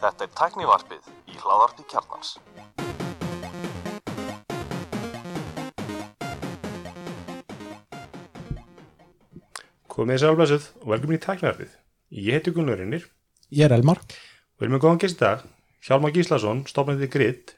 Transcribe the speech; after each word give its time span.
Þetta 0.00 0.24
er 0.24 0.30
tæknivarpið 0.32 1.08
í 1.28 1.34
hláðarpi 1.36 1.84
kjarnans. 1.90 2.30
Komið 9.94 10.14
þess 10.14 10.24
aðalblæsuð 10.24 10.64
og 10.80 10.86
velkomin 10.94 11.18
í 11.18 11.24
tæknivarpið. 11.26 11.74
Ég 12.14 12.38
heiti 12.38 12.54
Gunnar 12.56 12.80
Rinnir 12.80 13.04
Ég 13.52 13.66
er 13.68 13.76
Elmar 13.76 14.00
og 14.00 14.64
erum 14.64 14.74
með 14.78 14.82
góðan 14.86 15.02
gest 15.04 15.20
í 15.20 15.24
dag. 15.26 15.44
Hjálmar 15.84 16.14
Gíslason, 16.14 16.64
stofnandi 16.64 17.10
Grid 17.12 17.52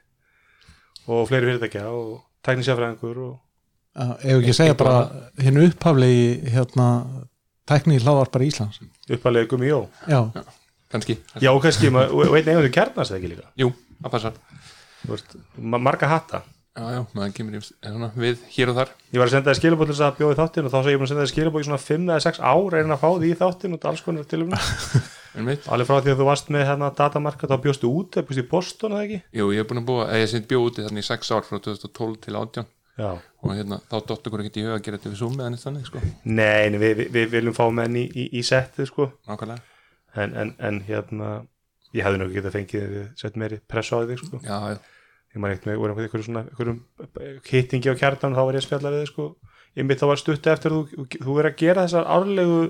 og 1.07 1.29
fleiri 1.29 1.53
fyrirtækja 1.53 1.87
og 1.87 2.19
tæknisjafræðingur 2.43 3.17
og 3.29 3.33
uh, 3.95 4.15
Ef 4.19 4.41
ekki 4.41 4.59
segja 4.59 4.75
bara 4.75 4.97
hennu 5.39 5.69
upphaflegi 5.69 6.51
hérna, 6.51 6.87
tækni 7.67 7.99
hláðarpar 8.03 8.45
Íslands 8.47 8.81
uppalegi 9.11 9.51
Gumi 9.53 9.69
Jó. 9.71 9.79
Já, 10.07 10.21
kannski 10.93 11.17
Já, 11.43 11.51
kannski, 11.63 11.91
ma- 11.93 12.07
og 12.09 12.27
og 12.29 12.37
einn 12.39 12.47
eigundur 12.53 12.73
kjarnast 12.73 13.11
það 13.13 13.19
ekki 13.21 13.31
líka. 13.33 13.49
Jú, 13.59 13.71
það 14.03 14.13
passar 14.17 14.33
ma- 15.57 15.77
marga 15.81 16.07
hatta. 16.07 16.43
Já, 16.77 16.83
já, 16.93 16.99
maður 17.17 17.31
kemur 17.33 17.55
í, 17.57 17.59
svona, 17.65 18.11
við 18.13 18.41
hér 18.53 18.69
og 18.69 18.75
þar 18.77 18.89
Ég 19.09 19.17
var 19.17 19.25
að 19.25 19.31
senda 19.33 19.49
þér 19.49 19.57
skilabóð 19.57 19.87
til 19.89 19.93
þess 19.95 20.05
að 20.05 20.17
bjóða 20.19 20.33
í 20.35 20.37
þáttin 20.37 20.67
og 20.67 20.73
þá 20.73 20.77
sagði 20.77 20.91
ég 20.93 20.99
búin 21.01 21.07
að 21.07 21.11
senda 21.11 21.23
þér 21.23 21.31
skilabóð 21.31 21.63
í 21.63 21.67
svona 21.67 21.79
5 21.81 22.03
eða 22.11 22.25
6 22.27 22.41
ár 22.51 22.67
reyna 22.75 22.93
að 22.93 23.01
fá 23.01 23.09
því 23.17 23.31
í 23.31 23.37
þáttin 23.39 23.73
og 23.77 23.87
alls 23.89 24.03
konar 24.05 24.27
til 24.29 24.41
um 24.45 24.53
en 25.37 25.49
Alveg 25.73 25.89
frá 25.89 25.97
því 26.05 26.11
að 26.13 26.21
þú 26.21 26.27
varst 26.29 26.51
með 26.53 26.67
hérna 26.69 26.91
datamarka 26.93 27.49
þá 27.49 27.55
bjóstu 27.65 27.89
út, 27.89 28.11
það 28.13 28.27
bjóstu 28.29 28.43
í 28.45 28.49
Boston 28.51 28.93
eða 28.93 29.07
ekki? 29.07 29.19
jú, 29.41 29.49
ég 29.57 29.63
er 29.63 29.67
búin 29.69 29.81
að 29.81 29.87
búa 29.89 30.05
eða 30.05 30.21
ég 30.21 30.29
sett 30.35 30.47
bjóð 30.49 30.67
úti 30.69 30.85
þannig 30.85 31.01
í 31.01 31.09
6 31.09 31.33
ár 31.33 31.45
frá 31.49 31.57
2012 31.65 32.21
til 32.27 32.37
18 32.37 32.69
Já. 32.97 33.09
og 33.13 33.51
hérna, 33.53 33.77
þá 33.85 33.95
dottu 34.09 34.31
ykkur 34.31 34.41
ekkert 34.43 34.57
í 34.57 34.65
huga 34.65 34.77
að 34.79 34.85
gera 34.87 34.97
þetta 34.97 35.11
við 35.11 35.19
Zoom 35.19 35.35
eða 35.37 35.49
neitt 35.53 35.63
þannig, 35.63 35.87
sko, 35.89 36.01
Nei, 36.25 36.69
við, 36.73 36.93
við, 36.97 37.09
við 37.13 37.33
viljum 37.35 37.55
fá 37.57 37.65
menn 37.77 37.97
í, 37.99 38.05
í, 38.09 38.25
í 38.39 38.43
settið 38.45 38.89
sko. 38.89 39.09
En, 40.17 40.33
en, 40.33 40.53
en 40.57 40.79
hérna 40.87 41.31
ég 41.93 42.07
hefði 42.07 42.19
nú 42.21 42.27
ekki 42.27 42.39
getað 42.39 42.55
fengið 42.55 42.95
sett 43.19 43.37
meiri 43.37 43.59
press 43.69 43.93
á 43.93 44.01
þig 44.01 44.23
sko. 44.23 44.41
Ég 44.47 45.43
maður 45.43 45.57
eitt 45.57 45.67
með 45.67 45.77
við 45.83 46.07
einhverjum 46.07 46.79
hittingi 47.45 47.93
á 47.93 47.99
kjartan 47.99 48.33
þá 48.33 48.41
var 48.41 48.57
ég 48.57 48.63
að 48.63 48.67
spjalla 48.69 48.93
við 48.95 49.05
sko. 49.11 49.27
Ég 49.77 49.85
mitt 49.85 50.01
þá 50.01 50.07
var 50.09 50.21
stutt 50.23 50.49
eftir 50.49 50.73
að 50.73 50.95
þú, 50.95 51.05
þú 51.21 51.35
er 51.37 51.49
að 51.51 51.59
gera 51.59 51.83
þessar 51.85 52.09
árlegu 52.09 52.61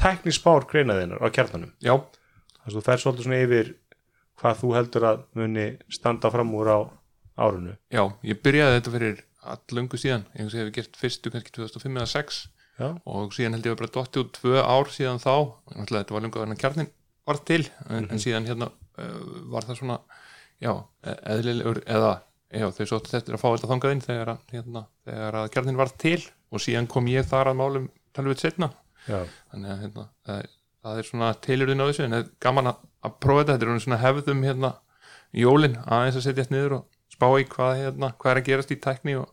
tæknispár 0.00 0.66
greinaðinnar 0.66 1.22
á 1.22 1.30
kjartanum. 1.30 1.70
Já, 1.84 1.94
þess 2.64 2.72
að 2.72 2.78
þú 2.80 2.84
fer 2.88 3.02
svolítið 3.04 3.28
svona 3.28 3.42
yfir 3.44 3.70
hvað 4.42 4.58
þú 4.58 4.72
heldur 4.74 5.06
að 5.06 5.22
muni 5.38 5.66
standa 5.92 6.30
fram 6.34 6.50
úr 6.58 6.72
á 6.72 6.78
árunu 7.38 7.76
já, 7.92 8.02
ég 8.26 8.40
byrjaði 8.44 8.78
þetta 8.78 8.94
fyrir 8.96 9.20
allöngu 9.42 9.98
síðan, 10.00 10.24
ég 10.38 10.48
hef 10.52 10.66
við 10.68 10.74
gert 10.78 10.98
fyrstu 11.00 11.32
kannski 11.34 11.54
2005 11.56 11.96
eða 11.98 12.10
6 12.12 12.40
Já. 12.80 12.88
og 13.04 13.32
síðan 13.36 13.56
held 13.56 13.66
ég 13.68 13.74
að 13.74 13.80
bara 13.82 13.94
dotti 13.96 14.22
út 14.22 14.30
tvö 14.38 14.60
ár 14.64 14.90
síðan 14.94 15.20
þá, 15.22 15.32
náttúrulega 15.76 16.02
þetta 16.04 16.14
var 16.16 16.24
lengur 16.26 16.44
að 16.46 16.60
kjarnin 16.62 16.90
var 17.28 17.38
til, 17.46 17.62
en, 17.88 18.06
en 18.10 18.22
síðan 18.22 18.46
hérna 18.48 18.68
uh, 18.98 19.18
var 19.52 19.66
það 19.68 19.78
svona 19.82 19.98
já, 20.62 20.72
e- 21.06 21.18
eðlilegur, 21.34 21.82
eða 21.86 22.12
já, 22.52 22.66
þau 22.78 22.86
sóttu 22.90 23.12
þetta 23.12 23.34
að 23.36 23.42
fá 23.42 23.48
þetta 23.52 23.70
þangað 23.72 23.94
inn 23.96 24.02
þegar, 24.06 24.32
hérna, 24.52 24.82
þegar 25.06 25.38
að 25.42 25.50
kjarnin 25.54 25.78
var 25.78 25.92
til. 26.02 26.18
Og 26.52 26.60
síðan 26.60 26.88
kom 26.90 27.06
ég 27.08 27.24
þar 27.30 27.48
að 27.52 27.60
málum 27.62 27.86
talveit 28.12 28.42
setna, 28.42 28.68
Já, 29.06 29.22
þannig 29.52 29.70
að 29.72 29.78
hérna, 29.86 30.02
það, 30.26 30.40
er- 30.42 30.50
það 30.82 30.98
er 31.00 31.06
svona 31.08 31.30
tilurðin 31.46 31.80
á 31.80 31.86
þessu, 31.88 32.04
en 32.04 32.12
það 32.16 32.24
er 32.24 32.32
gaman 32.44 32.68
að, 32.72 32.82
að 33.08 33.14
prófa 33.24 33.44
þetta, 33.44 33.54
þetta 33.62 33.76
er 33.76 33.84
svona 33.86 34.00
hefðum 34.02 34.42
hérna 34.48 34.72
jólin 35.32 35.78
aðeins 35.86 36.18
að 36.20 36.26
setjast 36.26 36.52
niður 36.52 36.74
og 36.76 36.91
spá 37.22 37.30
í 37.38 37.46
hvað, 37.46 37.78
hérna, 37.78 38.10
hvað 38.18 38.34
er 38.34 38.42
að 38.42 38.50
gerast 38.50 38.74
í 38.74 38.80
tækni 38.82 39.16
og, 39.20 39.30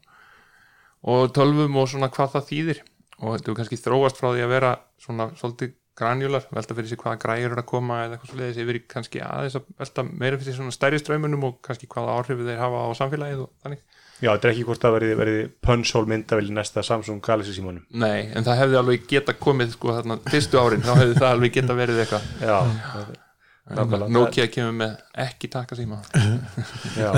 og 1.09 1.33
tölvum 1.33 1.81
og 1.81 1.89
svona 1.89 2.11
hvað 2.13 2.35
það 2.37 2.49
þýðir 2.53 2.85
og 3.19 3.35
þetta 3.35 3.51
er 3.51 3.59
kannski 3.59 3.81
þróast 3.81 4.19
frá 4.19 4.29
því 4.29 4.45
að 4.45 4.53
vera 4.53 4.73
svona 5.01 5.29
svolítið 5.39 5.75
granjular, 5.99 6.45
velta 6.55 6.75
fyrir 6.77 6.87
sig 6.87 6.99
hvaða 7.01 7.19
græjur 7.19 7.53
er 7.55 7.59
að 7.59 7.67
koma 7.67 7.97
eða 8.05 8.15
eitthvað 8.15 8.29
svo 8.31 8.37
leiðis 8.39 8.59
yfir 8.63 8.77
í 8.79 8.81
kannski 8.93 9.19
aðeins 9.25 9.57
að 9.59 9.65
velta 9.81 10.05
meira 10.07 10.37
fyrir 10.39 10.47
sig 10.47 10.55
svona 10.55 10.75
stærri 10.75 11.01
straumunum 11.01 11.43
og 11.49 11.57
kannski 11.65 11.89
hvaða 11.91 12.15
áhrifu 12.15 12.47
þeir 12.47 12.61
hafa 12.61 12.85
á 12.87 12.89
samfélagið 13.01 13.41
og 13.43 13.49
þannig. 13.65 13.81
Já 14.19 14.29
þetta 14.29 14.47
er 14.47 14.53
ekki 14.53 14.65
hvort 14.67 14.83
það 14.83 14.95
verði, 14.95 15.17
verði 15.19 15.43
punch-hole 15.63 16.11
myndavili 16.11 16.55
næsta 16.55 16.83
Samsung 16.83 17.21
Galaxy 17.23 17.55
símónum 17.55 17.85
Nei, 17.95 18.27
en 18.35 18.47
það 18.47 18.61
hefði 18.63 18.79
alveg 18.81 19.07
geta 19.11 19.35
komið 19.35 19.75
sko 19.75 19.95
þarna 19.95 20.19
fyrstu 20.27 20.59
árin, 20.59 20.83
þá 20.83 20.93
hefði 20.97 21.15
það 21.21 21.31
alveg 21.33 21.55
geta 21.55 21.79
verið 21.79 22.03
eitthvað. 22.03 22.29
Já, 22.43 22.55
nákvæmlega. 22.67 23.25
Nokia 23.69 24.47
kemur 24.49 24.73
með 24.79 24.95
ekki 25.25 25.49
taka 25.53 25.77
síma. 25.77 25.99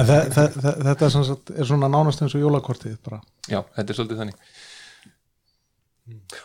þe 0.04 0.18
þe 0.36 0.46
þe 0.58 0.74
þetta 0.84 1.08
er, 1.08 1.16
sagt, 1.16 1.52
er 1.56 1.70
svona 1.70 1.90
nánast 1.92 2.24
eins 2.24 2.36
og 2.36 2.44
jólakortið 2.44 2.98
bara. 3.06 3.22
Já, 3.48 3.62
þetta 3.78 3.88
er 3.94 4.00
svolítið 4.00 4.22
þannig. 4.22 4.54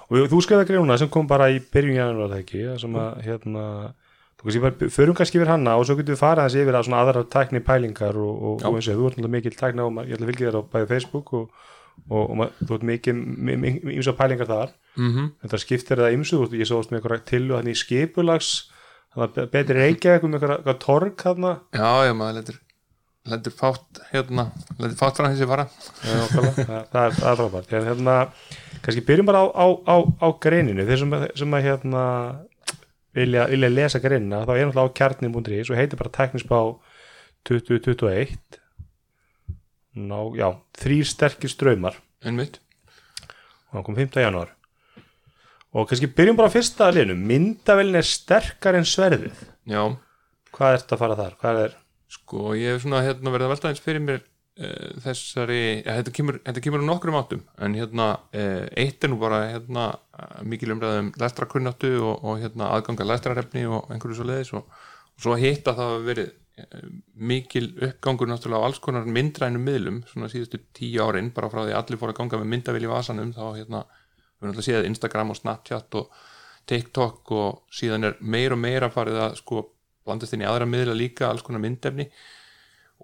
og 0.06 0.27
þú 0.31 0.43
skrifaði 0.45 0.71
greinuna 0.71 0.99
sem 1.00 1.11
kom 1.11 1.27
bara 1.31 1.49
í 1.50 1.59
byrjun 1.59 1.99
janúar 1.99 2.34
það 2.34 2.43
ekki? 2.45 2.65
Það 2.69 2.83
sem 2.84 2.99
að 3.03 3.22
hérna 3.27 3.65
þú 4.37 4.47
kannski 4.47 4.62
bara, 4.62 4.91
förum 4.93 5.16
kannski 5.19 5.41
yfir 5.41 5.50
hana 5.50 5.77
og 5.81 5.87
svo 5.89 5.97
getum 5.99 6.15
við 6.15 6.21
farið 6.22 6.45
hans 6.45 6.59
yfir 6.61 6.77
að 6.78 6.87
svona 6.87 7.03
aðra 7.03 7.25
tækni 7.33 7.62
pælingar 7.66 8.19
og, 8.21 8.34
og, 8.37 8.66
og 8.69 8.78
eins 8.78 8.91
og 8.93 9.00
þú 9.00 9.09
ert 9.09 9.16
náttúrulega 9.16 9.34
mikil 9.34 9.56
tækni 9.56 9.83
á, 9.83 9.89
ég 10.05 10.15
ætla 10.15 10.27
að 10.27 10.31
fylgja 10.31 10.50
þér 10.50 10.61
á 10.61 10.62
bæði 10.75 10.91
Facebook 10.93 11.33
og, 11.34 11.66
og, 12.06 12.22
og 12.37 12.62
þú 12.62 12.78
ert 12.78 12.87
mikil 12.93 13.16
ímsa 13.97 14.15
pælingar 14.19 14.50
þar. 14.53 14.77
Mm 14.97 15.31
þetta 15.43 15.61
skiptir 15.61 16.03
það 16.05 16.16
ímsu, 16.19 16.37
þú 16.37 16.45
veist, 16.45 16.59
ég 16.61 16.69
svo 16.69 16.83
með 16.84 17.00
eitthvað 17.00 17.25
til 17.33 17.45
og 17.50 17.59
þannig 17.59 17.75
í 17.75 17.81
skipulags 17.81 18.53
þannig 19.16 19.43
að 19.43 19.50
betri 19.56 19.77
reykja 19.81 20.15
eitthvað 20.15 20.32
með 20.34 20.47
eitthvað, 20.47 20.78
torg 20.84 21.22
þarna 21.25 21.53
Já, 21.75 21.91
já, 22.06 22.12
maður 22.21 22.37
lendur, 22.38 22.59
lendur 23.32 23.54
fátt 23.59 24.03
hérna, 24.12 24.44
lendur 24.78 24.99
fátt 25.00 25.21
frá 25.21 25.28
þessi 25.32 25.49
fara. 25.50 25.65
Já, 26.04 26.19
það, 26.34 26.50
það 26.93 27.00
er, 27.03 27.16
það 27.21 27.41
frábært 27.41 27.72
hérna, 27.77 28.16
kannski 28.84 29.04
byrjum 29.09 29.31
bara 29.31 29.41
á, 29.43 29.47
á, 29.56 29.66
á, 29.88 29.97
á 30.22 30.28
greininu, 30.44 30.84
þeir 30.87 31.03
sem, 31.03 31.16
sem 31.43 31.56
að 31.59 31.66
hérna 31.71 32.04
vilja, 33.16 33.47
vilja 33.50 33.72
lesa 33.72 34.03
greinina, 34.04 34.44
þá 34.44 34.53
er 34.54 34.69
náttúrulega 34.69 34.93
á 34.93 34.97
kjarnin.ri 35.00 35.62
svo 35.65 35.78
heitir 35.78 36.00
bara 36.00 36.12
teknispá 36.21 36.60
2021 37.48 38.60
Ná, 39.97 40.19
já, 40.37 40.50
þrýr 40.77 41.06
sterkir 41.09 41.48
ströymar 41.48 41.94
Einmitt. 42.27 42.59
og 43.71 43.78
hann 43.78 43.87
kom 43.87 43.97
5. 43.97 44.19
janúar 44.21 44.50
og 45.76 45.91
kannski 45.91 46.09
byrjum 46.16 46.38
bara 46.38 46.53
fyrsta 46.53 46.88
liðnum 46.94 47.20
myndavélin 47.28 48.00
er 48.00 48.06
sterkar 48.09 48.78
en 48.78 48.87
sverðið. 48.88 49.42
Já, 49.69 49.82
hvað 50.56 50.72
er 50.72 50.81
þetta 50.82 50.97
að 50.97 51.03
fara 51.03 51.19
þar? 51.19 51.37
hvað 51.42 51.60
er, 51.64 51.76
sko, 52.16 52.47
ég 52.56 52.72
hef 52.72 52.87
svona 52.87 53.03
hérna 53.04 53.34
verið 53.34 53.48
að 53.48 53.53
velta 53.53 53.72
eins 53.72 53.82
fyrir 53.84 54.04
mér 54.04 54.22
uh, 54.22 54.94
þessari, 55.04 55.60
ja, 55.82 55.98
þetta 55.98 56.15
kemur, 56.16 56.41
þetta 56.47 56.65
kemur 56.65 56.86
á 56.86 56.88
nokkrum 56.88 57.19
áttum, 57.20 57.44
en 57.60 57.76
hérna 57.76 58.09
uh, 58.16 58.65
eitt 58.78 59.04
er 59.04 59.12
nú 59.12 59.20
bara 59.20 59.42
hérna 59.50 59.91
mikil 60.48 60.72
umræðum 60.76 61.12
lestrakunnáttu 61.20 61.92
og, 62.00 62.25
og 62.25 62.41
hérna 62.41 62.72
aðganga 62.72 63.09
lestrarefni 63.10 63.66
og 63.69 63.92
einhverju 63.92 64.20
svo 64.20 64.28
leiðis 64.31 64.54
og, 64.56 64.65
og 65.12 65.26
svo 65.26 65.36
hitt 65.41 65.69
að 65.69 65.82
það 65.82 65.92
hafa 65.92 66.03
verið 66.09 66.32
uh, 66.62 66.88
mikil 67.34 67.69
uppgangur 67.91 68.32
náttúrulega 68.32 68.65
á 68.65 68.66
alls 68.70 68.81
konar 68.81 69.12
myndrænum 69.19 69.69
miðlum, 69.69 70.00
svona 70.09 70.32
síðustu 70.32 70.62
tíu 70.78 71.04
árin 71.04 71.34
bara 71.36 71.53
frá 71.53 71.66
því 71.66 71.75
að 71.75 71.81
allir 71.82 72.00
fóru 72.00 72.16
að 72.16 72.20
ganga 72.22 72.41
með 72.41 72.53
myndavél 72.54 72.86
í 72.88 72.92
vasanum 72.94 73.36
þá 73.36 73.44
hérna, 73.59 73.84
við 74.36 74.47
erum 74.47 74.54
alltaf 74.54 74.66
séð 74.69 74.88
Instagram 74.91 75.32
og 75.32 75.38
Snapchat 75.41 75.98
og 76.00 76.10
TikTok 76.66 77.32
og 77.36 77.62
síðan 77.74 78.08
er 78.08 78.19
meir 78.20 78.54
og 78.54 78.60
meira 78.60 78.91
farið 78.92 79.22
að 79.22 79.38
sko 79.41 79.62
blandast 80.06 80.34
inn 80.34 80.44
í 80.44 80.48
aðra 80.48 80.69
miðla 80.69 80.97
líka 80.97 81.30
alls 81.30 81.44
konar 81.47 81.62
myndefni. 81.62 82.08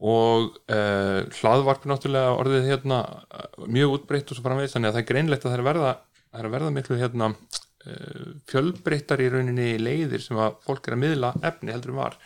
Og 0.03 0.55
uh, 0.73 1.21
hlaðvarp 1.39 1.85
náttúrulega 1.87 2.33
orðið 2.41 2.71
hérna 2.71 3.03
eh, 3.29 3.67
mjög 3.71 3.99
útbreytt 3.99 4.33
og 4.33 4.39
svo 4.39 4.47
framvegis 4.47 4.73
þannig 4.75 4.89
að 4.89 4.97
það 4.97 5.03
er 5.03 5.11
greinlegt 5.11 5.45
að 5.45 5.53
það 5.53 5.59
er 5.59 5.67
verða, 5.69 5.91
það 6.33 6.41
er 6.41 6.55
verða 6.55 6.71
miklu 6.79 6.99
hérna 6.99 7.29
uh, 7.35 8.25
fjölbreyttar 8.51 9.23
í 9.23 9.29
rauninni 9.35 9.69
leiðir 9.83 10.25
sem 10.25 10.41
að 10.41 10.57
fólk 10.65 10.89
er 10.89 10.97
að 10.97 11.03
miðla 11.05 11.35
efni 11.51 11.75
heldur 11.75 11.93
en 11.93 12.01
var. 12.01 12.19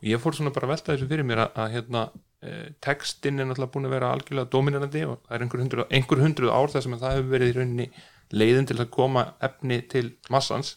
Og 0.00 0.08
ég 0.08 0.22
fór 0.22 0.38
svona 0.38 0.54
bara 0.56 0.70
að 0.70 0.74
velta 0.74 0.94
þessu 0.94 1.10
fyrir 1.10 1.28
mér 1.28 1.44
að, 1.44 1.52
að 1.60 1.76
hérna 1.76 2.06
uh, 2.08 2.66
textin 2.82 3.38
er 3.38 3.50
náttúrulega 3.50 3.74
búin 3.76 3.90
að 3.90 3.96
vera 3.98 4.14
algjörlega 4.16 4.52
dominarandi 4.56 5.04
og 5.06 5.20
það 5.20 5.36
er 5.36 5.46
einhver 5.46 5.64
hundruð, 5.66 5.90
einhver 5.98 6.24
hundruð 6.24 6.56
ár 6.56 6.72
þar 6.72 6.86
sem 6.86 6.96
að 6.96 7.04
það 7.04 7.16
hefur 7.18 7.30
verið 7.36 7.52
í 7.52 7.56
rauninni 7.58 7.90
leiðin 8.32 8.68
til 8.70 8.78
að 8.78 8.90
koma 8.94 9.26
efni 9.42 9.80
til 9.90 10.12
massans. 10.30 10.76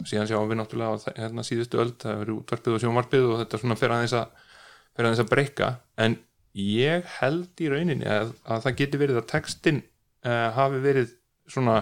Og 0.00 0.08
síðan 0.08 0.28
sjáum 0.30 0.48
við 0.48 0.60
náttúrulega 0.60 0.96
á 0.96 1.02
þe- 1.04 1.16
hérna 1.20 1.44
síðustu 1.44 1.80
öld 1.82 1.96
það 2.00 2.20
verið 2.22 2.38
útvarpið 2.40 2.76
og 2.76 2.82
sjónvarpið 2.84 3.26
og 3.28 3.38
þetta 3.42 3.60
svona 3.60 3.76
fer 3.80 3.94
aðeins 3.96 4.16
að 4.16 4.38
að 5.00 5.28
breyka 5.30 5.68
en 5.96 6.16
ég 6.56 7.04
held 7.20 7.60
í 7.62 7.68
rauninni 7.70 8.08
að, 8.10 8.32
að 8.44 8.64
það 8.66 8.78
geti 8.80 9.00
verið 9.00 9.20
að 9.20 9.28
textin 9.30 9.82
uh, 10.26 10.48
hafi 10.56 10.80
verið 10.82 11.12
svona 11.48 11.76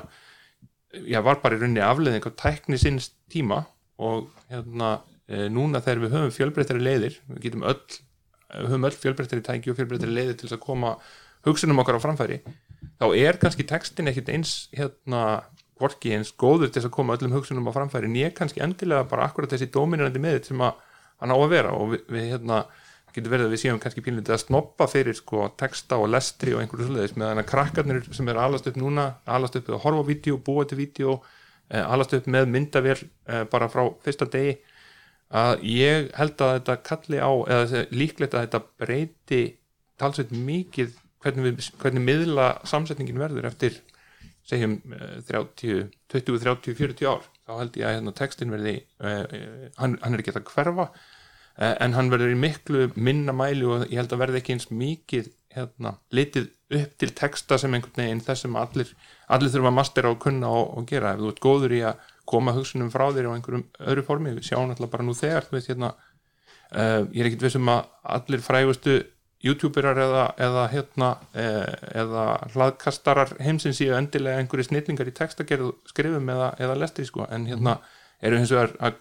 já, 0.92 1.20
var 1.24 1.40
bara 1.42 1.56
í 1.56 1.62
rauninni 1.62 1.82
afleðing 1.82 2.26
af 2.28 2.36
tækni 2.38 2.78
sinns 2.78 3.10
tíma 3.32 3.64
og 3.98 4.28
hérna 4.52 4.98
uh, 5.00 5.46
núna 5.50 5.80
þegar 5.84 6.04
við 6.04 6.14
höfum 6.18 6.36
fjölbreyttari 6.36 6.84
leiðir 6.84 7.18
við 7.32 7.40
getum 7.48 7.64
öll, 7.70 7.80
höfum 8.54 8.86
öll 8.90 8.98
fjölbreyttari 8.98 9.46
tæki 9.48 9.72
og 9.72 9.78
fjölbreyttari 9.80 10.14
leiðir 10.14 10.38
til 10.42 10.52
að 10.52 10.62
koma 10.66 10.96
hugsunum 11.48 11.80
okkar 11.82 11.98
á 11.98 12.04
framfæri 12.04 12.42
þá 12.98 13.06
er 13.14 13.38
kannski 13.40 13.66
textin 13.68 14.10
ekkit 14.10 14.32
eins 14.34 14.56
hérna 14.74 15.22
hvorki 15.78 16.12
eins 16.16 16.32
góður 16.34 16.72
til 16.74 16.82
að 16.84 16.94
koma 16.96 17.14
öllum 17.14 17.36
hugsunum 17.36 17.70
á 17.70 17.72
framfæri 17.76 18.10
en 18.10 18.18
ég 18.18 18.34
kannski 18.36 18.62
endilega 18.64 19.06
bara 19.08 19.28
akkurat 19.28 19.52
þessi 19.54 19.70
dominandi 19.74 20.22
með 20.22 20.42
sem 20.50 20.62
að 20.66 20.80
hann 21.22 21.34
á 21.34 21.36
að 21.38 21.50
vera. 21.52 21.74
Og 21.74 21.92
við, 21.94 22.04
við 22.14 22.30
hérna 22.32 22.62
getur 23.14 23.32
verið 23.32 23.48
að 23.48 23.54
við 23.54 23.62
séum 23.62 23.80
kannski 23.82 24.04
pínlítið 24.04 24.34
að 24.36 24.42
snoppa 24.44 24.88
fyrir 24.90 25.16
sko 25.16 25.48
texta 25.58 25.98
og 26.00 26.10
lestri 26.12 26.54
og 26.54 26.62
einhverju 26.62 26.88
svoleiðis 26.88 27.16
meðan 27.18 27.42
að 27.42 27.48
krakkarnir 27.50 28.08
sem 28.14 28.30
er 28.30 28.40
alast 28.42 28.68
upp 28.70 28.78
núna 28.78 29.06
alast 29.26 29.58
upp 29.58 29.70
að 29.72 29.82
horfa 29.84 30.04
vídeo, 30.08 30.38
búa 30.44 30.66
til 30.68 30.78
vídeo 30.82 31.16
eh, 31.70 31.82
alast 31.82 32.14
upp 32.18 32.28
með 32.30 32.50
myndavél 32.52 32.98
eh, 33.00 33.44
bara 33.50 33.70
frá 33.72 33.86
fyrsta 34.04 34.28
degi 34.30 34.58
að 35.28 35.64
ég 35.68 36.10
held 36.16 36.44
að 36.44 36.54
þetta 36.58 36.76
kalli 36.90 37.20
á 37.20 37.32
eða 37.56 37.82
líklegt 37.92 38.36
að 38.36 38.46
þetta 38.46 38.62
breyti 38.80 39.42
talsveit 40.00 40.32
mikið 40.32 40.94
hvernig, 41.24 41.46
við, 41.46 41.70
hvernig 41.82 42.04
miðla 42.04 42.48
samsetningin 42.68 43.20
verður 43.20 43.48
eftir 43.50 43.78
segjum 44.48 44.78
eh, 44.96 45.18
30, 45.28 45.88
20, 46.12 46.40
30, 46.44 46.76
40 46.78 47.10
ár 47.10 47.24
þá 47.48 47.54
held 47.62 47.78
ég 47.80 47.88
að 47.88 47.96
hérna, 47.96 48.14
textin 48.16 48.52
verði 48.52 48.74
uh, 49.00 49.24
hann, 49.80 49.96
hann 50.02 50.14
er 50.14 50.22
ekki 50.22 50.34
að 50.34 50.44
hverfa 50.50 50.86
uh, 50.88 51.74
en 51.80 51.96
hann 51.96 52.10
verður 52.12 52.34
í 52.34 52.40
miklu 52.40 52.88
minna 52.96 53.32
mæli 53.36 53.64
og 53.64 53.86
ég 53.88 54.00
held 54.02 54.12
að 54.12 54.22
verði 54.24 54.42
ekki 54.42 54.56
eins 54.56 54.68
mikið 54.68 55.30
hérna, 55.56 55.94
litið 56.14 56.50
upp 56.78 56.96
til 57.00 57.10
texta 57.16 57.58
sem 57.60 57.74
einhvern 57.74 58.02
veginn 58.02 58.22
þess 58.24 58.44
sem 58.44 58.56
allir, 58.60 58.90
allir 59.32 59.52
þurfa 59.52 59.70
að 59.72 59.78
mastera 59.78 60.12
og 60.12 60.20
kunna 60.22 60.50
og, 60.52 60.74
og 60.76 60.88
gera. 60.90 61.14
Ef 61.14 61.22
þú 61.22 61.30
ert 61.32 61.42
góður 61.44 61.74
í 61.78 61.80
að 61.88 62.02
koma 62.28 62.52
hugsunum 62.56 62.90
frá 62.92 63.06
þér 63.16 63.30
á 63.32 63.34
einhverjum 63.34 63.64
öðru 63.80 64.04
formi, 64.04 64.34
við 64.36 64.50
sjáum 64.50 64.74
alltaf 64.74 64.92
bara 64.92 65.06
nú 65.06 65.14
þegar 65.16 65.48
þú 65.48 65.56
veist 65.56 65.70
hérna 65.72 65.94
uh, 65.94 67.02
ég 67.14 67.22
er 67.22 67.30
ekkit 67.30 67.46
vissum 67.46 67.72
að 67.72 67.88
allir 68.18 68.44
frægustu 68.44 68.98
youtuberar 69.44 69.98
eða, 70.02 70.22
eða 70.42 70.64
hérna 70.72 71.10
eh, 71.34 71.74
eða 72.02 72.24
hlaðkastarar 72.54 73.36
heimsins 73.44 73.78
séu 73.78 73.92
endilega 73.94 74.40
einhverju 74.42 74.66
snillingar 74.70 75.10
í 75.10 75.14
textagerð 75.14 75.72
skrifum 75.86 76.30
eða, 76.34 76.48
eða 76.58 76.78
lestri 76.80 77.06
sko. 77.06 77.26
En 77.30 77.46
hérna 77.46 77.76
eru 78.22 78.40
hins 78.40 78.50
vegar 78.50 78.72
að 78.82 78.98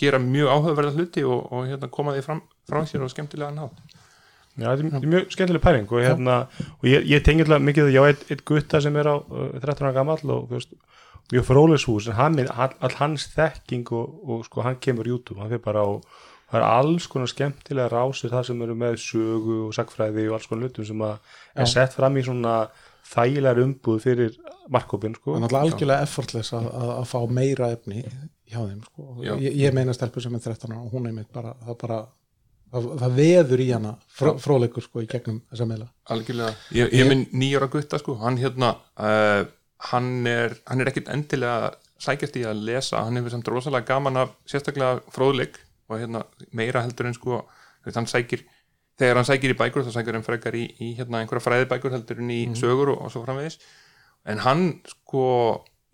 gera 0.00 0.18
mjög 0.20 0.50
áhugaverða 0.52 0.92
hluti 0.96 1.24
og, 1.24 1.46
og 1.52 1.66
hérna 1.70 1.88
koma 1.92 2.12
því 2.16 2.24
fram, 2.26 2.42
frá 2.68 2.82
sér 2.88 3.04
og 3.06 3.12
skemmtilega 3.14 3.54
nátt 3.54 3.96
Já, 4.58 4.72
þetta 4.74 4.98
er- 4.98 5.04
mjög 5.12 5.28
skemmtileg 5.30 5.62
pæling 5.62 5.84
og, 5.92 6.00
hérna, 6.02 6.36
og 6.80 6.86
ég, 6.88 7.04
ég 7.06 7.22
tengi 7.22 7.44
alltaf 7.44 7.60
mikið 7.62 7.90
ég 7.94 8.02
á 8.02 8.08
eitt, 8.10 8.24
eitt 8.32 8.42
gutta 8.48 8.80
sem 8.82 8.96
er 8.98 9.06
á 9.06 9.14
uh, 9.22 9.52
13 9.60 9.86
ára 9.86 9.92
gamall 9.94 10.32
og 10.34 10.48
veist, 10.50 10.72
mjög 11.30 11.44
frólis 11.46 11.84
hús 11.86 12.08
en 12.10 12.16
hann, 12.18 12.40
all, 12.50 12.74
all 12.82 12.96
hans 12.98 13.28
þekking 13.36 13.86
og, 13.94 14.16
og 14.26 14.42
sko 14.48 14.64
hann 14.66 14.80
kemur 14.82 15.06
YouTube, 15.06 15.38
hann 15.38 15.52
fyrir 15.52 15.62
bara 15.62 15.84
á 15.86 15.90
það 16.48 16.60
er 16.60 16.66
alls 16.66 17.06
konar 17.12 17.30
skemmtilega 17.30 17.88
rásir 17.92 18.32
það 18.32 18.46
sem 18.48 18.62
eru 18.66 18.76
með 18.78 19.00
sögu 19.04 19.56
og 19.66 19.74
sagfræði 19.76 20.28
og 20.28 20.38
alls 20.38 20.48
konar 20.50 20.68
hlutum 20.68 20.88
sem 20.88 21.04
að 21.04 21.34
er 21.62 21.70
sett 21.70 21.96
fram 21.96 22.16
í 22.16 22.24
svona 22.26 22.54
þægilegar 23.08 23.62
umbúð 23.64 24.02
fyrir 24.04 24.36
markkópin 24.72 25.16
sko. 25.16 25.32
Það 25.32 25.38
er 25.38 25.44
náttúrulega 25.44 25.72
algjörlega 25.72 26.06
effortless 26.08 26.54
að, 26.56 26.68
að, 26.80 26.92
að 26.98 27.08
fá 27.12 27.18
meira 27.38 27.70
efni 27.72 28.04
hjá 28.48 28.60
þeim 28.60 28.80
sko. 28.84 29.08
Ég, 29.24 29.48
ég 29.62 29.76
meina 29.76 29.96
stelpu 29.96 30.22
sem 30.24 30.36
er 30.36 30.44
13 30.44 30.72
ára 30.74 30.84
og 30.84 30.94
hún 30.94 31.08
er 31.08 31.16
mitt 31.16 31.30
bara 31.32 31.54
það, 31.64 31.76
bara, 31.82 31.98
það, 32.72 32.88
það 33.02 33.20
veður 33.20 33.64
í 33.64 33.68
hana 33.72 33.94
fró, 34.20 34.34
fróleikur 34.44 34.84
sko 34.84 35.04
í 35.04 35.08
gegnum 35.10 35.40
þessa 35.50 35.68
meila 35.68 35.88
algjörlega, 36.12 36.56
ég, 36.76 36.96
ég 36.96 37.08
minn 37.08 37.26
nýjára 37.32 37.70
gutta 37.72 38.00
sko, 38.00 38.18
hann 38.22 38.40
hérna 38.40 38.74
uh, 38.96 39.44
hann 39.92 40.10
er, 40.28 40.56
hann 40.68 40.82
er 40.82 40.90
ekkit 40.92 41.12
endilega 41.12 41.72
sækjast 42.02 42.36
í 42.38 42.44
að 42.46 42.60
lesa, 42.68 43.02
hann 43.04 43.18
hefur 43.18 43.34
samt 43.34 43.48
rosalega 43.50 43.88
gaman 43.88 44.20
af 44.24 44.36
sérstaklega 44.48 45.00
fróðleik 45.14 45.58
og 45.88 46.00
hérna 46.00 46.24
meira 46.52 46.84
heldur 46.84 47.08
en 47.08 47.16
sko 47.16 47.42
hann 47.88 48.08
sækir, 48.10 48.44
þegar 49.00 49.20
hann 49.20 49.28
sækir 49.28 49.54
í 49.54 49.58
bækur 49.58 49.86
þá 49.86 49.94
sækir 49.94 50.18
hann 50.18 50.26
frekar 50.26 50.56
í, 50.58 50.66
í 50.82 50.92
hérna 50.98 51.22
einhverja 51.22 51.44
fræðibækur 51.46 51.94
heldur 51.96 52.22
en 52.22 52.32
í 52.34 52.40
sögur 52.58 52.92
og, 52.94 53.02
og 53.06 53.12
svo 53.14 53.24
framvegis. 53.24 53.58
En 54.28 54.42
hann 54.44 54.64
sko 54.90 55.24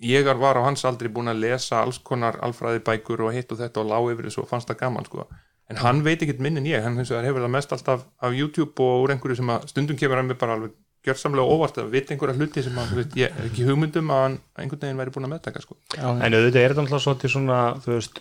ég 0.02 0.26
var 0.26 0.58
á 0.58 0.66
hans 0.66 0.84
aldrei 0.88 1.12
búin 1.12 1.30
að 1.30 1.44
lesa 1.44 1.82
alls 1.84 2.00
konar 2.02 2.40
alfræðibækur 2.42 3.28
og 3.28 3.34
hitt 3.36 3.52
og 3.52 3.60
þetta 3.60 3.84
og 3.84 3.90
lág 3.92 4.14
yfir 4.14 4.30
þessu 4.30 4.42
og 4.42 4.50
fannst 4.50 4.70
það 4.70 4.80
gaman 4.82 5.06
sko. 5.06 5.28
En 5.70 5.80
hann 5.80 6.02
veit 6.04 6.22
ekkert 6.22 6.42
minn 6.44 6.58
en 6.60 6.66
ég, 6.68 6.82
hann 6.82 6.98
hefur 6.98 7.44
það 7.44 7.52
mest 7.54 7.72
alltaf 7.72 8.02
af 8.20 8.34
YouTube 8.34 8.74
og 8.82 9.04
úr 9.04 9.14
einhverju 9.14 9.38
sem 9.38 9.52
að 9.54 9.68
stundum 9.70 10.00
kemur 10.00 10.20
hann 10.20 10.28
mér 10.28 10.40
bara 10.40 10.58
alveg 10.58 10.74
gjörsamlega 11.04 11.54
óvart 11.54 11.78
að 11.80 11.90
vita 11.92 12.14
einhverja 12.14 12.36
hluti 12.38 12.64
sem 12.64 12.76
að, 12.80 12.90
þú 12.90 12.98
veist, 13.00 13.16
ég 13.20 13.32
er 13.32 13.48
ekki 13.48 13.66
hugmyndum 13.68 14.12
að 14.12 14.22
hann 14.22 14.36
einhvern 14.60 14.84
veginn 14.84 15.00
væri 15.00 15.12
búin 15.14 15.26
að 15.28 15.32
meðtaka 15.34 15.62
sko. 15.64 15.76
en 16.00 16.36
auðvitað 16.36 16.60
er 16.60 16.74
þetta 16.74 16.84
alltaf 16.84 17.32
svona 17.32 17.58
þú 17.84 17.92
veist 17.92 18.20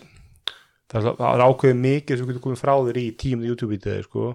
það 0.94 1.28
er, 1.28 1.44
ákveðið 1.44 1.80
mikið 1.84 2.20
sem 2.20 2.30
getur 2.30 2.44
komið 2.44 2.62
frá 2.62 2.74
þér 2.86 3.00
í 3.00 3.06
tímið 3.20 3.50
YouTube-vídeði 3.52 4.06
sko. 4.08 4.32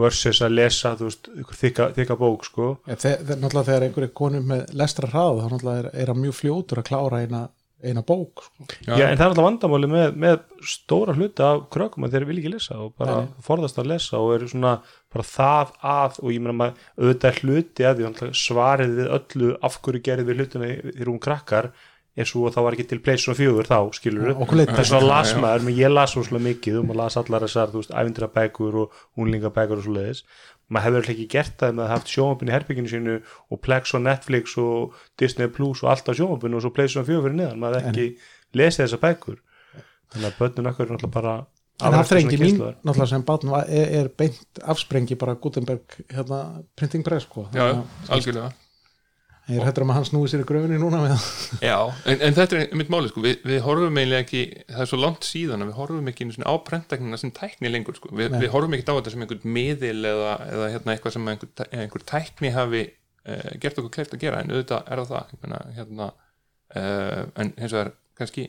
Versus 0.00 0.38
að 0.40 0.54
lesa, 0.56 0.94
þú 0.96 1.08
veist, 1.10 1.26
þykka, 1.60 1.86
þykka 1.98 2.14
bók 2.16 2.46
sko. 2.48 2.68
Ja, 2.88 2.94
þe 2.96 3.10
þe 3.28 3.34
náttúrulega 3.36 3.66
þegar 3.66 3.84
einhver 3.86 4.06
er 4.06 4.14
konum 4.22 4.46
með 4.48 4.70
lestra 4.80 5.10
hrað 5.10 5.42
þá 5.42 5.50
náttúrulega 5.50 5.82
er, 5.82 5.88
er 6.00 6.12
hann 6.12 6.22
mjög 6.22 6.38
fljótur 6.38 6.80
að 6.80 6.86
klára 6.88 7.20
eina, 7.20 7.42
eina 7.84 8.04
bók 8.08 8.46
sko. 8.46 8.68
Já, 8.86 8.94
en 8.94 9.20
það 9.20 9.24
er 9.26 9.26
alltaf 9.26 9.46
vandamáli 9.50 9.90
með, 9.92 10.16
með 10.24 10.38
stóra 10.72 11.16
hluta 11.18 11.50
af 11.50 11.62
krökkum 11.76 12.08
að 12.08 12.16
þeir 12.16 12.26
vilja 12.30 12.44
ekki 12.46 12.54
lesa 12.54 12.80
og 12.80 12.96
bara 13.02 13.18
forðast 13.44 13.82
að 13.82 13.92
lesa 13.92 14.22
og 14.22 14.32
eru 14.38 14.48
svona 14.54 14.74
bara 15.12 15.28
það 15.28 15.76
að 15.92 16.20
og 16.22 16.32
ég 16.32 16.40
meina 16.46 16.56
maður 16.62 16.90
auðvitað 16.96 17.42
hluti 17.42 17.84
að 17.90 18.00
því 18.00 18.08
náttúrulega 18.08 18.42
svarið 18.46 18.96
við 18.96 19.14
öllu 19.18 19.54
af 19.68 19.80
hverju 19.84 20.04
gerði 20.08 20.28
við 20.30 20.40
hlutina 20.40 20.72
þegar 20.88 21.12
hún 21.12 21.24
krakkar 21.28 21.72
er 22.12 22.28
svo 22.28 22.44
að 22.48 22.56
það 22.56 22.66
var 22.66 22.76
ekki 22.76 22.88
til 22.90 23.00
Playstation 23.04 23.38
4 23.38 23.66
þá 23.70 23.78
skilur 23.96 24.32
okkur 24.34 24.58
leiddi. 24.60 24.74
þess 24.76 24.96
að 24.98 25.06
las 25.08 25.34
maður, 25.40 25.66
menn 25.66 25.78
ég 25.78 25.92
las 25.92 26.12
svo 26.12 26.40
mikið 26.46 26.80
og 26.80 26.88
maður 26.88 27.00
las 27.00 27.16
allar 27.20 27.46
þessar, 27.46 27.72
þú 27.72 27.80
veist, 27.80 27.94
ævindirabækur 27.96 28.80
og 28.82 28.98
húnlingabækur 29.16 29.80
og 29.80 29.86
svo 29.86 29.94
leiðis 29.96 30.24
maður 30.72 30.98
hefur 30.98 31.14
ekki 31.14 31.28
gert 31.30 31.56
það 31.60 31.74
með 31.76 31.84
að 31.84 31.92
haft 31.92 32.12
sjónvapin 32.12 32.50
í 32.50 32.54
herbygginu 32.54 32.92
sínu 32.92 33.16
og 33.52 33.60
Plex 33.64 33.94
og 33.96 34.04
Netflix 34.06 34.56
og 34.60 35.00
Disney 35.20 35.50
Plus 35.52 35.82
og 35.84 35.92
allt 35.92 36.08
á 36.08 36.12
sjónvapinu 36.16 36.58
og 36.58 36.64
svo 36.64 36.72
Playstation 36.76 37.08
4 37.08 37.24
fyrir 37.26 37.38
neðan, 37.40 37.60
maður 37.62 37.80
hefði 37.80 38.06
ekki 38.06 38.60
lesið 38.60 38.84
þessar 38.86 39.02
bækur. 39.02 39.40
Þannig 40.12 40.28
að 40.28 40.38
börnun 40.40 40.70
okkar 40.72 40.86
er 40.86 40.94
náttúrulega 40.94 41.16
bara 41.16 41.34
en 41.82 41.96
svona 42.06 42.42
mín 42.44 42.58
náttúrulega 42.62 43.10
sem 43.10 43.24
barn 43.26 43.52
var, 43.52 43.68
er, 43.68 43.94
er 44.00 44.10
beint 44.16 44.60
afsprengi 44.62 45.16
bara 45.20 45.36
Gutenberg 45.40 45.96
hérna, 46.12 46.42
printing 46.78 47.04
press 47.06 47.28
sko. 47.28 47.48
Já, 47.56 47.80
algjörlega 48.08 48.52
ég 49.50 49.58
er 49.58 49.66
hættur 49.66 49.82
um 49.82 49.90
að 49.90 49.98
hann 49.98 50.06
snúi 50.06 50.30
sér 50.30 50.44
í 50.44 50.46
gröfinni 50.46 50.78
núna 50.78 51.00
með 51.02 51.12
það 51.16 51.64
Já, 51.66 51.76
en, 52.12 52.20
en 52.28 52.36
þetta 52.36 52.58
er 52.60 52.76
mitt 52.78 52.92
máli 52.92 53.10
sko. 53.10 53.22
við, 53.24 53.40
við 53.48 53.60
horfum 53.64 53.98
eiginlega 53.98 54.22
ekki, 54.22 54.42
það 54.68 54.84
er 54.84 54.90
svo 54.92 55.00
langt 55.02 55.26
síðan 55.26 55.64
að 55.64 55.72
við 55.72 55.78
horfum 55.80 56.10
ekki 56.12 56.28
á 56.46 56.54
prentteknina 56.68 57.18
sem 57.18 57.34
tækni 57.34 57.72
lengur 57.72 57.98
sko. 57.98 58.12
við, 58.14 58.36
við 58.38 58.52
horfum 58.54 58.76
ekki 58.78 58.86
á 58.86 58.94
þetta 58.94 59.14
sem 59.14 59.26
einhvern 59.26 59.54
miðil 59.58 60.10
eða, 60.12 60.32
eða 60.46 60.70
hérna, 60.76 60.94
eitthvað 60.94 61.16
sem 61.16 61.30
einhver, 61.34 61.68
einhver 61.74 62.06
tækni 62.12 62.54
hafi 62.54 62.84
uh, 62.86 63.50
gert 63.58 63.82
okkur 63.82 63.94
kleift 63.98 64.14
að 64.14 64.26
gera 64.28 64.42
en 64.44 64.54
auðvitað 64.54 64.86
er 64.86 65.02
það 65.02 65.14
það 65.16 65.34
Ég 65.34 65.44
meina, 65.44 65.62
hérna, 65.80 66.10
uh, 66.78 67.22
en 67.42 67.54
hins 67.58 67.74
vegar 67.74 67.94
kannski 68.20 68.48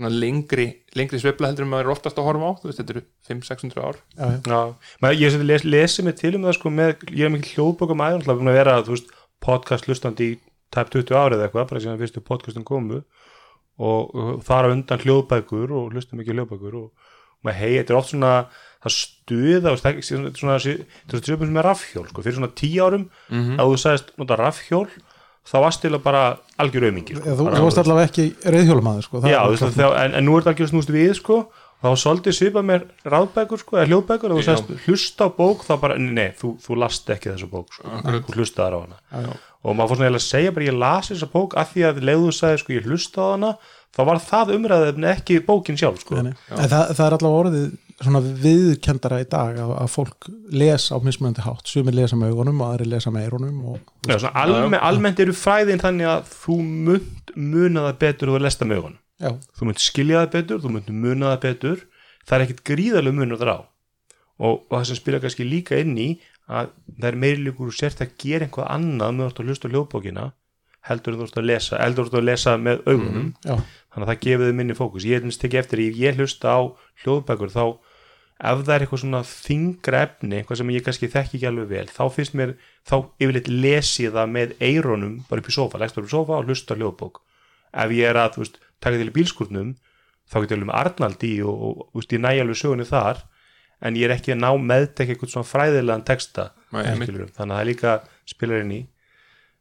svona 0.00 0.10
lengri, 0.14 0.66
lengri 0.96 1.18
sveifla 1.20 1.50
heldur 1.50 1.66
en 1.66 1.72
maður 1.74 1.90
er 1.90 1.92
oftast 1.92 2.18
að 2.20 2.28
horfa 2.30 2.48
á 2.48 2.52
þú 2.56 2.70
veist, 2.70 2.78
þetta 2.80 2.94
eru 2.94 3.02
500-600 3.28 3.82
ár 3.84 3.98
já, 3.98 4.22
já. 4.22 4.38
Já, 4.46 4.94
maður, 5.02 5.18
ég 5.20 5.42
les, 5.44 5.66
lesið 5.66 6.06
mig 6.06 6.16
til 6.16 6.30
um 6.38 6.46
það 6.46 6.56
sko 6.56 6.72
með, 6.72 7.04
ég 7.10 7.26
er 7.26 7.34
mikið 7.34 7.58
hljóðbókum 7.58 8.04
aðeins 8.06 8.30
að 8.30 8.40
vera, 8.48 8.78
þú 8.86 8.94
veist, 8.94 9.12
podcast 9.44 9.86
hlustandi 9.88 10.32
í 10.34 10.38
tæp 10.74 10.90
20 10.94 11.16
árið 11.18 11.44
eitthvað, 11.46 11.68
bara 11.70 11.80
síðan 11.82 11.98
fyrstu 12.00 12.20
podcastum 12.24 12.64
komu. 12.68 13.02
Og, 13.80 14.10
og 14.14 14.42
þar 14.44 14.72
undan 14.74 15.00
hljóðbækur 15.00 15.70
og 15.72 15.94
hlustum 15.94 16.20
mikið 16.20 16.36
hljóðbækur 16.36 16.74
og 16.76 16.90
maður 17.46 17.56
hei, 17.62 17.70
þetta 17.78 17.94
er 17.94 17.96
oft 17.96 18.10
svona 18.12 18.32
það 18.84 18.92
stuða 18.96 19.70
og 19.72 19.78
stek- 19.80 20.02
svona, 20.04 20.32
svona, 20.36 20.56
þetta 20.60 21.16
er 21.16 21.22
svona 21.24 21.54
með 21.56 21.64
rafhjól, 21.64 22.04
sko, 22.10 22.24
fyrir 22.26 22.36
svona 22.36 22.50
10 22.60 22.74
árum 22.84 23.06
Mhm. 23.30 23.56
að 23.56 23.70
þú 23.70 23.78
sagðist 23.80 24.12
nota 24.20 24.36
rafhjól 24.36 24.86
þá 25.48 25.56
varst 25.64 25.80
til 25.80 25.90
að 25.96 26.02
bara 26.04 26.38
algjör 26.60 26.84
aumingi 26.90 27.16
sko, 27.16 27.24
þú, 27.40 27.46
varst 27.64 27.78
allavega 27.80 28.08
ekki 28.10 28.26
reyðhjólmaður 28.44 29.02
sko. 29.08 29.20
það 29.24 29.30
Já, 29.32 29.40
þú 29.40 29.50
veist, 29.56 29.76
þegar, 29.80 29.96
en, 30.04 30.14
en 30.14 30.24
nú 30.28 30.36
er 30.36 30.42
þetta 30.42 30.52
algjör 30.54 30.70
snúst 30.74 30.92
við 30.92 31.14
sko, 31.16 31.38
og 31.40 31.52
þá 31.80 31.88
svolítið 32.02 32.36
svipað 32.36 32.66
mér 32.68 32.86
ráðbækur 33.08 33.62
sko, 33.62 33.78
eða 33.78 33.88
hljóðbækur, 33.90 34.34
og 34.34 34.40
þú 34.40 34.46
sagðist 34.46 34.86
hlusta 34.86 35.28
á 35.28 35.28
bók, 35.36 35.64
þá 35.66 35.74
bara, 35.80 35.98
nei, 36.00 36.28
þú, 36.38 36.54
þú 36.60 36.78
last 36.82 37.12
ekki 37.14 37.32
þessu 37.32 37.50
bók, 37.50 37.74
sko, 37.76 38.00
þú 38.28 38.36
hlustaðar 38.36 38.76
á 38.76 38.80
hana. 38.84 39.00
Já, 39.00 39.26
já. 39.26 39.36
og 39.60 39.76
maður 39.76 39.92
fór 39.92 40.00
svona 40.00 40.08
eiginlega 40.10 40.22
að 40.22 40.28
segja 40.28 40.54
bara, 40.56 40.68
ég 40.68 40.80
las 40.84 41.12
þessa 41.12 41.30
bók 41.34 41.60
af 41.60 41.74
því 41.74 41.86
að 41.88 42.02
leiðu 42.10 42.32
sagði, 42.36 42.62
sko, 42.64 42.74
ég 42.76 42.88
hlusta 42.90 43.24
á 43.24 43.28
hana 43.32 43.52
þá 43.90 44.02
var 44.06 44.20
það 44.22 44.52
umræðið 44.56 45.06
ekki 45.10 45.38
bókin 45.46 45.78
sjálf, 45.80 46.02
sko. 46.04 46.18
Nei, 46.20 46.30
nei. 46.30 46.42
En 46.54 46.68
það, 46.70 46.92
það 46.98 47.06
er 47.06 47.16
allavega 47.16 47.40
orðið 47.44 47.70
svona 48.00 48.20
viðkendara 48.44 49.18
í 49.20 49.26
dag 49.28 49.58
að, 49.60 49.72
að 49.82 49.90
fólk 49.92 50.28
les 50.56 50.86
á 50.88 50.96
mismunandi 51.04 51.44
hátt. 51.44 51.68
Sumir 51.68 51.96
lesa 51.98 52.16
með 52.16 52.32
augunum 52.32 52.62
og 52.62 52.70
aðri 52.70 52.88
lesa 52.94 53.12
með 53.12 53.26
eyrunum 53.26 53.58
og, 53.74 53.82
almennt 54.80 55.20
eru 55.20 55.34
fræðin 55.36 55.82
þannig 55.82 56.08
að 56.14 56.30
þú 56.32 56.56
munt 56.88 57.34
muna 57.36 57.88
það 57.88 58.00
betur 58.04 58.30
og 58.30 58.38
þú 58.38 58.44
lesta 58.46 58.68
með 58.68 58.80
augunum 58.80 59.00
já, 59.20 59.30
þú 59.56 59.68
munt 59.68 59.82
skilja 59.84 60.24
það 60.24 60.34
betur, 60.36 60.62
þú 60.64 60.72
munt 60.74 60.90
muna 60.90 61.34
það 61.34 61.44
betur. 61.46 61.86
Það 62.26 62.36
er 62.36 62.44
ekkit 62.46 62.64
gríðarlega 62.68 63.16
munur 63.16 63.40
þar 63.40 63.52
á. 63.54 63.58
Og, 64.40 64.54
og 64.66 64.74
það 64.74 64.86
sem 64.90 64.98
spila 65.00 65.20
kannski 65.22 65.46
líka 65.46 65.78
inn 65.80 65.96
í 66.00 66.10
að 66.50 66.70
það 66.96 67.08
er 67.10 67.18
meiri 67.22 67.42
líkur 67.46 67.70
og 67.70 67.76
sért 67.76 68.02
að 68.02 68.14
gera 68.20 68.46
einhvað 68.46 68.70
annað 68.74 69.16
með 69.16 69.26
ert 69.28 69.40
að 69.42 69.50
hlusta 69.50 69.70
ljóðbókina 69.70 70.30
heldur 70.88 71.18
þú 71.18 71.26
ert 71.26 71.38
að 71.38 71.46
lesa 71.50 71.78
heldur 71.80 72.08
þú 72.08 72.10
ert 72.10 72.20
að 72.20 72.26
lesa 72.30 72.56
með 72.56 72.82
augunum. 72.88 73.28
Já, 73.44 73.54
þannig 73.92 74.06
að 74.06 74.10
það 74.10 74.22
gefið 74.24 74.48
þið 74.48 74.58
minni 74.60 74.76
fókus. 74.78 75.06
Ég 75.06 75.20
er 75.20 75.26
minnst 75.26 75.46
ekki 75.46 75.60
eftir, 75.60 75.82
ef 75.84 76.00
ég 76.00 76.20
hlusta 76.20 76.56
á 76.56 76.60
hljóðbækur 77.04 77.52
þá 77.52 77.64
ef 78.40 78.62
það 78.64 78.74
er 78.74 78.84
eitthvað 78.84 79.02
svona 79.02 79.20
þingra 79.28 80.02
efni, 80.06 80.38
eitthvað 80.38 80.60
sem 80.60 80.72
ég 80.72 80.84
kannski 80.86 81.10
þekki 81.12 81.36
ekki 81.36 81.48
alveg 81.50 81.68
vel, 81.74 81.86
þá 81.92 82.04
finnst 82.14 82.36
mér 82.38 82.54
þá 82.88 82.94
yfirleitt 83.20 83.50
lesið 83.52 84.14
það 84.16 84.32
með 84.36 84.54
eironum 84.64 85.18
bara 85.28 85.44
upp 85.44 85.50
í 85.50 85.56
sofa, 85.56 85.80
leggst 85.82 85.98
bara 85.98 86.06
upp 86.06 86.10
í 86.10 86.14
sofa 86.14 86.38
og 86.38 86.48
hlusta 86.48 86.76
á 86.76 86.78
hljóðbók. 86.80 87.20
Ef 87.84 87.92
ég 87.94 88.08
er 88.08 88.18
að, 88.18 88.32
þú 88.34 88.44
veist, 88.44 88.56
taka 88.80 89.00
til 89.00 89.10
bílskurnum, 89.16 89.74
þá 90.30 90.36
getur 90.42 90.56
ég 90.56 90.60
alveg 90.60 90.70
með 90.70 90.78
Arnald 90.80 91.26
í 91.26 91.32
og, 91.42 91.60
og 91.66 91.82
þú 91.92 92.00
veist, 92.02 92.14
ég 92.16 92.22
næja 92.24 92.44
alveg 92.46 92.60
sögunni 92.62 92.86
þar 92.88 93.22
en 93.80 93.96
ég 93.96 94.04
er 94.10 94.14
ekki 94.16 94.34
að 94.34 94.42
ná 94.44 94.50
meðtek 94.60 95.08
eitthvað 95.14 95.32
svona 95.34 95.48
fræðilegan 95.48 96.04
texta 96.04 96.50
skilurðu. 97.08 97.32
þannig 97.36 97.54
að 97.54 97.58
það 97.58 97.62
er 97.64 97.70
líka 97.70 97.94
spilar 98.28 98.64
inn 98.64 98.72
í. 98.76 98.80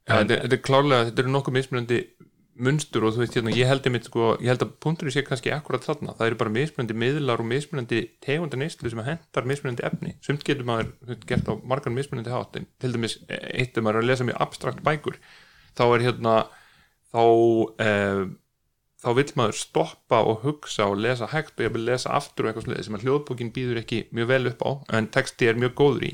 Þetta, 0.10 0.34
er- 0.36 0.42
þetta 0.44 0.58
er 0.58 0.66
klárlega, 0.68 1.06
þetta 1.10 1.24
eru 1.24 1.32
nokkuð 1.36 1.56
mismunandi 1.60 2.00
munstur 2.60 3.06
og 3.08 3.14
þú 3.16 3.22
veist 3.24 3.36
hérna, 3.38 3.54
ég 3.56 3.70
held, 3.70 3.86
einmitt, 3.88 4.08
sko, 4.10 4.34
að 4.44 4.64
punkturinn 4.84 5.14
sé 5.16 5.22
kannski 5.24 5.54
akkurat 5.56 5.86
þarna, 5.86 6.12
það 6.20 6.28
eru 6.28 6.38
bara 6.42 6.52
mismunandi 6.52 6.96
miðlar 7.00 7.40
og 7.40 7.48
mismunandi 7.48 8.02
tegunda 8.20 8.60
neyslu 8.60 8.92
sem 8.92 9.00
hendar 9.06 9.48
mismunandi 9.48 9.86
efni, 9.88 10.12
sumt 10.26 10.44
getur 10.44 10.68
maður 10.68 10.90
gert 11.30 11.48
á 11.48 11.56
margar 11.64 11.94
mismunandi 11.96 12.34
hátt 12.34 12.60
en 12.60 12.68
til 12.84 12.92
dæmis 12.98 13.16
eitt 13.30 13.80
um 13.80 13.88
maður 13.88 14.02
er 14.02 14.04
að 14.04 14.10
lesa 14.12 14.28
mjög 14.28 14.42
abstrakt 14.44 14.84
bækur 14.84 15.16
þá 15.80 15.84
er 15.88 16.04
hérna 16.10 16.36
þá 17.16 17.24
eh, 17.80 18.26
þá 19.00 19.10
vill 19.16 19.30
maður 19.40 19.58
stoppa 19.60 20.20
og 20.28 20.44
hugsa 20.44 20.90
og 20.92 21.00
lesa 21.00 21.30
hægt 21.32 21.56
og 21.58 21.68
ég 21.68 21.74
vil 21.76 21.86
lesa 21.88 22.12
aftur 22.18 22.46
og 22.46 22.52
eitthvað 22.52 22.68
sliðið 22.68 22.88
sem 22.88 22.98
að 22.98 23.06
hljóðbókin 23.08 23.54
býður 23.56 23.82
ekki 23.84 24.04
mjög 24.16 24.30
vel 24.34 24.44
upp 24.52 24.66
á 24.68 24.72
en 25.00 25.10
texti 25.14 25.50
er 25.50 25.60
mjög 25.60 25.76
góður 25.80 26.08
í. 26.10 26.14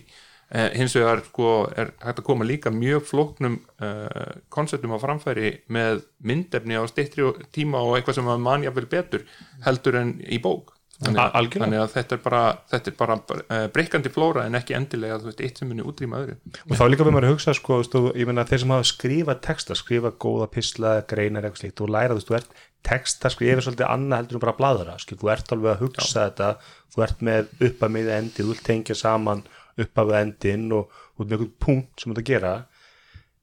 Eh, 0.53 0.69
hins 0.77 0.93
vegar 0.93 1.23
sko, 1.25 1.51
er 1.73 1.89
hægt 2.03 2.21
að 2.21 2.27
koma 2.27 2.45
líka 2.45 2.69
mjög 2.69 3.07
flóknum 3.09 3.57
eh, 3.81 4.35
konceptum 4.53 4.93
á 4.93 5.01
framfæri 5.01 5.55
með 5.73 6.03
myndefni 6.21 6.77
á 6.77 6.85
steyttri 6.85 7.25
tíma 7.49 7.81
og 7.81 7.97
eitthvað 7.97 8.19
sem 8.19 8.29
að 8.29 8.43
manja 8.45 8.73
vel 8.75 8.85
betur 8.91 9.25
heldur 9.65 9.97
en 10.03 10.15
í 10.21 10.37
bók. 10.43 10.75
Þannig, 10.95 11.19
algjörlega. 11.35 11.65
þannig 11.65 11.81
að 11.81 11.89
þetta 11.91 12.15
er 12.15 12.19
bara, 12.23 12.41
þetta 12.71 12.91
er 12.91 12.95
bara 13.01 13.15
uh, 13.19 13.65
breykandi 13.75 14.11
flóra 14.15 14.45
en 14.47 14.55
ekki 14.55 14.77
endilega 14.77 15.17
þú 15.19 15.27
veist, 15.27 15.41
eitt 15.43 15.59
sem 15.59 15.67
muni 15.67 15.83
útrýma 15.83 16.21
öðru. 16.21 16.37
Og 16.69 16.77
þá 16.79 16.83
líka 16.87 17.07
við 17.07 17.15
maður 17.17 17.27
að 17.27 17.33
hugsa 17.33 17.55
sko, 17.57 17.81
meina 18.29 18.45
þeir 18.47 18.61
sem 18.63 18.71
hafa 18.71 18.87
skrifað 18.87 19.41
texta 19.43 19.75
skrifa 19.75 20.13
góða 20.15 20.47
pisla, 20.53 20.93
greinar 21.09 21.49
eitthvað 21.49 21.65
slíkt 21.65 21.81
þú 21.81 21.89
læra 21.97 22.15
þú 22.15 22.37
veist, 22.37 22.55
þú 22.85 22.91
ert 22.91 23.01
texta 23.01 23.29
skrifa 23.33 23.63
svolítið 23.63 23.89
annað 23.89 24.19
heldur 24.21 24.37
en 24.37 24.43
bara 24.43 24.57
bladra 24.59 24.95
skil, 24.99 25.17
þú 25.17 25.31
ert 25.33 25.51
alveg 25.51 25.71
að 25.73 25.81
hugsa 25.81 26.25
þetta 26.29 26.49
þú 26.93 27.03
ert 27.03 27.21
með 27.25 27.47
upp 27.65 27.83
að 27.83 27.93
miða 27.95 28.17
endi, 28.19 28.43
þú 28.43 28.51
vilt 28.51 28.65
tengja 28.65 28.95
saman 28.95 29.43
upp 29.75 29.99
að 29.99 30.13
endin 30.19 30.71
og 30.71 30.91
út 31.17 31.27
með 31.27 31.35
einhvern 31.35 31.55
punkt 31.59 32.01
sem 32.01 32.11
þú 32.11 32.15
ert 32.15 32.21
að 32.21 32.29
gera. 32.29 32.53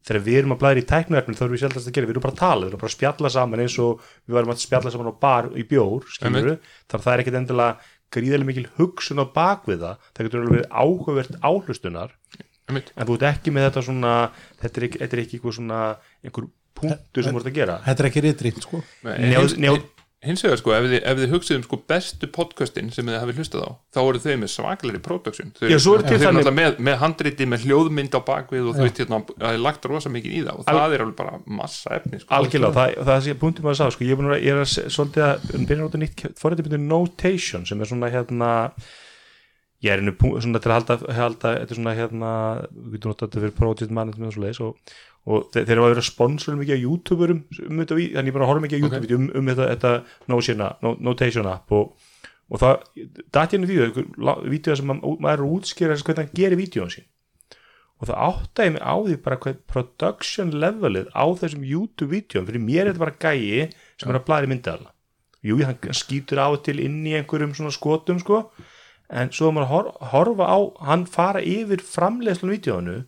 Þegar 0.03 0.23
við 0.27 0.39
erum 0.39 0.55
að 0.55 0.61
blæða 0.63 0.81
í 0.81 0.87
tæknuefnin 0.91 1.37
þá 1.39 1.43
erum 1.43 1.55
við 1.55 1.63
sjálfast 1.63 1.91
að 1.91 1.97
gera, 1.97 2.07
við 2.09 2.15
erum 2.15 2.25
bara 2.25 2.35
að 2.35 2.41
tala, 2.43 2.63
við 2.63 2.71
erum 2.73 2.83
bara 2.83 2.91
að 2.91 2.97
spjalla 2.97 3.33
saman 3.33 3.63
eins 3.63 3.77
og 3.83 4.07
við 4.27 4.39
varum 4.39 4.55
að 4.55 4.63
spjalla 4.63 4.93
saman 4.95 5.11
á 5.13 5.23
bar 5.23 5.51
í 5.55 5.67
bjór, 5.69 6.09
skilur 6.11 6.57
þar 6.91 7.05
það 7.05 7.13
er 7.13 7.23
ekkit 7.23 7.39
endilega 7.39 7.93
gríðarlega 8.13 8.49
mikil 8.49 8.67
hugsun 8.81 9.23
á 9.23 9.27
bakvið 9.37 9.85
það, 9.85 10.09
það 10.11 10.27
getur 10.27 10.43
alveg 10.43 10.67
áhugavert 10.73 11.39
áhlustunar. 11.39 12.17
En 12.73 13.07
þú 13.07 13.15
ert 13.19 13.29
ekki 13.29 13.53
með 13.55 13.69
þetta 13.69 13.85
svona 13.87 14.17
þetta 14.63 14.81
er 14.81 14.89
ekki, 14.89 15.01
þetta 15.03 15.17
er 15.17 15.23
ekki 15.23 15.39
eitthvað 15.39 15.57
svona 15.59 15.81
einhver 16.23 16.51
punktu 16.83 17.25
sem 17.25 17.35
þú 17.35 17.43
ert 17.43 17.51
að 17.51 17.59
gera. 17.59 17.81
Þetta 17.89 18.05
er 18.05 18.11
ekki 18.13 18.25
ritrýnt 18.29 18.65
sko. 18.67 18.85
Hins, 20.23 20.39
vegar 20.45 20.61
sko, 20.61 20.71
ef 20.77 20.85
þið, 20.87 21.01
ef 21.03 21.19
þið 21.19 21.33
hugsið 21.33 21.57
um 21.57 21.63
sko 21.65 21.77
bestu 21.91 22.27
podcastin 22.31 22.93
sem 22.95 23.09
þið 23.11 23.17
hafið 23.19 23.39
hlustað 23.41 23.65
á 23.67 23.71
þá 23.91 23.99
eru 24.03 24.21
þau 24.23 24.37
með 24.39 24.51
svakalegri 24.53 25.01
production. 25.03 25.49
Þau, 25.57 25.65
er 25.67 25.83
þau 25.83 25.95
eru 25.97 26.21
náttúrulega 26.21 26.53
með, 26.55 26.77
með 26.87 26.99
handriti, 27.01 27.49
með 27.51 27.65
hljóðmynd 27.67 28.15
á 28.15 28.21
bakvið 28.29 28.69
og 28.71 28.79
veist 28.79 29.01
hérna, 29.03 29.19
það 29.33 29.49
er 29.49 29.65
lagt 29.67 29.89
rosa 29.91 30.13
mikið 30.15 30.37
í 30.39 30.45
það 30.47 30.61
og 30.63 30.69
það 30.71 30.95
er 30.95 31.05
alveg 31.09 31.19
bara 31.19 31.41
massa 31.59 31.97
efni 31.99 32.23
sko. 32.23 32.31
algjörlega, 32.39 32.77
það, 32.79 32.95
það 33.11 33.27
sé 33.27 33.35
punktum 33.43 33.71
að 33.73 33.79
sá 33.81 33.85
sko, 33.97 34.07
ég 34.07 34.23
er, 34.23 34.31
að, 34.31 34.47
er 34.53 34.63
að 34.63 34.95
svolítið 34.95 35.27
að 35.27 35.51
um 35.59 35.67
byrja 35.73 35.83
á 35.83 35.87
þetta 35.89 36.03
nýtt 36.05 36.25
forrætti 36.39 36.69
byrja 36.69 36.83
notation 36.87 37.67
sem 37.67 37.83
er 37.83 37.91
svona 37.91 38.15
hérna 38.15 38.53
ég 39.83 39.91
er 39.93 40.03
einu 40.03 40.13
svona 40.41 40.61
til 40.63 40.71
að 40.71 40.77
halda, 40.79 40.97
halda 41.17 41.53
þetta 41.59 41.75
er 41.75 41.79
svona 41.81 41.95
hérna, 41.99 42.31
við 42.71 42.97
getum 42.99 43.13
notað 43.13 43.29
þetta 43.29 43.43
fyrir 43.43 43.57
project 43.59 43.95
management 43.99 44.29
og 44.31 44.37
svo 44.37 44.45
leiðis 44.45 44.61
og, 44.63 44.95
og 45.27 45.47
þeir, 45.55 45.67
þeir 45.69 45.75
eru 45.77 45.85
að 45.87 45.93
vera 45.95 46.05
sponsorum 46.07 46.61
mikið 46.63 46.79
á 46.79 46.85
youtuberum 46.85 47.41
um 47.69 47.83
þetta, 47.83 47.99
ví- 47.99 48.11
þannig 48.15 48.33
ég 48.33 48.37
bara 48.39 48.47
að 48.47 48.53
horfa 48.53 48.65
mikið 48.67 48.79
á 48.79 48.83
youtube 48.87 49.17
um, 49.19 49.29
um 49.41 49.51
þetta, 49.53 49.69
þetta 49.75 49.93
notion, 50.35 50.65
no, 50.87 50.95
notation 51.11 51.51
app 51.51 51.75
og, 51.79 51.93
og 52.53 52.63
það, 52.63 52.85
dætti 53.35 53.59
henni 53.59 53.71
vídeo 53.71 54.45
vídeo 54.53 54.77
sem 54.79 54.91
ma- 54.93 55.01
maður 55.03 55.33
er 55.35 55.47
að 55.47 55.57
útskýra 55.59 55.99
hvernig 55.99 56.23
hann 56.23 56.35
gerir 56.39 56.61
vídeoan 56.63 56.93
sín. 56.95 57.09
Og 58.03 58.09
það 58.11 58.19
áttaði 58.27 58.71
mig 58.75 58.83
á 58.83 58.95
því 58.99 59.17
bara 59.23 59.37
hvað 59.39 59.59
production 59.71 60.49
levelið 60.59 61.11
á 61.15 61.23
þessum 61.39 61.63
YouTube-vídeóum. 61.71 62.49
Fyrir 62.49 62.63
mér 62.65 62.81
er 62.83 62.89
þetta 62.97 63.03
bara 63.05 63.15
gæi 63.23 63.69
sem 64.03 64.11
er 64.11 64.19
að 64.19 64.25
blæði 64.27 64.51
myndaðalna 64.51 64.91
jú, 65.47 65.59
hann 65.63 65.79
skýtur 65.95 66.39
á 66.43 66.51
til 66.67 66.81
inn 66.83 67.01
í 67.07 67.15
einhverjum 67.19 67.55
svona 67.55 67.71
skotum 67.75 68.19
sko 68.23 68.41
en 69.11 69.31
svo 69.33 69.49
að 69.51 69.57
maður 69.59 69.71
hor, 69.73 69.91
horfa 70.13 70.47
á 70.49 70.59
hann 70.89 71.07
fara 71.07 71.41
yfir 71.43 71.83
framleiðslun 71.85 72.55
vídeónu 72.55 72.99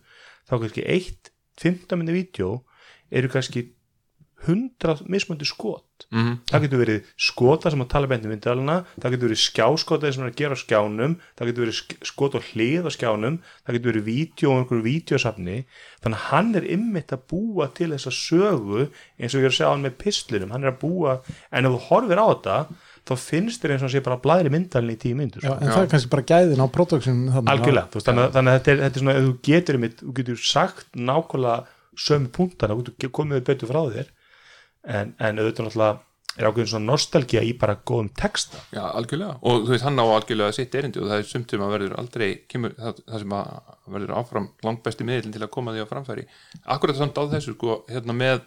þá 0.49 0.53
kannski 0.59 0.83
eitt 0.85 1.31
15 1.61 1.97
minni 1.97 2.13
vídeo 2.17 2.63
eru 3.11 3.29
kannski 3.31 3.69
100 4.45 5.07
mismöndi 5.09 5.45
skot. 5.47 5.81
Mhm. 6.11 6.33
það 6.51 6.61
getur 6.65 6.79
verið 6.83 7.05
skota 7.17 7.71
sem 7.71 7.81
að 7.81 7.87
tala 7.89 8.07
beint 8.07 8.25
um 8.25 8.29
myndalina, 8.33 8.85
það 8.99 9.11
getur 9.15 9.29
verið 9.29 9.39
skjáskota 9.41 10.11
sem 10.13 10.23
er 10.25 10.29
að 10.29 10.35
gera 10.35 10.53
á 10.53 10.59
skjánum, 10.59 11.15
það 11.39 11.47
getur 11.49 11.63
verið 11.65 11.77
sk- 11.79 12.05
skot 12.05 12.35
og 12.35 12.43
hlið 12.51 12.83
á 12.85 12.91
skjánum, 12.93 13.39
það 13.65 13.73
getur 13.77 13.91
verið 13.93 14.05
vídeo 14.05 14.51
og 14.51 14.59
einhverju 14.59 14.83
vídeosafni. 14.85 15.57
Þannig 16.03 16.19
að 16.19 16.27
hann 16.29 16.55
er 16.55 16.67
ymmit 16.75 17.07
að 17.15 17.23
búa 17.31 17.69
til 17.73 17.89
þessa 17.95 18.11
sögu 18.11 18.89
eins 19.17 19.33
og 19.33 19.39
ég 19.41 19.45
er 19.47 19.49
að 19.49 19.57
segja 19.57 19.69
á 19.71 19.73
hann 19.73 19.85
með 19.87 19.97
pislinum, 20.03 20.51
hann 20.51 20.63
er 20.67 20.71
að 20.75 20.79
búa 20.83 21.15
en 21.51 21.65
ef 21.65 21.71
þú 21.71 21.81
horfir 21.87 22.19
á 22.21 22.25
þetta 22.35 22.57
þá 23.05 23.13
finnst 23.21 23.61
þér 23.61 23.73
eins 23.75 23.83
og 23.85 23.91
sé 23.93 24.01
bara 24.05 24.17
að 24.17 24.23
blæðri 24.25 24.51
myndalina 24.55 24.95
í 24.95 24.99
tíu 25.01 25.15
myndur 25.19 25.43
Já, 25.45 25.51
en 25.59 25.69
það 25.69 25.83
er 25.83 25.91
kannski 25.93 26.09
bara 26.15 26.25
gæðin 26.31 26.63
á 26.63 26.67
production 26.73 27.19
þarna. 27.35 27.51
algjörlega, 27.53 27.87
þú 27.93 27.99
veist, 27.99 28.07
þannig, 28.09 28.25
að- 28.25 28.33
þannig 28.39 28.51
að 28.53 28.57
þetta 28.59 28.71
er, 28.73 28.81
þetta 28.85 28.97
er 28.99 29.03
svona 29.05 29.15
ef 29.19 29.27
þú 29.27 29.35
getur 29.49 29.77
einmitt, 29.79 30.01
þú 30.01 30.13
getur 30.19 30.41
sagt 30.41 30.87
nákvæmlega 30.95 31.57
sömu 32.05 32.31
punktana, 32.35 32.75
þú 32.79 32.87
getur 32.95 33.13
komið 33.19 33.45
betur 33.51 33.69
frá 33.71 33.81
þér. 33.93 34.09
En, 34.85 35.15
en 35.19 35.39
auðvitað 35.41 35.65
náttúrulega 35.69 36.01
er 36.35 36.47
ákveðin 36.49 36.67
svona 36.73 36.89
nostalgía 36.91 37.41
í 37.47 37.53
bara 37.57 37.77
góðum 37.87 38.09
texta. 38.19 38.59
Já, 38.75 38.81
algjörlega, 38.91 39.37
og 39.41 39.61
þú 39.63 39.71
veist, 39.71 39.85
hann 39.87 40.01
á 40.01 40.05
algjörlega 40.05 40.51
sitt 40.57 40.73
erindi 40.75 40.99
og 40.99 41.07
það 41.07 41.21
er 41.21 41.29
sumt 41.29 41.49
sem 41.53 41.63
að 41.63 41.71
verður 41.77 41.95
aldrei 42.01 42.27
kemur, 42.51 42.73
það, 42.75 42.99
það 43.07 43.21
sem 43.23 43.35
að 43.37 43.53
verður 43.95 44.13
áfram 44.19 44.49
langbesti 44.67 45.07
miðlinn 45.07 45.31
til 45.37 45.45
að 45.45 45.53
koma 45.55 45.71
því 45.77 45.85
á 45.85 45.91
framfæri. 45.93 46.25
Akkurat 46.75 46.99
samt 46.99 47.15
á 47.15 47.23
þessu, 47.31 47.55
sko, 47.55 47.77
hérna 47.87 48.17
með 48.19 48.43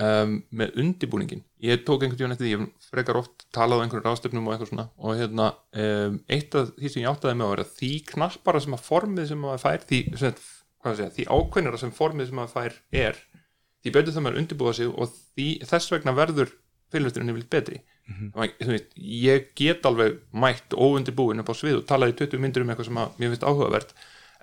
um, 0.00 0.36
með 0.50 0.78
undibúningin 0.82 1.42
ég 1.64 1.82
tók 1.86 2.04
einhvern 2.04 2.18
tíðan 2.18 2.34
eftir 2.36 2.48
því, 2.48 2.52
ég 2.56 2.88
frekar 2.90 3.20
oft 3.20 3.44
talað 3.54 3.82
á 3.82 3.84
einhverjum 3.84 4.06
ráðstöfnum 4.08 4.48
og 4.48 4.54
eitthvað 4.54 4.72
svona 4.72 4.86
og 4.96 5.20
hérna, 5.20 5.50
um, 5.84 6.20
eitt 6.30 6.56
af 6.58 6.72
því 6.76 6.92
sem 6.92 7.04
ég 7.04 7.10
áttaði 7.10 7.38
með 7.40 7.48
að 7.48 7.54
vera 7.54 7.68
því 7.74 7.92
knappara 8.14 8.64
sem 8.64 8.76
að 8.76 8.86
formið 8.86 9.30
sem 9.30 9.44
maður 9.44 9.64
fær 9.66 9.86
því, 9.90 10.00
að 10.20 10.96
segja, 11.00 11.12
því 11.18 11.28
ákveðnara 11.28 11.82
sem 11.82 11.94
formið 11.96 12.30
sem 12.30 12.40
maður 12.40 12.56
fær 12.56 12.80
er 13.04 13.22
því 13.80 13.94
betur 13.96 14.16
það 14.16 14.26
maður 14.26 14.42
undirbúa 14.42 14.74
sig 14.76 14.90
og 14.90 15.14
því, 15.14 15.48
þess 15.68 15.94
vegna 15.94 16.16
verður 16.16 16.52
fyrirlusturinn 16.90 17.32
yfirleitt 17.32 17.52
betri. 17.54 17.80
Mm 18.10 18.32
veist, 18.66 18.94
ég 18.98 19.50
get 19.54 19.86
alveg 19.86 20.18
mætt 20.32 20.74
óundirbúin 20.74 21.40
upp 21.42 21.52
á 21.52 21.54
svið 21.54 21.80
og 21.80 21.86
talaði 21.86 22.16
20 22.24 22.42
myndur 22.42 22.64
um 22.64 22.72
eitthvað 22.72 22.88
sem 22.88 22.98
að 22.98 23.20
mér 23.20 23.30
finnst 23.30 23.46
áhugavert 23.46 23.94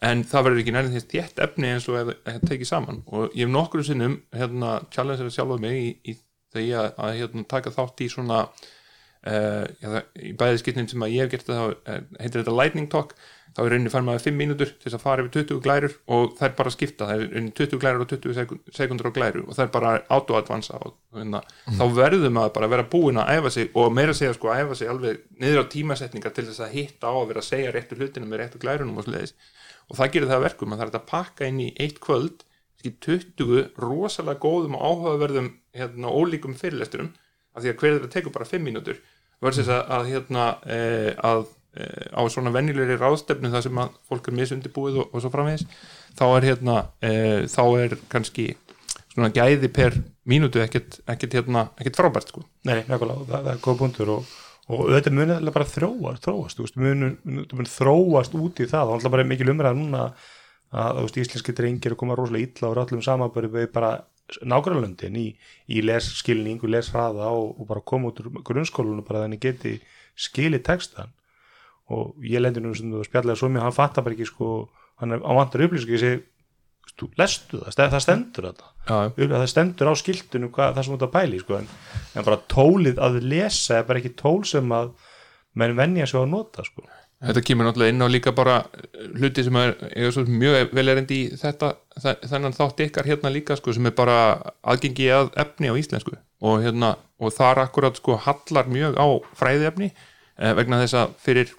en 0.06 0.24
það 0.28 0.46
verður 0.46 0.62
ekki 0.62 0.74
nærið 0.76 0.96
þess 0.96 1.10
þétt 1.12 1.44
efni 1.48 1.70
eins 1.74 1.88
og 1.90 1.98
það 1.98 2.42
tekið 2.46 2.70
saman. 2.70 3.04
Og 3.10 3.32
ég 3.34 3.48
hef 3.48 3.54
nokkru 3.54 3.86
sinnum 3.86 4.20
hérna, 4.36 4.78
challenge 4.94 5.26
að 5.26 5.34
sjálfa 5.34 5.60
mig 5.62 5.78
í, 5.82 5.88
í 6.14 6.18
ég 6.58 6.78
að, 6.80 6.92
að 6.98 7.16
hérna, 7.22 7.46
taka 7.50 7.74
þátt 7.74 8.04
í 8.06 8.10
svona 8.12 8.44
uh, 8.48 9.66
já, 9.82 9.90
í 10.22 10.34
bæði 10.38 10.62
skiptin 10.62 10.90
sem 10.90 11.04
að 11.06 11.16
ég 11.16 11.26
hef 11.26 11.34
gert 11.34 11.50
það 11.50 11.74
uh, 11.74 12.00
heitir 12.22 12.42
þetta 12.42 12.56
lightning 12.56 12.90
talk 12.94 13.16
þá 13.58 13.62
er 13.64 13.72
rauninni 13.74 13.90
fær 13.90 14.04
maður 14.06 14.24
5 14.28 14.38
mínútur 14.38 14.70
til 14.70 14.86
þess 14.86 14.98
að 15.00 15.02
fara 15.02 15.24
yfir 15.24 15.34
20 15.42 15.62
glærur 15.66 15.94
og 16.14 16.36
það 16.38 16.48
er 16.48 16.56
bara 16.60 16.70
að 16.70 16.76
skipta. 16.76 17.08
Það 17.10 17.14
er 17.16 17.24
rauninni 17.34 17.54
20 17.58 17.82
glærur 17.82 18.04
og 18.04 18.12
20 18.12 18.36
sekund- 18.38 18.74
sekundur 18.78 19.10
á 19.10 19.18
glæru 19.18 19.44
og 19.48 19.58
það 19.58 19.64
er 19.66 19.72
bara 19.74 19.94
auto-advansa 20.14 20.78
og 20.78 20.94
hérna, 21.18 21.42
þá 21.74 21.86
verður 21.98 22.34
maður 22.38 22.54
bara 22.54 22.70
að 22.70 22.76
vera 22.76 22.90
búin 22.94 23.22
að 23.24 23.32
æfa 23.34 23.54
sig 23.58 23.72
og 23.74 23.94
meira 23.98 24.14
að 24.14 24.20
segja 24.22 24.36
sko 24.38 24.52
að 24.54 24.62
æfa 24.62 24.78
sig 24.78 24.92
alveg 24.94 25.24
niður 25.42 25.64
á 25.66 25.72
tímasetningar 25.74 26.36
til 26.38 26.46
þess 26.46 26.62
að 26.68 26.76
hitta 26.78 27.10
á 27.10 27.14
að 27.18 27.28
vera 27.34 27.42
að 27.42 27.50
segja 27.50 27.74
réttu 27.74 27.98
hlutinu 27.98 28.30
með 28.30 28.44
réttu 28.44 28.62
glærunum 28.62 29.02
og 29.02 29.08
svoleiðis. 29.08 29.34
Og 29.90 29.98
það 29.98 30.12
gerir 30.14 30.30
það 30.30 30.38
að 30.38 30.48
verkum 30.48 30.74
að 30.74 30.84
það 30.84 30.88
er 30.88 31.00
að 31.02 31.10
pakka 31.10 31.48
inn 31.50 31.64
í 31.64 31.70
eitt 31.82 32.00
kvöld 32.04 32.46
kannski 32.78 33.34
20 33.38 33.74
rosalega 33.82 34.40
góðum 34.40 34.78
og 34.78 34.84
áhugaverðum 34.86 35.52
hérna, 35.74 36.12
ólíkum 36.14 36.56
fyrirlesturum 36.58 37.14
af 37.56 37.64
því 37.64 37.72
að 37.72 37.80
hver 37.82 37.96
þeirra 37.96 38.12
tekur 38.14 38.36
bara 38.36 38.46
5 38.46 38.64
mínútur 38.64 39.00
versus 39.42 39.68
að, 39.70 39.84
að, 39.90 40.10
hérna, 40.12 40.46
e, 40.66 40.80
að 41.26 41.48
á 41.78 42.22
svona 42.32 42.54
venjulegri 42.56 42.98
ráðstefnu 43.00 43.52
þar 43.54 43.66
sem 43.66 43.82
að 43.82 43.98
fólk 44.10 44.30
er 44.30 44.38
misundibúið 44.40 45.02
og, 45.04 45.12
og 45.12 45.24
svo 45.24 45.32
framvegis 45.34 45.68
þá 46.18 46.26
er 46.30 46.48
hérna 46.52 46.78
e, 47.02 47.12
þá 47.52 47.64
er 47.84 47.96
kannski 48.12 48.48
svona 49.18 49.30
gæði 49.34 49.70
per 49.74 49.96
mínútu 50.30 50.62
ekkert, 50.62 51.00
ekkert, 51.10 51.38
hérna, 51.40 51.68
ekkert 51.80 51.98
frábært 51.98 52.34
sko. 52.34 52.44
Nei, 52.68 52.84
nákvæmlega, 52.86 53.26
það, 53.30 53.48
það 53.48 53.54
er 53.54 53.64
góð 53.66 53.80
punktur 53.82 54.12
og, 54.14 54.34
og 54.70 54.84
þetta 54.94 55.14
munið 55.18 55.54
bara 55.56 55.70
þróast, 55.72 56.28
þróast 56.28 56.78
munið 56.78 57.16
mun, 57.26 57.46
mun 57.58 57.72
þróast 57.72 58.38
út 58.38 58.62
í 58.62 58.70
það 58.70 58.92
og 58.92 58.98
alltaf 58.98 59.16
bara 59.16 59.26
mikil 59.28 59.50
umræða 59.54 59.80
núna 59.80 60.04
að 60.78 61.02
veist, 61.02 61.18
íslenski 61.24 61.56
drengir 61.56 61.94
er 61.94 61.96
að 61.96 62.02
koma 62.04 62.18
rosalega 62.20 62.50
illa 62.50 62.70
og 62.70 62.76
er 62.76 62.82
allum 62.84 63.04
samanbæri 63.06 63.52
við 63.54 63.70
bara 63.74 63.92
nágrannlöndin 64.44 65.16
í, 65.16 65.28
í 65.72 65.84
lesskilning 65.86 66.60
og 66.60 66.74
leshraða 66.74 67.30
og, 67.32 67.54
og 67.62 67.70
bara 67.70 67.86
koma 67.88 68.12
út 68.12 68.20
úr 68.22 68.42
grunnskólunum 68.46 69.06
bara 69.08 69.24
þannig 69.24 69.46
geti 69.46 69.78
skilið 70.20 70.66
textan 70.68 71.14
og 71.94 72.16
ég 72.28 72.42
lendi 72.44 72.64
nú 72.64 72.74
sem 72.76 72.90
þú 72.92 73.04
spjallega 73.08 73.40
svo 73.40 73.50
mér, 73.52 73.64
hann 73.68 73.76
fattar 73.76 74.04
bara 74.04 74.16
ekki 74.18 74.28
sko, 74.28 74.50
hann 75.00 75.16
á 75.18 75.32
vantar 75.38 75.64
upplýsing 75.68 75.94
ég 75.96 76.02
segi, 76.04 76.20
þú 76.98 77.10
lestu 77.20 77.60
það, 77.64 77.90
það 77.94 78.04
stendur 78.06 78.48
þetta 78.50 78.70
að 79.28 79.34
það 79.38 79.50
stendur 79.52 79.92
á 79.92 79.94
skiltunum 80.02 80.52
hvað, 80.56 80.76
það 80.78 80.86
sem 80.88 80.94
þú 80.94 80.98
ert 81.00 81.08
að 81.08 81.16
pæli 81.18 81.42
sko, 81.44 81.58
en, 81.62 81.68
en 82.16 82.28
bara 82.28 82.40
tólið 82.52 83.02
að 83.08 83.20
lesa 83.24 83.80
er 83.82 83.88
bara 83.90 84.02
ekki 84.02 84.14
tól 84.20 84.40
sem 84.48 84.72
að 84.78 84.94
menn 85.58 85.76
venja 85.78 86.06
sig 86.08 86.20
á 86.20 86.24
að 86.24 86.32
nota 86.32 86.64
sko. 86.68 86.84
Þetta 87.18 87.42
kemur 87.42 87.66
náttúrulega 87.66 87.94
inn 87.96 88.06
á 88.06 88.14
líka 88.14 88.32
bara 88.38 88.56
eh, 88.78 89.08
hluti 89.18 89.42
sem 89.48 89.56
er, 89.58 89.72
er 89.90 90.18
mjög 90.30 90.74
vel 90.78 90.92
erindi 90.94 91.16
í 91.24 91.30
þetta, 91.42 91.72
þe- 92.04 92.20
þennan 92.30 92.54
þátt 92.54 92.84
ykkar 92.86 93.08
hérna 93.10 93.32
líka 93.34 93.56
sko, 93.58 93.74
sem 93.74 93.90
er 93.90 93.96
bara 93.98 94.18
aðgengi 94.62 95.08
að 95.16 95.32
efni 95.42 95.72
á 95.74 95.80
íslensku. 95.82 96.14
Og, 96.46 96.60
hérna, 96.62 96.92
og 97.18 97.34
þar 97.34 97.64
akkurat 97.64 97.98
sko 97.98 98.20
hallar 98.22 98.70
mjög 98.70 99.00
á 99.02 99.08
fræðiefni 99.40 99.90
eh, 99.90 100.54
vegna 100.60 100.78
þess 100.84 100.94
að 101.02 101.16
fyrir 101.26 101.56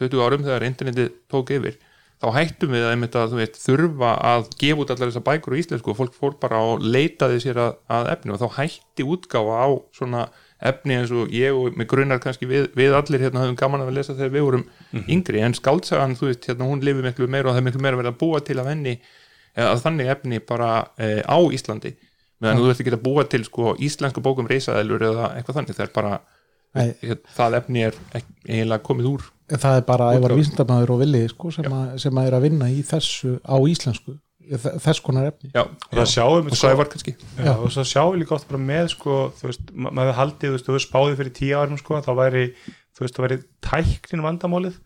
20 0.00 0.24
árum 0.26 0.46
þegar 0.46 0.66
internetið 0.70 1.12
tók 1.32 1.52
yfir 1.56 1.78
þá 2.22 2.30
hættum 2.32 2.72
við 2.72 2.86
að, 2.86 2.92
einmitt 2.94 3.16
að 3.18 3.36
veit, 3.36 3.58
þurfa 3.60 4.10
að 4.24 4.46
gefa 4.60 4.82
út 4.82 4.92
allar 4.94 5.10
þessar 5.10 5.24
bækur 5.26 5.56
á 5.56 5.60
íslensku 5.60 5.92
og 5.92 5.98
fólk 5.98 6.16
fór 6.16 6.36
bara 6.40 6.62
og 6.64 6.84
leitaði 6.84 7.42
sér 7.44 7.60
að, 7.60 7.74
að 7.92 8.10
efni 8.14 8.32
og 8.32 8.40
þá 8.40 8.46
hætti 8.56 9.04
útgáfa 9.04 9.58
á 9.60 9.68
svona 9.98 10.22
efni 10.70 10.96
eins 10.96 11.12
og 11.12 11.34
ég 11.36 11.52
og 11.52 11.76
með 11.76 11.90
grunnar 11.92 12.22
kannski 12.24 12.48
við, 12.48 12.70
við 12.76 12.96
allir 12.96 13.26
hérna 13.26 13.42
höfum 13.44 13.58
gaman 13.60 13.84
að 13.84 13.92
lesa 13.98 14.16
þegar 14.16 14.32
við 14.32 14.46
vorum 14.46 14.64
yngri. 15.04 15.42
En 15.44 15.56
skáltsagan, 15.56 16.16
þú 16.16 16.30
veist, 16.30 16.48
hérna 16.48 16.70
hún 16.70 16.80
lifið 16.80 17.04
miklu 17.10 17.28
meira 17.28 17.50
og 17.50 17.56
það 17.56 17.60
er 17.60 17.66
miklu 17.68 17.84
meira 17.84 18.00
verið 18.00 18.14
að 18.14 18.18
búa 18.22 18.40
til 18.46 18.56
að 18.62 18.70
henni 18.72 18.96
að 19.66 19.82
þannig 19.84 20.12
efni 20.14 20.40
bara 20.48 20.70
e, 20.96 21.10
á 21.20 21.38
Íslandi. 21.52 21.92
Meðan 22.40 22.62
þú 22.62 22.72
ert 22.72 22.80
ekki 22.80 22.96
að 22.96 23.04
búa 23.04 23.26
til 23.28 23.44
sko 23.44 23.76
íslensku 23.84 24.24
bókum 24.24 24.48
reysaðilur 24.48 25.04
eða 25.10 25.30
eitthvað 25.36 25.60
þannig. 25.60 25.76
Það 25.76 25.86
er 25.86 25.92
bara, 25.92 26.16
Nei. 26.76 26.90
hér, 27.04 27.20
það 27.36 27.60
efni 27.60 27.84
er 27.90 28.00
eiginlega 28.16 28.84
komið 28.88 29.12
úr 29.12 29.28
það 29.50 29.80
er 29.80 29.84
bara 29.86 30.12
ævar 30.14 30.32
Útgáfu. 30.32 30.40
vísindamæður 30.42 30.92
og 30.94 31.02
villi 31.04 31.24
sko, 31.30 31.50
sem, 31.54 31.66
að, 31.70 31.96
sem 32.02 32.18
að 32.20 32.30
er 32.30 32.36
að 32.38 32.46
vinna 32.48 32.70
í 32.72 32.80
þessu 32.86 33.36
á 33.46 33.56
íslensku 33.62 34.16
þess 34.46 35.02
konar 35.02 35.30
efni. 35.32 35.50
Já, 35.54 35.64
og 35.66 35.94
það 35.96 36.10
sjáum 36.12 36.50
og 36.50 36.58
sævar 36.58 36.90
kannski. 36.90 37.16
Já, 37.38 37.52
og 37.54 37.70
svo 37.74 37.84
sjáum 37.86 38.12
við 38.14 38.22
líka 38.22 38.36
oft 38.36 38.48
bara 38.50 38.60
með 38.62 38.90
sko, 38.94 39.16
þú 39.38 39.48
veist, 39.50 39.72
ma 39.74 39.92
maður 39.98 40.18
haldið, 40.20 40.50
þú 40.50 40.56
veist, 40.56 40.68
þú 40.68 40.82
spáðið 40.84 41.16
fyrir 41.20 41.34
tíu 41.38 41.56
árum 41.58 41.80
sko, 41.80 41.98
þá 42.04 42.12
væri, 42.20 42.44
þú 42.94 43.04
veist, 43.04 43.16
þá 43.16 43.24
væri 43.24 43.38
tæknin 43.66 44.24
vandamálið, 44.26 44.78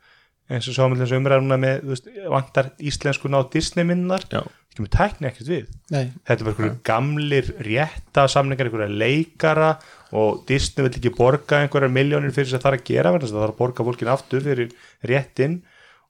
eins 0.51 0.71
og 0.71 0.77
sjáum 0.79 0.95
við 0.95 1.05
þessu 1.05 1.21
umræðuna 1.21 1.61
með, 1.61 1.85
þú 1.85 1.93
veist, 1.95 2.11
vantar 2.33 2.73
íslenskun 2.91 3.37
á 3.37 3.41
Disney 3.53 3.89
minnar, 3.91 4.25
já, 4.33 4.41
ekki 4.71 4.87
með 4.87 4.93
tækni 4.97 5.31
ekkert 5.31 5.53
við, 5.53 5.71
Nei, 5.93 6.05
þetta 6.25 6.39
er 6.39 6.47
bara 6.47 6.55
einhverju 6.55 6.77
gamlir 6.89 7.53
rétta 7.69 8.27
samlingar, 8.33 8.73
leikara 8.97 9.75
og 10.17 10.45
Disney 10.49 10.87
vill 10.87 10.97
ekki 10.99 11.13
borga 11.15 11.61
einhverjar 11.63 11.93
miljónir 11.95 12.35
fyrir 12.35 12.57
að 12.57 12.65
það 12.65 12.73
er 12.73 12.79
að 12.79 12.89
gera, 12.89 13.13
verðast 13.15 13.35
það 13.35 13.45
þarf 13.45 13.55
að 13.55 13.61
borga 13.61 13.87
fólkin 13.87 14.15
aftur 14.15 14.47
fyrir 14.47 14.73
réttin 15.07 15.61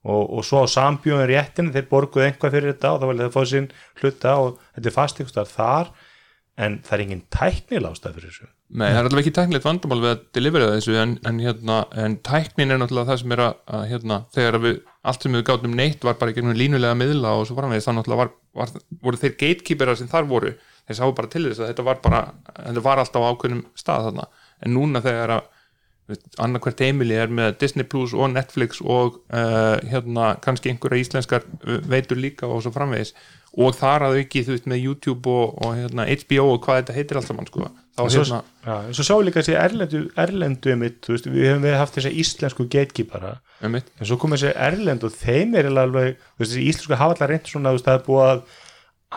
og, 0.05 0.23
og 0.25 0.47
svo 0.47 0.63
á 0.65 0.67
sambjóðin 0.73 1.29
réttin 1.29 1.73
þeir 1.75 1.91
borguðu 1.91 2.29
einhvað 2.29 2.55
fyrir 2.57 2.73
þetta 2.73 2.95
og 2.95 3.03
þá 3.03 3.11
vilja 3.11 3.27
það 3.27 3.35
fá 3.37 3.51
sín 3.51 3.69
hluta 4.01 4.39
og 4.41 4.63
þetta 4.77 4.89
er 4.89 4.97
fast 4.97 5.21
einhverstaðar 5.21 5.53
þar. 5.57 5.93
En 6.61 6.81
það 6.85 6.97
er 6.97 7.03
engin 7.05 7.21
tæknil 7.33 7.87
ástæð 7.89 8.17
fyrir 8.19 8.33
þessu. 8.33 8.49
Nei, 8.71 8.87
það 8.91 8.99
er 8.99 9.07
allavega 9.09 9.23
ekki 9.23 9.37
tæknilegt 9.37 9.67
vandamál 9.67 10.01
við 10.03 10.11
að 10.11 10.25
delivera 10.37 10.73
þessu 10.75 10.97
en, 11.01 11.15
en, 11.27 11.39
hérna, 11.43 11.79
en 11.99 12.17
tæknin 12.27 12.75
er 12.75 12.81
náttúrulega 12.81 13.11
það 13.11 13.21
sem 13.23 13.33
er 13.35 13.43
að, 13.47 13.87
hérna, 13.91 14.19
þegar 14.37 14.59
við, 14.63 14.77
allt 15.11 15.25
sem 15.25 15.39
við 15.39 15.47
gátum 15.49 15.79
neitt 15.79 16.05
var 16.07 16.19
bara 16.21 16.35
línulega 16.61 16.99
miðla 17.01 17.33
og 17.39 17.49
svo 17.49 17.57
framvegis 17.57 17.89
þá 17.89 17.95
náttúrulega 17.97 18.21
var, 18.21 18.31
var, 18.61 18.75
voru 19.03 19.23
þeir 19.23 19.35
gatekeeperar 19.41 19.99
sem 19.99 20.11
þar 20.13 20.29
voru 20.31 20.53
þeir 20.91 20.99
sáu 20.99 21.15
bara 21.17 21.33
til 21.33 21.47
þess 21.47 21.63
að 21.63 21.73
þetta 21.73 21.87
var 21.87 22.03
bara 22.05 22.21
þetta 22.59 22.85
var 22.85 23.03
alltaf 23.05 23.25
á 23.25 23.31
ákveðnum 23.31 23.65
stað 23.79 24.11
þarna 24.11 24.29
en 24.61 24.77
núna 24.77 25.03
þegar 25.05 25.39
að 25.39 25.49
annarkvært 26.43 26.81
heimili 26.85 27.17
er 27.19 27.31
með 27.33 27.59
Disney 27.61 27.87
Plus 27.87 28.15
og 28.17 28.33
Netflix 28.33 28.81
og 28.83 29.21
uh, 29.31 29.77
hérna 29.91 30.33
kannski 30.43 30.73
einhverja 30.73 31.05
íslenskar 31.05 31.45
uh, 31.47 31.77
veitur 31.91 32.19
líka 32.19 32.49
og 32.51 32.65
svo 32.65 32.73
framvegis 32.75 33.13
og 33.59 33.75
þar 33.75 34.07
að 34.07 34.17
auki 34.21 34.43
þú 34.47 34.55
veist 34.55 34.67
með 34.71 34.83
YouTube 34.85 35.31
og, 35.31 35.55
og 35.65 35.77
hérna, 35.79 36.07
HBO 36.07 36.47
og 36.55 36.61
hvað 36.65 36.81
þetta 36.81 36.97
heitir 36.97 37.21
allt 37.21 37.31
saman 37.31 37.49
sko. 37.51 37.71
þá 37.99 38.03
en 38.05 38.13
svo, 38.15 38.25
hérna 38.29 38.77
en 38.87 38.99
svo 38.99 39.19
við 39.19 39.29
líka 39.29 39.43
þessi 39.43 39.57
erlendu, 39.59 40.03
erlendu 40.25 40.75
einmitt, 40.75 41.01
þú 41.07 41.17
veist, 41.17 41.31
við 41.31 41.49
hefum 41.49 41.67
við 41.67 41.79
haft 41.81 41.99
þessi 41.99 42.13
íslensku 42.23 42.67
gatekeepara 42.71 43.33
einmitt, 43.61 43.91
en 43.99 44.11
svo 44.11 44.19
kom 44.23 44.37
þessi 44.37 44.53
erlend 44.55 45.07
og 45.07 45.17
þeim 45.19 45.57
er 45.59 45.71
alveg, 45.71 46.13
þú 46.19 46.45
veist, 46.45 46.53
þessi 46.53 46.69
íslensku 46.73 47.01
hafa 47.01 47.19
allar 47.19 47.35
reynd 47.35 47.51
svona, 47.51 47.73
þú 47.73 47.81
veist, 47.81 47.89
það 47.91 47.99
er 47.99 48.07
búið 48.07 48.29
að 48.29 48.45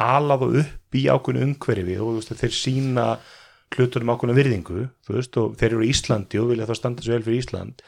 ala 0.08 0.40
það 0.42 0.58
upp 0.64 0.80
í 0.98 1.08
ákveðinu 1.12 1.50
umhverfi 1.52 1.98
og 2.02 2.18
veist, 2.18 2.34
þeir 2.40 2.56
sína 2.58 3.08
hlutunum 3.74 4.14
ákveðinu 4.14 4.38
virðingu, 4.38 4.86
veist, 5.10 5.38
og 5.42 5.58
þeir 5.60 5.72
eru 5.72 5.86
í 5.86 5.92
Íslandi 5.94 6.42
og 6.42 6.52
vilja 6.52 6.70
þá 6.70 6.76
standa 6.80 7.06
svo 7.06 7.16
vel 7.16 7.26
fyrir 7.26 7.42
Ísland. 7.42 7.84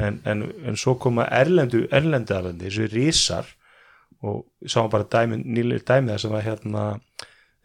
En, 0.00 0.20
en, 0.28 0.44
en 0.64 0.78
svo 0.80 0.94
koma 1.00 1.26
erlendu 1.34 1.84
alvendi, 1.92 2.38
þessu 2.62 2.86
risar 2.92 3.48
og 4.24 4.44
sáum 4.68 4.90
bara 4.92 5.08
dæmi, 5.08 5.40
nýlega 5.44 5.86
dæmi 5.94 6.12
það 6.12 6.22
sem 6.22 6.34
var 6.34 6.44
hérna 6.44 6.84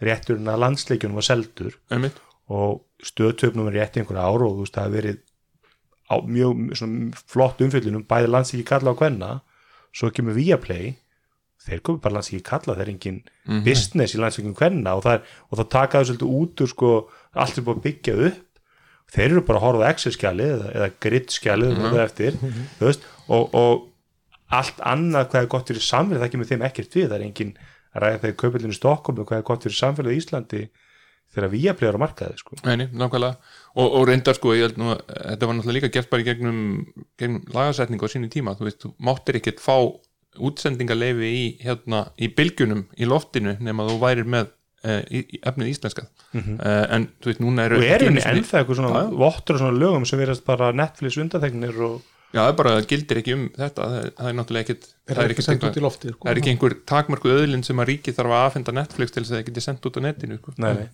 rétturinn 0.04 0.52
að 0.52 0.62
landsleikjunum 0.64 1.20
var 1.20 1.28
seldur 1.28 1.78
einmitt. 1.92 2.20
og 2.52 2.84
stöðtöfnum 3.04 3.70
er 3.70 3.80
rétt 3.80 4.00
einhverja 4.00 4.28
ára 4.28 4.48
og 4.48 4.58
þú 4.58 4.66
veist 4.66 4.76
það 4.76 4.86
hefur 4.86 4.98
verið 5.00 5.22
á 6.06 6.16
mjög 6.22 6.78
svona, 6.80 7.24
flott 7.32 7.64
umfyllunum 7.66 8.06
bæði 8.08 8.32
landsíki 8.32 8.68
kalla 8.68 8.94
á 8.94 9.00
hvenna 9.00 9.32
svo 9.96 10.12
kemur 10.14 10.38
Viaplay 10.38 10.94
þeir 11.66 11.82
komið 11.86 12.02
bara 12.04 12.18
landsíki 12.20 12.44
kalla, 12.46 12.76
þeir 12.78 12.86
er 12.86 12.92
engin 12.94 13.22
business 13.66 14.16
í 14.16 14.22
landsíkjum 14.22 14.56
hvenna 14.58 14.96
og, 14.98 15.06
það 15.06 15.32
og 15.50 15.60
það 15.60 15.72
taka 15.76 16.02
þau 16.02 16.10
svolítið 16.10 16.36
út 16.40 16.64
úr 16.66 16.72
sko 16.72 16.92
allt 17.34 17.58
er 17.58 17.66
búið 17.66 17.80
að 17.80 17.86
byggja 17.88 18.16
upp. 18.30 18.42
Þeir 19.16 19.28
eru 19.28 19.44
bara 19.48 19.60
að 19.62 19.66
horfa 19.66 19.86
á 19.86 19.90
Excel-skjalið 19.94 20.54
eða, 20.56 20.70
eða 20.78 20.88
grid-skjalið 21.06 21.74
mm 21.74 21.84
-hmm. 21.84 22.00
eftir, 22.04 22.38
veist, 22.80 23.06
og, 23.28 23.54
og 23.54 23.86
allt 24.54 24.82
annað 24.86 25.30
hvað 25.32 25.44
er 25.44 25.52
gott 25.52 25.70
fyrir 25.72 25.86
samfélag 25.86 26.24
það 26.24 26.32
kemur 26.34 26.50
þeim 26.50 26.66
ekkert 26.66 26.98
við, 26.98 27.08
það 27.10 27.18
er 27.18 27.28
engin 27.28 27.54
að 27.96 28.04
ræða 28.04 28.22
þegar 28.24 28.40
kaupillinu 28.42 28.78
Stokkólm 28.78 29.22
hvað 29.22 29.38
er 29.40 29.48
gott 29.50 29.66
fyrir 29.66 29.78
samfélag 29.78 30.16
í 30.16 30.22
Íslandi 30.22 30.64
þegar 31.36 31.52
Viaplay 31.52 31.90
er 31.90 31.98
á 31.98 32.04
markaði 32.06 32.40
sko. 32.40 32.58
Nei, 32.64 32.76
nei, 32.80 32.88
nákvæmlega. 32.96 33.38
Og, 33.76 33.88
og 34.00 34.04
reyndar 34.08 34.38
sko, 34.38 34.54
nú 34.80 34.92
að 34.94 35.02
þetta 35.12 35.50
var 35.50 35.58
náttúrulega 35.58 35.78
líka 35.80 35.94
gert 35.96 36.12
bara 36.12 36.24
í 36.24 36.28
gegnum, 36.28 36.60
gegnum 37.20 37.42
lagasetningu 37.56 38.08
á 38.08 38.14
sínu 38.14 38.30
tíma, 38.32 38.56
þú 38.56 38.68
veist, 38.70 38.82
þú 38.84 38.92
máttir 39.04 39.40
ekkert 39.42 39.64
fá 39.64 39.76
útsendingaleifi 40.40 41.32
í 41.32 41.46
hérna, 41.64 42.06
í 42.20 42.30
bylgjunum 42.36 42.86
í 42.98 43.10
loftinu 43.10 43.56
nema 43.64 43.88
þú 43.90 43.98
værir 44.02 44.30
með 44.30 44.50
uh, 44.86 45.02
í, 45.10 45.22
í 45.38 45.42
efnið 45.44 45.72
íslenskað 45.74 46.10
mm 46.36 46.58
en 46.66 47.08
þú 47.24 47.32
veist, 47.32 47.40
núna 47.44 47.70
eru 47.70 47.80
og 47.80 47.86
er 47.86 47.96
ekki 47.96 48.10
henni 48.10 48.26
ennþá 48.32 48.60
eitthvað 48.60 48.82
svona 48.82 48.92
Já, 48.92 49.06
já. 49.06 49.16
vottur 49.22 49.56
og 49.58 49.64
svona 49.64 49.80
lögum 49.80 50.06
sem 50.10 50.20
verðast 50.20 50.46
bara 50.48 50.74
Netflix 50.76 51.18
undanþegnir 51.22 51.82
og 51.88 52.04
Já, 52.36 52.42
það 52.42 52.50
er 52.50 52.56
bara, 52.60 52.72
það 52.76 52.88
gildir 52.90 53.20
ekki 53.22 53.34
um 53.36 53.44
þetta 53.56 53.86
það 53.86 53.94
er, 53.98 54.08
það 54.18 54.30
er 54.30 54.34
náttúrulega 54.36 54.66
ekkert 54.66 54.88
er 54.90 55.16
það 55.16 55.26
er 55.26 55.34
ekki 55.36 55.80
í 55.80 55.84
lofti 55.86 56.10
sko. 56.12 56.26
það 56.26 56.32
er 56.32 56.40
ekki 56.42 56.52
einhver 56.52 56.74
takmörku 56.92 57.32
öðlinn 57.32 57.64
sem 57.64 57.80
að 57.80 57.88
ríki 57.92 58.14
þarf 58.18 58.34
að 58.36 58.48
afhenda 58.50 58.74
Netflix 58.76 59.14
til 59.16 59.24
þess 59.24 59.32
að 59.32 59.38
það 59.38 59.46
geti 59.50 59.64
sendt 59.64 59.88
út 59.88 60.00
á 60.00 60.02
netinu 60.04 60.40
sko. 60.42 60.56
nei, 60.60 60.72
nei. 60.82 60.90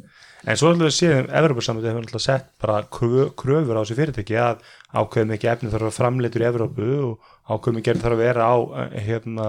en 0.46 0.60
svo 0.62 0.70
ætlum 0.70 0.86
við 0.86 0.92
að 0.92 0.98
séðum 1.00 1.32
Evropasamöndið 1.42 1.90
hefur 1.90 2.06
náttúrulega 2.06 2.26
sett 2.28 2.52
bara 2.62 2.78
krö- 3.00 3.32
kröfur 3.42 3.80
á 3.80 3.82
þessi 3.82 3.98
fyrirtæki 4.02 4.38
að 4.44 4.62
ákveðum 5.02 5.36
ekki 5.38 5.52
efni 5.56 5.74
þarf 5.74 5.90
að 5.90 5.98
framleitur 5.98 6.46
í 6.46 6.50
Evrópu 6.52 6.92
og 7.08 7.31
ákveðum 7.50 7.80
ekki 7.82 7.96
þarf 8.02 8.18
að 8.18 8.24
vera 8.26 8.46
á 8.52 8.56
eh, 8.86 9.00
hérna 9.08 9.48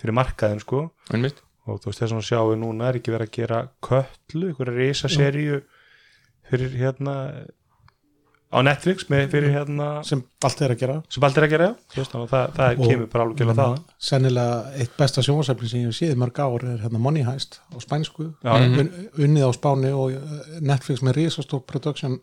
fyrir 0.00 0.14
markaðin 0.18 0.60
sko. 0.62 0.84
Einmitt. 1.12 1.42
og 1.66 1.80
þú 1.82 1.90
veist 1.90 2.02
þess 2.04 2.12
að 2.14 2.26
sjáum 2.28 2.50
við 2.52 2.58
núna 2.62 2.88
er 2.92 2.98
ekki 3.00 3.10
verið 3.14 3.26
að 3.30 3.36
gera 3.40 3.60
köllu, 3.82 4.50
einhverja 4.52 4.76
risa 4.76 5.08
seríu 5.10 5.62
fyrir 6.46 6.76
hérna 6.78 7.14
á 8.46 8.58
Netflix 8.62 9.08
með 9.10 9.24
fyrir 9.32 9.50
hérna 9.56 9.88
sem 10.06 10.20
allt 10.46 10.60
er 10.62 10.70
að 10.76 10.78
gera. 10.84 10.94
sem 11.10 11.24
allt 11.26 11.36
er 11.40 11.46
að 11.48 11.50
gera, 11.50 11.66
veist, 11.96 12.12
þannig 12.12 12.28
að 12.28 12.30
það, 12.36 12.52
það 12.60 12.78
Og- 12.78 12.90
kemur 12.92 13.08
bara 13.10 13.24
alveg 13.26 13.40
gæla 13.40 13.54
það. 13.58 13.80
sennilega 13.98 14.60
eitt 14.84 14.94
besta 14.96 15.24
sjónvarsefni 15.26 15.68
sem 15.72 15.80
ég 15.80 15.90
hef 15.90 15.98
séð 15.98 16.14
í 16.14 16.20
mörg 16.22 16.38
ár 16.44 16.64
er 16.70 16.78
hérna 16.84 17.00
Money 17.02 17.24
Heist 17.26 17.58
á 17.74 17.76
spænsku. 17.82 18.28
Já. 18.46 18.52
Un, 18.54 18.92
unnið 19.18 19.48
á 19.48 19.50
Spáni 19.58 19.90
og 19.90 20.14
uh, 20.14 20.60
Netflix 20.62 21.02
með 21.02 21.18
risastór 21.18 21.64
production 21.66 22.20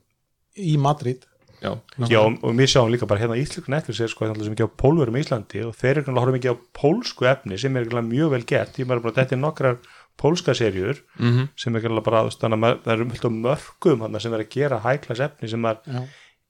í 0.55 0.77
Madrid 0.79 1.25
Já, 1.63 1.71
Já, 2.11 2.19
og, 2.19 2.53
við 2.59 2.67
sjáum 2.73 2.91
líka 2.91 3.07
bara 3.07 3.21
hérna 3.23 3.37
íslensku 3.39 3.71
Netflix 3.71 4.01
er 4.03 4.11
sko 4.11 4.25
hérna 4.27 4.43
sem 4.43 4.53
ekki 4.55 4.65
á 4.67 4.75
pólverum 4.83 5.15
í 5.15 5.21
Íslandi 5.23 5.61
og 5.63 5.75
þeir 5.79 6.01
eru 6.03 6.15
horfum 6.19 6.35
ekki 6.39 6.51
á 6.51 6.55
pólsku 6.75 7.27
efni 7.29 7.57
sem 7.61 7.77
er 7.79 7.85
mjög 7.87 8.33
vel 8.35 8.43
gert, 8.43 8.75
ég 8.81 8.87
bara 8.89 8.99
bara 8.99 9.15
þetta 9.15 9.37
er 9.37 9.41
nokkrar 9.43 9.77
pólska 10.19 10.53
serjur 10.53 10.99
Mhm. 11.17 11.47
sem 11.55 11.75
er 11.75 11.81
bara, 12.01 12.23
að 12.27 12.59
maður- 12.59 12.83
það 12.83 12.93
eru 12.93 13.05
mjög 13.05 13.31
mörgum 13.47 13.99
þarna 14.03 14.21
sem 14.21 14.33
er 14.33 14.39
að 14.43 14.49
gera 14.49 14.79
hæklas 14.83 15.19
efni 15.19 15.49
sem 15.49 15.61
Já. 15.87 16.03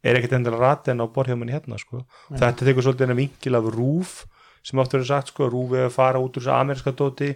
er 0.04 0.16
ekkert 0.20 0.34
endilega 0.34 0.60
ratin 0.60 1.00
á 1.00 1.06
borðhjóðmanni 1.08 1.54
hérna 1.54 1.80
sko. 1.80 2.06
þetta 2.34 2.66
tekur 2.66 2.84
svolítið 2.84 3.10
enn 3.10 3.16
vingil 3.22 3.56
af 3.56 3.64
rúf 3.74 4.26
sem 4.64 4.80
ofta 4.80 4.98
er 4.98 5.04
sagt 5.04 5.28
sko, 5.28 5.50
rúf 5.52 5.72
er 5.74 5.88
að 5.90 5.92
fara 5.92 6.20
út 6.20 6.34
úr 6.38 6.42
þessu 6.42 6.52
ameríska 6.56 6.92
dóti 6.96 7.36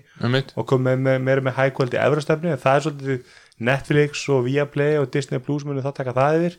og 0.57 0.65
koma 0.65 0.95
með, 0.95 0.99
með, 0.99 1.21
meira 1.21 1.41
með 1.41 1.53
hækvöldi 1.59 1.97
efrastefni, 1.99 2.51
en 2.51 2.57
það 2.57 2.75
er 2.75 2.81
svolítið 2.81 3.23
Netflix 3.59 4.29
og 4.29 4.45
Viaplay 4.45 4.97
og 4.99 5.09
Disney 5.11 5.39
Plus 5.39 5.63
munu 5.65 5.81
það 5.81 5.95
taka 5.95 6.13
það 6.13 6.37
yfir 6.39 6.57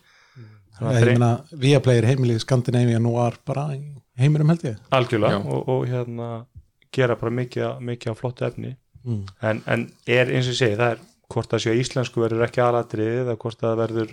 Þannig 0.78 1.24
að 1.26 1.96
er 1.96 2.08
heimilið 2.12 2.42
Skandinavia 2.44 2.98
nú 3.02 3.14
var 3.16 3.38
bara 3.46 3.68
í 3.76 3.82
heiminum 4.18 4.50
held 4.52 4.66
ég 4.66 4.76
algjörlega 4.94 5.40
og, 5.44 5.68
og 5.68 5.86
hérna 5.90 6.28
gera 6.94 7.16
bara 7.18 7.34
mikið, 7.34 7.80
mikið 7.84 8.14
á 8.14 8.14
flottu 8.18 8.46
efni 8.48 8.76
Mm. 9.08 9.22
en, 9.46 9.60
en 9.70 9.84
er 10.10 10.26
eins 10.34 10.48
og 10.50 10.56
ég 10.56 10.58
segi 10.58 10.76
það 10.76 10.90
er 10.96 10.98
hvort 11.32 11.52
að 11.54 11.66
íslensku 11.78 12.20
verður 12.20 12.44
ekki 12.48 12.60
aðlatrið 12.64 13.20
eða 13.22 13.36
hvort 13.40 13.60
það 13.62 13.76
verður 13.78 14.10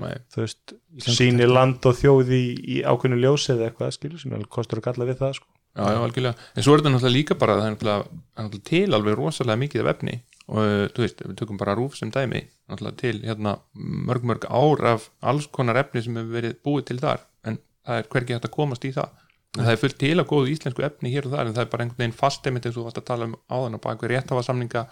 Nei. 0.00 0.12
þú 0.32 0.42
veist, 0.44 0.74
Íslensku 0.96 1.16
síni 1.16 1.48
land 1.50 1.88
og 1.88 1.96
þjóð 1.98 2.30
í, 2.36 2.42
í 2.62 2.76
ákveðnu 2.86 3.18
ljósi 3.20 3.50
eða 3.56 3.66
eitthvað 3.68 3.94
skilur 3.96 4.22
sem 4.22 4.36
er 4.36 4.44
kostur 4.54 4.80
að 4.80 4.86
kalla 4.86 5.08
við 5.10 5.18
það 5.20 5.34
sko. 5.40 5.48
Já, 5.76 5.82
já, 5.82 5.98
algjörlega. 6.06 6.46
En 6.54 6.66
svo 6.66 6.72
er 6.74 6.80
þetta 6.80 6.92
náttúrulega 6.94 7.16
líka 7.16 7.36
bara 7.42 7.56
það 7.58 7.66
er 7.66 7.74
náttúrulega, 7.74 8.06
það 8.06 8.40
er 8.40 8.46
náttúrulega 8.46 8.68
til 8.70 8.96
alveg 8.98 9.18
rosalega 9.18 9.62
mikið 9.64 9.82
af 9.84 9.90
efni 9.94 10.16
og 10.50 10.58
uh, 10.60 10.84
þú 10.90 11.04
veist, 11.04 11.22
við 11.28 11.36
tökum 11.38 11.58
bara 11.60 11.76
rúf 11.78 11.94
sem 11.98 12.10
dæmi 12.10 12.42
til 12.98 13.16
hérna 13.22 13.56
mörg 13.74 14.26
mörg 14.26 14.44
ár 14.50 14.84
af 14.96 15.08
alls 15.22 15.46
konar 15.50 15.78
efni 15.80 16.02
sem 16.02 16.16
hefur 16.18 16.36
verið 16.36 16.56
búið 16.66 16.84
til 16.90 16.98
þar. 17.02 17.24
En 17.46 17.58
það 17.86 18.00
er 18.02 18.08
hvergi 18.12 18.34
hægt 18.36 18.48
að 18.50 18.56
komast 18.56 18.84
í 18.86 18.92
það. 18.94 19.14
En 19.58 19.64
það 19.66 19.72
er 19.72 19.80
fullt 19.82 19.96
til 19.98 20.12
að 20.20 20.28
góðu 20.30 20.50
íslensku 20.52 20.84
efni 20.86 21.10
hér 21.10 21.26
og 21.26 21.32
þar 21.34 21.48
en 21.48 21.54
það 21.56 21.64
er 21.64 21.70
bara 21.72 21.82
einhvern 21.86 22.02
veginn 22.04 22.18
fast 22.20 22.44
einmitt 22.46 22.66
eins 22.68 22.76
og 22.76 22.82
þú 22.82 22.86
varst 22.86 23.00
að 23.00 23.06
tala 23.08 23.26
um 23.26 23.32
áðan 23.50 23.74
á 23.74 23.84
bakvið 23.86 24.12
réttafasamninga 24.12 24.82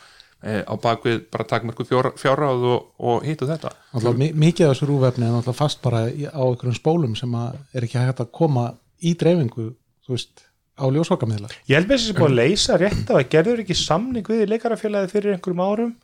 eh, 0.43 0.63
á 0.67 0.75
bakvið 0.83 1.21
bara 1.31 1.47
takmörku 1.53 1.87
fjárráð 1.87 2.67
og, 2.73 2.89
og 2.99 3.23
hitt 3.29 3.45
og 3.47 3.53
þetta. 3.53 3.71
Mi- 4.19 4.33
mikið 4.35 4.67
af 4.67 4.75
þessu 4.75 4.89
rúfefni 4.91 5.29
er 5.29 5.37
náttúrulega 5.37 5.61
fast 5.61 5.83
bara 5.87 6.01
á 6.11 6.43
einhverjum 6.43 6.75
spólum 6.81 7.15
sem 7.19 7.39
er 7.39 7.87
ekki 7.87 8.03
hægt 8.03 8.25
að 8.27 8.33
koma 8.35 8.67
í 8.99 9.15
dreifingu 9.15 9.69
þú 10.09 10.17
veist, 10.17 10.43
á 10.79 10.85
ljósvakamiðla 10.95 11.51
Ég 11.69 11.75
held 11.77 11.91
með 11.91 11.99
þessi 11.99 12.17
búið 12.19 12.29
að 12.31 12.39
leysa 12.39 12.79
rétt 12.81 13.11
af 13.11 13.19
að 13.19 13.31
gerður 13.35 13.63
ekki 13.65 13.77
samning 13.79 14.31
við 14.31 14.45
í 14.45 14.49
leikarafélagi 14.53 15.13
fyrir 15.13 15.37
einhverjum 15.37 15.65
árum? 15.67 15.95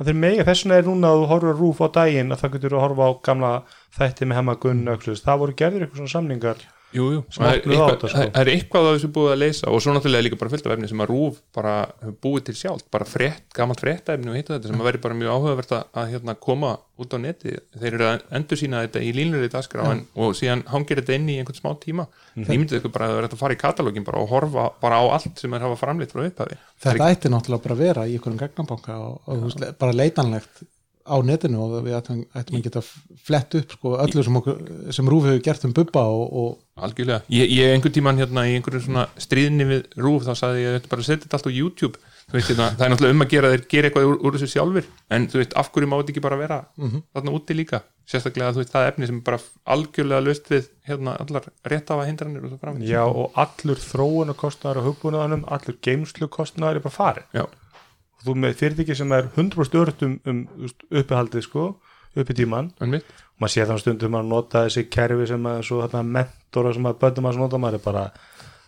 Og 0.00 0.06
þeir 0.08 0.16
megi 0.16 0.44
þess 0.48 0.64
vegna 0.64 0.76
er 0.80 0.86
núna 0.88 1.10
að 1.10 1.18
þú 1.20 1.30
horfur 1.30 1.50
að 1.52 1.58
rúf 1.60 1.80
á 1.84 1.88
daginn 1.98 2.32
að 2.32 2.40
það 2.40 2.52
getur 2.54 2.76
að 2.76 2.84
horfa 2.86 3.08
á 3.10 3.12
gamla 3.28 3.50
þætti 3.98 4.28
með 4.30 4.38
öxlust, 4.94 5.26
það 5.26 5.40
voru 5.42 5.56
gerður 5.60 5.82
eitthvað 5.84 6.00
svona 6.00 6.14
samningar 6.14 6.62
Jú, 6.90 7.04
jú, 7.14 7.20
Sem 7.30 7.44
það 7.44 7.50
er, 7.52 7.58
eitthvað, 7.60 7.90
þetta, 7.92 8.08
sko. 8.10 8.24
er 8.40 8.48
eitthvað 8.50 8.86
að 8.88 8.96
þessu 8.96 9.10
búið 9.14 9.28
að 9.30 9.40
leysa 9.44 9.70
og 9.70 9.82
svo 9.84 9.92
náttúrulega 9.94 10.26
líka 10.26 10.38
bara 10.40 10.50
fullt 10.50 10.66
af 10.66 10.72
efni 10.74 10.88
sem 10.90 11.02
að 11.04 11.10
rúf 11.12 11.36
bara 11.54 11.74
búið 12.24 12.46
til 12.48 12.54
sjálf, 12.58 12.86
bara 12.90 13.06
frétt, 13.06 13.44
gamalt 13.54 13.82
fréttaefni 13.84 14.32
og 14.32 14.38
hitt 14.38 14.50
og 14.50 14.56
þetta 14.56 14.72
sem 14.72 14.82
að 14.82 14.88
veri 14.88 15.02
bara 15.04 15.18
mjög 15.20 15.36
áhugavert 15.36 15.74
að, 15.76 15.84
að 16.02 16.08
hérna, 16.16 16.34
koma 16.48 16.72
út 17.00 17.14
á 17.14 17.18
neti 17.22 17.54
þeir 17.78 17.92
eru 17.92 18.08
að 18.08 18.24
endur 18.40 18.60
sína 18.60 18.82
þetta 18.86 19.04
í 19.06 19.12
línlöri 19.16 19.52
dagskrá 19.52 19.86
en, 19.92 20.02
og 20.18 20.34
síðan 20.38 20.66
hangir 20.72 21.00
þetta 21.00 21.16
inn 21.20 21.30
í 21.30 21.38
einhvern 21.38 21.60
smá 21.60 21.70
tíma. 21.80 22.08
Mm. 22.34 22.50
ímyndið 22.56 22.80
ykkur 22.80 22.94
bara 22.94 23.06
að 23.06 23.14
það 23.14 23.20
er 23.20 23.28
hægt 23.28 23.38
að 23.38 23.44
fara 23.44 23.56
í 23.56 23.60
katalógin 23.62 24.06
bara 24.06 24.24
og 24.24 24.34
horfa 24.34 24.66
bara 24.82 24.98
á 24.98 25.04
allt 25.14 25.40
sem 25.40 25.54
er 25.54 25.64
hafa 25.64 25.78
framleitt 25.78 26.12
frá 26.14 26.26
upphafi. 26.26 26.58
Þetta 26.82 27.08
ætti 27.14 27.32
náttúrulega 27.32 27.64
bara 27.68 27.78
að 27.78 27.86
vera 27.86 28.04
í 28.10 28.18
einhverjum 28.18 28.42
gagnabanka 28.42 28.98
og, 28.98 29.16
og 29.30 29.46
veist, 29.46 29.64
bara 29.80 29.96
leitanlegt 29.96 30.62
á 31.10 31.16
netinu 31.26 31.62
og 31.64 31.76
við 31.84 31.96
ættum 31.98 32.20
að 32.36 32.64
geta 32.66 32.82
flett 33.26 33.56
upp 33.58 33.74
sko, 33.76 33.94
öllu 34.04 34.24
sem, 34.24 34.36
okkur, 34.40 34.60
sem 34.94 35.08
Rúf 35.10 35.26
hefur 35.26 35.42
gert 35.44 35.64
um 35.66 35.74
Bubba 35.76 36.04
og, 36.12 36.24
og 36.42 36.58
Algjörlega, 36.86 37.20
ég, 37.32 37.50
ég 37.56 37.74
einhvern 37.74 37.94
tíman 37.96 38.20
hérna 38.20 38.46
í 38.48 38.54
einhverjum 38.56 38.86
svona 38.86 39.06
stríðinni 39.20 39.66
við 39.68 39.98
rúf 40.00 40.24
þá 40.26 40.32
sagði 40.38 40.64
ég 40.64 40.88
bara 40.90 41.06
setja 41.06 41.26
þetta 41.26 41.38
allt 41.38 41.50
á 41.50 41.52
YouTube. 41.52 42.00
Veist, 42.30 42.50
hérna, 42.52 42.68
það 42.78 42.84
er 42.84 42.92
náttúrulega 42.92 43.16
um 43.16 43.24
að 43.24 43.32
gera 43.32 43.48
þeir 43.50 43.62
gera 43.72 43.88
eitthvað 43.88 44.04
úr, 44.06 44.18
úr 44.22 44.36
þessu 44.36 44.48
sjálfur, 44.52 44.90
en 45.10 45.24
þú 45.30 45.40
veist, 45.40 45.54
af 45.58 45.70
hverju 45.74 45.88
má 45.90 45.96
þetta 45.98 46.12
ekki 46.14 46.22
bara 46.22 46.38
vera 46.38 46.58
þarna 46.78 47.34
úti 47.34 47.56
líka? 47.58 47.80
Sérstaklega 48.10 48.54
þú 48.54 48.62
veist, 48.62 48.70
það 48.70 48.86
er 48.86 48.92
efni 48.92 49.08
sem 49.10 49.18
bara 49.26 49.40
algjörlega 49.74 50.24
löst 50.28 50.46
við 50.50 50.68
hérna 50.86 51.16
allar 51.24 51.48
réttafa 51.72 52.06
hindranir 52.06 52.46
og 52.46 52.52
svo 52.52 52.60
fram 52.62 52.78
Já, 52.86 53.02
og 53.02 53.34
allur 53.38 53.82
þróunarkostnaður 53.82 54.78
og 54.82 54.88
hugbúnaðanum, 54.90 55.44
allur 55.50 55.78
geimslukostnaður 55.82 56.78
er 56.78 56.86
bara 56.86 56.94
farin 56.94 57.26
Já, 57.34 57.44
og 57.50 58.26
þú 58.28 58.36
með 58.44 58.58
fyrirtæki 58.62 58.98
sem 58.98 59.14
er 59.18 59.30
100% 59.34 59.80
örut 59.82 60.06
um, 60.06 60.18
um 60.30 60.42
þú 60.54 60.68
veist, 60.68 60.86
sko 62.10 62.24
uppi 62.24 62.34
tíman, 62.36 62.72
en 62.82 62.90
mitt 62.96 63.06
og 63.10 63.44
maður 63.44 63.54
sé 63.54 63.64
þannig 63.64 63.84
stundum 63.84 64.16
að 64.18 64.26
nota 64.34 64.64
þessi 64.66 64.86
kerfi 64.92 65.26
sem 65.30 65.46
að 65.48 65.62
svo 65.64 65.80
þarna 65.86 66.02
mentora 66.18 66.74
sem 66.76 66.90
að 66.90 66.98
bönnum 67.04 67.30
að 67.30 67.38
nota 67.40 67.60
maður 67.62 67.78
er 67.78 67.84
bara 67.86 68.02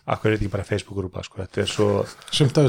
akkur 0.03 0.31
er 0.31 0.33
þetta 0.35 0.43
ekki 0.43 0.51
bara 0.55 0.65
Facebook-grúpa 0.67 1.21
sko, 1.23 1.41
þetta 1.43 1.61
er 1.63 1.69
svo 1.71 1.89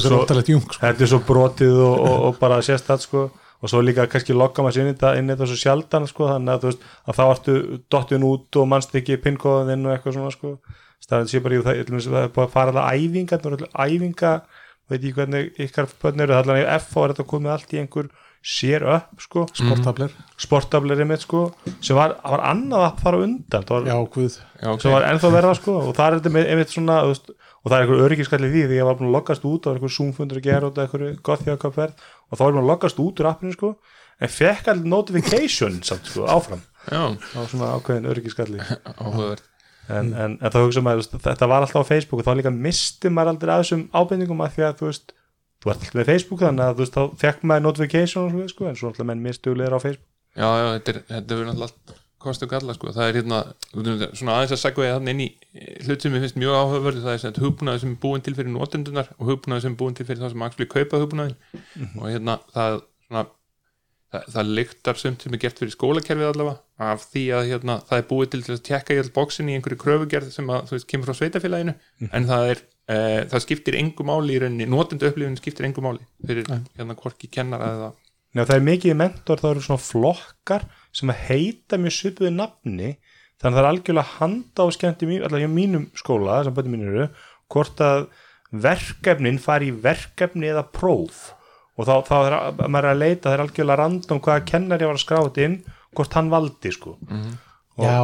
Svo- 0.02 0.42
jung 0.52 0.66
sko. 0.68 0.80
þetta 0.84 1.02
er 1.06 1.10
svo 1.14 1.22
brotið 1.26 1.80
og, 1.82 1.96
og, 2.04 2.18
og 2.28 2.36
bara 2.42 2.60
sérstætt 2.62 3.06
sko. 3.08 3.30
Og 3.64 3.70
svo 3.72 3.80
líka 3.80 4.04
kannski 4.12 4.34
lokka 4.36 4.60
maður 4.60 4.74
sér 4.76 4.82
inn 4.84 4.90
í 4.90 4.94
þetta 4.98 5.10
inn 5.18 5.30
í 5.30 5.32
þetta 5.32 5.46
svo 5.48 5.56
sjaldan 5.56 6.06
sko 6.10 6.26
þannig 6.28 6.52
að 6.52 6.60
þú 6.60 6.68
veist 6.68 6.82
að 7.08 7.16
þá 7.16 7.22
ertu 7.32 7.54
dottin 7.94 8.26
út 8.28 8.58
og 8.60 8.66
mannst 8.68 8.94
ekki 8.98 9.16
pinnkóðan 9.24 9.72
inn 9.72 9.86
og 9.88 9.94
eitthvað 9.94 10.18
svona 10.18 10.32
sko. 10.34 10.50
Staðan 11.00 11.30
sé 11.32 11.40
bara 11.40 11.56
í 11.56 11.62
það, 11.64 11.80
það, 11.88 12.02
það 12.04 12.18
er 12.26 12.34
bara 12.36 12.46
að 12.46 12.52
fara 12.52 12.74
það 12.76 12.98
æfinga, 13.00 13.38
það 13.40 13.64
æfinga 13.86 14.32
veit 14.92 15.06
ég 15.08 15.16
hvernig 15.16 15.62
ykkar 15.64 15.88
bönn 16.02 16.20
eru 16.26 16.36
það 16.36 16.52
er 16.58 16.68
F 16.76 16.92
og 16.98 17.06
er 17.06 17.14
þetta 17.14 17.26
komið 17.32 17.54
allt 17.54 17.72
í 17.72 17.80
einhver 17.80 18.10
sér 18.44 18.84
upp 18.92 19.22
sko, 19.24 19.46
sportabler, 19.56 20.12
sportableri 20.36 21.06
mitt 21.08 21.22
sko 21.24 21.46
sem 21.80 21.96
var, 21.96 22.18
var 22.20 22.42
annað 22.50 22.84
að 22.90 23.00
fara 23.00 23.20
á 23.20 23.24
undan. 23.24 23.64
Það 23.64 23.74
var, 23.78 23.88
já, 23.88 23.96
guð. 24.16 24.36
Já, 24.60 24.68
ok, 24.74 24.82
sem 24.84 24.94
var 24.94 25.06
ennþá 25.08 25.30
verða 25.32 25.54
sko 25.56 25.78
og 25.80 25.96
það 25.96 26.06
er 26.06 26.18
þetta 26.18 26.34
með 26.34 26.50
einmitt 26.52 26.74
svona 26.74 26.98
þú 27.06 27.14
veist, 27.14 27.32
og 27.64 27.72
það 27.72 27.76
er 27.78 27.86
einhver 27.86 28.04
öryggiskall 28.04 28.42
í 28.44 28.52
því 28.52 28.66
því 28.68 28.78
ég 28.80 28.90
var 28.90 28.98
búin 29.00 29.08
að 29.08 29.16
loggast 29.16 29.48
út 29.48 29.68
og 29.70 29.78
einhver 29.78 29.94
zoomfundur 29.96 30.42
að 30.42 30.48
gera 30.50 30.68
út 30.68 30.78
af 30.78 30.84
einhverju 30.84 31.16
gothjákaferð 31.24 32.04
og 32.04 32.36
þá 32.36 32.44
ég 32.44 32.52
búin 32.52 32.62
að 32.64 32.70
loggast 32.74 33.00
út 33.00 33.24
úr 33.24 33.30
appinu 33.32 33.56
sko 33.56 33.72
en 34.20 34.30
fekk 34.30 34.70
allir 34.74 34.92
notification 34.92 35.80
samt 35.86 36.12
sko 36.12 36.28
áfram. 36.28 36.62
Já, 36.92 37.16
á 37.16 37.40
svona 37.48 37.72
ákveðin 37.78 38.12
öryggiskalli. 38.12 38.60
Áhugavert. 39.00 39.44
En, 39.88 40.12
en, 40.16 40.36
en 40.40 40.52
þá 40.52 40.62
hugsa 40.62 40.80
maður, 40.84 41.04
þú 41.04 41.16
veist, 41.16 41.24
þetta 41.26 41.48
var 41.50 41.64
alltaf 41.64 41.84
á 41.84 41.90
Facebook 41.90 42.22
og 42.22 42.28
þá 42.28 42.38
líka 42.38 42.52
misti 42.52 43.10
maður 43.12 43.34
aldrei 43.34 43.52
að 43.52 43.64
þessum 43.64 43.82
ábendingum 43.92 44.44
að 44.44 44.54
því 44.54 44.64
að 44.68 44.78
þú 44.78 44.88
veist, 44.88 45.14
þú 45.64 45.72
ert 45.72 45.82
alltaf 45.82 45.98
með 45.98 46.08
Facebook 46.12 46.44
þannig 46.44 46.64
að 46.64 46.74
þú 46.74 46.84
veist, 46.84 46.96
þá 46.96 47.20
fekk 47.24 47.44
maður 47.48 47.66
notification 47.66 48.24
og 48.24 48.32
svo, 48.34 48.48
sko, 48.52 48.70
en 48.70 48.80
svo 48.80 48.90
alltaf 48.90 49.08
menn 49.08 49.24
mistuðlega 49.24 49.80
á 49.80 49.84
Facebook. 49.84 50.10
Já, 50.34 50.48
já, 50.60 50.66
þetta 50.76 50.92
er, 50.92 50.98
þetta 51.10 51.36
er 51.36 51.46
náttúrulega 51.48 51.68
allt 51.70 52.00
kostu 52.24 52.48
galla, 52.48 52.74
sko, 52.74 52.92
það 52.96 53.10
er 53.10 53.18
hérna 53.20 53.38
svona 54.16 54.38
aðeins 54.38 54.54
að 54.56 54.60
segja 54.62 54.96
þannig 54.96 55.14
inn 55.14 55.22
í 55.24 55.28
eh, 55.52 55.72
hlut 55.84 56.04
sem 56.04 56.14
ég 56.16 56.24
finnst 56.24 56.38
mjög 56.40 56.56
áhugaverði, 56.56 57.02
það 57.04 57.16
er 57.16 57.22
sem 57.22 57.38
hugbúnaði 57.42 57.82
sem 57.82 57.92
er 57.92 58.00
búin 58.00 58.24
til 58.24 58.36
fyrir 58.38 58.54
notendunar 58.54 59.10
og 59.18 59.28
hugbúnaði 59.28 59.66
sem 59.66 59.74
er 59.74 59.80
búin 59.82 59.98
til 59.98 60.06
fyrir 60.08 60.22
það 60.22 60.32
sem 60.32 60.44
actually 60.46 60.70
kaupa 60.72 61.02
hugbúnaðin 61.02 61.36
og 62.00 62.06
hérna 62.08 62.38
það 62.54 62.78
svona 63.04 63.26
það, 64.14 64.28
það 64.34 64.52
lyktar 64.58 65.00
sumt 65.00 65.24
sem 65.24 65.36
er 65.36 65.42
gert 65.42 65.60
fyrir 65.60 65.74
skólakerfið 65.74 66.30
allavega 66.30 66.90
af 66.92 67.06
því 67.10 67.24
að 67.36 67.50
hérna, 67.52 67.78
það 67.88 68.00
er 68.00 68.06
búið 68.10 68.30
til 68.32 68.42
til 68.46 68.54
að 68.56 68.62
tekka 68.68 68.96
í 68.96 69.02
all 69.02 69.12
bóksin 69.14 69.50
í 69.50 69.56
einhverju 69.58 69.80
kröfugerð 69.84 70.30
sem 70.34 70.50
að, 70.52 70.68
þú 70.68 70.76
veist, 70.76 70.88
kemur 70.90 71.10
frá 71.10 71.18
sveitafélaginu 71.20 71.74
en 72.10 72.28
það 72.30 72.52
er, 72.52 72.62
það 72.86 73.40
skiptir 73.46 73.74
engu 73.80 74.04
máli 74.04 74.34
í 74.36 74.40
rauninni, 74.42 74.66
notendu 74.68 75.06
upplifin 75.08 75.36
skiptir 75.40 75.64
engu 75.68 75.80
máli 75.84 76.02
fyrir 76.26 76.44
hérna 76.76 76.94
hvorki 77.00 77.30
kennara 77.32 77.70
eða 77.76 77.92
Nei, 78.34 78.42
það 78.44 78.56
er 78.56 78.64
mikið 78.66 78.90
í 78.90 78.94
mentor, 78.98 79.38
það 79.38 79.50
eru 79.54 79.60
svona 79.62 79.78
flokkar 79.84 80.64
sem 80.92 81.10
að 81.12 81.20
heita 81.28 81.76
mjög 81.78 81.92
svipuðu 81.94 82.32
nafni 82.34 82.88
þannig 83.38 83.44
að 83.44 83.54
það 83.54 83.60
er 83.62 83.68
algjörlega 83.68 84.14
handa 84.18 84.64
á 84.66 84.66
skemmt 84.74 85.04
í 85.06 85.18
allavega 85.20 85.46
hjá 85.46 85.52
mínum 85.54 85.84
skóla 85.94 86.40
sem 86.42 86.54
bæti 86.56 86.72
mín 86.72 86.82
eru, 86.88 87.06
hvort 87.54 87.78
að 87.86 88.08
verkefnin 88.64 89.38
fari 89.42 89.70
í 89.70 89.76
verkefni 89.84 90.50
eða 90.50 90.64
próf. 90.74 91.32
Og 91.78 91.86
þá, 91.86 91.94
þá 92.06 92.14
er 92.26 92.36
að- 92.38 92.60
maður 92.70 92.84
er 92.84 92.90
að 92.94 93.00
leita, 93.04 93.22
það 93.30 93.34
er 93.38 93.42
algjörlega 93.44 93.78
random 93.80 94.20
hvaða 94.26 94.44
kennari 94.50 94.86
var 94.90 94.94
að 94.98 95.04
skráta 95.04 95.44
inn 95.46 95.56
hvort 95.94 96.12
hann 96.18 96.30
valdi 96.30 96.70
sko. 96.74 96.98
Já, 97.06 97.53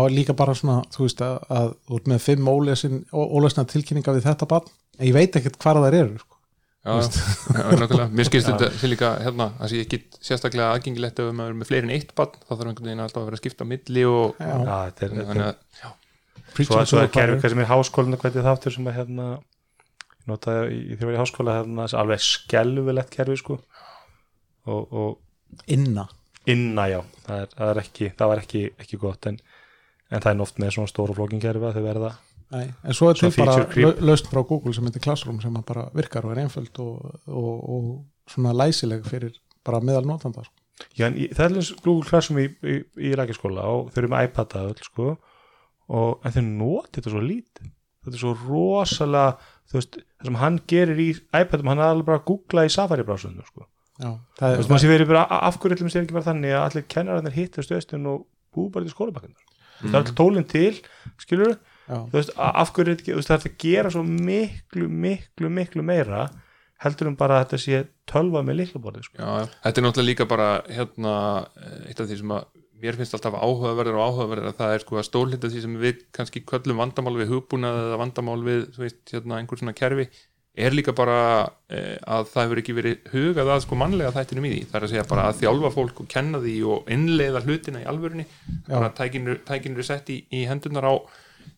og 0.03 0.11
líka 0.11 0.35
bara 0.39 0.57
svona, 0.59 0.81
þú 0.91 1.07
veist 1.07 1.23
að, 1.23 1.37
að 1.55 1.71
út 1.97 2.11
með 2.11 2.25
fimm 2.25 2.51
ólesin, 2.51 3.05
ólesna 3.15 3.67
tilkynninga 3.71 4.17
við 4.17 4.27
þetta 4.27 4.49
barn, 4.51 4.73
en 4.99 5.07
ég 5.07 5.17
veit 5.17 5.39
ekkert 5.39 5.61
hvar 5.63 5.79
það 5.79 5.99
eru 6.01 6.19
sko. 6.19 6.37
Já, 6.81 6.95
já, 6.97 7.65
nákvæmlega, 7.77 8.07
mér 8.17 8.25
skilst 8.25 8.49
þetta 8.49 8.69
sem 8.81 8.89
líka 8.89 9.11
hérna, 9.21 9.51
það 9.59 9.69
sé 9.73 9.81
ekki 9.85 9.99
sérstaklega 10.17 10.71
aðgengilegt 10.73 11.19
ef 11.21 11.27
maður 11.37 11.53
er 11.53 11.59
með 11.61 11.69
fleiri 11.69 11.87
en 11.87 11.93
eitt 11.93 12.15
barn, 12.17 12.39
þá 12.41 12.53
þarf 12.55 12.71
einhvern 12.71 12.89
veginn 12.89 13.03
alltaf 13.05 13.21
að 13.21 13.27
vera 13.29 13.37
að 13.37 13.43
skipta 13.43 13.67
milli 13.69 14.05
og, 14.09 14.39
Já. 14.41 14.49
Já, 14.49 14.77
þetta 14.87 15.05
er, 15.05 15.13
þannig 15.19 15.43
er 15.45 15.51
að, 15.51 15.59
já, 15.83 15.91
svo, 16.57 16.79
svo 16.89 17.03
er 17.03 17.13
kerfi 17.13 17.37
hvað 17.43 17.53
sem 17.53 17.61
er 17.61 17.69
háskólinu 17.69 18.21
hvernig 18.23 18.47
þáttur 18.49 18.77
sem 18.79 18.89
að 18.89 18.97
hérna 18.97 19.27
ég 19.35 20.33
notaði 20.33 20.65
í, 20.73 20.81
þegar 20.95 21.05
ég 21.05 21.11
var 21.11 21.19
í 21.19 21.21
háskóla 21.21 21.59
hérna, 21.59 21.87
alveg 22.01 22.25
skelfilegt 22.25 23.13
kerfi 23.13 23.37
sko. 23.41 23.59
Og, 24.71 24.97
og 25.03 25.69
inna. 25.77 26.07
Inna 26.49 26.89
já, 26.89 27.01
það, 27.27 27.45
er, 27.45 27.55
það, 27.59 27.75
er 27.75 27.83
ekki, 27.85 28.11
það 28.17 28.33
var 28.33 28.43
ekki, 28.47 28.65
ekki 28.81 29.01
gott 29.05 29.29
en, 29.29 29.41
en 30.11 30.23
það 30.23 30.33
er 30.33 30.45
oft 30.45 30.61
með 30.61 30.75
svona 30.77 30.91
stóru 30.91 31.17
flókingerfi 31.17 31.69
að 31.71 31.79
þau 31.79 31.87
verða 31.87 32.13
Nei, 32.51 32.65
en 32.67 32.97
svo 32.99 33.13
er 33.13 33.19
til 33.19 33.31
bara 33.39 33.93
lausn 34.03 34.27
frá 34.27 34.41
Google 34.43 34.73
sem 34.75 34.87
heitir 34.89 35.05
Classroom 35.05 35.39
sem 35.43 35.59
bara 35.67 35.87
virkar 35.95 36.27
og 36.27 36.33
er 36.35 36.43
einföld 36.43 36.81
og, 36.83 37.21
og, 37.31 37.53
og 37.77 38.33
svona 38.33 38.55
læsileg 38.59 39.05
fyrir 39.07 39.37
bara 39.67 39.79
meðal 39.85 40.09
notandar 40.09 40.49
já, 40.99 41.07
en 41.07 41.19
það 41.31 41.45
er 41.45 41.59
eins 41.61 41.71
Google 41.85 42.09
Classroom 42.09 42.41
í, 42.43 42.49
í, 42.67 42.81
í 43.11 43.13
rækjaskóla 43.19 43.69
og 43.71 43.93
þau 43.93 44.03
eru 44.03 44.11
með 44.11 44.31
iPad 44.31 44.57
að 44.59 44.73
öll 44.73 44.89
sko 44.89 45.11
og, 45.91 46.19
en 46.25 46.35
þau 46.35 46.43
noti 46.47 46.99
þetta 46.99 47.13
svo 47.15 47.23
lítið. 47.25 47.71
Þetta 48.01 48.17
er 48.17 48.23
svo 48.23 48.33
rosalega 48.39 49.35
þú 49.71 49.79
veist, 49.79 50.01
það 50.19 50.31
sem 50.31 50.41
hann 50.41 50.59
gerir 50.71 51.03
í 51.03 51.11
iPadum 51.15 51.71
hann 51.71 51.83
er 51.83 51.93
alveg 51.93 52.09
bara 52.09 52.21
að 52.21 52.27
googla 52.31 52.67
í 52.67 52.73
Safari 52.73 53.07
brásunum 53.07 53.47
sko. 53.47 53.67
Já, 54.01 54.15
Þú 54.17 54.41
það 54.41 54.57
veist, 54.57 54.73
maður 54.73 54.83
sé 54.83 54.91
verið 54.91 55.11
bara 55.11 55.25
af 55.37 55.59
hverju 55.61 55.77
ætlum 55.77 55.93
sér 55.93 56.07
ekki 56.07 56.17
bara 56.17 56.29
þannig 56.31 56.55
að 56.57 56.67
allir 56.67 56.87
kennararnir 56.95 57.37
hittast 57.37 57.75
östun 57.77 58.09
og 58.09 58.23
búið 58.55 58.71
bara 58.75 58.87
til 58.87 58.95
skólabakkarnar 58.95 59.50
það 59.81 59.91
er 59.95 59.99
alltaf 60.03 60.15
tólinn 60.21 60.49
til, 60.51 60.75
skilur 61.25 61.57
þú 61.91 62.15
veist, 62.15 62.31
a- 62.39 62.53
af 62.63 62.71
hverju 62.73 62.87
er 62.87 62.95
þetta 62.95 63.03
ekki, 63.03 63.13
þú 63.13 63.19
veist, 63.21 63.31
það 63.33 63.41
er 63.41 63.51
að 63.51 63.59
gera 63.65 63.91
svo 63.97 64.03
miklu, 64.07 64.89
miklu, 64.89 65.51
miklu 65.51 65.83
meira 65.83 66.29
heldur 66.81 67.11
um 67.11 67.17
bara 67.17 67.41
að 67.41 67.45
þetta 67.49 67.59
sé 67.65 67.81
tölva 68.09 68.41
með 68.47 68.57
liklaborði, 68.63 69.03
sko. 69.05 69.19
þetta 69.65 69.81
er 69.81 69.85
náttúrulega 69.85 70.09
líka 70.11 70.27
bara 70.31 70.49
hérna, 70.71 71.15
eitt 71.89 72.01
af 72.01 72.07
því 72.09 72.17
sem 72.23 72.33
að 72.37 72.45
mér 72.81 72.97
finnst 72.97 73.13
alltaf 73.13 73.35
áhugaverðar 73.37 73.99
og 73.99 74.07
áhugaverðar 74.09 74.49
að 74.55 74.57
það 74.63 74.71
er 74.75 74.81
sko 74.87 74.97
að 74.97 75.05
stórlita 75.11 75.51
því 75.53 75.61
sem 75.67 75.75
við 75.83 75.99
kannski 76.17 76.41
köllum 76.49 76.79
vandamál 76.81 77.13
við 77.19 77.29
hugbúnað 77.35 77.81
eða 77.83 77.99
vandamál 78.01 78.39
við, 78.47 78.63
veist, 78.81 79.03
hérna 79.13 79.37
einhver 79.37 79.61
svona 79.61 79.75
kerfi 79.77 80.07
er 80.67 80.77
líka 80.77 80.95
bara 80.97 81.21
eh, 81.73 81.97
að 82.05 82.29
það 82.33 82.47
hefur 82.47 82.61
ekki 82.63 82.77
verið 82.77 83.09
hugað 83.15 83.53
að 83.55 83.63
sko 83.65 83.79
mannlega 83.81 84.13
þættinum 84.17 84.47
í 84.49 84.53
því, 84.53 84.61
það 84.71 84.79
er 84.79 84.87
að 84.87 84.93
segja 84.93 85.09
bara 85.11 85.27
að 85.29 85.41
þjálfa 85.41 85.73
fólk 85.77 86.05
og 86.05 86.11
kenna 86.15 86.43
því 86.45 86.55
og 86.75 86.93
innleiða 86.97 87.43
hlutina 87.47 87.83
í 87.83 87.89
alvörunni. 87.91 88.27
Bara 88.69 88.93
tækinu, 88.97 89.37
tækinu 89.49 89.83
er 89.83 89.89
sett 89.91 90.13
í, 90.13 90.21
í 90.37 90.45
hendunar 90.51 90.89
á 90.89 90.95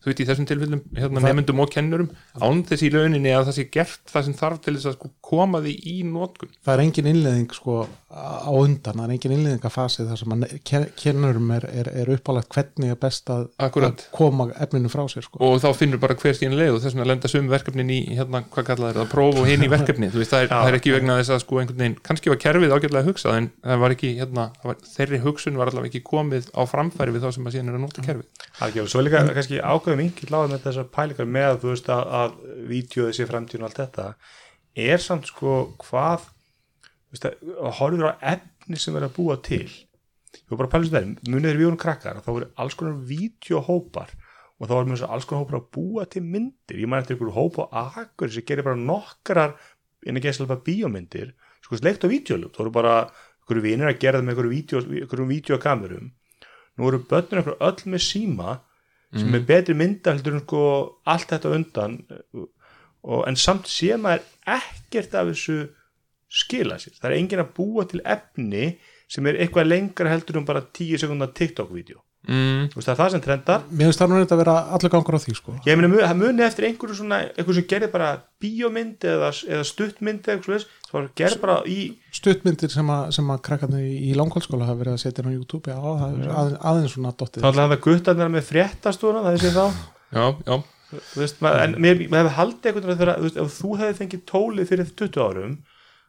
þú 0.03 0.11
veit 0.11 0.19
í 0.19 0.27
þessum 0.27 0.47
tilfellum 0.49 0.81
hérna, 0.97 1.23
nefndum 1.23 1.63
og 1.63 1.71
kennurum 1.71 2.09
án 2.43 2.63
þess 2.67 2.83
í 2.83 2.91
rauninni 2.91 3.31
að 3.31 3.47
það 3.47 3.57
sé 3.57 3.67
gert 3.71 4.11
það 4.11 4.25
sem 4.27 4.37
þarf 4.41 4.63
til 4.65 4.73
þess 4.75 4.89
að 4.89 4.95
sko, 4.97 5.11
koma 5.23 5.61
því 5.63 5.75
í 5.93 5.95
nótkun 6.07 6.51
það 6.59 6.73
er 6.73 6.83
engin 6.83 7.11
innleðing 7.13 7.55
sko 7.55 7.77
á 8.13 8.51
undan, 8.51 8.99
það 8.99 9.05
er 9.07 9.13
engin 9.15 9.35
innleðing 9.37 9.63
að 9.65 9.73
fasið 9.73 10.11
þar 10.11 10.19
sem 10.21 10.33
kennurum 10.99 11.53
er, 11.55 11.63
er, 11.71 11.89
er 12.03 12.11
uppálegt 12.13 12.51
hvernig 12.53 12.91
er 12.93 12.99
best 12.99 13.31
að, 13.33 13.47
að 13.63 14.03
koma 14.13 14.49
efninu 14.61 14.91
frá 14.91 15.01
sér 15.09 15.25
sko. 15.25 15.39
og 15.41 15.55
þá 15.63 15.69
finnur 15.79 16.01
bara 16.03 16.17
hver 16.19 16.35
síðan 16.37 16.59
leið 16.59 16.75
og 16.75 16.81
þess 16.83 16.93
vegna 16.93 17.07
lenda 17.09 17.31
sömu 17.31 17.49
verkefnin 17.53 17.89
í 17.89 17.99
hérna, 18.11 18.43
hvað 18.53 18.67
kallar 18.69 18.99
það, 18.99 19.07
próf 19.13 19.39
og 19.41 19.47
hinn 19.49 19.65
í 19.65 19.71
verkefni 19.71 20.11
þú 20.13 20.21
veist, 20.21 20.33
það 20.35 20.45
er, 20.45 20.51
það 20.51 20.69
er 20.69 20.77
ekki 20.77 20.93
vegna 20.97 21.17
þess 21.21 21.33
að 21.33 21.41
sko 21.45 21.61
einhvern 21.63 21.81
veginn 21.81 21.97
kannski 22.05 22.33
var 22.33 22.41
kerfið 22.43 22.75
ágætlega 22.75 23.07
hugsað 23.07 23.39
en 23.39 23.49
það 23.63 23.83
var 23.85 23.97
ekki, 23.97 24.13
hérna, 24.19 24.45
það 24.59 24.69
var, 24.69 24.77
þeirri 24.93 25.21
hugsun 25.23 25.57
var 25.57 25.71
allavega 25.71 25.89
ekki 25.89 26.03
komið 26.11 26.51
á 26.53 26.61
framfæri 26.69 27.15
við 27.15 27.25
þá 27.25 27.29
sem 27.33 27.49
að 27.49 27.57
síðan 27.57 27.73
er 27.73 27.79
að 27.79 27.85
nota 27.87 28.05
kerfið 28.05 28.27
Er 29.93 29.99
ákveðum 29.99 30.09
yngi 30.09 30.29
láða 30.31 30.49
með 30.49 30.63
þessar 30.65 30.85
pælingar 30.93 31.27
með 31.29 31.47
að 31.47 31.59
þú 31.61 31.69
veist 31.69 31.89
að, 31.93 32.03
að 32.19 32.31
vídeoði 32.69 33.13
sé 33.13 33.25
framtíðin 33.29 33.63
og 33.63 33.67
allt 33.69 33.81
þetta. 33.81 34.05
Er 34.83 35.01
samt 35.03 35.29
sko 35.29 35.57
hvað 35.83 36.23
veist 37.13 37.27
að, 37.29 37.35
horfður 37.77 38.09
á 38.09 38.13
efni 38.33 38.79
sem 38.81 38.97
er 38.97 39.05
að 39.05 39.13
búa 39.19 39.37
til? 39.45 39.67
Ég 40.33 40.49
var 40.49 40.63
bara 40.63 40.69
að 40.69 40.73
pæla 40.73 40.87
þess 40.87 40.97
að 40.97 41.29
munið 41.29 41.45
þegar 41.45 41.59
við 41.59 41.67
vorum 41.67 41.81
krakkar 41.83 42.21
þá 42.25 42.31
voru 42.31 42.49
alls 42.63 42.77
konar 42.79 42.97
vídeohópar 43.11 44.15
og 44.57 44.65
þá 44.65 44.73
voru 44.73 44.89
mjög 44.89 45.05
alls 45.13 45.29
konar 45.29 45.43
hópar 45.43 45.59
að 45.59 45.69
búa 45.77 46.07
til 46.09 46.25
myndir. 46.25 46.81
Ég 46.81 46.89
man 46.89 47.03
eftir 47.03 47.17
einhverju 47.17 47.37
hóp 47.37 47.61
á 47.69 47.93
akur 48.01 48.33
sem 48.33 48.47
gerir 48.47 48.65
bara 48.65 48.79
nokkrar 48.79 49.53
að 49.53 50.23
gæsla 50.25 50.49
bara 50.49 50.65
bíómyndir 50.65 51.35
sko 51.63 51.77
sleikt 51.77 52.03
á 52.03 52.09
vídeolum, 52.09 52.49
þá 52.49 52.65
voru 52.65 52.73
bara 52.81 52.97
einhverju 53.05 53.63
vinir 53.63 53.91
að 53.91 54.01
gera 54.01 54.19
það 54.19 54.27
með 54.27 54.41
einhverjum 54.41 55.29
vídeokamerum 55.31 56.11
nú 56.77 56.89
eru 56.89 56.99
börnir 57.07 57.39
einhverju 57.39 57.61
öll 57.61 57.91
með 57.93 58.03
síma 58.03 58.55
sem 59.13 59.35
er 59.37 59.45
betri 59.47 59.75
mynda 59.77 60.15
heldur 60.15 60.37
en 60.37 60.43
sko 60.43 60.63
allt 61.09 61.29
þetta 61.33 61.53
undan. 61.53 61.99
Og, 63.03 63.19
en 63.27 63.37
samt 63.37 63.67
sé 63.69 63.97
maður 63.99 64.23
ekkert 64.55 65.15
af 65.19 65.29
þessu 65.29 65.57
skila 66.33 66.79
sér. 66.81 66.95
Það 66.97 67.09
er 67.11 67.17
enginn 67.19 67.43
að 67.43 67.53
búa 67.57 67.85
til 67.89 68.01
efni 68.01 68.71
sem 69.11 69.27
er 69.29 69.37
eitthvað 69.43 69.69
lengra 69.69 70.13
heldur 70.13 70.39
en 70.39 70.47
bara 70.47 70.63
10 70.65 71.03
sekundar 71.03 71.33
TikTok-vídeó 71.37 72.01
mm, 72.27 72.69
Þú 72.73 72.77
veist, 72.79 72.87
það 72.87 72.93
er 72.93 72.99
það 73.01 73.11
sem 73.15 73.23
trendar. 73.25 73.63
Mér 73.71 73.89
finnst 73.89 74.01
það 74.03 74.11
nú 74.11 74.19
þetta 74.21 74.35
að 74.37 74.41
vera 74.43 74.55
allur 74.77 74.93
gangur 74.93 75.17
á 75.17 75.23
því 75.23 75.35
sko. 75.39 75.55
ég 75.67 75.79
meina, 75.79 75.89
mu- 75.91 76.03
það 76.03 76.19
muni 76.21 76.45
eftir 76.47 76.67
einhverju 76.69 76.97
svona 76.99 77.19
einhverju 77.33 77.57
sem 77.59 77.67
gerir 77.73 77.91
bara 77.93 78.09
bíómynd 78.43 79.07
eða, 79.13 79.31
eða 79.49 79.67
stuttmynd 79.67 80.27
eða 80.27 80.37
eitthvað 80.37 80.67
það 80.93 81.39
bara 81.41 81.57
í 81.65 81.79
stuttmyndir 82.13 82.69
sem 82.71 82.89
að, 82.93 83.07
sem 83.17 83.31
að 83.33 83.41
krakkarnir 83.47 83.87
í, 83.87 83.95
í 84.11 84.13
langkvöldskóla 84.19 84.67
hafa 84.69 84.81
verið 84.83 84.93
að 84.97 85.01
setja 85.03 85.25
á 85.25 85.33
YouTube 85.33 85.73
já, 85.73 85.79
það 85.81 86.19
er 86.21 86.33
að, 86.37 86.53
aðeins 86.71 86.93
svona 86.93 87.13
dottið. 87.17 87.41
Þá 87.41 87.49
ætlaði 87.49 87.73
það 87.73 87.83
guttarnir 87.87 88.31
með 88.35 88.47
fréttastúna 88.51 89.23
það 89.25 89.33
er 89.33 89.43
sér 89.43 89.57
þá. 89.57 89.65
Já, 90.13 90.25
já, 90.45 90.57
Þú 90.93 91.23
veist, 91.23 91.39
maður, 91.41 91.61
en 91.63 91.75
mér, 91.81 92.01
maður 92.05 92.27
hefði 92.27 92.37
haldið 92.37 92.75
veginn 92.77 92.97
þegar, 92.99 93.15
þú 93.17 93.25
veist, 93.25 93.37
ef 93.41 93.55
þú 93.57 93.69
hefði 93.79 93.95
fengið 93.99 94.23
tólið 94.29 94.67
fyrir 94.69 94.91
20 95.01 95.23
árum 95.23 95.55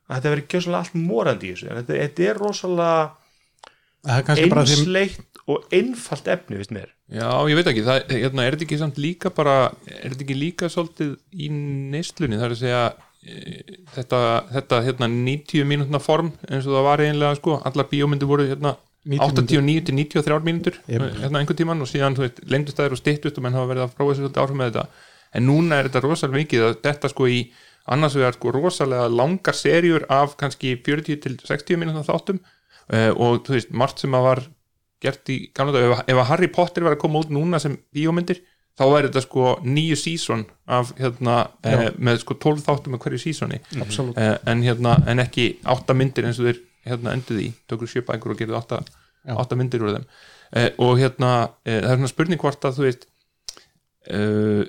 að 0.04 0.16
þetta 0.18 0.32
verið 0.34 0.48
gjössalega 0.52 0.80
allt 0.84 0.98
morandi 1.00 1.48
í 1.48 1.54
þessu. 1.54 1.68
En 1.70 1.78
þetta, 1.80 1.94
þetta 2.02 2.26
er 2.28 2.40
rosalega 2.42 2.98
það 4.04 4.18
er 4.18 4.26
kannski 4.28 4.50
bara 4.52 4.64
því 4.68 4.76
einsleitt 4.76 5.33
og 5.50 5.64
einfalt 5.74 6.28
efni, 6.32 6.58
veist 6.60 6.72
mér. 6.74 6.92
Já, 7.12 7.28
ég 7.50 7.58
veit 7.58 7.68
ekki 7.68 7.84
það, 7.84 7.98
hérna, 8.14 8.44
er 8.44 8.54
þetta 8.54 8.64
ekki 8.64 8.78
samt 8.80 9.00
líka 9.02 9.32
bara 9.34 9.56
er 9.84 10.14
þetta 10.14 10.24
ekki 10.24 10.38
líka 10.38 10.70
svolítið 10.72 11.10
í 11.36 11.50
neslunni 11.92 12.38
það 12.40 12.46
er 12.46 12.54
að 12.54 12.62
segja 12.62 12.84
e, 13.20 13.64
þetta, 13.92 14.20
þetta 14.54 14.80
hérna 14.86 15.10
90 15.12 15.68
mínútna 15.68 16.00
form 16.00 16.32
eins 16.48 16.64
og 16.64 16.78
það 16.78 16.88
var 16.88 17.04
eiginlega 17.04 17.40
sko, 17.40 17.58
allar 17.68 17.90
bíómyndir 17.92 18.30
voru 18.30 18.48
hérna 18.48 18.72
90 19.04 19.44
89 19.44 19.84
til 19.84 19.98
93 20.00 20.40
mínútur 20.48 20.80
Jep. 20.88 21.04
hérna 21.20 21.42
einhvern 21.42 21.60
tíman 21.60 21.84
og 21.84 21.90
síðan 21.90 22.16
þú 22.16 22.24
veist, 22.24 22.40
lengdust 22.48 22.80
þær 22.80 22.96
og 22.96 23.02
styttust 23.02 23.36
og 23.36 23.44
menn 23.44 23.58
hafa 23.58 23.68
verið 23.74 23.84
að 23.84 23.94
prófa 23.98 24.14
þessu 24.14 24.24
svolítið 24.24 24.42
áhrif 24.44 24.58
með 24.60 24.70
þetta. 24.70 25.04
En 25.34 25.48
núna 25.50 25.76
er 25.76 25.90
þetta 25.90 26.04
rosalega 26.06 26.40
mikið 26.40 26.64
að 26.64 26.76
þetta 26.86 27.10
sko 27.12 27.28
í 27.28 27.38
annars 27.94 28.16
vegar 28.16 28.38
sko 28.38 28.52
rosalega 28.54 29.10
langar 29.12 29.58
serjur 29.58 30.06
af 30.08 30.38
kannski 30.40 30.72
40 30.86 31.20
til 31.20 31.36
60 31.36 31.80
mínútur 31.82 32.08
þáttum 32.08 32.40
uh, 32.40 33.12
og 33.12 33.44
þú 33.44 33.58
veist, 33.58 33.74
margt 33.76 34.00
sem 34.00 34.16
að 34.16 34.28
var 34.30 34.44
gert 35.04 35.30
í 35.32 35.38
gamla 35.56 35.76
dag, 35.76 35.86
ef, 35.86 36.02
ef 36.10 36.20
að 36.22 36.28
Harry 36.32 36.50
Potter 36.52 36.86
var 36.86 36.96
að 36.96 37.02
koma 37.04 37.22
út 37.22 37.32
núna 37.32 37.60
sem 37.62 37.76
bíómyndir 37.94 38.42
þá 38.74 38.84
væri 38.90 39.08
þetta 39.08 39.22
sko 39.22 39.54
nýju 39.62 39.96
sísón 40.00 40.44
af 40.66 40.92
hérna, 40.98 41.38
uh, 41.62 41.88
með 41.94 42.22
sko 42.24 42.36
12 42.42 42.64
þáttum 42.66 42.94
með 42.96 43.04
hverju 43.04 43.22
sísóni 43.22 43.60
absolutt. 43.78 44.18
Uh, 44.18 44.36
en, 44.50 44.62
hérna, 44.66 44.96
en 45.10 45.22
ekki 45.22 45.48
átta 45.70 45.94
myndir 45.96 46.26
eins 46.26 46.40
og 46.42 46.48
þeir 46.50 46.62
hérna 46.88 47.14
enduð 47.14 47.42
í, 47.44 47.50
tökur 47.70 47.90
sjöpækur 47.90 48.34
og 48.34 48.40
gerðu 48.40 48.58
átta, 48.58 48.80
Já. 49.24 49.36
átta 49.36 49.58
myndir 49.58 49.84
úr 49.84 49.94
þeim. 49.94 50.08
Uh, 50.54 50.70
og 50.86 50.96
hérna, 51.00 51.34
uh, 51.62 51.76
það 51.76 51.92
er 51.92 52.00
svona 52.00 52.14
spurning 52.14 52.42
hvort 52.42 52.66
að 52.66 52.80
þú 52.80 52.88
veist 52.88 53.06
uh, 54.10 54.64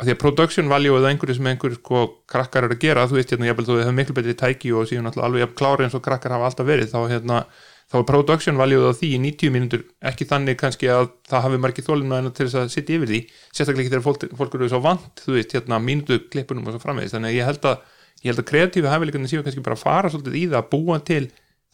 að 0.00 0.08
því 0.08 0.14
að 0.14 0.20
production 0.22 0.70
value 0.70 0.96
eða 0.96 1.10
einhverju 1.12 1.36
sem 1.36 1.50
einhverju 1.50 1.80
sko 1.80 2.04
krakkar 2.30 2.68
eru 2.68 2.78
að 2.78 2.86
gera, 2.86 3.08
þú 3.10 3.18
veist 3.18 3.34
hérna, 3.34 3.50
jafnvel 3.50 3.66
þú 3.68 3.80
hefur 3.82 3.98
miklu 3.98 4.16
betri 4.16 4.36
tæki 4.38 4.72
og 4.72 4.88
síðan 4.88 5.10
alltaf 5.10 5.26
alveg 5.26 5.52
klári 5.58 5.84
eins 5.84 5.96
og 5.98 6.04
krakkar 6.06 6.36
hafa 6.36 6.48
alltaf 6.48 6.70
verið, 6.70 6.94
þá 6.94 7.00
hérna 7.10 7.42
þá 7.90 7.96
er 7.98 8.06
production 8.06 8.58
value 8.60 8.86
á 8.86 8.94
því 8.94 9.08
í 9.16 9.20
90 9.24 9.52
mínútur 9.54 9.84
ekki 10.06 10.26
þannig 10.30 10.58
kannski 10.60 10.90
að 10.94 11.08
það 11.26 11.44
hafi 11.46 11.60
margir 11.62 11.86
þólum 11.86 12.28
til 12.30 12.46
þess 12.46 12.58
að 12.60 12.72
sitja 12.74 12.98
yfir 12.98 13.10
því 13.10 13.20
sérstaklega 13.50 13.82
ekki 13.82 13.94
þegar 13.96 14.04
fólk, 14.04 14.26
fólk 14.38 14.56
eru 14.58 14.68
svo 14.70 14.80
vant 14.84 15.22
þú 15.24 15.34
veist, 15.34 15.54
hérna, 15.56 15.80
mínútu 15.82 16.20
klippunum 16.30 16.68
og 16.70 16.76
svo 16.76 16.82
framvegis. 16.84 17.16
Þannig 17.16 17.32
að 17.32 17.38
ég 17.40 17.48
held 17.50 17.66
að, 17.72 17.80
ég 18.22 18.30
held 18.30 18.42
að 18.44 18.48
kreatífi 18.52 18.92
hæfileikarnir 18.92 19.32
séu 19.32 19.46
kannski 19.46 19.64
bara 19.66 19.78
að 19.78 19.82
fara 19.82 20.12
svolítið 20.12 20.38
í 20.38 20.44
það 20.52 20.60
að 20.60 20.70
búa 20.70 21.00
til 21.10 21.24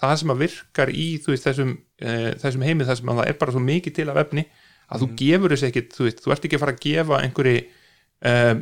það 0.01 0.15
sem 0.21 0.33
að 0.33 0.43
virkar 0.45 0.93
í 0.93 1.09
veist, 1.27 1.45
þessum, 1.45 1.75
e, 2.01 2.15
þessum 2.41 2.65
heimi 2.65 2.89
þar 2.89 3.01
sem 3.01 3.13
að 3.13 3.21
það 3.21 3.31
er 3.31 3.39
bara 3.43 3.57
svo 3.57 3.65
mikið 3.65 3.97
til 3.97 4.09
af 4.13 4.23
efni 4.25 4.47
að 4.87 5.03
þú 5.03 5.09
gefur 5.21 5.53
þessi 5.53 5.69
ekkit, 5.71 5.95
þú 5.97 6.07
veist, 6.07 6.23
þú 6.25 6.33
ert 6.33 6.49
ekki 6.49 6.59
að 6.59 6.65
fara 6.65 6.75
að 6.77 6.83
gefa 6.85 7.21
einhverju 7.25 7.63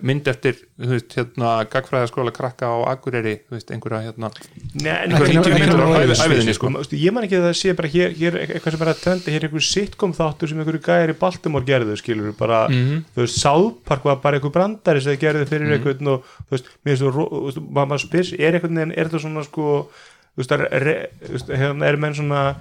mynd 0.05 0.27
eftir 0.29 0.57
þú 0.75 0.89
veist, 0.91 1.13
hérna, 1.15 1.51
gagfræðaskóla 1.71 2.33
krakka 2.35 2.67
á 2.67 2.75
Akureyri, 2.91 3.37
þú 3.47 3.55
veist, 3.55 3.69
einhverja 3.71 4.01
hérna 4.09 4.31
Nei, 4.75 4.91
en 4.91 5.13
Einhver 5.15 5.29
einhver- 5.29 5.31
50 5.31 5.53
einhver- 5.55 5.61
mínútur 5.63 5.81
á 5.81 5.87
einhver- 5.87 6.09
ævi- 6.11 6.25
æviðinni, 6.27 6.55
sko. 6.59 6.67
Þú 6.75 6.81
veist, 6.83 6.93
ég 6.99 7.13
man 7.15 7.25
ekki 7.25 7.39
að 7.39 7.47
það 7.47 7.55
sé 7.61 7.77
bara 7.79 7.89
hér, 7.89 8.11
hér 8.19 8.39
eitthvað 8.43 8.71
sem 8.75 8.83
er 8.83 8.91
að 8.93 9.01
trenda, 9.05 9.31
hér 9.31 9.37
er 9.45 9.49
einhver 9.49 9.67
sitcom 9.69 10.13
þáttur 10.13 10.49
sem 10.51 10.59
einhverju 10.59 10.83
gæjar 10.83 11.15
í 11.15 11.19
Baltimore 11.23 11.65
gerðu 11.65 11.97
skilur 12.03 12.37
bara, 12.37 12.69
Mhm. 12.69 13.05
þú 13.15 13.23
veist, 13.23 13.39
South 13.39 13.85
Park 13.85 14.03
var 14.05 14.17
bara 14.17 14.39
einhver 14.41 14.51
brandari 14.53 15.01
sem 15.01 15.15
þeir 15.17 15.23
gerðu 15.23 15.47
fyrir 15.47 15.79
einhvern 15.79 16.09
og 16.09 16.25
þú 16.51 16.51
veist, 16.51 16.65
mér 16.85 16.97
finnst 16.97 17.03
þú, 17.15 17.71
maður 17.71 17.89
maður 17.95 18.05
spyr 18.11 18.25
sig, 18.25 18.41
er 18.41 18.53
einhvern 18.59 18.75
veginn, 18.75 18.99
er 18.99 19.05
þetta 19.09 19.21
svona 19.23 19.45
sko, 19.45 19.89
þú 20.37 20.43
veist, 20.43 20.53
er, 20.53 20.69
er, 20.75 21.09
hérna 21.57 21.87
er 21.87 21.97
menn 21.97 22.13
svona 22.15 22.57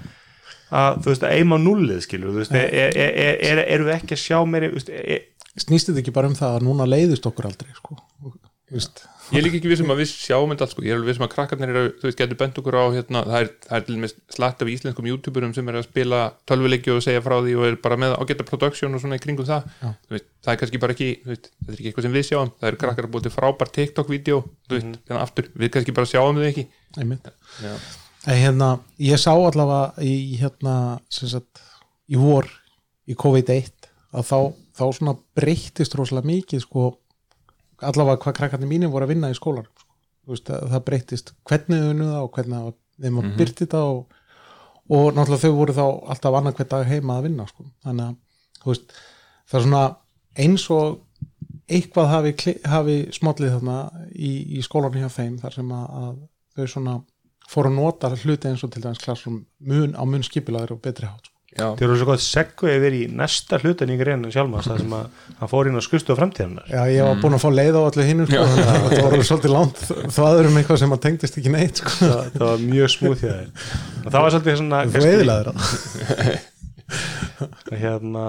að, 0.73 1.03
þú 1.03 1.09
veist, 1.11 1.21
að 1.25 1.33
eima 1.37 1.57
nullið 1.61 1.99
skilur, 2.01 2.31
þú 2.33 2.39
veist, 2.41 2.51
er, 2.53 2.69
er, 2.73 2.91
er, 2.97 3.35
er, 3.41 3.65
erum 3.75 3.87
við 3.87 3.95
ekki 3.99 4.15
að 4.15 4.23
sjá 4.23 4.39
meiri, 4.49 4.69
þú 4.69 4.77
veist, 4.79 4.89
er, 4.89 5.19
snýst 5.61 5.89
þetta 5.89 6.01
ekki 6.03 6.15
bara 6.15 6.29
um 6.31 6.37
það 6.37 6.57
að 6.57 6.67
núna 6.67 6.89
leiðist 6.89 7.27
okkur 7.29 7.49
aldrei 7.49 7.73
sko. 7.77 7.97
Og, 8.25 8.37
þú 8.69 8.79
veist, 8.79 9.03
Ég 9.31 9.39
er 9.39 9.45
líka 9.45 9.55
ekki 9.57 9.69
vissum 9.71 9.91
að 9.93 10.01
við 10.01 10.09
sjáum 10.11 10.51
þetta 10.51 10.65
allt 10.65 10.73
sko. 10.73 10.83
ég 10.83 10.91
er 10.91 10.97
alveg 10.99 11.09
vissum 11.09 11.23
að 11.25 11.31
krakkarnir 11.31 11.69
eru, 11.71 11.91
þú 12.01 12.05
veist, 12.09 12.17
getur 12.19 12.37
bent 12.37 12.57
okkur 12.59 12.75
á 12.75 12.83
hérna, 12.91 13.21
það 13.23 13.37
er, 13.39 13.49
það 13.63 13.77
er 13.77 13.85
til 13.87 13.95
með 14.01 14.13
slatt 14.35 14.63
af 14.65 14.71
íslenskum 14.73 15.07
youtuberum 15.07 15.53
sem 15.55 15.69
er 15.71 15.77
að 15.79 15.85
spila 15.87 16.19
tölvuleiki 16.49 16.91
og 16.93 16.99
segja 17.05 17.21
frá 17.23 17.35
því 17.39 17.53
og 17.55 17.65
er 17.69 17.77
bara 17.85 17.97
með 18.03 18.15
ágæta 18.19 18.45
production 18.49 18.93
og 18.93 19.01
svona 19.01 19.17
í 19.17 19.23
kringum 19.23 19.47
það. 19.47 19.69
Veist, 20.11 20.27
það 20.43 20.53
er 20.53 20.59
kannski 20.61 20.81
bara 20.83 20.95
ekki, 20.97 21.09
þú 21.23 21.31
veist, 21.31 21.49
þetta 21.55 21.71
er 21.71 21.77
ekki 21.79 21.89
eitthvað 21.89 22.07
sem 22.07 22.17
við 22.17 22.27
sjáum. 22.29 22.51
Það 22.59 22.69
eru 22.69 22.81
krakkar 22.83 23.07
að 23.07 23.13
búið 23.15 23.25
til 23.29 23.33
frábær 23.37 23.71
TikTok-vídeó 23.79 24.39
veist, 24.75 24.99
þannig 25.07 25.21
aftur, 25.23 25.49
við 25.63 25.73
kannski 25.77 25.95
bara 25.97 26.11
sjáum 26.13 26.41
þau 26.43 26.49
ekki. 26.51 26.67
En 28.23 28.37
hérna, 28.39 28.69
ég 29.03 29.19
sá 29.23 29.31
allavega 29.33 30.03
í 30.03 30.37
hérna, 30.39 30.75
sem 31.11 31.31
sagt, 31.31 31.63
í 32.11 32.19
vor 32.19 32.51
í 33.09 33.17
COVID-1 33.19 33.89
að 34.13 34.29
þá, 34.29 34.37
þá 34.73 34.83
svona 34.97 35.13
breyttist 35.37 35.95
rosalega 35.99 36.29
mikið 36.31 36.63
sko, 36.65 36.85
allavega 37.83 38.21
hvað 38.23 38.37
krakkarnir 38.39 38.69
mínir 38.71 38.91
voru 38.93 39.05
að 39.07 39.13
vinna 39.15 39.29
í 39.33 39.37
skólanum 39.37 39.69
sko. 39.77 39.89
Veist, 40.31 40.49
að 40.55 40.69
það 40.71 40.83
breyttist 40.87 41.33
hvernig 41.49 41.81
þau 41.83 42.03
það 42.03 42.19
og 42.23 42.29
hvernig 42.37 42.59
það- 42.59 42.77
þeim 43.03 43.17
að 43.19 43.31
byrti 43.37 43.65
þetta 43.65 43.81
og, 43.89 44.19
og 44.93 45.07
náttúrulega 45.17 45.41
þau 45.43 45.55
voru 45.57 45.73
þá 45.73 45.85
alltaf 46.13 46.37
annað 46.39 46.55
hver 46.59 46.69
dag 46.73 46.85
heima 46.87 47.17
að 47.19 47.25
vinna 47.27 47.47
sko. 47.49 47.65
þannig 47.83 48.05
að 48.05 48.69
veist, 48.69 48.93
það 49.49 49.59
er 49.59 49.65
svona 49.67 49.83
eins 50.43 50.67
og 50.71 51.01
eitthvað 51.73 52.07
hafi, 52.11 52.53
hafi 52.67 52.95
smollið 53.15 53.53
þarna 53.57 53.77
í, 54.15 54.31
í 54.57 54.61
skólanum 54.63 55.01
hjá 55.03 55.09
þeim 55.17 55.35
þar 55.41 55.57
sem 55.57 55.73
að, 55.75 55.85
að 56.03 56.15
þau 56.55 56.67
svona 56.75 56.95
fóru 57.49 57.69
að 57.71 57.77
nota 57.81 58.09
hluti 58.15 58.47
eins 58.49 58.63
og 58.63 58.71
til 58.71 58.81
dæmis 58.85 59.01
klassrum 59.03 59.41
mun, 59.59 59.95
á 59.99 60.03
mun 60.07 60.23
skipilaður 60.23 60.77
og 60.77 60.81
betri 60.85 61.09
hátt 61.09 61.29
þeir 61.57 61.85
eru 61.87 61.97
svo 61.99 62.07
gott 62.09 62.23
seggu 62.23 62.69
yfir 62.71 62.93
í 62.97 63.01
næsta 63.13 63.59
hlutan 63.61 63.93
í 63.93 63.97
greinu 63.99 64.31
sjálfmas, 64.33 64.69
það 64.69 64.81
sem 64.83 64.95
að 64.97 65.05
hann 65.39 65.51
fór 65.51 65.69
inn 65.69 65.77
á 65.77 65.83
skustu 65.85 66.15
á 66.15 66.19
framtíðanar 66.19 66.65
Já, 66.71 66.81
ég 66.89 67.07
var 67.07 67.21
búin 67.21 67.37
að 67.37 67.43
fá 67.43 67.49
leið 67.53 67.75
á 67.77 67.81
allir 67.83 68.09
hinnum 68.09 68.27
sko, 68.29 68.41
að 68.41 68.49
það 68.93 69.07
voru 69.09 69.27
svolítið 69.29 69.55
langt 69.57 69.83
þvaður 70.17 70.49
um 70.49 70.59
eitthvað 70.61 70.81
sem 70.83 70.95
að 70.95 71.03
tengdist 71.07 71.39
ekki 71.41 71.53
neitt 71.53 71.83
sko. 71.83 71.91
það, 72.01 72.23
það 72.37 72.47
var 72.49 72.65
mjög 72.67 72.93
smúð 72.95 73.17
þeir 73.21 73.47
og 74.03 74.09
það 74.09 74.19
var 74.19 74.35
svolítið 74.37 74.59
svona 74.63 74.83
þú 74.93 75.01
hérna 77.83 78.23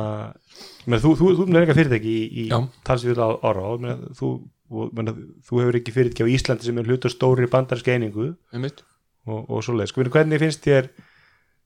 menn, 0.88 1.00
þú, 1.02 1.12
þú, 1.18 1.30
þú 1.38 1.46
með 1.48 1.60
eitthvað 1.60 1.80
fyrirtæki 1.80 2.12
í, 2.12 2.24
í 2.42 2.44
Já. 2.50 2.58
talsvíð 2.86 3.22
á 3.22 3.28
orra 3.32 3.64
og 3.72 3.84
menn, 3.84 4.04
þú, 4.18 4.30
og, 4.72 4.92
menn, 4.96 5.12
þú 5.46 5.62
hefur 5.62 5.78
ekki 5.80 5.94
fyrirtæki 5.94 6.26
á 6.26 6.32
Íslandi 6.34 6.68
sem 6.68 6.80
er 6.80 6.90
hlutur 6.90 7.12
stóri 7.12 7.48
bandarska 7.50 7.94
einingu. 7.94 8.32
Einmitt. 8.54 8.84
og, 9.28 9.44
og 9.48 9.64
svo 9.64 9.76
leið, 9.78 9.92
sko, 9.92 10.06
hvernig 10.12 10.42
finnst 10.42 10.64
þér 10.66 10.90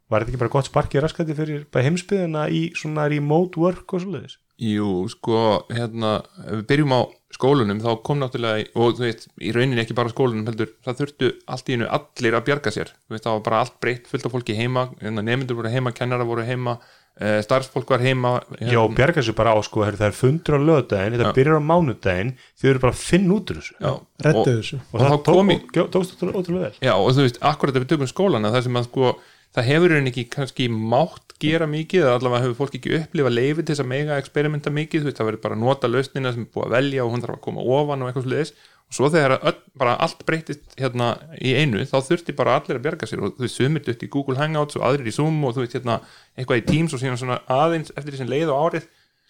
var 0.08 0.24
þetta 0.24 0.34
ekki 0.34 0.42
bara 0.42 0.54
gott 0.56 0.70
sparkið 0.70 1.04
raskandi 1.04 1.38
fyrir 1.38 1.64
heimsbyðina 1.72 2.48
í 2.50 2.68
svona 2.76 3.08
remote 3.12 3.60
work 3.60 3.94
og 3.94 4.04
svo 4.04 4.16
leiðis 4.16 4.38
Jú, 4.58 5.04
sko, 5.06 5.40
hérna 5.70 6.16
ef 6.42 6.56
við 6.56 6.62
byrjum 6.72 6.94
á 6.98 7.00
skólunum 7.30 7.78
þá 7.78 7.90
kom 8.02 8.18
náttúrulega, 8.18 8.64
og 8.74 8.96
þú 8.98 9.04
veist, 9.04 9.28
í 9.38 9.52
rauninni 9.54 9.84
ekki 9.84 9.94
bara 9.94 10.10
skólunum 10.10 10.48
heldur, 10.48 10.72
það 10.82 11.02
þurftu 11.02 11.28
allt 11.54 11.68
í 11.70 11.76
einu 11.76 11.86
allir 11.94 12.34
að 12.34 12.46
bjarga 12.48 12.72
sér, 12.74 12.90
þú 13.06 13.14
veist, 13.14 13.26
það 13.28 13.36
var 13.36 13.44
bara 13.46 13.60
allt 13.62 13.76
breytt 13.84 14.08
fullt 14.10 14.26
af 14.26 14.34
fólki 14.34 14.56
heima, 14.58 14.88
hérna, 14.98 15.22
nefndur 15.28 15.60
voru 15.60 15.70
heima 15.70 15.94
kennara 15.94 16.26
voru 16.26 16.46
heima, 16.48 16.74
uh, 17.20 17.38
starfsfólk 17.46 17.94
var 17.94 18.02
heima 18.02 18.34
hérna, 18.56 18.72
Já, 18.74 18.80
bjarga 18.98 19.26
sér 19.28 19.38
bara 19.38 19.54
á 19.54 19.58
sko, 19.62 19.86
það 19.86 20.06
er 20.08 20.18
fundur 20.24 20.58
á 20.58 20.60
lögdægin, 20.72 21.18
þetta 21.20 21.34
byrjar 21.38 21.62
á 21.62 21.68
mánudaginn 21.70 22.34
þau 22.58 22.68
eru 22.72 22.84
bara 22.88 22.96
að 22.96 23.02
finna 23.04 23.38
út 23.38 23.54
úr 23.54 23.62
þessu. 23.62 23.78
Já, 23.78 23.92
og, 23.94 24.44
þessu. 24.48 24.82
Og, 24.82 24.98
Og 24.98 25.06
það 25.06 25.90
tókst 25.94 26.16
ótrúlega 26.18 26.42
ótrúlega 26.42 26.66
vel. 26.66 26.76
Já, 26.82 26.96
og 26.96 27.12
þú 27.12 27.28
veist, 27.28 27.42
akkurat 27.52 27.78
ef 27.78 27.84
við 27.84 27.92
tökum 27.94 28.10
skólana 28.10 28.50
það 28.56 28.66
sem 28.66 28.80
að 28.80 28.88
sko, 28.90 29.18
það 29.56 29.68
hefur 29.72 29.94
henni 29.96 30.12
ekki 30.12 30.24
kannski 30.32 30.68
mátt 30.68 31.34
gera 31.42 31.68
mikið, 31.70 32.06
allavega 32.11 32.46
hefur 32.46 32.58
fólk 32.62 32.78
ekki 32.78 32.96
upplifa 32.98 33.30
leifi 33.32 33.62
til 33.62 33.74
þess 33.74 33.84
að 33.84 33.92
mega 33.92 34.18
experimenta 34.20 34.72
mikið, 34.74 35.04
þú 35.04 35.08
veist, 35.08 35.20
það 35.20 35.30
verður 35.30 35.44
bara 35.44 35.56
að 35.58 35.62
nota 35.62 35.90
lausnina 35.90 36.32
sem 36.34 36.44
er 36.44 36.50
búið 36.54 36.66
að 36.66 36.74
velja 36.74 37.04
og 37.04 37.14
hún 37.14 37.24
þarf 37.24 37.37
að 37.37 37.44
koma 37.46 37.66
ofan 37.78 38.02
og 38.02 38.11
eitthvað 38.11 38.26
sliðis, 38.26 38.52
og 38.88 38.96
svo 38.96 39.11
þegar 39.12 39.37
öll, 39.38 39.56
bara 39.78 39.96
allt 40.04 40.24
breytist 40.26 40.78
hérna 40.80 41.11
í 41.38 41.54
einu 41.54 41.84
þá 41.87 41.98
þurfti 42.08 42.34
bara 42.37 42.56
allir 42.58 42.78
að 42.78 42.87
bjarga 42.87 43.08
sér 43.08 43.22
og 43.22 43.37
þú 43.37 43.44
veist, 43.44 43.58
sumir 43.61 43.84
dutt 43.84 44.04
í 44.04 44.11
Google 44.12 44.38
Hangouts 44.40 44.78
og 44.80 44.87
aðrir 44.88 45.11
í 45.11 45.14
Zoom 45.14 45.42
og 45.44 45.54
þú 45.56 45.64
veist, 45.64 45.76
hérna, 45.76 45.98
eitthvað 46.38 46.62
í 46.62 46.64
Teams 46.70 46.96
og 46.96 47.02
síðan 47.02 47.20
svona 47.20 47.42
aðeins 47.52 47.92
eftir 47.94 48.16
sem 48.18 48.30
leið 48.30 48.50
á 48.50 48.56
árið 48.56 48.88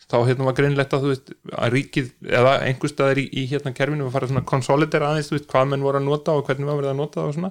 þá 0.09 0.17
hérna 0.25 0.47
var 0.47 0.55
greinlegt 0.57 0.95
að 0.97 1.03
þú 1.05 1.11
veist 1.13 1.33
að 1.53 1.75
ríkið 1.75 2.07
eða 2.39 2.53
einhver 2.65 2.93
staðar 2.93 3.21
í, 3.21 3.27
í 3.29 3.43
hérna 3.51 3.75
kerfinu 3.77 4.07
var 4.07 4.09
að 4.09 4.17
fara 4.17 4.29
svona 4.31 4.45
konsolidera 4.49 5.11
aðeins 5.13 5.29
þú 5.29 5.37
veist 5.37 5.51
hvað 5.51 5.67
menn 5.73 5.85
voru 5.85 6.01
að 6.01 6.07
nota 6.07 6.37
og 6.39 6.47
hvernig 6.49 6.71
var 6.71 6.79
verið 6.81 6.93
að 6.95 7.01
nota 7.03 7.21
það 7.21 7.29
og 7.29 7.37
svona. 7.37 7.51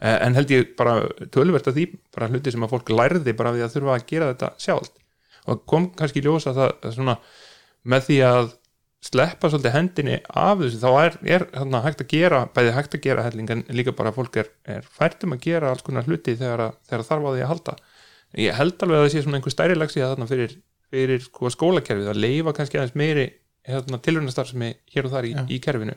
Eh, 0.00 0.16
en 0.16 0.38
held 0.38 0.54
ég 0.56 0.72
bara 0.78 0.96
tölvert 1.34 1.70
að 1.70 1.78
því 1.78 1.86
bara 2.16 2.30
hluti 2.32 2.54
sem 2.54 2.66
að 2.66 2.74
fólk 2.74 2.90
lærði 2.90 3.36
bara 3.38 3.54
við 3.54 3.68
að 3.68 3.76
þurfa 3.76 3.94
að 3.94 4.08
gera 4.10 4.32
þetta 4.32 4.50
sjálft. 4.66 4.98
Og 5.46 5.62
kom 5.70 5.88
kannski 5.98 6.22
í 6.22 6.26
ljós 6.26 6.48
að 6.50 6.58
það 6.58 6.74
að 6.74 6.98
svona 6.98 7.16
með 7.92 8.04
því 8.08 8.18
að 8.26 8.52
sleppa 9.02 9.50
svolítið 9.50 9.74
hendinni 9.74 10.18
af 10.30 10.60
þessu 10.60 10.78
þá 10.82 10.90
er, 11.00 11.16
er 11.36 11.44
hérna, 11.56 11.80
hægt 11.82 12.04
að 12.04 12.12
gera 12.12 12.42
bæði 12.54 12.74
hægt 12.76 12.94
að 12.94 13.02
gera 13.06 13.24
helling 13.26 13.50
en 13.50 13.64
líka 13.74 13.94
bara 13.98 14.12
fólk 14.14 14.38
er, 14.38 14.50
er 14.62 14.86
fært 14.86 15.24
um 15.26 15.34
að 15.34 15.48
gera 15.48 15.72
alls 15.72 15.82
konar 15.86 16.06
hluti 16.06 16.36
þegar, 16.38 16.68
að, 16.68 16.76
þegar 16.90 17.08
þarf 17.08 17.26
á 17.26 17.30
því 17.32 17.42
að 17.42 17.50
halda. 17.50 17.74
Ég 18.42 18.56
held 18.56 18.84
alveg 18.84 19.00
að 19.00 19.02
það 19.02 19.14
sé 19.14 19.24
svona 19.24 19.40
einhver 19.40 19.54
stærri 19.56 19.78
leksi 19.78 20.04
þarna 20.04 20.28
fyrir, 20.30 20.54
fyrir 20.92 21.22
sko, 21.24 21.50
skólakerfið 21.52 22.12
að 22.12 22.22
leifa 22.22 22.54
kannski 22.56 22.78
aðeins 22.78 22.98
meiri 22.98 23.26
hérna, 23.68 24.00
tilrunastar 24.02 24.48
sem 24.48 24.64
er 24.66 24.78
hér 24.92 25.08
og 25.08 25.14
þar 25.14 25.28
í, 25.28 25.34
í 25.56 25.60
kerfinu. 25.62 25.96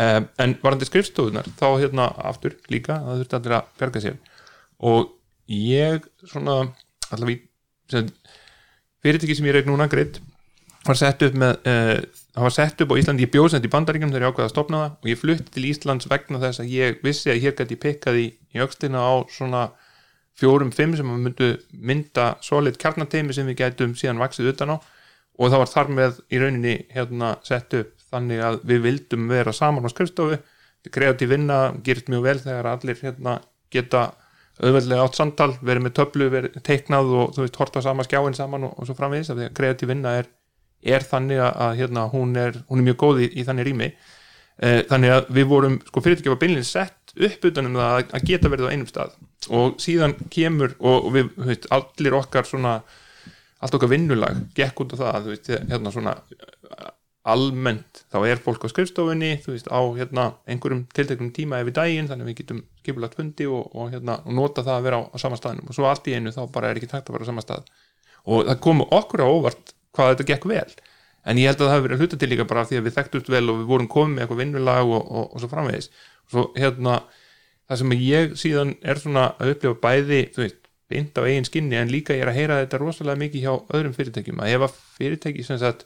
Um, 0.00 0.28
en 0.38 0.54
varandi 0.62 0.86
skrifstofunar 0.86 1.48
þá 1.58 1.66
hérna 1.80 2.06
aftur 2.30 2.54
líka 2.70 3.00
að 3.02 3.24
þurfti 3.24 3.38
allir 3.40 3.56
að 3.58 3.70
berga 3.80 4.02
sér. 4.04 4.18
Og 4.86 5.10
ég 5.50 6.06
svona 6.30 6.60
allavega 7.10 8.04
fyrirtæki 9.02 9.34
sem 9.36 9.48
ég 9.48 9.56
reik 9.56 9.68
núna 9.68 9.88
greitt 9.90 10.20
var 10.86 10.96
sett 10.96 11.22
upp 11.26 11.36
með 11.36 11.58
uh, 11.68 11.96
það 12.30 12.46
var 12.46 12.54
sett 12.54 12.82
upp 12.84 12.94
á 12.94 13.00
Íslandi, 13.00 13.26
ég 13.26 13.32
bjóð 13.34 13.50
sett 13.54 13.66
í 13.66 13.72
bandaríkjum 13.72 14.12
þegar 14.12 14.24
ég 14.24 14.32
ákveða 14.32 14.48
að 14.48 14.54
stopna 14.54 14.80
það 14.80 14.92
og 14.94 15.10
ég 15.10 15.20
flutti 15.20 15.54
til 15.54 15.66
Íslands 15.68 16.08
vegna 16.10 16.40
þess 16.44 16.62
að 16.62 16.72
ég 16.72 17.00
vissi 17.04 17.32
að 17.32 17.42
hér 17.44 17.56
gæti 17.58 17.76
ég 17.76 17.82
pikkað 17.82 18.20
í, 18.20 18.26
öxlina 18.64 19.02
á 19.02 19.12
svona 19.34 19.64
fjórum, 20.40 20.72
fimm 20.74 20.96
sem 20.96 21.10
að 21.10 21.26
myndu 21.26 21.50
mynda 21.76 22.30
solid 22.44 22.78
kjarnateimi 22.80 23.36
sem 23.36 23.48
við 23.50 23.60
gætum 23.62 23.94
síðan 23.98 24.22
vaksið 24.22 24.52
utan 24.54 24.74
á. 24.74 24.76
Og 25.40 25.52
það 25.52 25.62
var 25.62 25.70
þar 25.72 25.92
með 25.96 26.18
í 26.28 26.40
rauninni 26.40 26.74
hérna 26.92 27.34
sett 27.46 27.76
upp 27.78 27.94
þannig 28.10 28.42
að 28.44 28.58
við 28.68 28.82
vildum 28.86 29.28
vera 29.30 29.54
saman 29.56 29.86
á 29.86 29.90
skrifstofu. 29.92 30.40
Kreatív 30.90 31.32
vinna 31.32 31.60
gerist 31.84 32.10
mjög 32.12 32.26
vel 32.26 32.38
þegar 32.42 32.68
allir 32.72 33.00
hérna 33.00 33.38
geta 33.72 34.10
auðveldlega 34.60 35.04
átt 35.06 35.16
samtal, 35.16 35.52
verið 35.64 35.86
með 35.86 35.94
töflu 35.96 36.28
verið 36.32 36.60
teiknað 36.66 37.12
og 37.16 37.34
þú 37.36 37.44
veist 37.46 37.58
horta 37.60 37.82
sama 37.84 38.04
skjáin 38.04 38.36
saman 38.36 38.66
og, 38.68 38.74
og 38.76 38.88
svo 38.88 38.96
framvegis. 38.98 39.32
Af 39.32 39.38
því 39.38 39.46
að 39.48 39.54
kreatív 39.56 39.92
vinna 39.92 40.14
er, 40.20 40.30
er 40.84 41.06
þannig 41.06 41.40
að, 41.46 41.76
hérna, 41.80 42.06
hún, 42.12 42.34
er, 42.36 42.58
hún 42.68 42.82
er 42.82 42.90
mjög 42.90 42.98
góð 43.04 43.22
í, 43.24 43.30
í 43.40 43.46
þannig 43.48 43.70
rými. 43.70 43.90
Eh, 44.60 44.82
þannig 44.90 45.14
að 45.14 45.30
við 45.38 45.46
vorum 45.48 45.78
sko 45.86 46.02
fyrirtæki 46.04 46.32
var 46.34 46.40
beinlega 46.42 46.68
sett 46.68 46.99
upp 47.16 47.46
utan 47.50 47.70
um 47.70 47.78
það 47.80 47.96
að, 47.96 48.14
að 48.16 48.26
geta 48.30 48.52
verið 48.52 48.70
á 48.70 48.72
einum 48.72 48.90
stað. 48.90 49.14
Og 49.50 49.76
síðan 49.82 50.16
kemur 50.32 50.76
og, 50.78 51.10
við, 51.14 51.30
þú 51.36 51.48
veist, 51.50 51.68
allir 51.74 52.18
okkar 52.20 52.48
svona 52.48 52.80
allt 53.60 53.76
okkar 53.76 53.92
vinnulag 53.92 54.40
gekk 54.56 54.84
út 54.84 54.94
á 54.96 55.00
það 55.00 55.26
þú 55.26 55.34
veist, 55.34 55.52
hérna 55.70 55.92
svona 55.92 56.16
almennt, 57.30 58.04
þá 58.08 58.18
er 58.30 58.40
fólk 58.40 58.64
á 58.64 58.72
skrifstofunni 58.72 59.34
þú 59.44 59.54
veist, 59.54 59.68
á 59.68 59.80
hérna 59.98 60.26
einhverjum 60.48 60.86
tilteknum 60.96 61.32
tíma 61.36 61.60
yfir 61.60 61.76
daginn, 61.76 62.08
þannig 62.08 62.24
að 62.24 62.30
við 62.30 62.38
getum 62.38 62.62
skipulagt 62.80 63.18
fundi 63.18 63.48
og, 63.50 63.66
og 63.76 63.90
hérna, 63.92 64.16
og 64.24 64.36
nota 64.36 64.64
það 64.64 64.78
að 64.78 64.86
vera 64.88 65.00
á, 65.00 65.02
á 65.12 65.16
sama 65.20 65.36
staðnum. 65.40 65.68
Og 65.68 65.76
svo 65.76 65.88
allt 65.88 66.08
í 66.08 66.16
einu 66.16 66.32
þá 66.32 66.40
bara 66.54 66.70
er 66.70 66.80
ekki 66.80 66.88
takt 66.90 67.10
að 67.10 67.18
vera 67.18 67.28
á 67.28 67.30
sama 67.30 67.44
stað. 67.44 67.68
Og 68.24 68.48
það 68.48 68.62
komu 68.64 68.86
okkur 68.96 69.24
á 69.24 69.28
óvart 69.28 69.74
hvað 69.96 70.14
þetta 70.14 70.28
gekk 70.32 70.48
vel. 70.48 70.70
En 71.28 71.36
ég 71.36 71.50
held 71.50 71.60
að 71.60 71.66
það 71.66 71.74
hafi 71.74 71.86
verið 71.86 72.02
hluta 72.02 72.18
til 72.20 72.30
líka 72.32 72.48
bara 72.48 72.64
af 72.64 72.70
því 72.70 72.80
að 72.80 72.86
við 72.88 72.96
þekktust 72.96 73.28
vel 73.28 73.44
og 73.52 73.58
við 73.60 73.66
vorum 73.68 73.90
komið 73.92 74.14
með 74.14 74.24
eitthvað 74.24 74.40
vinnulag 74.40 74.92
og, 74.94 75.02
og, 75.04 75.26
og 75.34 75.42
svo 75.42 75.50
framvegis 75.52 75.90
svo 76.30 76.46
hérna 76.56 77.00
það 77.70 77.82
sem 77.82 77.96
ég 77.98 78.34
síðan 78.40 78.74
er 78.82 79.00
svona 79.02 79.28
að 79.38 79.54
upplifa 79.54 79.80
bæði, 79.84 80.20
þú 80.34 80.44
veist, 80.44 80.60
beint 80.90 81.18
á 81.18 81.22
eigin 81.22 81.46
skinni 81.46 81.78
en 81.78 81.92
líka 81.92 82.16
ég 82.16 82.24
er 82.24 82.32
að 82.32 82.38
heyra 82.40 82.60
þetta 82.64 82.80
rosalega 82.82 83.20
mikið 83.20 83.44
hjá 83.44 83.52
öðrum 83.76 83.94
fyrirtækjum, 83.94 84.40
að 84.42 84.54
ef 84.56 84.64
að 84.66 84.78
fyrirtæki 84.96 85.44
sem 85.46 85.60
sagt 85.60 85.84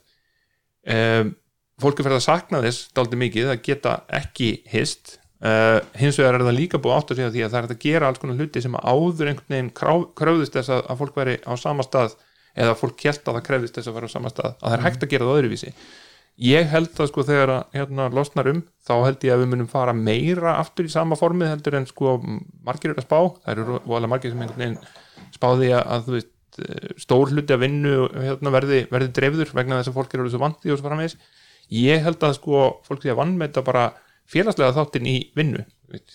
um, 0.88 1.34
fólk 1.82 1.98
er 1.98 2.06
fyrir 2.06 2.20
að 2.20 2.24
sakna 2.24 2.62
þess 2.64 2.88
dálítið 2.96 3.22
mikið 3.24 3.52
að 3.52 3.60
geta 3.66 3.98
ekki 4.20 4.50
hist 4.72 5.18
uh, 5.44 5.80
hins 5.98 6.18
vegar 6.20 6.38
er 6.38 6.46
það 6.46 6.58
líka 6.58 6.80
búið 6.80 6.96
átt 6.96 7.12
að 7.12 7.20
segja 7.20 7.34
því 7.34 7.44
að 7.44 7.52
það 7.54 7.60
er 7.60 7.74
að 7.74 7.82
gera 7.84 8.08
alls 8.08 8.22
konar 8.22 8.40
hluti 8.40 8.64
sem 8.64 8.78
áður 8.80 9.32
einhvern 9.32 9.56
veginn 9.56 9.72
kröfðist 10.20 10.56
þess 10.56 10.72
að, 10.72 10.82
að 10.88 11.02
fólk 11.02 11.20
veri 11.20 11.36
á 11.44 11.52
sama 11.60 11.86
stað 11.86 12.16
eða 12.54 12.76
fólk 12.78 12.96
kjelt 13.02 13.26
að 13.26 13.38
það 13.38 13.46
krefðist 13.48 13.78
þess 13.78 13.90
að 13.90 13.98
vera 13.98 14.10
á 14.10 14.14
sama 14.14 14.32
stað 14.32 14.50
að 14.52 14.64
það 14.64 14.76
er 14.78 14.84
hægt 14.86 15.04
að 15.04 15.12
gera 15.14 15.28
það 15.28 15.40
öðruvísi 15.40 15.74
ég 16.40 16.66
held 16.70 16.98
að 16.98 17.10
sko 17.10 17.24
þegar 17.26 17.52
að 17.54 17.78
hérna, 17.78 18.08
losnar 18.14 18.50
um 18.50 18.60
þá 18.84 18.94
held 19.06 19.26
ég 19.26 19.34
að 19.34 19.42
við 19.44 19.50
munum 19.52 19.70
fara 19.70 19.94
meira 19.94 20.56
aftur 20.58 20.88
í 20.88 20.92
sama 20.92 21.18
formið 21.18 21.52
heldur 21.52 21.78
en 21.78 21.88
sko 21.88 22.16
margir 22.24 22.92
eru 22.92 23.02
að 23.02 23.06
spá, 23.06 23.18
það 23.44 23.52
eru 23.54 23.80
voðalega 23.84 24.12
margir 24.14 24.34
sem 24.34 24.42
einhvern 24.42 24.64
veginn 24.64 25.34
spáði 25.34 25.70
að, 25.76 25.84
að 25.94 26.10
veist 26.16 26.60
eh, 26.64 26.90
stór 27.04 27.30
hluti 27.30 27.54
af 27.54 27.62
vinnu 27.62 27.94
hérna, 28.16 28.54
verði, 28.54 28.82
verði 28.90 29.12
dreifður 29.18 29.54
vegna 29.60 29.80
þess 29.80 29.92
að 29.92 29.98
fólk 30.00 30.18
eru 30.18 30.30
svo 30.32 30.42
vandi 30.42 30.74
og 30.74 30.80
svo 30.80 30.88
framvegis. 30.88 31.18
Ég 31.74 32.02
held 32.04 32.26
að 32.26 32.36
sko 32.40 32.64
fólk 32.84 33.04
sé 33.04 33.14
að 33.14 33.20
vannmeta 33.22 33.64
bara 33.64 33.88
félagslega 34.30 34.74
þáttinn 34.76 35.08
í 35.08 35.18
vinnu. 35.38 35.64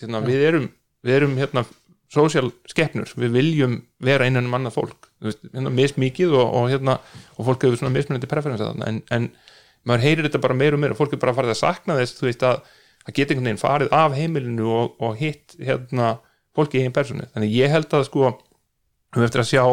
Hérna, 0.00 0.20
við 0.24 0.46
erum, 0.50 0.66
við 1.06 1.16
erum 1.16 1.36
hérna 1.40 1.64
social 2.10 2.50
skeppnur, 2.68 3.10
við 3.18 3.36
viljum 3.36 3.76
vera 4.02 4.26
innan 4.26 4.48
um 4.48 4.56
annað 4.58 4.76
fólk, 4.80 5.10
veist, 5.22 5.42
hérna 5.54 5.70
mismikið 5.74 6.34
og, 6.34 6.56
og 6.58 6.66
hérna, 6.72 6.96
og 7.36 7.46
fólk 7.46 7.66
hefur 7.66 7.78
svona 7.78 7.94
mismunandi 7.94 8.30
preferensa 8.30 8.72
þarna, 8.72 8.88
en, 8.90 8.98
en 9.14 9.28
maður 9.88 10.06
heyrir 10.06 10.28
þetta 10.28 10.42
bara 10.44 10.58
meira 10.58 10.76
og 10.76 10.82
meira, 10.82 10.98
fólk 10.98 11.14
er 11.16 11.22
bara 11.22 11.36
farið 11.36 11.54
að 11.54 11.62
sakna 11.62 11.96
þess, 12.00 12.18
þú 12.18 12.28
veist, 12.28 12.44
að, 12.46 12.74
að 13.06 13.14
geta 13.16 13.34
einhvern 13.34 13.48
veginn 13.50 13.62
farið 13.62 13.94
af 13.96 14.16
heimilinu 14.18 14.68
og, 14.74 14.92
og 15.00 15.16
hitt 15.20 15.56
hérna, 15.60 16.12
fólki 16.56 16.80
í 16.80 16.84
einn 16.84 16.94
personu, 16.94 17.28
þannig 17.34 17.56
ég 17.56 17.72
held 17.72 17.96
að 17.96 18.06
sko, 18.10 18.34
við 19.16 19.26
eftir 19.28 19.44
að 19.44 19.50
sjá 19.52 19.64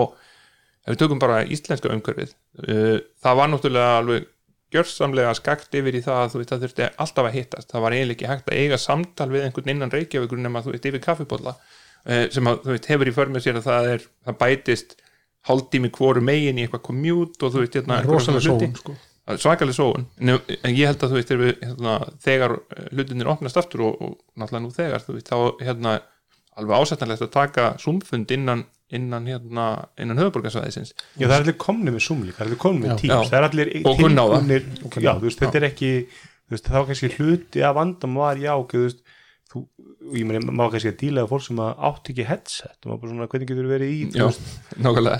ef 0.87 0.93
við 0.93 1.01
tökum 1.01 1.21
bara 1.21 1.43
íslenska 1.43 1.91
umhverfið 1.91 2.33
uh, 2.63 2.97
það 3.23 3.39
var 3.41 3.51
náttúrulega 3.51 3.95
alveg 4.01 4.29
gjörsamlega 4.73 5.33
skakt 5.37 5.75
yfir 5.79 5.95
í 5.95 6.03
það 6.03 6.21
að 6.21 6.31
þú 6.31 6.39
veist 6.41 6.53
það 6.53 6.63
þurfti 6.63 6.87
alltaf 7.03 7.27
að 7.27 7.35
hittast, 7.37 7.69
það 7.71 7.83
var 7.85 7.95
eiginlega 7.95 8.15
ekki 8.17 8.29
hægt 8.31 8.49
að 8.51 8.61
eiga 8.61 8.79
samtal 8.83 9.27
við 9.31 9.45
einhvern 9.47 9.73
innan 9.73 9.93
Reykjavíkur 9.93 10.41
nema 10.43 10.63
þú 10.63 10.73
veist 10.73 10.87
yfir 10.89 11.03
kaffibólla 11.03 11.53
uh, 11.55 12.23
sem 12.33 12.49
að 12.51 12.63
þú 12.63 12.73
veist 12.73 12.89
hefur 12.91 13.11
í 13.11 13.15
för 13.15 13.31
með 13.33 13.45
sér 13.45 13.59
að 13.59 13.67
það 13.67 13.91
er 13.93 14.07
það 14.27 14.39
bætist 14.43 14.97
hálftími 15.47 15.91
hvoru 15.95 16.23
megin 16.23 16.59
í 16.59 16.65
eitthvað 16.65 16.83
commute 16.89 17.47
og 17.47 17.53
þú 17.53 17.63
veist 17.63 17.79
hérna, 17.79 18.01
hluti. 19.27 19.43
sóun. 19.75 20.05
En, 20.21 20.29
en 20.63 20.75
ég 20.77 20.87
held 20.87 21.03
að 21.03 21.11
þú 21.13 21.19
veist 21.19 21.33
við, 21.41 21.53
hérna, 21.65 21.97
þegar 22.23 22.55
eh, 22.77 22.87
hlutinir 22.95 23.31
opnast 23.33 23.59
aftur 23.59 23.83
og, 23.89 24.01
og 24.01 24.15
náttúrulega 24.39 24.63
nú 24.63 24.71
þegar 24.77 25.03
þú 25.05 25.17
veist 25.17 25.31
þá 25.33 25.37
hérna 25.67 25.97
alveg 26.57 26.79
ásættanlegt 26.81 27.25
að 27.27 27.33
taka 27.35 27.67
zoomfund 27.83 28.31
innan 28.33 28.65
innan, 28.87 29.25
hérna, 29.27 29.63
innan 29.99 30.17
höfuborgarsvæðisins 30.21 30.93
Já, 31.19 31.25
það 31.27 31.33
er 31.35 31.41
allir 31.43 31.57
komni 31.59 31.91
með 31.91 32.05
Zoom 32.05 32.21
líka, 32.23 32.37
það 32.37 32.45
er 32.45 32.47
allir 32.47 32.61
komni 32.63 32.87
með 32.87 33.03
Já. 33.03 33.17
það 33.27 33.37
er 33.41 33.47
allir 33.49 33.71
Og 33.83 33.97
tilbúnir- 33.99 35.03
já, 35.03 35.11
þú 35.19 35.25
veist, 35.27 35.41
þetta 35.43 35.59
er 35.59 35.65
ekki 35.67 35.89
veist, 36.53 36.69
þá 36.71 36.79
kannski 36.87 37.09
hluti 37.17 37.63
af 37.67 37.75
vandam 37.75 38.15
var 38.21 38.39
já, 38.39 38.53
ok, 38.55 38.71
þú 38.77 38.85
veist 38.85 39.03
þú, 39.51 39.63
ég 40.15 40.25
meni, 40.29 40.39
maður 40.47 40.77
kannski 40.77 40.93
að 40.93 40.97
díla 41.03 41.25
af 41.27 41.33
fólk 41.35 41.43
sem 41.49 41.59
átt 41.67 42.11
ekki 42.13 42.27
headset 42.31 42.77
og 42.79 42.93
maður 42.93 43.01
bara 43.03 43.11
svona, 43.11 43.27
hvernig 43.35 43.51
getur 43.51 43.69
verið 43.73 43.91
í 43.91 43.99
Já, 44.15 44.27
nákvæmlega 44.87 45.19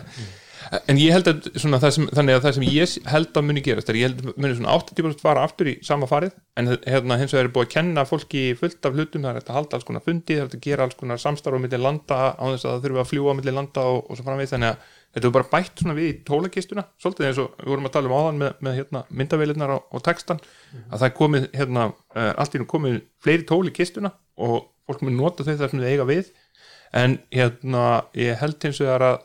en 0.75 0.99
ég 0.99 1.13
held 1.15 1.29
að 1.29 1.47
sem, 1.59 1.73
þannig 1.73 2.37
að 2.37 2.43
það 2.43 2.55
sem 2.57 2.65
ég 2.67 2.93
held 3.11 3.39
að 3.39 3.45
muni 3.47 3.63
gerast 3.65 3.89
er 3.91 3.99
ég 3.99 4.09
held 4.09 4.21
að 4.23 4.39
muni 4.41 4.57
svona 4.57 4.75
80% 4.75 5.23
fara 5.23 5.45
aftur 5.47 5.69
í 5.71 5.75
sama 5.85 6.09
farið. 6.09 6.35
En 6.59 6.71
hérna 6.73 7.17
hins 7.21 7.35
vegar 7.35 7.47
er 7.47 7.53
búið 7.55 7.67
að 7.67 7.73
kenna 7.75 8.05
fólki 8.09 8.43
fullt 8.59 8.87
af 8.87 8.95
hlutum, 8.97 9.25
það 9.25 9.31
er 9.31 9.39
hægt 9.39 9.51
að 9.51 9.59
halda 9.59 9.77
alls 9.77 9.87
konar 9.87 10.05
fundi 10.05 10.37
það 10.37 10.41
er 10.41 10.47
hægt 10.47 10.57
að 10.57 10.63
gera 10.67 10.87
alls 10.87 10.99
konar 10.99 11.21
samstarf 11.21 11.59
á 11.59 11.63
milli 11.63 11.81
landa 11.81 12.19
á 12.33 12.45
þess 12.45 12.65
að 12.67 12.71
það 12.73 12.87
þurfa 12.87 13.03
að 13.03 13.11
fljúa 13.11 13.35
á 13.35 13.37
milli 13.39 13.53
landa 13.55 13.85
og, 13.91 13.99
og 14.07 14.19
svo 14.19 14.27
framvegis. 14.27 14.53
Þannig 14.55 14.73
að 14.73 14.95
þetta 15.17 15.29
er 15.29 15.35
bara 15.37 15.49
bætt 15.53 15.83
svona 15.83 15.97
við 15.97 16.09
í 16.09 16.15
tólakistuna 16.27 16.87
svolítið 17.01 17.29
eins 17.29 17.43
og 17.43 17.53
við 17.61 17.71
vorum 17.73 17.87
að 17.89 17.93
tala 17.95 18.09
um 18.09 18.17
áðan 18.17 18.41
með, 18.41 18.57
með 18.65 18.75
hérna, 18.81 19.03
myndaveilirnar 19.21 19.75
og, 19.77 19.85
og 19.93 20.03
textan 20.05 20.41
að 20.91 20.97
það 20.97 21.07
er 21.07 21.15
komið 21.21 21.47
hérna, 21.55 21.85
uh, 22.17 22.33
allt 22.35 22.57
í 22.57 22.61
nú 22.61 22.67
komið 22.69 22.99
fleiri 23.23 23.47
tól 23.47 23.63
í 23.69 23.73
kistuna 23.73 24.11
og 24.37 24.67
fólk 24.87 25.05
mun 25.05 25.17
nota 25.17 25.47
þau 25.47 25.55
þar 25.55 25.71
sem 25.71 25.81
þau 25.81 25.89
eiga 25.89 26.07
við. 26.07 26.29
En 26.95 27.17
hérna 27.33 27.85
ég 28.19 28.37
held 28.39 28.61
hins 28.63 28.81
vegar 28.83 29.05
að 29.07 29.17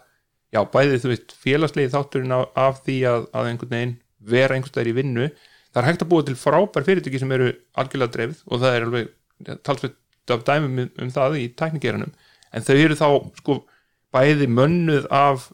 já, 0.53 0.61
bæði 0.75 0.99
þú 1.03 1.11
veist 1.13 1.35
félagslegi 1.43 1.93
þátturinn 1.95 2.35
af, 2.37 2.45
af 2.59 2.83
því 2.87 2.97
að, 3.09 3.27
að 3.33 3.49
einhvern 3.53 3.73
veginn 3.77 3.95
vera 4.33 4.55
einhvers 4.57 4.73
staðar 4.75 4.91
í 4.93 4.97
vinnu 5.01 5.29
það 5.73 5.81
er 5.83 5.89
hægt 5.89 6.05
að 6.05 6.11
búa 6.13 6.27
til 6.29 6.37
frábær 6.39 6.85
fyrirtæki 6.87 7.21
sem 7.23 7.33
eru 7.35 7.49
algjörlega 7.81 8.15
dreifð 8.17 8.43
og 8.53 8.61
það 8.63 8.77
er 8.77 8.87
alveg 8.89 9.09
talsveit 9.67 9.97
af 10.37 10.45
dæmum 10.47 10.79
um, 10.85 10.91
um 11.03 11.11
það 11.17 11.39
í 11.41 11.47
tæknigeranum 11.59 12.13
en 12.53 12.67
þau 12.67 12.77
eru 12.77 12.99
þá 13.01 13.07
sko 13.41 13.57
bæði 14.13 14.47
mönnuð 14.53 15.09
af 15.17 15.49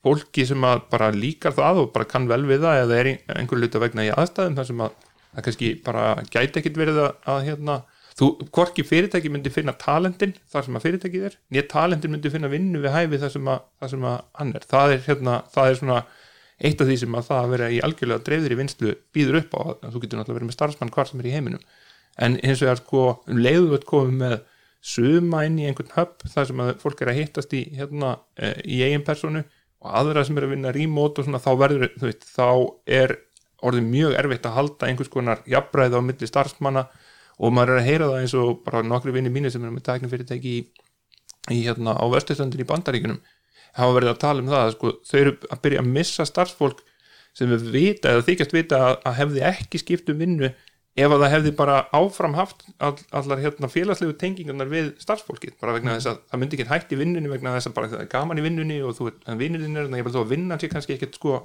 fólki 0.00 0.46
sem 0.48 0.64
að 0.64 0.86
bara 0.90 1.10
líkar 1.12 1.52
það 1.52 1.82
og 1.84 1.90
bara 1.94 2.08
kann 2.08 2.26
vel 2.30 2.42
við 2.48 2.62
það 2.64 2.82
eða 2.86 2.98
er 3.02 3.10
ein- 3.12 3.34
einhver 3.36 3.60
luta 3.60 3.82
vegna 3.82 4.06
í 4.08 4.12
aðstæðum 4.14 4.56
þar 4.56 4.68
sem 4.70 4.80
að 4.86 4.94
það 5.34 5.44
kannski 5.46 5.68
bara 5.84 6.04
gæti 6.32 6.62
ekkit 6.62 6.80
verið 6.80 7.00
að, 7.04 7.10
að 7.34 7.42
hérna, 7.50 7.74
þú, 8.18 8.30
hvorki 8.54 8.84
fyrirtæki 8.86 9.30
myndi 9.32 9.52
finna 9.52 9.74
talentin 9.78 10.34
þar 10.50 10.66
sem 10.66 10.78
að 10.78 10.86
fyrirtækið 10.86 11.28
er 11.28 11.36
nýja 11.52 11.66
talentin 11.70 12.14
myndi 12.14 12.32
finna 12.32 12.50
vinnu 12.52 12.82
við 12.82 12.94
hæfi 12.94 13.20
þar 13.22 13.34
sem 13.36 13.52
að, 13.52 13.62
þar 13.80 13.92
sem 13.94 14.08
að 14.10 14.18
hann 14.40 14.52
er. 14.56 14.66
Það 14.72 14.94
er, 14.94 15.04
hérna, 15.06 15.36
það 15.54 15.70
er 15.70 15.80
svona 15.80 16.00
eitt 16.60 16.82
af 16.82 16.90
því 16.90 16.96
sem 17.00 17.16
að 17.16 17.28
það 17.30 17.42
að 17.42 17.52
vera 17.54 17.68
í 17.70 17.82
algjörlega 17.86 18.24
dreifðir 18.26 18.54
í 18.54 18.58
vinslu 18.60 18.96
býður 19.14 19.40
upp 19.40 19.54
á 19.56 19.60
að 19.60 19.94
þú 19.94 20.02
getur 20.02 20.20
náttúrulega 20.20 20.38
verið 20.40 20.50
með 20.50 20.58
starfsmann 20.58 20.94
hvar 20.96 21.10
sem 21.10 21.22
er 21.22 21.30
í 21.30 21.34
heiminum. 21.36 21.62
En 22.20 22.36
hins 22.42 22.60
vegar 22.60 22.82
sko 22.82 23.04
um 23.30 23.40
leiðu 23.40 23.70
við 23.70 23.86
komum 23.88 24.18
með 24.20 24.36
suma 24.80 25.44
inn 25.46 25.58
í 25.60 25.66
einhvern 25.68 25.92
hub 25.94 26.20
þar 26.28 26.48
sem 26.48 26.60
að 26.64 26.74
fólk 26.80 27.00
er 27.04 27.12
að 27.12 27.18
hittast 27.20 27.56
í 27.56 27.62
hérna 27.76 28.14
eh, 28.40 28.56
í 28.64 28.80
eigin 28.84 29.04
personu 29.06 29.42
og 29.80 29.96
aðra 30.00 30.24
sem 30.24 30.36
er 30.36 30.46
að 30.46 30.54
vinna 30.54 30.72
remote 30.76 31.20
og 31.20 31.28
svona 31.28 31.40
þá 31.40 31.50
verður, 31.60 31.92
þú 31.96 32.08
veist, 32.08 32.26
þá 32.28 32.48
er 33.00 33.16
orðið 33.64 33.88
mjög 33.92 34.16
erfitt 34.20 34.48
að 34.48 34.56
halda 34.56 34.88
einhvers 34.88 35.12
konar 35.12 35.42
jafnræði 35.48 36.00
á 36.00 36.02
milli 36.04 36.28
starfsmanna 36.28 36.86
og 37.40 37.54
maður 37.56 37.74
er 37.74 37.80
að 37.80 37.88
heyra 37.88 38.08
það 38.12 38.22
eins 38.22 38.36
og 38.36 38.62
bara 38.66 38.84
nokkri 38.84 39.14
vinni 39.16 39.32
mínir 39.32 39.52
sem 39.52 39.64
er 39.64 39.72
með 39.72 39.86
tæknifyrirtæki 39.88 40.54
í, 40.58 40.62
í 41.56 41.60
hérna 41.64 41.96
á 41.96 42.04
vesturstöndir 42.12 42.62
í 42.62 42.68
bandaríkunum 42.68 43.20
hafa 43.78 43.96
verið 43.96 44.12
að 44.12 44.22
tala 44.24 44.42
um 44.44 44.50
það 44.50 44.64
að 44.64 44.72
sko, 44.74 44.94
þau 45.06 45.18
eru 45.20 45.36
að 45.46 45.62
byrja 45.64 45.82
að 45.82 45.92
missa 45.98 46.26
starfsfólk 46.28 46.82
sem 47.36 47.52
við 47.52 47.68
vita 47.70 48.12
eða 48.12 48.26
þykjast 48.26 48.56
vita 48.56 48.80
að, 48.88 48.96
að 49.06 49.16
hefði 49.20 49.46
ekki 49.52 49.80
skipt 49.80 50.10
um 50.12 50.20
vinnu 50.20 50.50
ef 50.98 51.12
að 51.14 51.22
það 51.22 51.32
hefði 51.36 51.52
bara 51.60 51.76
áfram 51.94 52.34
haft 52.34 52.64
all, 52.82 52.96
allar 53.14 53.40
hérna 53.40 53.70
félagslegu 53.70 54.16
tengingarnar 54.18 54.70
við 54.70 54.90
starfsfólkið, 55.00 55.54
bara 55.62 55.76
vegna 55.76 55.94
þess 55.96 56.10
að 56.10 56.18
það 56.32 56.42
myndi 56.42 56.58
ekki 56.58 56.68
hægt 56.72 56.94
í 56.94 56.98
vinnunni 56.98 57.30
vegna 57.30 57.54
þess 57.56 57.70
að 57.70 57.76
bara 57.76 57.90
það 57.92 58.02
er 58.02 58.10
gaman 58.10 58.40
í 58.40 58.44
vinnunni 58.44 58.80
og 58.84 58.96
þú 58.98 59.10
en 59.14 59.40
vinnurinn 59.40 59.78
er, 59.78 60.10
þó 60.10 60.20
að 60.24 60.32
vinnan 60.34 60.60
sé 60.60 60.70
kannski 60.72 60.96
ekkert 60.96 61.20
sko, 61.20 61.36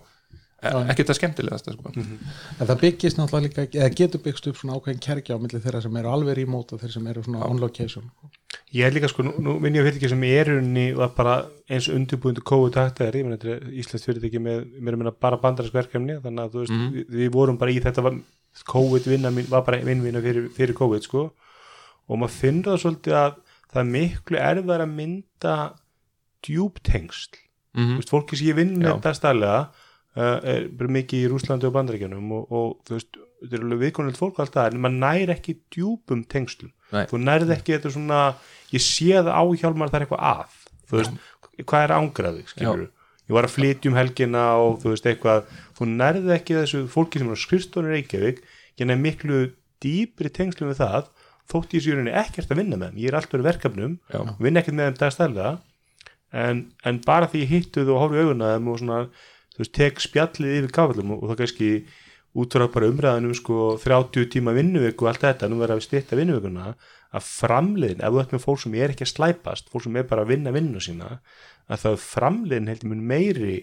ekkert 0.64 1.12
það 1.12 1.20
skemmtilegast 1.20 1.68
sko. 1.74 1.92
en 1.96 2.66
það 2.70 2.80
byggist 2.82 3.20
náttúrulega 3.20 3.46
líka 3.46 3.66
eða 3.82 3.92
getur 4.00 4.24
byggst 4.24 4.48
upp 4.50 4.58
svona 4.62 4.78
ákveðin 4.80 5.04
kerkja 5.04 5.38
á 5.38 5.40
milli 5.42 5.62
þeirra 5.62 5.82
sem 5.84 6.00
eru 6.00 6.12
alveg 6.14 6.40
remote 6.40 6.76
og 6.76 6.82
þeirra 6.82 6.98
sem 6.98 7.08
eru 7.12 7.26
svona 7.26 7.46
on 7.50 7.62
location 7.62 8.10
Ég 8.76 8.88
er 8.88 8.94
líka 8.96 9.08
sko, 9.12 9.24
nú, 9.24 9.58
vinn 9.64 9.76
ég 9.76 9.84
að 9.84 9.90
fyrirtæki 9.90 10.10
sem 10.12 10.24
er 10.28 10.50
í 10.50 10.56
rauninni 10.56 10.86
var 10.96 11.12
bara 11.16 11.36
eins 11.72 11.90
undirbúindu 11.92 12.44
kóðu 12.46 12.72
taktæðar, 12.76 13.18
ég 13.20 13.28
menn 13.28 13.36
þetta 13.38 13.52
er 13.54 13.74
Íslands 13.82 14.06
fyrirtæki 14.08 14.42
með, 14.42 14.66
mér 14.80 14.96
er 14.96 15.00
meina 15.02 15.14
bara 15.26 15.40
bandarinsk 15.44 15.76
verkefni 15.76 16.18
þannig 16.24 16.44
að 16.44 16.54
þú 16.56 16.64
veist, 16.64 16.76
við, 16.96 17.06
við 17.20 17.32
vorum 17.36 17.60
bara 17.60 17.74
í 17.76 17.80
þetta 17.84 18.04
COVID 18.72 19.08
vinna 19.12 19.32
mín, 19.36 19.48
var 19.52 19.66
bara 19.68 19.82
vinnvinna 19.84 20.22
fyrir, 20.24 20.48
fyrir 20.56 20.78
COVID 20.78 21.04
sko. 21.04 21.26
Og 22.08 22.22
maður 22.22 22.36
finnur 22.38 22.72
það 22.72 22.84
svolítið 22.86 23.18
að 23.20 23.34
það 23.74 23.82
er 23.82 23.90
miklu 23.92 24.40
erfðar 24.40 24.86
að 24.86 24.94
mynda 25.02 25.56
djúptengsl 26.46 27.42
mm 27.76 27.98
Þú 28.00 28.06
Já. 30.16 30.28
er 30.56 30.68
bara 30.80 30.96
mikið 30.96 31.26
í 31.26 31.30
Rúslandi 31.32 31.68
og 31.68 31.76
Bandaríkjunum 31.76 32.34
og, 32.38 32.52
og 32.56 32.68
þú 32.88 32.98
veist, 32.98 33.18
þetta 33.44 33.58
er 33.58 33.66
alveg 33.66 33.82
viðkonulegt 33.84 34.20
fólk 34.22 34.42
alltaf, 34.42 34.70
en 34.72 34.82
maður 34.82 35.00
nær 35.04 35.34
ekki 35.36 35.58
djúpum 35.76 36.24
tengslum, 36.32 36.72
Nei. 36.96 37.04
þú 37.12 37.20
nærð 37.22 37.52
ekki 37.58 37.76
þetta 37.76 37.92
svona, 37.94 38.22
ég 38.72 38.84
sé 38.84 39.12
það 39.20 39.32
á 39.36 39.44
hjálmar 39.60 39.92
það 39.92 40.00
er 40.00 40.06
eitthvað 40.08 40.26
að, 40.32 40.60
þú 40.86 41.02
veist 41.02 41.66
hvað 41.66 41.86
er 41.86 41.96
ángraði, 42.00 42.46
skilur 42.52 42.88
ég 43.26 43.34
var 43.34 43.48
að 43.48 43.56
flytja 43.56 43.90
um 43.90 43.96
helgina 43.98 44.42
og 44.62 44.80
þú 44.84 44.92
veist 44.94 45.08
eitthvað 45.10 45.46
þú 45.78 45.88
nærð 45.92 46.32
ekki 46.36 46.58
þessu 46.60 46.82
fólki 46.94 47.22
sem 47.22 47.30
er 47.32 47.40
á 47.40 47.44
skrifstónu 47.44 47.94
Reykjavík, 47.94 48.42
ég 48.80 48.90
nær 48.90 49.00
miklu 49.02 49.40
dýpri 49.82 50.30
tengslum 50.34 50.70
við 50.72 50.82
það 50.84 51.08
þótt 51.50 51.74
ég 51.76 51.84
sé 51.84 51.92
í 51.92 51.96
rauninni 51.96 52.14
ekkert 52.18 52.54
að 52.54 52.60
vinna 52.62 52.78
með 52.80 52.92
þeim, 52.92 53.00
ég 53.02 53.10
er 53.12 53.18
alltaf 53.20 53.46
verkefnum, 53.46 53.96
Já. 54.14 54.20
vinn 54.42 54.62
ekkert 54.62 54.78
með 54.78 54.88
þeim 54.92 55.00
dagstæðlega 55.02 55.54
þú 59.56 59.64
veist, 59.64 59.76
tek 59.76 60.04
spjallið 60.04 60.60
yfir 60.60 60.76
kafallum 60.76 61.16
og, 61.16 61.24
og 61.24 61.32
það 61.32 61.42
kannski 61.44 61.70
út 62.36 62.56
frá 62.58 62.66
bara 62.72 62.90
umræðanum 62.92 63.36
sko 63.38 63.60
30 63.80 64.28
tíma 64.34 64.54
vinnuviku 64.56 65.06
og 65.06 65.14
allt 65.14 65.24
þetta, 65.24 65.48
nú 65.50 65.60
verður 65.62 65.78
að 65.78 65.82
við 65.82 65.88
styrta 65.88 66.20
vinnuvikuna 66.20 66.74
að 67.16 67.30
framliðin, 67.30 68.02
ef 68.04 68.12
þú 68.12 68.22
ert 68.22 68.34
með 68.36 68.44
fólk 68.44 68.62
sem 68.62 68.76
er 68.76 68.92
ekki 68.92 69.06
að 69.06 69.12
slæpast, 69.14 69.70
fólk 69.72 69.86
sem 69.86 69.96
er 69.96 70.10
bara 70.10 70.26
að 70.26 70.34
vinna 70.34 70.52
vinnu 70.52 70.82
sína, 70.84 71.14
að 71.72 71.86
það 71.86 72.02
framliðin 72.04 72.72
heldur 72.74 72.92
mun 72.92 73.06
meiri 73.08 73.56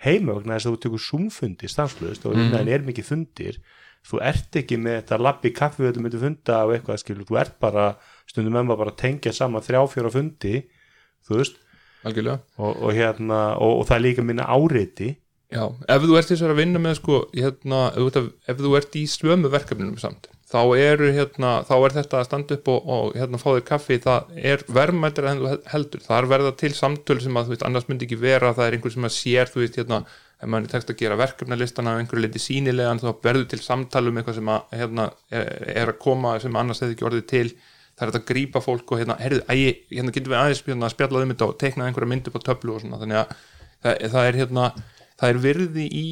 heima 0.00 0.34
vegna 0.38 0.56
þess 0.56 0.66
að 0.66 0.74
þú 0.74 0.82
tekur 0.84 1.04
súmfundi 1.04 1.70
stanslust 1.70 2.26
og 2.26 2.34
vinnaðin 2.34 2.72
er 2.74 2.84
mikið 2.86 3.06
fundir. 3.06 3.60
Þú 4.00 4.20
ert 4.24 4.56
ekki 4.56 4.78
með 4.80 4.96
þetta 5.02 5.18
labbi 5.20 5.50
kaffi 5.52 5.90
þú 5.92 6.02
myndir 6.02 6.22
funda 6.22 6.60
og 6.64 6.72
eitthvað 6.72 7.02
skilur 7.02 7.26
þú 7.28 7.40
ert 7.42 7.58
bara, 7.60 7.90
stundum 8.26 8.56
með 8.56 8.70
maður 8.70 8.80
bara 8.80 8.94
að 8.94 9.02
tengja 9.02 9.34
saman 9.36 9.64
þrjá 9.66 9.80
fjóra 9.92 10.12
fundi 10.14 10.54
þú 11.28 11.36
veist, 11.36 11.60
og, 12.56 12.70
og 12.72 12.94
hérna 12.96 13.40
og, 13.58 13.80
og 13.80 13.88
það 13.88 13.96
er 13.96 14.06
líka 14.06 14.24
minna 14.26 14.48
áreiti 14.48 15.14
Já, 15.50 15.64
ef 15.90 16.04
þú 16.06 16.14
ert 16.14 16.28
þess 16.30 16.46
að 16.46 16.60
vinna 16.60 16.78
með 16.78 17.00
sko, 17.00 17.16
hérna, 17.34 17.78
ef, 17.98 18.18
ef 18.46 18.60
þú 18.60 18.76
ert 18.78 18.98
í 19.00 19.00
svömu 19.10 19.48
verkefnum 19.50 19.96
samt, 19.98 20.28
þá 20.46 20.60
eru 20.78 21.08
hérna, 21.16 21.50
þá 21.66 21.72
er 21.74 21.94
þetta 21.96 22.20
að 22.20 22.28
standa 22.28 22.54
upp 22.54 22.70
og, 22.70 22.86
og 22.94 23.16
hérna 23.18 23.40
fá 23.42 23.48
þér 23.48 23.64
kaffi, 23.66 23.98
það 24.04 24.30
er 24.52 24.62
verðmættir 24.70 25.26
en 25.26 25.42
þú 25.42 25.56
heldur, 25.72 26.04
það 26.04 26.20
er 26.20 26.28
verða 26.30 26.52
til 26.62 26.70
samtöl 26.78 27.18
sem 27.24 27.40
að 27.40 27.48
þú 27.48 27.54
veist, 27.56 27.66
annars 27.66 27.88
myndi 27.90 28.06
ekki 28.06 28.20
vera, 28.22 28.52
það 28.54 28.68
er 28.68 28.78
einhver 28.78 28.94
sem 28.94 29.08
að 29.10 29.16
sér, 29.16 29.50
þú 29.50 29.64
veist, 29.64 29.80
hérna, 29.82 30.00
ef 30.38 30.52
maður 30.54 30.68
er 30.68 30.74
tekst 30.76 30.94
að 30.94 31.00
gera 31.02 31.18
verkefnalistana 31.24 31.96
af 31.96 32.04
einhverju 32.04 32.26
leiti 32.28 32.44
sínilegan, 32.46 33.02
þá 33.02 33.10
verður 33.26 33.50
til 33.50 33.62
samtal 33.64 34.06
um 34.06 34.22
eitthvað 34.22 34.38
sem 34.38 34.54
að, 34.54 34.78
hérna, 34.84 35.10
er, 35.34 35.52
er 35.82 35.94
að 35.96 36.00
koma 36.06 36.38
sem 36.38 36.62
annars 36.62 36.84
hefði 36.84 36.94
ekki 36.94 37.10
orðið 37.10 37.26
til 37.34 37.46
það 38.00 38.06
er 38.06 38.10
hægt 38.10 38.20
að 38.20 38.28
grípa 38.30 38.62
fólk 38.64 38.94
og 38.94 39.02
hérna, 39.02 39.16
heyrðu, 39.20 39.42
æ, 39.46 39.54
hérna 39.92 40.14
getum 40.16 40.32
við 40.32 40.40
aðeins 40.40 40.62
hérna, 40.66 40.90
spjallað 40.92 41.26
um 41.26 41.34
þetta 41.34 41.48
og 41.50 41.58
teiknað 41.60 41.90
einhverja 41.90 42.10
mynd 42.14 42.30
upp 42.30 42.38
á 42.40 42.46
töflu 42.48 42.74
og 42.74 42.84
svona, 42.84 43.00
þannig 43.02 43.20
að 43.20 43.34
það, 43.84 44.04
það 44.14 44.28
er 44.30 44.38
hérna, 44.40 44.68
það 45.20 45.34
er 45.34 45.42
virði 45.44 45.88
í 46.00 46.06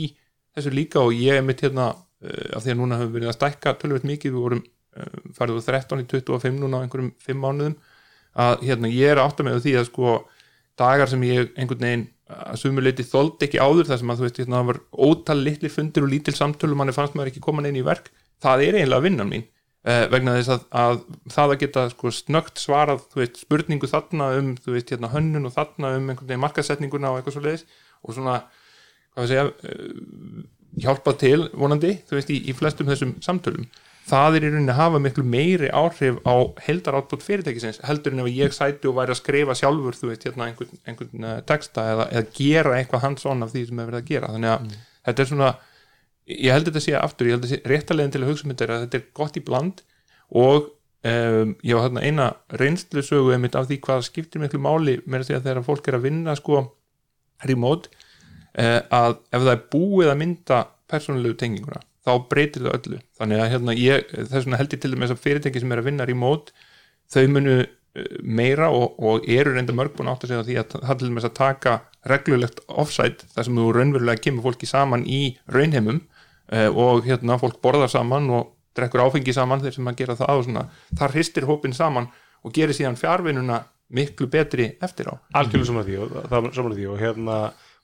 þessu 0.58 0.74
líka 0.76 1.00
og 1.00 1.14
ég 1.16 1.40
er 1.40 1.46
mitt 1.46 1.64
hérna 1.64 1.88
uh, 1.94 2.48
af 2.58 2.66
því 2.66 2.74
að 2.74 2.80
núna 2.82 3.00
höfum 3.00 3.14
við 3.14 3.18
verið 3.18 3.32
að 3.32 3.38
stækka 3.38 3.74
tölvöld 3.80 4.08
mikið, 4.08 4.36
við 4.36 4.44
vorum 4.44 4.66
farið 5.36 5.58
úr 5.58 5.66
13 5.66 6.02
í 6.02 6.06
25 6.10 6.58
núna 6.58 6.80
á 6.80 6.82
einhverjum 6.84 7.10
5 7.24 7.42
mánuðum 7.42 7.76
að 8.38 8.64
hérna 8.68 8.90
ég 8.92 9.12
er 9.12 9.20
átt 9.22 9.40
að 9.40 9.48
með 9.48 9.60
því 9.64 9.74
að 9.78 9.88
sko 9.88 10.14
dagar 10.78 11.10
sem 11.10 11.22
ég 11.26 11.52
einhvern 11.58 11.84
veginn 11.84 12.06
að 12.28 12.58
sumuleiti 12.60 13.06
þoldi 13.08 13.48
ekki 13.48 13.60
áður 13.62 13.88
þar 13.88 14.00
sem 14.02 14.10
að 14.12 14.18
þú 14.18 14.26
veist 14.26 14.40
hérna 14.42 14.58
það 14.58 14.70
var 14.70 14.80
ótal 15.08 15.38
litli 15.40 15.70
fundir 15.72 16.04
og 16.04 16.12
lítil 16.12 16.34
samtölu 16.36 16.76
manni 16.78 16.94
fannst 16.96 17.16
maður 17.16 17.32
ekki 17.32 17.44
koma 17.44 17.64
inn 17.64 17.78
í 17.80 17.86
verk 17.86 18.10
það 18.42 18.64
er 18.66 18.78
eiginlega 18.78 19.06
vinnan 19.06 19.32
mín 19.32 19.46
vegna 20.12 20.34
þess 20.36 20.52
að, 20.52 20.64
að 20.82 21.00
það 21.32 21.52
að 21.52 21.60
geta 21.62 21.84
sko 21.92 22.10
snögt 22.12 22.60
svarað 22.60 23.04
veist 23.16 23.42
spurningu 23.42 23.88
þarna 23.88 24.30
um 24.36 24.54
veist 24.66 24.90
hérna 24.92 25.12
hönnun 25.12 25.48
og 25.48 25.54
þarna 25.54 25.94
um 25.96 26.08
einhvern 26.10 26.28
veginn 26.28 26.42
markasetninguna 26.44 27.12
og 27.12 27.20
eitthvað 27.20 27.36
svo 27.38 27.44
leiðis 27.46 27.66
og 28.02 28.16
svona 28.16 28.38
segja 29.18 29.48
uh, 29.48 30.40
hjálpa 30.78 31.14
til 31.18 31.48
vonandi 31.56 31.94
veist 32.10 32.32
í, 32.34 32.40
í 32.50 32.56
flestum 32.56 32.90
þessum 32.90 33.16
samtölum. 33.24 33.68
Það 34.08 34.38
er 34.38 34.44
í 34.46 34.50
rauninni 34.52 34.72
að 34.72 34.78
hafa 34.78 35.00
miklu 35.04 35.24
meiri 35.28 35.68
áhrif 35.68 36.20
á 36.24 36.36
heldar 36.64 36.96
átbútt 36.96 37.24
fyrirtækisins 37.26 37.82
heldur 37.84 38.14
en 38.14 38.22
ef 38.24 38.30
ég 38.32 38.54
sæti 38.56 38.88
og 38.88 38.96
væri 38.96 39.12
að 39.12 39.20
skrifa 39.20 39.56
sjálfur 39.58 39.98
þú 39.98 40.12
veist 40.12 40.24
hérna 40.24 40.46
einhvern, 40.48 40.80
einhvern 40.88 41.26
uh, 41.28 41.40
texta 41.48 41.84
eða, 41.92 42.06
eða 42.14 42.30
gera 42.38 42.76
eitthvað 42.78 43.04
hands-on 43.04 43.44
af 43.44 43.52
því 43.52 43.66
sem 43.68 43.82
er 43.82 43.90
verið 43.90 44.04
að 44.04 44.12
gera. 44.12 44.30
Þannig 44.36 44.54
að 44.54 44.78
þetta 45.08 45.24
er 45.24 45.30
svona 45.32 45.50
ég 46.28 46.52
held 46.52 46.68
þetta 46.68 46.84
sé 46.84 46.96
aftur, 46.98 47.28
ég 47.28 47.36
held 47.36 47.46
þetta 47.46 47.56
sé 47.56 47.72
réttalegin 47.72 48.12
til 48.14 48.24
að 48.24 48.32
hugsa 48.32 48.46
um 48.46 48.52
þetta 48.52 48.66
er 48.66 48.74
að 48.74 48.82
þetta 48.86 48.98
er 49.00 49.06
gott 49.16 49.38
í 49.38 49.44
bland 49.44 49.84
og 50.36 50.68
um, 51.08 51.54
ég 51.64 51.78
var 51.78 51.86
hérna 51.86 52.04
eina 52.04 52.26
reynslu 52.60 53.04
sögu 53.04 53.32
einmitt 53.34 53.56
af 53.58 53.68
því 53.68 53.80
hvað 53.86 54.04
skiptir 54.08 54.42
miklu 54.42 54.60
máli 54.62 54.98
með 55.06 55.22
að 55.22 55.30
segja 55.30 55.44
þegar 55.46 55.66
fólk 55.66 55.88
er 55.88 55.98
að 55.98 56.06
vinna 56.08 56.36
sko 56.38 56.64
remote 57.46 57.92
eh, 58.58 58.80
að 58.90 59.18
ef 59.30 59.44
það 59.44 59.52
er 59.54 59.64
búið 59.72 60.12
að 60.12 60.20
mynda 60.22 60.60
persónulegu 60.90 61.38
tenginguna 61.38 61.82
þá 62.08 62.12
breytir 62.30 62.64
það 62.64 62.76
öllu. 62.78 63.00
Þannig 63.18 63.42
að 63.42 63.50
hérna, 63.52 63.74
ég, 63.76 64.12
þess 64.14 64.46
vegna 64.46 64.60
held 64.60 64.74
ég 64.74 64.82
til 64.82 64.92
þess 64.94 65.14
að 65.14 65.24
fyrirtæki 65.24 65.62
sem 65.62 65.74
er 65.74 65.82
að 65.82 65.90
vinna 65.90 66.06
remote 66.08 66.54
þau 67.12 67.24
munu 67.34 67.56
eh, 67.62 68.12
meira 68.22 68.70
og, 68.74 68.98
og 68.98 69.28
eru 69.30 69.54
reynda 69.54 69.76
mörg 69.76 69.96
búin 69.96 70.10
átt 70.12 70.26
að 70.26 70.34
segja 70.34 70.46
því 70.48 70.60
að 70.62 70.76
það 70.76 71.02
til 71.02 71.10
þess 71.14 71.30
að 71.30 71.38
taka 71.40 71.74
reglulegt 72.08 72.62
offsite 72.68 73.28
þar 73.34 73.48
sem 73.48 73.60
þú 73.60 73.72
raunverulega 73.76 74.24
kemur 74.24 74.48
fólki 74.48 74.68
saman 74.70 75.04
í 75.06 75.22
raunheimum 75.52 76.02
og 76.48 77.04
hérna 77.06 77.38
fólk 77.40 77.60
borðar 77.64 77.90
saman 77.92 78.30
og 78.32 78.54
drekkur 78.78 79.04
áfengi 79.04 79.34
saman 79.34 79.62
þeir 79.64 79.78
sem 79.78 79.90
að 79.90 79.98
gera 80.02 80.18
það 80.18 80.40
og 80.40 80.46
svona 80.46 80.66
þar 80.98 81.16
hristir 81.16 81.48
hópin 81.48 81.76
saman 81.76 82.08
og 82.44 82.54
gerir 82.54 82.76
síðan 82.76 82.98
fjárvinuna 83.00 83.62
miklu 83.94 84.28
betri 84.30 84.70
eftir 84.84 85.10
á. 85.10 85.14
Algjörlega 85.40 85.70
saman 85.72 85.88
því 85.88 85.98
og, 86.04 86.14
það, 86.28 86.50
saman 86.56 86.76
því 86.76 86.88
og 86.92 87.02
hérna 87.02 87.36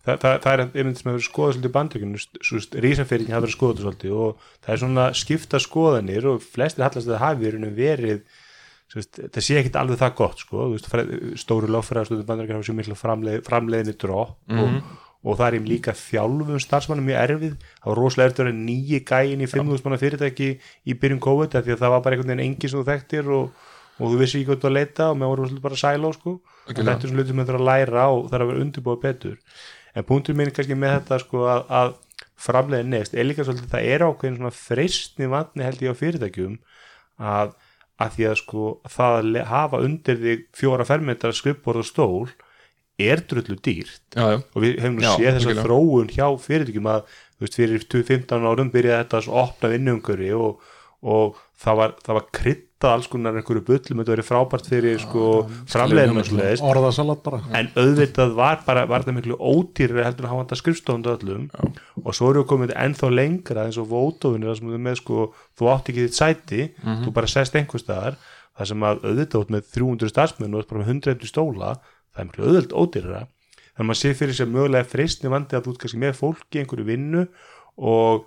það, 0.05 0.17
það, 0.23 0.39
það 0.45 0.51
er 0.53 0.65
einmitt 0.65 1.01
sem 1.01 1.11
hefur 1.11 1.27
skoðað 1.29 1.59
svolítið 1.59 2.81
rísanfyrirkin 2.85 3.35
hafa 3.35 3.45
verið 3.47 3.57
skoðað 3.57 3.85
svolítið 3.85 4.17
og 4.21 4.49
það 4.65 4.75
er 4.75 4.83
svona 4.85 5.07
skipta 5.17 5.61
skoðanir 5.63 6.33
og 6.33 6.43
flestir 6.45 6.87
hallast 6.87 7.09
að 7.09 7.17
það 7.17 7.25
hafi 7.25 7.55
verið 7.79 8.27
svo 8.95 9.01
veist, 9.01 9.21
það 9.33 9.47
sé 9.47 9.57
ekkit 9.59 9.79
alveg 9.81 10.01
það 10.01 10.17
gott 10.19 10.43
sko, 10.45 10.67
veist, 10.75 10.91
stóru 11.41 11.71
lofræðarstöðu 11.73 12.27
bandaríkjar 12.29 12.61
hafa 12.61 12.69
sér 12.69 12.79
miklu 12.79 12.99
framleið, 12.99 13.41
framleiðinni 13.47 13.97
dropp 14.01 14.37
og, 14.53 14.77
og 15.25 15.39
það 15.39 15.47
er 15.47 15.57
ihm 15.59 15.69
líka 15.69 15.95
þjálfum 15.97 16.61
starfsmannum 16.61 17.07
mjög 17.09 17.21
erfið, 17.23 17.55
það 17.81 17.91
var 17.91 18.01
rosalega 18.01 18.31
erfið 18.31 18.43
að 18.43 18.49
vera 18.49 18.57
nýji 18.59 19.01
gæin 19.09 19.45
í 19.45 19.49
5.000 19.49 19.87
manna 19.87 20.01
fyrirtæki 20.03 20.49
í 20.85 20.97
byrjun 21.01 21.23
COVID 21.25 21.57
því 21.57 21.75
að 21.75 21.81
það 21.81 21.95
var 21.95 22.03
bara 22.05 22.19
einhvern 22.19 22.33
veginn 22.35 22.45
engi 22.45 22.71
sem 22.71 22.81
þú 22.81 22.85
þekktir 22.91 23.31
og, 23.33 23.63
og 23.97 24.13
þú 24.13 24.21
vissi 24.21 24.41
ekki 24.41 24.51
hvað 24.51 24.61
þú 24.61 24.71
að 24.71 24.77
leita 24.77 25.09
og 25.11 25.19
með 25.21 25.35
svolítið 25.41 25.65
bara 25.65 25.81
sæl 25.81 26.05
á 26.05 26.11
sko. 26.13 26.35
Og 26.65 26.77
þetta 26.77 26.95
er 26.95 27.05
svona 27.07 27.21
hluti 27.21 27.33
sem 27.33 27.41
þú 27.41 27.49
þarf 27.49 27.61
að 27.63 27.69
læra 27.71 28.07
og 28.13 28.29
er 28.29 28.45
að 28.45 28.53
vera 28.53 28.65
undirbúa 28.67 29.01
betur. 29.01 29.37
En 29.95 30.09
punktur 30.09 30.37
minn 30.37 30.51
er 30.51 30.57
kannski 30.57 30.77
með 30.77 30.97
þetta 30.99 31.21
sko 31.23 31.45
að, 31.49 31.65
að 31.81 31.93
framleiðin 32.45 32.93
next 32.93 33.15
er 33.17 33.29
líka 33.29 33.47
svolítið 33.47 33.71
það 33.73 33.91
er 33.95 34.05
ákveðin 34.05 34.41
svona 34.41 34.57
freistni 34.57 35.29
vatni 35.31 35.65
held 35.65 35.85
ég 35.85 35.95
á 35.95 36.01
fyrirtækjum 36.01 36.57
að, 37.23 37.55
að 38.03 38.17
því 38.17 38.27
að 38.31 38.41
sko 38.41 38.71
það 38.91 39.29
hafa 39.51 39.81
undir 39.87 40.19
þig 40.21 40.49
fjóra 40.59 40.87
fermetrar 40.89 41.37
skrifborð 41.37 41.85
og 41.85 41.89
stól 41.89 42.35
er 42.99 43.25
drullu 43.29 43.57
dýrt. 43.59 44.03
Já, 44.15 44.27
já, 44.35 44.39
og 44.55 44.63
við 44.63 44.77
hefum 44.83 44.99
nú 45.01 45.07
Já, 45.07 45.15
séð 45.17 45.31
þessa 45.33 45.49
algjörlega. 45.51 45.65
þróun 45.67 46.13
hjá 46.15 46.27
fyrirtækjum 46.45 46.93
að 46.93 47.17
veist, 47.43 47.59
fyrir 47.59 47.89
15 48.13 48.47
árum 48.53 48.71
byrjaði 48.75 49.03
þetta 49.03 49.21
að 49.23 49.33
opna 49.45 49.73
vinnumgöri 49.75 50.31
og, 50.39 50.63
og 51.03 51.41
það 51.65 51.81
var, 51.81 51.95
það 52.07 52.19
var 52.19 52.27
kryttað 52.39 52.93
alls 52.95 53.09
konar 53.09 53.37
einhverju 53.41 53.63
bullum, 53.65 54.01
þetta 54.03 54.13
verið 54.13 54.27
frábært 54.29 54.67
fyrir 54.69 54.99
sko 55.01 55.25
bara. 57.25 57.41
En 57.57 57.71
auðvitað 57.81 58.35
var 58.37 58.59
bara 58.67 58.85
var 58.91 59.07
það 59.07 59.17
miklu 59.19 59.39
ódýrri 59.41 60.05
heldur 60.05 60.29
að 60.29 60.35
hafa 60.35 60.45
þetta 60.45 60.59
skrifstofndu 60.61 61.13
öllum 61.15 61.47
og 62.05 62.11
svo 62.19 62.31
eru 62.31 62.43
við 62.45 62.51
komið 62.53 62.75
ennþá 62.85 63.11
lengra 63.15 63.65
eins 63.67 63.79
og 63.81 63.89
ert 64.53 64.85
með 64.85 65.01
sko 65.01 65.31
þú 65.59 65.71
átt 65.73 65.89
ekki 65.93 66.07
þitt 66.07 66.19
sæti, 66.21 66.63
þú 67.07 67.15
bara 67.17 67.33
sest 67.33 67.57
einhver 67.57 67.81
staðar, 67.81 68.19
það 68.55 68.71
sem 68.75 68.85
að 68.91 69.05
auðvitað 69.09 69.41
út 69.47 69.55
með 69.57 69.71
300 69.79 70.13
starfsmenn 70.13 70.53
og 70.53 70.61
þú 70.61 70.65
ert 70.67 70.73
bara 70.75 70.85
með 70.85 70.93
100 70.99 71.31
stóla, 71.33 71.73
það 72.15 72.23
er 72.23 72.29
miklu 72.29 72.47
auðvitað 72.49 72.79
ódýrara. 72.81 73.25
Þannig 73.75 73.83
að 73.83 73.89
maður 73.91 74.01
sé 74.01 74.15
fyrir 74.15 74.39
sér 74.39 74.51
mögulega 74.55 74.87
freistni 74.87 75.33
vandi 75.33 75.59
að 75.59 75.67
þú 75.67 75.75
ert 75.75 75.83
kannski 75.83 76.01
með 76.03 76.17
fólki 76.21 76.61
einhverju 76.61 76.87
vinnu 76.87 77.23
og, 77.91 78.27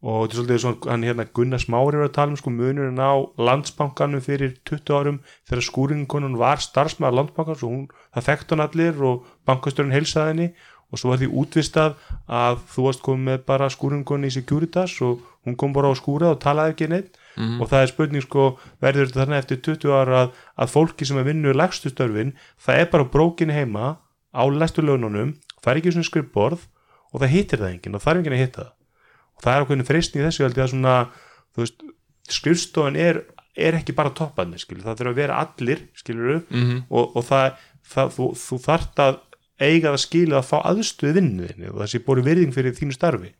og 0.00 0.22
þetta 0.22 0.32
er 0.32 0.38
svolítið 0.38 0.62
svona 0.62 0.92
hann 0.92 1.04
hérna 1.04 1.26
Gunnar 1.36 1.60
Smári 1.60 2.00
var 2.00 2.08
að 2.08 2.14
tala 2.16 2.32
um 2.32 2.38
sko 2.40 2.52
munurinn 2.54 3.02
á 3.02 3.12
landsbankanum 3.36 4.24
fyrir 4.24 4.56
20 4.68 4.96
árum 4.96 5.20
þegar 5.48 5.66
skúringunum 5.68 6.38
var 6.40 6.64
starfsmaður 6.64 7.18
landsbankans 7.20 7.66
og 7.66 7.74
hún, 7.74 7.84
það 8.16 8.28
þekkt 8.30 8.54
hann 8.54 8.64
allir 8.64 9.04
og 9.10 9.28
bankastörun 9.48 9.92
heilsaði 9.92 10.32
henni 10.32 10.48
og 10.86 11.02
svo 11.02 11.12
var 11.12 11.20
því 11.20 11.28
útvistað 11.42 12.00
að 12.40 12.60
þú 12.72 12.88
varst 12.88 13.04
komið 13.04 13.28
með 13.28 13.46
bara 13.52 13.70
skúringunni 13.74 14.30
í 14.30 14.36
Securitas 14.36 14.96
og 15.04 15.20
hún 15.44 15.58
kom 15.60 15.76
bara 15.76 15.92
á 15.92 15.94
skúra 15.98 16.32
og 16.32 16.40
talaði 16.40 16.72
ekki 16.76 16.88
neitt 16.92 17.20
og 17.36 17.68
það 17.68 17.82
er 17.82 17.90
spurning 17.92 18.22
sko 18.24 18.44
verður 18.80 19.06
þetta 19.10 19.20
þannig 19.24 19.38
eftir 19.42 19.58
20 19.66 19.92
ára 19.92 20.20
að, 20.24 20.30
að 20.56 20.70
fólki 20.72 21.04
sem 21.08 21.18
er 21.20 21.24
vinnu 21.28 21.52
lagstu 21.52 21.90
störfin 21.92 22.32
það 22.64 22.80
er 22.80 22.88
bara 22.92 23.04
brókin 23.12 23.50
heima 23.52 23.96
á 24.32 24.42
læstu 24.48 24.82
laununum, 24.84 25.34
það 25.62 25.70
er 25.72 25.80
ekki 25.80 25.92
svona 25.92 26.08
skrifborð 26.10 26.66
og 27.12 27.20
það 27.22 27.32
hittir 27.34 27.58
það 27.62 27.72
enginn 27.74 27.94
og 27.96 28.02
það 28.04 28.12
er 28.12 28.18
enginn 28.20 28.36
að 28.36 28.42
hitta 28.44 28.62
það. 28.64 28.72
Og 29.36 29.42
það 29.44 29.52
er 29.56 29.64
ákveðin 29.66 29.86
freistni 29.88 30.20
í 30.20 30.24
þessu 30.26 30.44
að 30.46 30.68
svona, 30.72 30.94
veist, 31.56 31.82
skrifstofan 32.28 32.96
er, 32.96 33.22
er 33.56 33.76
ekki 33.78 33.94
bara 33.96 34.12
topparnir, 34.16 34.60
skilur, 34.60 34.84
það 34.84 34.98
þurfa 35.00 35.12
að 35.14 35.20
vera 35.20 35.38
allir, 35.44 35.82
skilur 35.96 36.42
Mhm. 36.50 36.82
og, 36.90 37.16
og 37.16 37.24
það, 37.24 37.56
það 37.94 38.12
þú, 38.16 38.28
þú 38.42 38.58
þarft 38.66 39.02
að 39.06 39.18
eiga 39.60 39.92
það 39.94 40.02
skilja 40.04 40.38
að 40.40 40.48
fá 40.50 40.56
aðstöðu 40.68 41.14
vinnuðinni 41.16 41.70
og 41.72 41.86
sé 41.88 42.00
bóri 42.04 42.24
virðing 42.26 42.52
fyrir 42.52 42.74
þínu 42.76 42.92
starfi 42.96 43.32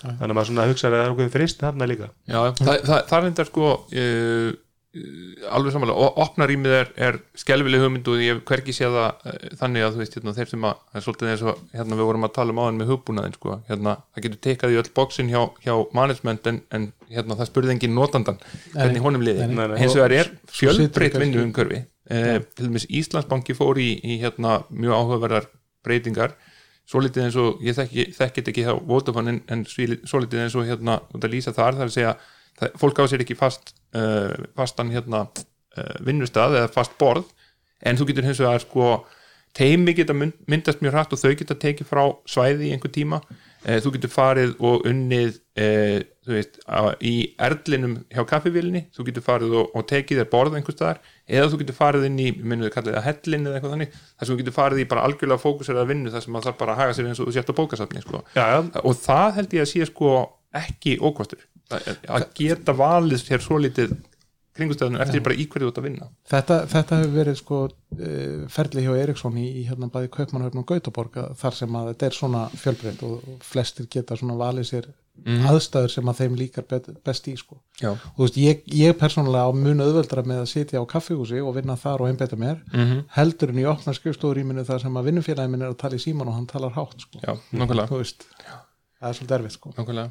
þannig 0.00 0.26
að 0.30 0.34
maður 0.38 0.50
svona 0.50 0.66
hugsa 0.70 0.88
að 0.88 0.96
það 0.96 1.04
er 1.04 1.14
ákveðin 1.14 1.36
freistni 1.36 1.66
þarna 1.66 1.88
líka. 1.90 2.10
Já, 2.24 2.40
það, 2.58 2.74
það, 2.88 3.06
það 3.10 3.16
er 3.18 3.30
enda 3.30 3.46
sko 3.48 3.70
uh, 3.70 4.50
alveg 5.54 5.74
samanlega, 5.74 6.06
opna 6.18 6.46
rýmið 6.50 6.72
er, 6.74 6.88
er 6.98 7.18
skelvileg 7.38 7.82
hugmynd 7.84 8.08
og 8.10 8.22
ég 8.24 8.32
hef 8.32 8.40
hvergi 8.48 8.74
séð 8.74 8.96
það 8.96 9.28
uh, 9.30 9.36
þannig 9.60 9.84
að 9.86 9.92
þú 9.94 10.02
veist, 10.02 10.16
hérna, 10.18 10.34
þeir 10.34 10.50
sem 10.50 10.66
að 10.66 10.80
það 10.80 10.98
er 10.98 11.04
svolítið 11.04 11.30
eins 11.30 11.44
og, 11.46 11.60
hérna, 11.76 11.98
við 12.00 12.08
vorum 12.10 12.26
að 12.26 12.32
tala 12.40 12.54
um 12.54 12.62
áðan 12.64 12.80
með 12.80 12.90
hugbúnaðin, 12.90 13.36
sko, 13.38 13.58
hérna, 13.68 13.94
það 14.10 14.26
getur 14.26 14.42
tekað 14.48 14.74
í 14.74 14.80
öll 14.80 14.90
bóksin 14.96 15.30
hjá, 15.30 15.40
hjá 15.62 15.72
management 15.94 16.50
en, 16.50 16.60
en 16.74 16.90
hérna, 17.06 17.38
það 17.38 17.50
spurði 17.52 17.74
engin 17.76 17.94
notandan 17.94 18.42
hvernig 18.74 19.06
honum 19.06 19.26
liði, 19.28 19.46
nei. 19.52 19.64
hins 19.78 19.94
vegar 19.94 20.16
er 20.16 20.34
fjölbreytt 20.50 21.20
vinnu 21.22 21.44
umhverfi 21.46 21.84
uh, 21.84 22.36
til 22.50 22.66
dæmis 22.66 22.90
Íslandsbanki 22.90 23.54
fór 23.58 23.78
í, 23.78 23.92
í 24.02 24.18
hérna, 24.24 24.64
mjög 24.74 24.98
áhugaverðar 24.98 25.50
breytingar 25.86 26.34
svolítið 26.90 27.24
eins 27.28 27.36
og, 27.38 27.60
ég 27.62 27.76
þekki, 27.78 28.04
þekkit 28.16 28.50
ekki 28.52 28.64
hjá 28.66 28.74
Vodafone 28.88 29.34
en, 29.36 29.40
en 29.54 29.64
svíli- 29.70 30.00
svolítið 30.10 30.44
eins 30.44 30.56
og 30.58 30.66
hérna, 30.68 30.98
að 31.14 31.28
lýsa 31.30 31.54
þar, 31.54 31.76
það 31.78 31.84
er 31.84 31.90
að 31.92 31.96
segja 31.96 32.14
það, 32.60 32.74
fólk 32.82 32.98
á 32.98 33.04
sér 33.12 33.24
ekki 33.24 33.36
fast 33.38 33.72
uh, 33.94 34.34
fastan 34.58 34.90
hérna 34.94 35.24
uh, 35.30 35.94
vinnustað 36.06 36.58
eða 36.58 36.72
fast 36.74 36.96
borð 37.00 37.30
en 37.86 37.96
þú 38.00 38.08
getur 38.10 38.26
hins 38.26 38.42
vegar 38.42 38.64
sko 38.64 38.88
teimi 39.56 39.94
geta 39.98 40.14
mynd- 40.14 40.36
myndast 40.50 40.82
mjög 40.82 40.96
hratt 40.98 41.14
og 41.14 41.22
þau 41.22 41.32
geta 41.38 41.56
tekið 41.58 41.88
frá 41.88 42.02
svæði 42.28 42.68
í 42.68 42.74
einhver 42.74 42.92
tíma 42.94 43.22
þú 43.64 43.92
getur 43.96 44.12
farið 44.12 44.54
og 44.64 44.86
unnið 44.88 45.38
þú 46.30 46.36
veist, 46.36 46.58
í 47.04 47.14
erlinum 47.42 47.96
hjá 48.12 48.22
kaffivílinni, 48.28 48.84
þú 48.94 49.06
getur 49.08 49.24
farið 49.24 49.54
og, 49.60 49.70
og 49.76 49.86
tekið 49.90 50.20
þér 50.22 50.28
borð 50.32 50.56
einhver 50.58 50.76
staðar. 50.76 51.00
Eða 51.30 51.50
þú 51.52 51.60
getur 51.62 51.78
farið 51.78 52.06
inn 52.08 52.18
í, 52.22 52.28
minnum 52.38 52.66
við 52.68 52.74
kallið 52.76 52.96
það 52.98 53.06
hellin 53.08 53.46
eða 53.48 53.58
eitthvað 53.58 53.74
þannig, 53.74 53.96
þar 53.96 54.28
sem 54.28 54.32
þú 54.32 54.38
getur 54.42 54.56
farið 54.56 54.82
í 54.82 54.88
bara 54.92 55.06
algjörlega 55.08 55.44
fókusera 55.44 55.86
vinnu 55.88 56.12
þar 56.14 56.24
sem 56.24 56.34
maður 56.34 56.50
þarf 56.50 56.60
bara 56.60 56.76
að 56.76 56.82
haga 56.82 56.96
sér 56.96 57.10
eins 57.10 57.22
og 57.22 57.30
þú 57.30 57.36
sért 57.36 57.52
á 57.52 57.58
bókasafni 57.60 58.04
sko. 58.04 58.22
Já, 58.36 58.44
já, 58.54 58.60
og 58.82 59.00
það 59.00 59.34
held 59.38 59.56
ég 59.56 59.66
að 59.66 59.72
sé 59.72 59.88
sko 59.90 60.14
ekki 60.60 60.96
ókostur. 61.00 61.44
Að 61.70 61.90
að 62.10 62.26
geta 62.40 62.74
valið 62.74 63.22
sér 63.22 63.44
svo 63.44 63.60
litið 63.62 63.94
kringustöðunum 64.60 65.04
eftir 65.04 65.24
bara 65.26 65.36
í 65.36 65.46
hverju 65.50 65.66
þú 65.66 65.72
ert 65.72 65.82
að 65.82 65.88
vinna 65.88 66.08
þetta, 66.30 66.60
þetta 66.70 67.00
hefur 67.00 67.14
verið 67.16 67.38
sko 67.40 67.60
uh, 67.66 68.48
ferli 68.56 68.86
hjá 68.86 68.92
Eriksson 69.02 69.38
í, 69.40 69.46
í 69.60 69.66
hérna 69.68 69.90
bæði 69.92 70.12
Kaupmannhöfn 70.16 70.62
og 70.62 70.70
Gautaborg 70.70 71.20
þar 71.40 71.58
sem 71.58 71.78
að 71.80 71.92
þetta 71.92 72.10
er 72.10 72.18
svona 72.20 72.46
fjölbreynd 72.54 73.06
og, 73.08 73.30
flestir 73.44 73.90
geta 73.90 74.18
svona 74.20 74.38
valið 74.40 74.68
sér 74.70 74.90
aðstæður 75.20 75.92
sem 75.92 76.08
að 76.08 76.20
þeim 76.22 76.36
líkar 76.38 76.64
bet, 76.68 76.86
best 77.04 77.26
í 77.28 77.34
sko 77.36 77.58
Já. 77.80 77.90
og 77.92 78.16
þú 78.16 78.24
veist, 78.24 78.38
ég, 78.40 78.62
ég 78.72 78.96
persónulega 78.96 79.50
á 79.50 79.52
mun 79.52 79.84
auðveldra 79.84 80.24
með 80.24 80.42
að 80.44 80.50
sitja 80.54 80.80
á 80.80 80.84
kaffihúsi 80.88 81.42
og 81.44 81.54
vinna 81.58 81.76
þar 81.76 82.04
og 82.04 82.08
einbeita 82.08 82.38
mér 82.40 82.62
-hmm. 82.72 83.04
heldur 83.18 83.52
en 83.52 83.60
í 83.60 83.68
opna 83.68 83.92
skrifstofurýminu 83.92 84.64
þar 84.64 84.80
sem 84.80 84.96
að 84.96 85.10
vinnufélagi 85.10 85.50
minn 85.50 85.62
er 85.62 85.74
að 85.74 85.80
tala 85.82 85.96
í 85.96 86.04
síman 86.04 86.28
og 86.28 86.34
hann 86.34 86.46
talar 86.46 86.72
hátt 86.72 87.00
sko. 87.00 87.18
Já, 87.20 87.36
það 89.00 89.08
er 89.08 89.14
svolítið 89.18 89.36
erfitt 89.38 89.58
sko. 89.58 89.74
nákvæmlega 89.76 90.10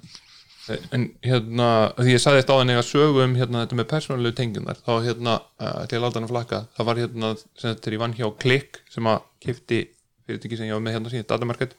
en 0.95 1.05
hérna, 1.25 1.67
því 1.97 2.13
ég 2.13 2.21
sagði 2.23 2.41
þetta 2.41 2.55
á 2.55 2.59
þenni 2.59 2.75
að 2.79 2.87
sögu 2.87 3.21
um 3.23 3.35
hérna 3.37 3.63
þetta 3.63 3.77
með 3.79 3.87
persónulegu 3.91 4.37
tengjumar 4.37 4.81
þá 4.85 4.91
hérna, 5.05 5.35
uh, 5.61 5.79
til 5.89 5.97
að 5.97 6.03
láta 6.03 6.19
hann 6.19 6.27
að 6.27 6.33
flakka. 6.33 6.59
Það 6.77 6.89
var 6.89 7.01
hérna, 7.03 7.31
sem 7.59 7.71
þetta 7.71 7.89
er 7.89 7.95
í 7.95 8.01
vann 8.03 8.17
hjá 8.17 8.27
Klikk 8.43 8.81
sem 8.93 9.09
að 9.09 9.23
kifti 9.45 9.79
fyrirtæki 10.27 10.59
sem 10.59 10.69
ég 10.69 10.77
var 10.77 10.83
með 10.85 10.97
hérna 10.97 11.13
síðan, 11.13 11.29
Datamarket 11.29 11.73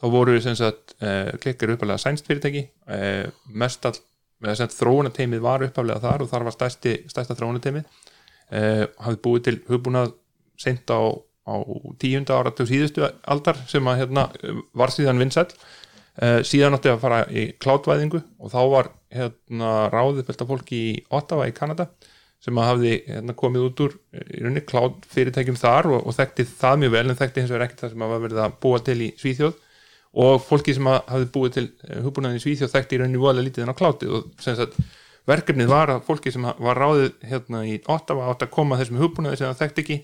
þá 0.00 0.06
voru 0.14 0.38
sem 0.44 0.56
sagt, 0.58 0.96
uh, 1.00 1.30
Klikk 1.42 1.62
er 1.62 1.74
uppalega 1.76 2.02
sænst 2.02 2.30
fyrirtæki. 2.30 2.64
Uh, 2.88 3.28
mestall, 3.64 3.94
eða 4.42 4.56
sem 4.56 4.64
sagt 4.64 4.78
þróunateimið 4.80 5.44
var 5.44 5.66
uppalega 5.68 6.02
þar 6.04 6.26
og 6.26 6.32
þar 6.32 6.48
var 6.48 6.58
stærsti, 6.58 6.98
stærsta 7.12 7.38
þróunateimið 7.38 8.02
hafði 8.54 9.18
búið 9.24 9.44
til 9.46 9.54
hugbúnað 9.66 10.10
seint 10.60 10.90
á, 10.92 11.00
á 11.00 11.54
tíunda 11.98 12.36
ára 12.36 12.52
til 12.54 12.66
síðustu 12.68 13.02
aldar 13.02 13.56
sem 13.66 13.88
að 13.88 14.02
hérna 14.02 14.26
var 14.76 14.92
síðan 14.94 15.18
vinsæll. 15.18 15.48
uh, 15.48 15.83
síðan 16.46 16.76
átti 16.76 16.92
að 16.92 17.00
fara 17.02 17.22
í 17.26 17.48
klátvæðingu 17.58 18.20
og 18.38 18.52
þá 18.52 18.60
var 18.70 18.90
hérna 19.14 19.70
ráðið 19.90 20.28
fylgta 20.28 20.46
fólki 20.46 20.82
í 20.92 20.92
Ottawa 21.14 21.48
í 21.50 21.54
Kanada 21.56 21.88
sem 22.44 22.58
að 22.60 22.68
hafði 22.68 22.94
hérna, 23.08 23.36
komið 23.38 23.66
út 23.68 23.82
úr 23.86 23.94
eh, 24.12 24.24
í 24.36 24.42
rauninni 24.42 24.64
klátt 24.68 25.06
fyrirtækjum 25.12 25.60
þar 25.60 25.88
og, 25.94 26.02
og 26.04 26.16
þekkti 26.16 26.46
það 26.50 26.82
mjög 26.82 26.92
vel 26.96 27.04
en 27.06 27.20
þekkti 27.20 27.44
hins 27.44 27.54
vegar 27.54 27.64
ekkert 27.66 27.84
það 27.84 27.94
sem 27.94 28.04
að 28.04 28.16
verið 28.26 28.42
að 28.44 28.58
búa 28.64 28.80
til 28.84 28.98
í 29.00 29.08
Svíþjóð. 29.20 29.54
Og 30.24 30.44
fólki 30.44 30.74
sem 30.76 30.90
hafði 30.90 31.30
búið 31.34 31.54
til 31.56 31.64
hugbúnaðin 32.04 32.38
í 32.38 32.42
Svíþjóð 32.44 32.74
þekkti 32.74 32.94
í 32.94 33.00
rauninni 33.00 33.22
voðalega 33.22 33.48
lítið 33.48 33.64
en 33.64 33.72
á 33.72 33.80
klátið 33.80 34.12
og 34.18 34.44
sagt 34.44 34.76
verkefnið 35.26 35.72
var 35.72 35.90
að 35.94 36.04
fólki 36.06 36.30
sem 36.30 36.44
var 36.44 36.78
ráðið 36.78 37.08
hérna 37.24 37.64
í 37.66 37.80
Ottawa 37.90 38.28
átt 38.30 38.44
að 38.44 38.52
koma 38.54 38.78
þessum 38.78 39.00
hugbúnaði 39.00 39.40
sem 39.40 39.48
það 39.48 39.62
þekkti 39.64 39.84
ekki 39.84 39.98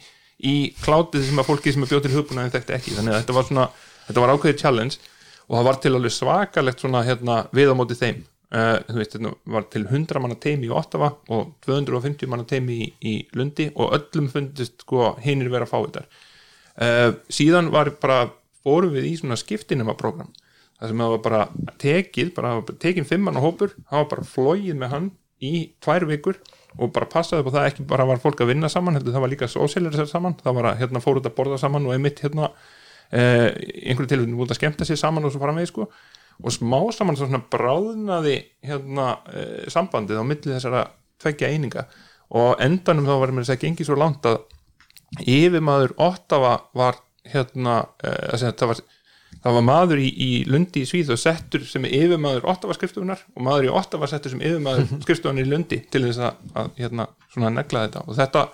í 0.50 0.56
klátið 0.80 1.28
sem 1.28 1.42
að 1.42 1.50
fólki 1.52 1.74
sem 1.76 1.84
bjóð 1.84 2.02
til 2.06 2.14
hugbúnaði 2.16 2.54
þekkti 2.56 2.76
ekki. 2.78 2.96
Þannig 2.96 3.14
að 3.14 3.20
þetta 3.20 3.36
var 3.36 3.48
svona, 3.50 3.68
þetta 4.08 4.24
var 4.24 4.34
ákveðið 4.34 4.62
challenge 4.64 5.10
og 5.50 5.56
það 5.58 5.66
var 5.66 5.80
til 5.82 5.94
alveg 5.98 6.14
svakalegt 6.14 6.82
svona 6.84 7.02
hérna 7.06 7.40
við 7.56 7.72
á 7.72 7.74
móti 7.74 7.98
þeim 7.98 8.20
uh, 8.54 8.76
veist, 8.94 9.16
þetta 9.16 9.32
var 9.50 9.66
til 9.72 9.84
100 9.86 10.22
manna 10.22 10.38
teimi 10.40 10.68
í 10.68 10.74
Ottawa 10.74 11.12
og 11.34 11.54
250 11.66 12.30
manna 12.30 12.46
teimi 12.48 12.78
í, 12.84 12.90
í 13.02 13.14
Lundi 13.38 13.70
og 13.74 13.96
öllum 13.98 14.30
fundist 14.32 14.84
sko 14.86 15.14
hinir 15.24 15.50
vera 15.52 15.66
að 15.66 15.72
fá 15.72 15.78
þetta 15.80 16.04
uh, 16.06 17.10
síðan 17.32 17.72
var 17.74 17.92
bara 18.02 18.22
fórum 18.62 18.94
við 18.94 19.10
í 19.10 19.16
svona 19.18 19.38
skiptinema 19.40 19.96
program 19.98 20.30
það 20.78 20.92
sem 20.92 21.02
það 21.02 21.14
var 21.14 21.24
bara 21.26 21.42
tekið 21.80 22.32
bara 22.36 22.54
tekin 22.80 23.08
fimmann 23.08 23.38
á 23.40 23.44
hópur 23.44 23.74
það 23.82 23.98
var 23.98 24.10
bara 24.14 24.30
flóið 24.30 24.78
með 24.78 24.94
hann 24.94 25.10
í 25.40 25.54
tvær 25.82 26.06
vikur 26.08 26.38
og 26.78 26.92
bara 26.94 27.08
passaði 27.10 27.42
upp 27.42 27.50
á 27.50 27.56
það 27.56 27.70
ekki 27.70 27.86
bara 27.90 28.06
var 28.06 28.20
fólk 28.22 28.42
að 28.44 28.52
vinna 28.52 28.70
saman 28.70 28.96
heldur 28.96 29.16
það 29.16 29.24
var 29.24 29.32
líka 29.32 29.50
sósélur 29.50 29.96
saman 30.06 30.36
það 30.40 30.60
var 30.60 30.70
að 30.70 30.84
hérna 30.84 31.02
fór 31.02 31.18
út 31.20 31.26
að 31.26 31.36
borða 31.38 31.58
saman 31.60 31.88
og 31.88 31.96
einmitt 31.96 32.22
hérna 32.22 32.50
eh, 32.52 32.78
einhverju 33.10 34.10
tilvægum 34.12 34.38
múlið 34.38 34.54
að 34.54 34.60
skemmta 34.60 34.86
sér 34.86 35.00
saman 35.00 35.26
og 35.26 35.34
svo 35.34 35.42
fara 35.42 35.54
með 35.56 35.70
sko. 35.72 35.88
Og 36.40 36.54
smá 36.54 36.78
saman 36.94 37.18
svo 37.18 37.26
svona 37.28 37.42
bráðnaði 37.52 38.36
hérna 38.64 39.10
eh, 39.32 39.66
sambandið 39.72 40.22
á 40.22 40.24
milli 40.24 40.54
þessara 40.54 40.86
tveggja 41.20 41.50
eininga. 41.52 41.84
Og 42.38 42.62
endanum 42.62 43.08
þá 43.08 43.16
var 43.20 43.34
mér 43.34 43.44
að 43.44 43.50
segja 43.50 43.66
gengið 43.66 43.90
svo 43.90 43.98
langt 44.00 44.28
að 44.30 44.40
yfirmaður 45.26 45.96
Ottawa 46.00 46.54
var 46.78 47.00
hérna 47.28 47.82
eh, 48.06 48.38
það 48.38 48.70
var 48.70 48.82
það 49.40 49.56
var 49.56 49.64
maður 49.66 50.02
í, 50.02 50.08
í 50.10 50.30
Lundi 50.50 50.84
í 50.84 50.88
Svíð 50.88 51.12
og 51.14 51.20
settur 51.20 51.64
sem 51.66 51.84
yfirmaður 51.88 52.46
Ottawa 52.50 52.76
skrifstofunar 52.76 53.22
og 53.34 53.44
maður 53.46 53.68
í 53.68 53.72
Ottawa 53.80 54.08
settur 54.10 54.34
sem 54.34 54.42
yfirmaður 54.44 54.88
skrifstofunar 55.04 55.46
í 55.46 55.50
Lundi 55.50 55.80
til 55.92 56.04
þess 56.06 56.22
að, 56.28 56.40
að 56.62 56.72
hérna, 56.80 57.08
svona 57.34 57.52
negla 57.54 57.84
þetta. 57.86 58.04
Og 58.06 58.18
þetta, 58.18 58.46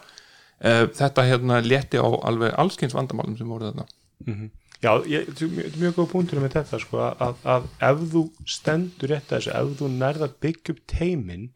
uh, 0.63 0.83
þetta 1.01 1.29
hérna 1.31 1.61
létti 1.65 2.03
á 2.03 2.07
alveg 2.07 2.57
allskins 2.61 2.97
vandamálum 2.97 3.39
sem 3.39 3.51
voru 3.51 3.71
þarna 3.71 3.89
Já, 4.83 4.91
ég, 5.09 5.25
þetta 5.31 5.45
er 5.47 5.53
mjög- 5.57 5.67
er 5.73 5.79
mjög 5.81 5.95
góð 5.97 6.09
punktur 6.13 6.41
með 6.43 6.53
þetta 6.57 6.79
sko, 6.83 6.99
að, 7.01 7.37
að 7.49 7.69
ef 7.89 8.03
þú 8.13 8.23
stendur 8.57 9.09
rétt 9.13 9.31
að 9.33 9.39
þessu, 9.39 9.53
ef 9.57 9.79
þú 9.81 9.89
nærða 9.97 10.27
að 10.29 10.35
byggja 10.45 10.75
upp 10.75 10.83
teiminn 10.93 11.47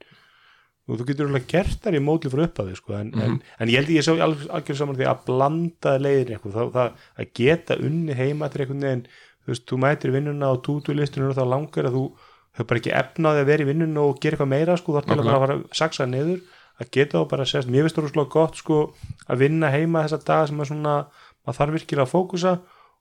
og 0.90 0.98
þú 0.98 1.06
getur 1.10 1.28
alveg 1.28 1.44
gert 1.52 1.82
þar 1.84 1.98
í 1.98 2.00
mótli 2.02 2.30
frá 2.32 2.42
upp 2.48 2.58
að 2.62 2.70
þau 2.72 2.78
sko, 2.80 2.94
en, 2.98 3.10
en, 3.22 3.36
en 3.60 3.68
ég 3.70 3.76
held 3.82 3.92
ég 3.94 4.06
sá 4.06 4.12
algjör 4.16 4.78
saman 4.80 4.96
því 4.98 5.06
að 5.10 5.20
blanda 5.28 5.92
leiðin 6.00 6.32
eitthvað, 6.34 6.56
það, 6.56 6.72
það, 6.78 7.04
að 7.22 7.28
geta 7.40 7.76
unni 7.86 8.16
heima 8.18 8.48
til 8.50 8.64
einhvern 8.64 8.86
veginn, 8.88 9.04
þú 9.44 9.52
veist, 9.52 9.66
þú 9.70 9.78
mætir 9.84 10.14
vinnuna 10.16 10.50
og 10.56 10.62
tútulistunum 10.66 11.30
og 11.30 11.36
þá 11.38 11.44
langar 11.52 11.90
að 11.90 11.98
þú 12.00 12.04
hefur 12.56 12.66
bara 12.72 12.80
ekki 12.82 12.96
efnaði 13.04 13.44
að 13.44 13.50
vera 13.52 13.62
í 13.62 13.68
vinnuna 13.70 14.00
og 14.08 14.18
gera 14.24 14.34
eitthvað 14.40 14.50
meira 14.56 14.76
sko, 14.80 14.96
þá 14.96 15.00
er 15.04 15.06
til 15.12 15.20
að 15.20 15.30
að 15.36 15.44
fara 15.44 15.58
að 15.60 15.62
saksa 15.84 16.08
niður 16.10 16.40
að 16.80 16.90
geta 16.96 17.20
þá 17.20 17.28
bara 17.30 17.44
að 17.44 17.52
sést, 17.52 17.68
mér 17.70 17.84
finnst 17.86 18.00
þú 18.00 18.10
slóð 18.10 18.28
gott 18.32 18.56
sko 18.58 18.78
að 19.30 19.42
vinna 19.44 19.70
heima 19.70 20.02
þessa 20.08 20.18
dag 20.26 20.48
sem 20.48 20.62
að 20.64 20.70
svona, 20.72 20.94
maður 21.50 21.60
þarf 21.60 21.76
virkilega 21.76 22.06
að 22.06 22.14
fókusa 22.14 22.54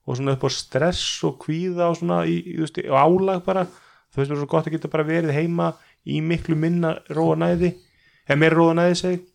og 0.09 0.17
svona 0.17 0.35
upp 0.35 0.45
á 0.45 0.49
stress 0.51 1.23
og 1.27 1.37
kvíða 1.45 1.91
og 1.91 1.99
svona 2.01 2.23
í, 2.25 2.39
í, 2.41 2.57
veist, 2.59 2.81
og 2.89 2.97
álag 2.97 3.45
bara. 3.45 3.67
Þú 4.09 4.19
veist, 4.19 4.29
það 4.31 4.35
er 4.35 4.41
svo 4.41 4.49
gott 4.49 4.69
að 4.69 4.75
geta 4.75 4.91
bara 4.91 5.05
verið 5.05 5.35
heima 5.37 5.73
í 6.09 6.19
miklu 6.25 6.57
minna 6.57 6.95
róa 7.13 7.35
næði. 7.37 7.75
Eða 8.25 8.39
meira 8.41 8.57
róa 8.57 8.77
næði 8.77 8.97
seg 9.03 9.27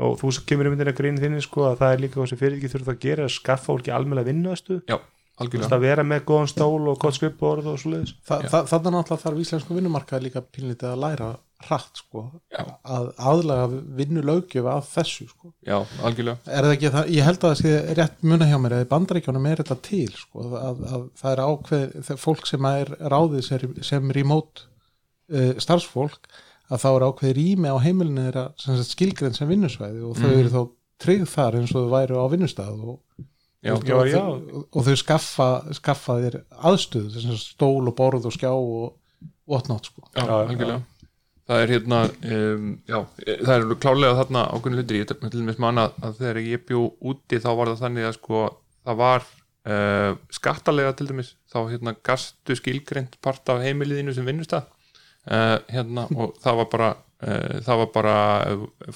og 0.00 0.16
þú 0.20 0.32
kemur 0.48 0.68
í 0.68 0.72
myndina 0.72 0.94
grínu 0.96 1.20
þinni 1.20 1.42
sko 1.44 1.66
að 1.70 1.80
það 1.82 1.94
er 1.94 2.02
líka 2.04 2.18
hvað 2.18 2.30
sem 2.30 2.40
fyrir 2.40 2.56
ekki 2.58 2.70
þurfa 2.72 2.94
að 2.94 3.02
gera 3.04 3.26
að 3.26 3.34
skaffa 3.34 3.68
fólki 3.68 3.92
almennilega 3.92 4.30
vinnuðastu 4.30 4.78
að 5.76 5.84
vera 5.84 6.04
með 6.04 6.24
góðan 6.28 6.50
stól 6.52 6.88
og 6.88 6.98
gott 7.00 7.16
skrifborð 7.16 7.70
og 7.72 7.78
svo 7.80 7.94
leiðis 7.94 8.14
Þa, 8.28 8.38
þa, 8.46 8.62
þannig 8.70 8.96
náttúrulega 8.96 9.24
þarf 9.24 9.42
íslensku 9.44 9.76
vinnumarkaði 9.76 10.26
líka 10.26 10.42
pínlítið 10.44 10.92
að 10.92 11.02
læra 11.04 11.28
hratt 11.66 12.00
sko, 12.00 12.22
Já. 12.52 12.62
að 12.88 13.08
aðlaga 13.30 13.80
vinnulaugjöf 13.98 14.68
að 14.70 14.88
þessu 14.94 15.26
sko. 15.28 15.52
Já, 15.66 15.76
algjörlega 16.06 16.54
er 16.56 16.68
það 16.68 17.10
ég 17.12 17.26
held 17.26 17.40
að 17.40 17.46
það 17.46 17.60
sé 17.60 17.94
rétt 17.98 18.26
muna 18.32 18.48
hjá 18.48 18.56
mér 18.62 18.76
að 18.76 18.84
í 18.84 18.90
bandaríkjónum 18.90 19.48
er 19.50 19.62
þetta 19.62 19.78
til 19.86 20.08
sko, 20.16 20.44
að, 20.56 20.84
að 20.88 21.06
það 21.20 21.32
er 21.32 21.42
ákveð 21.46 21.96
það 22.08 22.22
fólk 22.24 22.50
sem 22.50 22.68
er 22.70 22.92
ráðið 23.12 23.46
sem, 23.46 23.74
sem 23.90 24.14
remote 24.16 24.66
uh, 25.32 25.52
starfsfólk 25.60 26.30
að 26.70 26.84
þá 26.84 26.90
er 26.92 27.06
ákveð 27.08 27.34
rými 27.40 27.72
á 27.72 27.76
heimilinu 27.82 28.28
þeirra 28.28 28.86
skilgrein 28.86 29.36
sem 29.36 29.50
vinnusvæði 29.50 30.04
og 30.06 30.20
þau 30.20 30.30
eru 30.30 30.54
þá 30.54 30.60
tryggð 31.00 31.32
þar 31.32 31.58
eins 31.60 31.74
og 31.74 31.84
þau 31.84 31.92
væru 31.96 32.22
á 32.22 32.26
vinnustað 32.32 32.86
og, 32.94 32.96
Já, 33.60 33.74
og. 33.76 33.84
Þau, 33.84 34.62
og 34.72 34.86
þau 34.86 34.94
skaffa, 34.96 35.48
skaffa 35.76 36.16
þér 36.22 36.38
sagt 36.48 37.42
stól 37.42 37.90
og 37.90 37.96
borð 37.98 38.30
og 38.30 38.32
skjá 38.32 38.48
og 38.54 38.94
whatnot 39.50 39.90
sko. 39.90 40.06
Já, 40.14 40.24
algjörlega 40.24 40.80
það 41.50 41.64
er 41.64 41.72
hérna 41.74 41.98
um, 42.06 42.70
já, 42.86 42.98
það 43.26 43.52
er 43.56 43.76
klálega 43.82 44.16
þarna 44.20 44.46
ákveðin 44.54 44.78
hlutir. 44.78 45.00
Ég 45.00 45.10
til 45.10 45.30
dæmis 45.34 45.60
manna 45.62 45.88
að 45.98 46.20
þegar 46.22 46.40
ég 46.46 46.64
bjó 46.68 46.86
úti 47.10 47.42
þá 47.42 47.50
var 47.58 47.72
það 47.72 47.84
þannig 47.84 48.08
að 48.08 48.16
sko 48.20 48.42
það 48.86 49.00
var 49.00 49.26
uh, 49.26 50.12
skattalega 50.38 50.94
til 50.98 51.08
dæmis 51.10 51.34
þá 51.50 51.60
hérna 51.72 51.96
gastu 52.06 52.56
skilgreint 52.58 53.18
part 53.24 53.50
af 53.52 53.64
heimiliðinu 53.66 54.14
sem 54.14 54.28
vinnustað. 54.28 54.70
Uh, 55.26 55.58
hérna 55.68 56.06
og 56.16 56.38
það 56.40 56.62
var 56.62 56.70
bara 56.72 56.92
uh, 56.94 57.58
það 57.66 57.82
var 57.82 57.92
bara, 57.98 58.16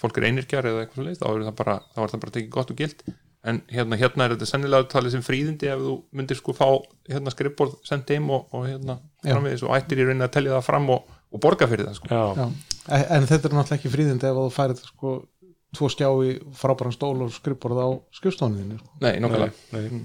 fólk 0.01 0.21
er 0.21 0.31
einirkjar 0.31 0.71
eða 0.71 0.85
eitthvað 0.85 1.01
svo 1.01 1.09
leið, 1.09 1.21
þá, 1.21 1.27
er 1.35 1.47
það 1.51 1.61
bara, 1.61 1.77
þá 1.91 2.03
var 2.05 2.15
það 2.15 2.25
bara 2.25 2.37
tekið 2.39 2.55
gott 2.55 2.75
og 2.75 2.81
gilt. 2.81 3.07
En 3.45 3.59
hérna, 3.69 3.99
hérna 4.01 4.25
er 4.25 4.33
þetta 4.33 4.47
sennilega 4.49 4.89
talið 4.89 5.19
sem 5.19 5.25
fríðindi 5.25 5.69
ef 5.69 5.83
þú 5.83 5.95
myndir 6.17 6.39
sko 6.39 6.55
fá 6.57 6.69
hérna 7.11 7.33
skrifborð 7.35 7.75
sendið 7.85 8.17
heim 8.17 8.31
og, 8.33 8.47
og 8.57 8.65
hérna 8.71 8.97
Já. 9.21 9.35
framvegis 9.35 9.65
og 9.67 9.75
ættir 9.77 10.01
í 10.01 10.07
rauninni 10.07 10.25
að 10.25 10.33
telja 10.39 10.55
það 10.55 10.65
fram 10.71 10.89
og, 10.95 11.11
og 11.35 11.43
borga 11.43 11.69
fyrir 11.71 11.89
það 11.91 12.01
sko. 12.01 12.11
já, 12.11 12.25
Já. 12.39 12.49
En, 12.85 13.07
en 13.17 13.29
þetta 13.31 13.49
er 13.49 13.55
náttúrulega 13.57 13.79
ekki 13.81 13.91
fríðindi 13.95 14.29
ef 14.29 14.37
þú 14.39 14.49
færið 14.55 14.83
sko, 14.91 15.15
tvo 15.75 15.89
skjá 15.91 16.09
í 16.23 16.35
frábæran 16.55 16.95
stól 16.95 17.17
og 17.25 17.33
skrifborð 17.35 17.81
á 17.83 17.89
skrifstofuninu 18.19 18.77
sko. 18.79 18.93
Nei, 19.03 19.15
nokkulega 19.25 19.53
Nei. 19.75 20.03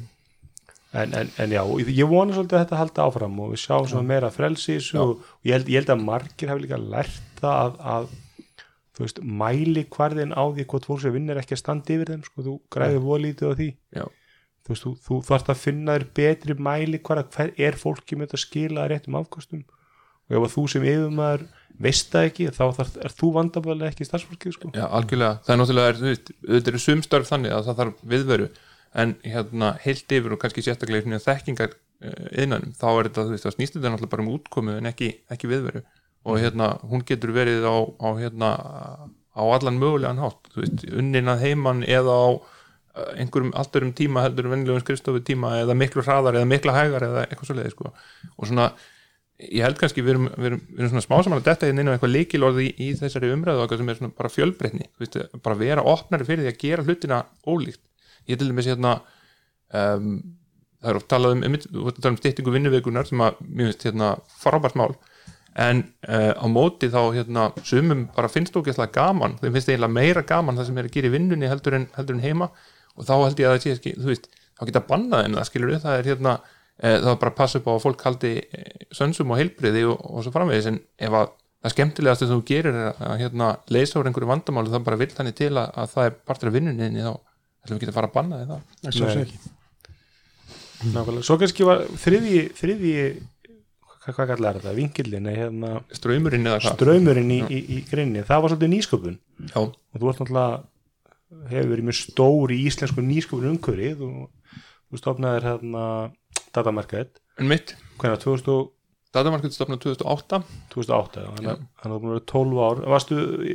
En, 0.89 1.11
en, 1.13 1.27
en 1.37 1.51
já, 1.53 1.59
ég 1.93 2.07
vona 2.09 2.33
svolítið 2.33 2.57
að 2.57 2.63
þetta 2.63 2.77
halda 2.79 3.03
áfram 3.05 3.35
og 3.43 3.51
við 3.51 3.59
sjáum 3.61 3.85
svona 3.91 4.07
meira 4.09 4.31
frelsi 4.33 4.71
í 4.71 4.77
þessu 4.79 4.97
og, 4.97 5.11
og 5.21 5.45
ég, 5.45 5.53
held, 5.53 5.67
ég 5.69 5.83
held 5.83 5.91
að 5.93 6.01
margir 6.07 6.49
hafi 6.49 6.63
líka 6.63 6.79
lært 6.81 7.43
það 7.43 7.59
að, 7.59 7.75
að 7.93 8.07
þú 8.97 9.03
veist, 9.05 9.21
mæli 9.43 9.83
hvarðin 9.93 10.33
á 10.33 10.43
því 10.49 10.65
hvort 10.71 10.87
fólk 10.89 11.03
sem 11.03 11.13
vinnir 11.13 11.37
ekki 11.43 11.53
að 11.53 11.61
standa 11.61 11.93
yfir 11.93 12.09
þeim 12.15 12.23
sko, 12.25 12.45
þú 12.47 12.55
græði 12.73 13.03
volítið 13.05 13.53
á 13.53 13.57
því 13.59 13.67
Já. 13.99 14.05
þú 14.65 14.73
veist, 14.73 14.87
þú, 14.87 14.93
þú 15.05 15.19
þarft 15.29 15.53
að 15.53 15.61
finna 15.67 15.97
þér 15.99 16.07
betri 16.23 16.57
mæli 16.71 17.01
hvar 17.05 17.21
hver 17.37 17.53
er 17.69 17.77
fólki 17.85 18.17
með 18.17 18.31
þetta 18.31 18.39
að 18.39 18.45
skila 18.47 18.87
réttum 18.89 19.19
afkostum 19.21 19.61
og 20.29 20.45
ef 20.45 20.55
þú 20.55 20.65
sem 20.73 20.87
yfirmaður 20.87 21.45
veist 21.79 22.09
það 22.11 22.29
ekki, 22.29 22.47
þá 22.55 22.63
þarf, 22.79 22.95
er 23.05 23.13
þú 23.15 23.29
vandabæðilega 23.37 23.93
ekki 23.93 24.07
starfsfólkið 24.07 24.55
sko. 24.55 24.71
Já, 24.75 24.85
algjörlega, 24.87 25.37
það 25.45 25.53
er 25.53 25.61
náttúrulega 25.61 25.91
auðvitað 25.99 26.71
eru 26.73 26.81
sumstörf 26.83 27.29
þannig 27.29 27.55
að 27.55 27.69
það 27.69 27.79
þarf 27.83 28.01
viðveru. 28.13 28.49
En 28.99 29.13
hérna 29.21 29.69
heilt 29.83 30.17
yfir 30.17 30.33
og 30.33 30.41
kannski 30.41 30.65
sérstaklega 30.65 31.21
þekkingar 31.23 31.77
innanum, 31.99 32.73
þá 32.79 32.87
er 32.89 33.09
þetta, 33.09 33.25
þú 33.25 33.33
veist, 33.33 33.45
það 33.45 33.55
snýst 33.55 33.75
þetta 33.75 33.91
náttúrulega 33.93 34.13
bara 34.13 34.25
um 34.25 34.31
útkomu 34.33 34.75
en 34.79 34.89
ekki, 34.89 35.09
ekki 35.33 35.49
viðveru. 35.51 35.81
Og 36.29 36.39
hérna, 36.39 36.69
hún 36.87 37.03
getur 37.07 37.33
verið 37.35 37.67
á, 37.67 37.75
á 37.99 38.09
hérna, 38.19 38.51
á 39.35 39.43
allan 39.43 39.79
mögulegan 39.79 40.21
hátt, 40.21 40.47
þú 40.53 40.63
veist, 40.63 40.85
unnin 40.99 41.31
að 41.31 41.43
heiman 41.47 41.83
eða 41.87 42.15
á 42.15 42.27
eh, 42.35 43.11
einhverjum 43.23 43.51
allt 43.59 43.75
örum 43.79 43.91
tíma 43.95 44.23
heldur 44.25 44.47
en 44.47 44.55
venjulegum 44.55 44.83
skrifstofu 44.83 45.23
tíma 45.27 45.57
eða 45.61 45.75
miklu 45.79 46.03
hraðar 46.03 46.39
eða 46.39 46.49
miklu 46.49 46.75
hægar 46.75 47.07
eða 47.07 47.25
eitthvað 47.27 47.51
svo 47.51 47.59
leiði 47.59 47.73
sko. 47.75 47.93
og 48.35 48.49
svona, 48.49 48.71
ég 49.39 49.63
held 49.63 49.77
kannski 49.79 50.03
við 50.03 50.15
erum, 50.15 50.25
við 50.35 50.49
erum, 50.49 50.63
við 50.67 50.81
erum 50.81 50.91
svona 50.93 51.05
smá 51.05 51.15
saman 51.23 51.39
að 51.39 51.45
detta 51.47 51.69
inn 51.71 51.87
á 51.87 51.93
eitthvað 51.93 52.11
leikilorði 52.15 52.65
í, 52.67 52.71
í 52.83 52.87
þessari 52.99 53.29
umræðu 53.31 53.61
og 53.61 53.65
eitthvað 53.65 53.81
sem 53.81 53.91
er 53.91 53.99
svona 53.99 54.15
bara 54.17 54.31
fjölbreytni. 54.33 54.89
Veist, 54.99 55.15
bara 55.45 55.59
vera 55.59 55.85
opnari 55.87 56.27
fyrir 56.27 56.43
því 56.43 56.51
að 56.51 56.59
gera 56.63 56.85
hlutina 56.87 57.19
ólíkt. 57.47 57.81
Ég 58.27 58.39
til 58.39 58.49
dæmis 58.49 58.67
hérna 58.67 58.97
um, 59.71 60.09
það 60.79 60.91
er 60.91 60.99
oft 60.99 61.09
talað 61.11 61.37
um, 61.37 61.45
þú 61.45 61.85
veist 61.85 62.01
að 62.01 62.03
tala 62.03 62.13
um 62.15 62.19
styttingu 62.19 62.55
vinnuveikunar 62.55 63.07
sem 63.07 63.23
að 63.23 63.39
mér 63.45 63.71
finnst 63.71 63.87
hérna 63.87 64.11
frábært 64.43 64.77
mál. 64.79 64.91
En 65.59 65.85
uh, 66.07 66.33
á 66.35 66.45
móti 66.51 66.91
þá 66.91 67.01
hérna 67.15 67.47
sumum 67.67 68.05
bara 68.15 68.31
finnst 68.31 68.55
þú 68.55 68.65
ekki 68.65 68.91
gaman 68.95 69.39
þeim 69.39 69.55
finnst 69.55 69.71
eiginlega 69.71 69.95
meira 69.95 70.23
gaman 70.27 70.59
það 70.59 70.69
sem 70.69 70.83
er 70.83 70.91
að 70.91 70.95
gera 70.97 71.09
í 71.09 71.15
vinnunni 71.15 71.49
heldur 71.51 71.79
en, 71.79 71.89
heldur 71.95 72.19
en 72.19 72.23
heima. 72.27 72.51
Og 72.99 73.07
þá 73.07 73.15
held 73.23 73.39
ég 73.39 73.47
að 73.47 73.55
það 73.55 73.63
sé 73.63 73.75
ekki, 73.77 73.95
þú 73.95 74.11
veist 74.11 74.31
þá 74.59 74.63
geta 74.67 74.87
bannað 74.91 75.25
en 75.25 75.39
það 75.39 75.47
skilur 75.47 75.71
við, 75.71 75.83
það 75.85 75.97
er 75.97 76.09
hérna 76.11 76.39
það 76.79 77.11
er 77.11 77.19
bara 77.21 77.33
að 77.33 77.37
passa 77.41 77.59
upp 77.59 77.69
á 77.69 77.73
að 77.75 77.83
fólk 77.85 78.07
haldi 78.07 78.33
uh, 78.39 78.65
sönsum 78.95 79.33
og 79.33 79.39
heilbriði 79.41 79.85
og, 79.89 79.99
og 79.99 80.25
svo 80.25 80.33
framvegis. 80.35 80.69
En 80.71 80.81
ef 80.99 81.17
að 81.21 81.31
það 81.59 81.75
skemmtilegast 81.75 82.23
sem 82.23 82.31
þú 82.31 82.41
gerir 82.47 82.71
er 82.71 82.91
að, 82.93 83.15
hérna, 83.19 83.49
leysa 83.73 83.99
úr 83.99 84.07
einhverju 84.07 84.29
vandamáli 84.29 84.71
þá 84.71 84.79
bara 84.85 84.99
vil 85.01 85.09
þannig 85.11 85.35
til 85.35 85.51
að, 85.51 85.73
að 85.75 85.89
það 85.93 86.05
er 86.07 86.19
partur 86.29 86.51
af 86.51 86.55
vinnunni 86.55 86.91
þá 86.95 87.11
ætlum 87.11 87.73
við 87.73 87.81
ekki 87.81 87.89
að 87.91 87.97
fara 87.97 88.09
að 88.09 88.15
banna 88.15 88.39
því 88.39 88.47
það 88.51 88.61
Nei, 88.85 88.91
svo 88.95 89.09
Nei. 89.09 89.11
sé 89.11 89.25
ekki. 89.25 89.55
Nákvæmlega. 90.79 91.25
Svo 91.27 91.35
kannski 91.41 91.67
var 91.67 91.83
þriðji, 91.99 92.41
þriðji 92.55 92.93
hvað, 93.49 94.13
hvað 94.15 94.29
kallar 94.31 94.59
þetta, 94.59 94.75
vingillin 94.77 95.29
hérna, 95.33 95.71
ströymurinn 95.97 96.47
eða 96.47 96.61
hvað? 96.63 96.77
Ströymurinn 96.77 97.33
í, 97.35 97.39
í, 97.43 97.59
í 97.75 97.79
grinni, 97.89 98.23
það 98.27 98.45
var 98.45 98.53
svolítið 98.53 98.71
nýsköpun. 98.77 99.17
Já, 99.49 99.59
og 99.59 99.97
þú 99.99 100.11
ert 100.13 100.21
náttúrulega 100.23 101.49
hefur 101.51 101.73
verið 101.73 101.89
mjög 101.89 101.99
stór 101.99 102.53
í 102.55 102.61
íslensku 102.69 103.03
nýsköpun 103.03 103.51
umhverfið 103.51 104.05
og 104.07 104.63
þú 104.89 105.01
stofnaðir 105.01 105.49
hérna 105.49 105.83
datamarkaðið, 106.59 107.09
en 107.39 107.49
mitt 107.55 107.75
hvernig 107.99 108.21
2000, 108.27 108.69
Datamarkið 109.09 109.53
stofnað 109.55 109.79
2008 109.87 110.37
2008 110.69 111.21
þannig 111.25 111.47
að 111.49 111.61
þannig 111.81 111.85
að 111.85 111.93
þú 111.93 111.99
búin 112.03 112.11
að 112.11 112.17
vera 112.19 112.25
12 112.29 112.59
ár. 112.61 112.81
Varstu 112.93 113.15
í, 113.41 113.53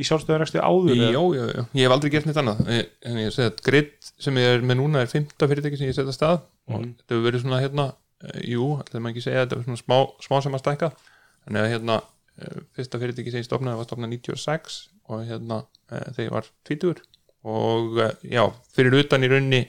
í 0.00 0.06
sjálfstöðuræksti 0.08 0.62
áður 0.66 0.90
eða? 0.96 1.10
já, 1.14 1.20
já, 1.38 1.44
ég 1.78 1.84
hef 1.86 1.94
aldrei 1.94 2.10
gert 2.10 2.26
neitt 2.26 2.40
annað. 2.42 2.62
En 3.06 3.20
ég 3.22 3.30
segi 3.36 3.46
að 3.52 3.60
Grid 3.68 3.92
sem 4.24 4.40
ég 4.42 4.56
er 4.56 4.64
með 4.66 4.80
núna 4.80 5.04
er 5.04 5.12
fymta 5.12 5.46
fyrirtæki 5.46 5.78
sem 5.78 5.86
ég 5.92 5.94
setja 5.94 6.14
stað. 6.16 6.42
Og 6.66 6.80
Mhm. 6.80 6.88
þetta 6.98 7.14
hefur 7.14 7.26
verið 7.28 7.44
svona 7.44 7.60
hérna 7.62 7.84
eh, 8.24 8.40
jú, 8.50 8.66
ætlaði 8.82 9.04
maður 9.04 9.14
ekki 9.14 9.24
segja 9.28 9.44
þetta 9.44 9.60
er 9.60 9.64
svona 9.68 9.82
smá, 9.84 9.98
smá 10.26 10.36
sem 10.42 10.58
að 10.58 10.62
stækka. 10.64 10.90
Þannig 11.46 11.62
að 11.62 11.70
hérna 11.76 12.00
eh, 12.42 12.58
fyrsta 12.74 12.98
fyrirtæki 13.04 13.30
sem 13.30 13.44
ég 13.44 13.46
stofnaði 13.46 13.78
var 13.78 13.86
stofnað 13.92 14.12
96 14.16 14.80
og 15.06 15.22
hérna 15.30 15.60
eh, 15.92 16.08
þegar 16.16 16.26
ég 16.26 16.34
var 16.34 16.50
20 16.66 17.04
og 17.44 18.02
já, 18.26 18.42
fyrir 18.74 18.98
utan 19.04 19.22
í 19.22 19.30
raunni 19.30 19.62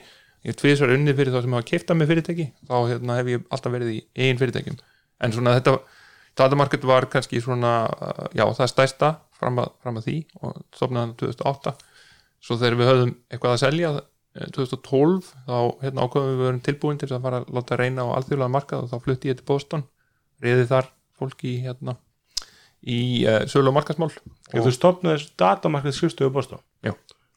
ég 0.46 0.54
er 0.54 0.58
tvisvar 0.60 0.94
unnið 0.94 1.18
fyrir 1.18 1.34
þá 1.34 1.40
sem 1.42 1.56
hafa 1.56 1.68
kiptað 1.72 1.98
með 1.98 2.10
fyrirtæki 2.12 2.48
þá 2.68 2.76
hérna 2.92 3.18
hef 3.18 3.30
ég 3.32 3.46
alltaf 3.50 3.74
verið 3.74 3.92
í 3.92 4.00
eigin 4.14 4.40
fyrirtækjum. 4.40 4.76
En 5.26 5.34
svona 5.34 5.56
þetta 5.56 5.78
datamarket 6.38 6.84
var 6.86 7.08
kannski 7.10 7.40
svona 7.42 7.72
já 8.36 8.44
það 8.54 8.70
stærsta 8.72 9.12
fram 9.36 9.58
að, 9.62 9.72
fram 9.82 10.00
að 10.00 10.08
því 10.08 10.16
og 10.40 10.60
stofnaði 10.76 11.02
hann 11.02 11.16
2008 11.22 11.74
svo 12.46 12.58
þegar 12.60 12.78
við 12.78 12.90
höfðum 12.90 13.14
eitthvað 13.32 13.54
að 13.56 13.62
selja 13.64 13.92
eh, 13.96 14.48
2012 14.56 15.30
þá 15.48 15.58
hérna 15.82 16.06
ákveðum 16.06 16.32
við 16.32 16.42
verum 16.44 16.62
tilbúin 16.68 17.00
til 17.00 17.10
að 17.10 17.24
fara 17.26 17.42
að 17.42 17.52
láta 17.56 17.80
reyna 17.80 18.06
á 18.06 18.14
alþjóðlega 18.18 18.54
markað 18.56 18.84
og 18.84 18.92
þá 18.92 19.06
flutti 19.06 19.32
ég 19.32 19.40
til 19.40 19.48
Boston 19.48 19.86
reyði 20.44 20.68
þar 20.70 20.90
fólki 21.16 21.56
hérna 21.64 21.96
í 22.86 23.00
uh, 23.26 23.42
sölu 23.50 23.72
og 23.72 23.78
markasmál 23.80 24.12
Þú 24.52 24.70
stofnaðir 24.70 25.24
datamarkað 25.40 25.96
skrifstöðu 25.96 26.34
bóstá 26.36 26.58
Já. 26.84 26.92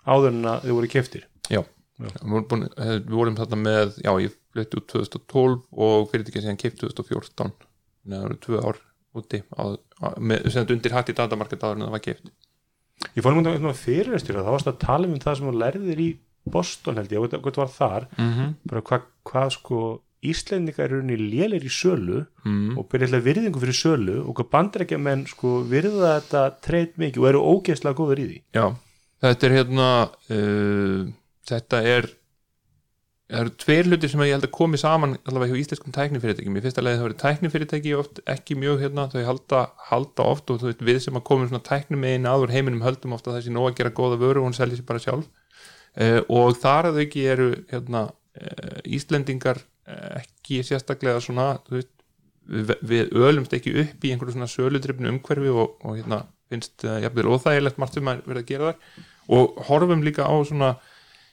áður 0.05 0.33
en 0.33 0.49
að 0.51 0.67
þið 0.67 0.75
voru 0.77 0.89
keftir 0.91 1.23
já, 1.49 1.63
búin, 1.99 2.67
eh, 2.77 2.99
við 2.99 3.15
vorum 3.15 3.39
þarna 3.39 3.59
með 3.63 3.97
já, 4.03 4.11
ég 4.23 4.35
flutti 4.53 4.79
út 4.79 4.87
2012 4.93 5.63
og 5.71 6.11
fyrirtækið 6.11 6.45
síðan 6.45 6.61
kipt 6.61 6.83
2014 6.83 7.51
þannig 7.51 8.15
að 8.15 8.21
það 8.21 8.29
eru 8.29 8.39
tvö 8.45 8.61
ár 8.63 8.83
úti 9.19 9.41
sem 10.53 10.69
undir 10.69 10.95
hatt 10.95 11.09
í 11.11 11.17
datamarkað 11.17 11.65
áður 11.65 11.79
en 11.79 11.87
það 11.87 11.95
var 11.97 12.05
kipt 12.05 12.31
Ég 13.15 13.23
fór 13.23 13.37
um 13.37 13.45
að 13.47 13.79
fyrirstjóra, 13.79 14.43
þá 14.43 14.51
varst 14.51 14.67
að 14.67 14.81
tala 14.83 15.07
um 15.07 15.19
það 15.23 15.37
sem 15.39 15.47
þú 15.47 15.55
lærðir 15.55 16.01
í 16.03 16.09
Boston 16.49 16.99
held 16.99 17.13
ég, 17.13 17.23
og 17.23 17.43
hvað 17.45 17.59
var 17.61 17.71
þar. 17.71 18.05
Mm 18.17 18.31
-hmm. 18.33 18.53
bara 18.67 18.81
hvað, 18.81 19.01
hvað 19.23 19.51
sko 19.55 19.79
Íslendingar 20.19 20.89
eru 20.89 20.97
rauninni 20.99 21.29
lélir 21.31 21.63
í 21.63 21.71
sölu 21.71 22.25
Mm. 22.43 22.77
og 22.77 22.89
byrja 22.89 23.07
alltaf 23.07 23.23
virðingu 23.23 23.59
fyrir 23.59 23.77
sölu 23.77 24.17
og 24.27 24.35
hvað 24.35 24.49
bandrækja 24.51 24.97
menn 24.99 25.25
sko 25.27 25.63
virða 25.63 26.19
þetta 26.19 26.41
treyt 26.61 26.97
mikið 26.97 27.21
og 27.21 27.27
eru 27.29 27.39
ógeðslega 27.39 27.95
góður 27.95 28.19
í 28.19 28.25
því. 28.27 28.41
Já, 28.53 28.75
þetta 29.21 29.47
er 29.47 29.55
hérna 29.55 30.09
uh, 30.29 31.07
þetta 31.49 31.83
er 31.85 32.09
það 33.29 33.43
eru 33.43 33.51
tveir 33.61 33.87
hlutir 33.89 34.09
sem 34.09 34.21
ég 34.25 34.33
held 34.33 34.47
að 34.47 34.55
komi 34.57 34.77
saman 34.81 35.11
allavega 35.29 35.53
hjá 35.53 35.61
íslenskum 35.61 35.93
tæknifyrirtækjum. 35.93 36.55
Í 36.57 36.63
fyrsta 36.65 36.81
leið 36.81 36.97
það 36.97 37.07
eru 37.09 37.17
tæknifyrirtæki 37.21 37.91
oft 37.99 38.21
ekki 38.33 38.57
mjög 38.57 38.81
hérna 38.81 39.05
þau 39.11 39.19
halda, 39.27 39.59
halda 39.91 40.25
oft 40.25 40.49
og 40.49 40.63
þú 40.63 40.71
veit 40.71 40.81
við 40.87 41.01
sem 41.05 41.19
að 41.19 41.25
komum 41.29 41.49
svona 41.51 41.61
tæknimegin 41.67 42.25
aður 42.29 42.55
heiminum 42.55 42.81
höldum 42.85 43.13
ofta 43.17 43.35
þessi 43.35 43.53
nóg 43.53 43.69
að 43.69 43.77
gera 43.81 43.93
góða 44.01 44.17
vöru 44.23 44.41
og 44.41 44.49
hún 44.49 44.57
selja 44.57 44.79
sér 44.79 44.89
bara 44.89 45.03
sjálf. 45.03 45.29
Uh, 45.99 46.19
og 46.25 46.57
þar 46.57 46.89
að 46.89 46.97
þau 46.97 47.03
ekki 47.05 47.29
eru 47.29 47.47
hérna 47.69 48.03
uh, 48.09 48.75
Íslendingar 48.97 49.61
uh, 49.61 50.19
ekki 50.23 50.63
sérstaklega 50.65 51.21
svona 51.21 51.51
þú 51.67 51.77
veist, 51.77 51.95
við, 52.49 52.75
við 52.81 53.15
ölumst 53.29 53.53
ekki 53.57 53.75
upp 53.83 54.05
í 54.05 54.13
einhverju 54.13 54.37
svona 54.37 54.49
söludrifnu 54.49 55.09
umhverfi 55.13 55.53
og, 55.53 55.77
og 55.85 55.97
hérna 55.97 56.23
finnst 56.49 56.85
uh, 56.85 56.97
jafnvel 57.03 57.29
óþægilegt 57.35 57.81
margt 57.81 57.97
sem 57.97 58.09
að 58.09 58.23
verða 58.25 58.45
að 58.45 58.53
gera 58.53 58.71
þar. 58.71 59.03
Og 59.37 59.59
horfum 59.67 60.01
líka 60.01 60.25
á 60.25 60.33
svona 60.41 60.77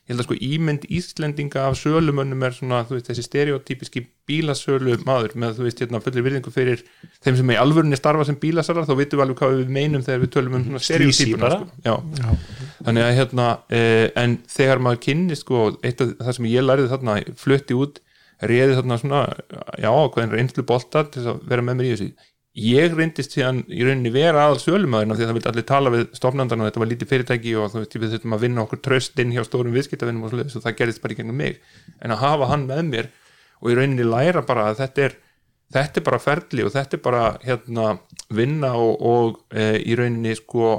ég 0.07 0.15
held 0.15 0.23
að 0.23 0.27
sko 0.29 0.37
ímynd 0.47 0.85
Íslendinga 0.95 1.65
af 1.67 1.77
sölumönnum 1.81 2.45
er 2.47 2.55
svona, 2.55 2.85
veist, 2.87 3.09
þessi 3.09 3.25
stereotypiski 3.27 4.05
bílasölu 4.31 4.95
maður 5.07 5.35
með, 5.43 5.57
þú 5.59 5.67
veist, 5.67 5.83
hérna 5.83 6.01
fullir 6.05 6.27
virðingu 6.27 6.53
fyrir 6.55 6.85
þeim 7.25 7.41
sem 7.41 7.51
í 7.51 7.59
alvörunni 7.59 7.99
starfa 7.99 8.27
sem 8.29 8.39
bílasarar, 8.43 8.87
þá 8.87 8.95
vitum 9.01 9.19
við 9.19 9.25
alveg 9.27 9.41
hvað 9.43 9.57
við 9.59 9.73
meinum 9.77 10.05
þegar 10.07 10.23
við 10.23 10.33
tölum 10.37 10.57
um 10.61 10.79
stereotypuna 10.79 11.51
sko. 11.57 11.99
Þannig 12.87 13.09
að 13.09 13.15
hérna 13.19 13.49
eh, 13.75 14.07
en 14.23 14.39
þegar 14.55 14.83
maður 14.87 15.03
kynni 15.09 15.39
sko 15.43 15.67
eitt 15.83 16.05
af 16.07 16.15
það 16.23 16.39
sem 16.39 16.51
ég 16.53 16.67
lærði 16.67 16.93
þarna 16.95 17.19
flutti 17.43 17.79
út, 17.79 17.99
réði 18.47 18.79
þarna 18.79 19.03
svona 19.03 19.27
já, 19.83 19.91
hvernig 19.91 20.39
reynslu 20.39 20.67
bolta 20.69 21.03
til 21.11 21.27
að 21.33 21.43
vera 21.51 21.67
með 21.67 21.81
mér 21.81 21.91
í 21.91 21.95
þessu 21.97 22.11
ég 22.57 22.95
reyndist 22.97 23.35
síðan 23.37 23.61
í 23.69 23.83
rauninni 23.85 24.11
vera 24.15 24.47
aðal 24.47 24.63
sölumæðurna 24.63 25.17
því 25.17 25.25
að 25.25 25.29
það 25.29 25.37
vildi 25.37 25.51
allir 25.51 25.67
tala 25.69 25.93
við 25.93 26.07
stofnandan 26.17 26.63
og 26.63 26.71
þetta 26.71 26.83
var 26.83 26.91
lítið 26.93 27.11
fyrirtæki 27.11 27.55
og 27.61 27.69
þú 27.73 27.83
veist 27.83 27.97
við 27.97 28.15
þurfum 28.15 28.37
að 28.37 28.45
vinna 28.47 28.65
okkur 28.65 28.83
tröst 28.87 29.21
inn 29.21 29.35
hjá 29.35 29.43
stórum 29.45 29.77
viðskiptavinnum 29.77 30.25
og 30.25 30.33
svoleiðis 30.33 30.57
og 30.57 30.65
það 30.65 30.79
gerðist 30.81 31.03
bara 31.05 31.13
í 31.13 31.19
gegnum 31.21 31.37
mig. 31.37 31.61
En 32.01 32.15
að 32.15 32.23
hafa 32.25 32.49
hann 32.55 32.65
með 32.71 32.83
mér 32.89 33.11
og 33.61 33.73
í 33.73 33.77
rauninni 33.77 34.09
læra 34.09 34.45
bara 34.49 34.71
að 34.71 34.81
þetta 34.81 35.05
er 35.05 35.19
þetta 35.77 36.01
er 36.01 36.07
bara 36.07 36.23
ferli 36.23 36.65
og 36.65 36.73
þetta 36.75 36.97
er 36.97 37.03
bara 37.05 37.25
hérna 37.45 37.87
vinna 38.35 38.73
og, 38.79 39.03
og 39.03 39.41
e, 39.51 39.75
í 39.83 39.97
rauninni 39.99 40.37
sko 40.39 40.79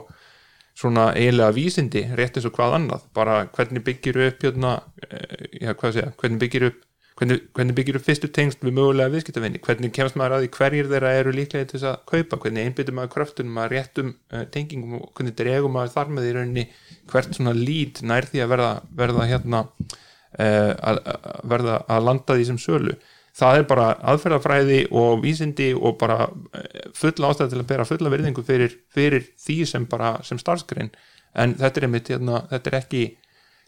svona 0.78 1.10
eiginlega 1.18 1.56
vísindi 1.56 2.04
rétt 2.18 2.38
eins 2.38 2.48
og 2.50 2.56
hvað 2.58 2.78
annað. 2.80 3.08
Bara 3.18 3.40
hvernig 3.54 3.86
byggir 3.86 4.20
upp 4.28 4.46
hérna, 4.46 4.78
e, 5.02 5.22
já, 5.62 5.74
hvað 5.74 5.98
segja, 5.98 6.12
hvernig 6.22 6.42
byggir 6.44 6.70
upp 6.72 6.84
hvernig, 7.18 7.40
hvernig 7.58 7.76
byggir 7.78 7.98
upp 8.00 8.06
fyrstu 8.06 8.30
tengst 8.34 8.64
við 8.66 8.76
mögulega 8.78 9.12
viðskiptavinni, 9.14 9.62
hvernig 9.66 9.94
kemst 9.96 10.18
maður 10.20 10.38
að 10.38 10.46
því 10.46 10.52
hverjir 10.58 10.90
þeirra 10.92 11.14
eru 11.18 11.34
líklega 11.36 11.70
til 11.70 11.80
þess 11.80 11.90
að 11.92 12.00
kaupa? 12.12 12.40
Hvernig 12.44 12.68
einbyttum 12.70 13.00
maður 13.00 13.14
kröftunum 13.16 13.62
að 13.64 13.70
réttum 13.74 14.14
uh, 14.14 14.44
tengingum 14.54 14.98
og 15.00 15.12
hvernig 15.18 15.38
dregum 15.40 15.78
maður 15.78 15.94
þar 15.96 16.16
með 16.16 16.30
í 16.30 16.34
rauninni 16.38 16.66
hvert 17.12 17.38
svona 17.38 17.56
lít 17.58 18.04
nær 18.06 18.30
því 18.30 18.44
að 18.46 18.54
verða, 18.54 18.72
verða 19.02 19.30
hérna 19.32 19.64
uh, 19.68 20.74
að, 20.78 21.04
að 21.04 21.46
verða 21.56 21.80
að 21.98 22.10
landa 22.12 22.38
því 22.38 22.50
sem 22.52 22.62
sölu? 22.62 22.98
Það 23.38 23.60
er 23.60 23.68
bara 23.70 23.88
aðferðafræði 24.12 24.80
og 24.98 25.20
vísindi 25.22 25.68
og 25.76 26.00
bara 26.02 26.24
eh, 26.58 26.88
full 26.98 27.14
ástæð 27.28 27.52
til 27.52 27.60
að 27.62 27.68
bera 27.70 27.86
fulla 27.86 28.10
virðingu 28.10 28.42
fyrir, 28.46 28.74
fyrir 28.94 29.28
því 29.38 29.58
sem 29.70 29.86
bara 29.90 30.16
sem 30.26 30.40
starfsgrein. 30.42 30.90
En 31.38 31.54
þetta 31.60 31.82
er 31.82 31.86
einmitt 31.86 32.10
hérna, 32.10 32.40
þetta 32.50 32.72
er 32.72 32.78
ekki 32.80 33.04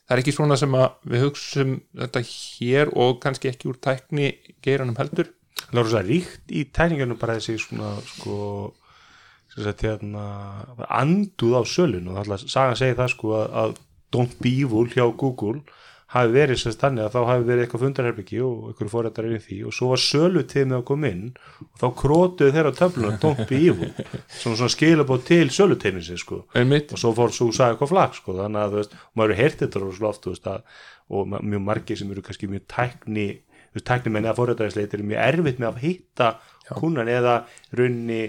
það 0.10 0.16
er 0.16 0.24
ekki 0.24 0.34
svona 0.34 0.58
sem 0.58 0.74
að 0.74 0.88
við 1.14 1.24
hugsum 1.28 1.74
þetta 2.02 2.22
hér 2.26 2.90
og 2.98 3.20
kannski 3.22 3.52
ekki 3.52 3.70
úr 3.70 3.78
tækni 3.78 4.32
geiranum 4.66 4.98
heldur. 4.98 5.30
Það 5.60 5.76
er 5.78 5.86
rosa 5.86 6.02
ríkt 6.02 6.50
í 6.56 6.64
tækningarnum 6.74 7.20
bara 7.22 7.36
þessi 7.38 7.60
svona 7.62 7.92
sko 8.08 8.38
sagt 9.54 9.84
hérna 9.86 10.24
anduð 10.90 11.60
á 11.62 11.64
sölun 11.70 12.10
og 12.10 12.18
það 12.18 12.24
ætla 12.24 12.38
að 12.40 12.52
saga 12.56 12.80
segja 12.80 12.98
það 12.98 13.14
sko 13.14 13.36
að 13.38 13.78
Don't 14.10 14.36
Be 14.42 14.54
Evil 14.64 14.90
hjá 14.90 15.06
Google 15.14 15.62
hafi 16.10 16.32
verið 16.34 16.58
sérst 16.58 16.82
þannig 16.82 17.06
að 17.06 17.16
þá 17.16 17.20
hafi 17.30 17.46
verið 17.46 17.64
eitthvað 17.64 17.84
fundarherbyggi 17.86 18.40
og 18.42 18.70
einhverju 18.72 18.94
fórættar 18.94 19.28
í 19.30 19.40
því. 19.44 19.58
Og 19.70 19.76
svo 19.78 19.90
var 19.92 20.02
sölutíðmi 20.02 20.78
að 20.80 20.86
koma 20.90 21.12
inn 21.14 21.26
og 21.66 21.82
þá 21.82 21.86
krótuðu 22.00 22.56
þeirra 22.56 22.72
töfluna 22.80 23.20
Don't 23.22 23.44
Be 23.50 23.60
Evil 23.60 23.92
svona, 23.94 24.56
svona 24.56 24.72
skilabóð 24.74 25.28
til 25.30 25.52
sölutíðmi 25.54 26.06
sig 26.08 26.22
sko 26.24 26.42
og 26.50 26.98
svo 27.04 27.14
fór 27.18 27.36
svo 27.36 27.52
sagði 27.54 27.76
eitthvað 27.76 27.94
flag 27.94 28.18
sko. 28.18 28.38
Þannig 28.40 28.64
að 28.64 28.74
þú 28.74 28.82
veist, 28.82 28.98
og 28.98 29.22
maður 29.22 29.36
hefur 29.36 29.44
heyrt 29.44 29.64
þetta 29.64 29.84
rosalega 29.84 30.14
oft 30.16 30.30
veist 30.32 30.50
að, 30.50 30.82
og 31.10 31.38
mjög 31.38 31.64
margir 31.70 32.02
sem 32.02 32.12
eru 32.16 32.26
kannski 32.26 32.50
mjög 32.50 32.66
tækni 32.74 33.28
þú 33.70 33.78
veist, 33.78 33.88
tækni 33.92 34.14
menn 34.16 34.26
eða 34.26 34.38
fórhættaðisleitt 34.40 34.98
eru 34.98 35.10
mjög 35.12 35.26
erfitt 35.28 35.62
með 35.62 35.70
að 35.70 35.82
hitta 35.86 36.32
kunnan 36.80 37.10
eða 37.10 37.36
runni 37.78 38.24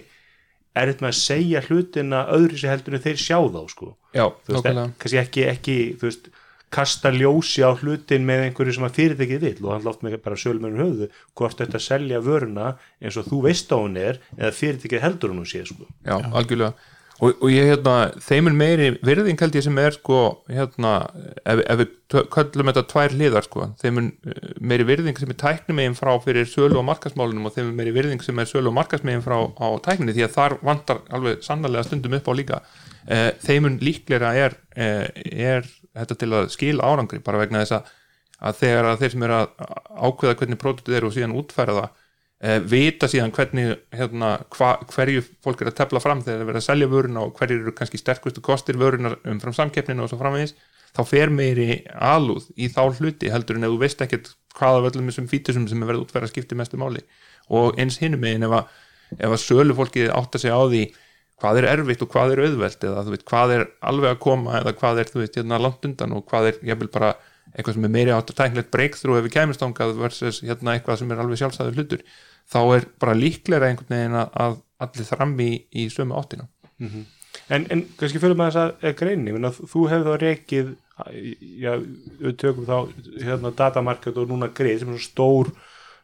erfitt 0.76 1.00
með 1.02 1.10
að 1.10 1.18
segja 1.18 1.64
hlutina 1.66 2.26
öðru 2.36 2.60
sér 2.60 2.74
heldur 2.74 2.96
en 2.96 3.04
þeir 3.04 3.18
sjá 3.20 3.38
þá 3.40 3.60
sko. 3.72 3.90
Já, 4.14 4.26
veist, 4.48 5.16
ekki, 5.24 5.46
ekki 5.48 5.76
veist, 6.00 6.30
kasta 6.70 7.10
ljósi 7.14 7.64
á 7.66 7.70
hlutin 7.74 8.26
með 8.28 8.46
einhverju 8.46 8.76
sem 8.76 8.86
að 8.86 8.96
fyrirtækið 9.00 9.42
vill 9.46 9.64
og 9.64 9.74
hann 9.74 9.88
látt 9.88 10.04
með 10.06 10.20
bara 10.22 10.38
sölumennum 10.38 10.84
höfðu 10.84 11.10
hvort 11.38 11.58
þetta 11.58 11.82
selja 11.82 12.22
vöruna 12.22 12.76
eins 13.02 13.18
og 13.18 13.26
þú 13.26 13.42
veist 13.48 13.74
á 13.74 13.76
hún 13.76 13.98
er 13.98 14.22
eða 14.38 14.54
fyrirtækið 14.54 15.04
heldur 15.04 15.34
hún 15.34 15.48
sé 15.48 15.64
sko. 15.66 15.88
Já, 16.06 16.16
algjörlega. 16.30 16.74
Og, 17.20 17.34
og 17.44 17.50
ég 17.52 17.66
hérna, 17.68 17.94
þeim 18.24 18.48
er 18.48 18.54
meiri 18.56 18.86
virðing 19.04 19.40
held 19.42 19.56
ég 19.58 19.64
sem 19.66 19.80
er 19.82 19.92
sko 19.92 20.20
hérna, 20.48 20.92
ef, 21.44 21.60
ef 21.60 21.80
við 21.82 21.90
köllum 22.32 22.70
þetta 22.70 22.84
tvær 22.88 23.16
hliðar 23.16 23.44
sko, 23.44 23.66
þeim 23.82 24.00
er 24.00 24.06
eh, 24.32 24.54
meiri 24.72 24.86
virðing 24.88 25.20
sem 25.20 25.34
er 25.34 25.38
tæknimegin 25.42 25.98
frá 25.98 26.14
fyrir 26.24 26.48
sölu 26.48 26.78
og 26.80 26.86
markasmálunum 26.88 27.50
og 27.50 27.54
þeim 27.58 27.66
er 27.66 27.76
meiri 27.82 27.92
virðing 27.98 28.24
sem 28.24 28.40
er 28.40 28.48
sölu 28.48 28.72
og 28.72 28.78
markasmegin 28.78 29.26
frá 29.26 29.36
á 29.36 29.68
tækninni 29.84 30.16
því 30.16 30.24
að 30.26 30.38
þar 30.38 30.56
vantar 30.70 31.02
alveg 31.12 31.44
sannlega 31.44 31.84
stundum 31.90 32.16
upp 32.16 32.32
á 32.32 32.34
líka. 32.40 32.62
Eh, 33.04 33.28
þeim 33.44 33.68
er 33.68 33.78
líklega 33.84 34.32
er, 34.46 34.56
eh, 34.80 35.06
er 35.50 35.68
þetta 35.96 36.18
til 36.20 36.30
að 36.36 36.52
skila 36.54 36.90
árangri 36.90 37.22
bara 37.24 37.40
vegna 37.42 37.64
þess 37.64 37.76
að, 37.78 37.90
að 38.40 38.60
þegar 38.62 38.90
að 38.90 39.02
þeir 39.02 39.14
sem 39.14 39.26
er 39.26 39.34
að 39.36 39.48
ákveða 39.90 40.38
hvernig 40.40 40.60
pródutið 40.60 40.98
er 40.98 41.06
og 41.08 41.14
síðan 41.16 41.36
útfæra 41.40 41.76
það 41.78 41.88
eh, 42.40 42.58
vita 42.72 43.10
síðan 43.10 43.34
hvernig 43.36 43.72
hérna, 43.96 44.32
hva, 44.56 44.72
hverju 44.94 45.24
fólk 45.44 45.64
er 45.64 45.72
að 45.72 45.78
tefla 45.82 46.02
fram 46.04 46.24
þegar 46.24 46.36
það 46.38 46.44
er 46.44 46.50
verið 46.52 46.62
að 46.62 46.68
selja 46.68 46.90
vöruna 46.94 47.24
og 47.26 47.32
hverju 47.38 47.62
eru 47.62 47.76
kannski 47.76 48.00
sterkustu 48.00 48.44
kostir 48.44 48.80
vörunar 48.80 49.18
umfram 49.28 49.56
samkeppninu 49.56 50.06
og 50.06 50.12
svo 50.12 50.20
framvegis 50.20 50.56
þá 50.96 51.02
fer 51.06 51.32
meiri 51.32 51.82
alúð 51.94 52.48
í 52.58 52.68
þá 52.72 52.82
hluti 52.98 53.30
heldur 53.30 53.58
en 53.58 53.66
ef 53.66 53.74
þú 53.74 53.82
veist 53.82 54.00
ekkert 54.04 54.32
hvaða 54.58 54.80
af 54.80 54.88
öllum 54.90 55.10
þessum 55.10 55.28
fítusum 55.30 55.68
sem 55.70 55.82
er 55.82 55.90
verið 55.90 56.06
útfæra 56.06 56.30
skipti 56.30 56.58
mestu 56.58 56.80
máli. 56.80 57.02
Og 57.50 57.78
eins 57.80 58.00
hinum 58.02 58.22
megin 58.22 58.46
ef 58.46 58.56
að, 58.58 58.72
ef 59.18 59.30
að 59.30 59.42
sölu 59.44 59.76
fólki 59.78 60.08
átta 60.10 60.40
sig 60.42 60.50
á 60.50 60.60
því 60.60 60.82
hvað 61.40 61.60
er 61.60 61.68
erfitt 61.72 62.04
og 62.04 62.12
hvað 62.12 62.34
er 62.34 62.42
auðvelt 62.46 62.86
eða 62.86 63.04
þú 63.06 63.14
veit, 63.14 63.26
hvað 63.30 63.54
er 63.56 63.66
alveg 63.90 64.14
að 64.14 64.22
koma 64.26 64.58
eða 64.60 64.74
hvað 64.78 65.02
er 65.02 65.12
þú 65.12 65.22
veist, 65.22 65.38
hérna 65.40 65.60
langt 65.60 65.86
undan 65.88 66.16
og 66.16 66.26
hvað 66.30 66.50
er 66.50 66.58
jafnvel 66.70 66.90
bara 66.92 67.12
eitthvað 67.50 67.76
sem 67.76 67.86
er 67.88 67.94
meiri 67.96 68.12
átt 68.14 68.30
að 68.30 68.40
tæknilegt 68.40 68.72
breakthrough 68.74 69.18
ef 69.18 69.24
við 69.26 69.34
kæmist 69.34 69.64
ángað 69.66 69.96
versus 69.98 70.42
hérna 70.46 70.76
eitthvað 70.76 71.00
sem 71.00 71.10
er 71.10 71.22
alveg 71.22 71.40
sjálfsæður 71.40 71.78
hlutur 71.80 72.04
þá 72.50 72.60
er 72.76 72.86
bara 73.02 73.16
líklega 73.18 73.70
einhvern 73.70 73.96
veginn 73.96 74.18
að, 74.20 74.60
allir 74.82 75.08
þram 75.08 75.34
í, 75.42 75.50
í 75.74 75.88
sömu 75.92 76.18
áttina. 76.18 76.46
En, 77.50 77.66
en 77.70 77.82
kannski 77.98 78.20
fyrir 78.22 78.38
maður 78.38 78.56
þess 78.56 78.86
að 78.90 78.94
greinin, 79.00 79.26
ég 79.30 79.36
meina, 79.36 79.50
þú 79.54 79.84
hefur 79.90 80.06
þá 80.06 80.22
rekið 80.22 80.70
já, 81.60 81.74
við 82.20 82.36
tökum 82.40 82.66
þá 82.68 82.76
hérna 83.24 83.52
datamarket 83.56 84.18
og 84.20 84.30
núna 84.30 84.50
greið 84.54 84.82
sem 84.82 84.92
er 84.92 84.98
svo 84.98 85.10
stór 85.10 85.52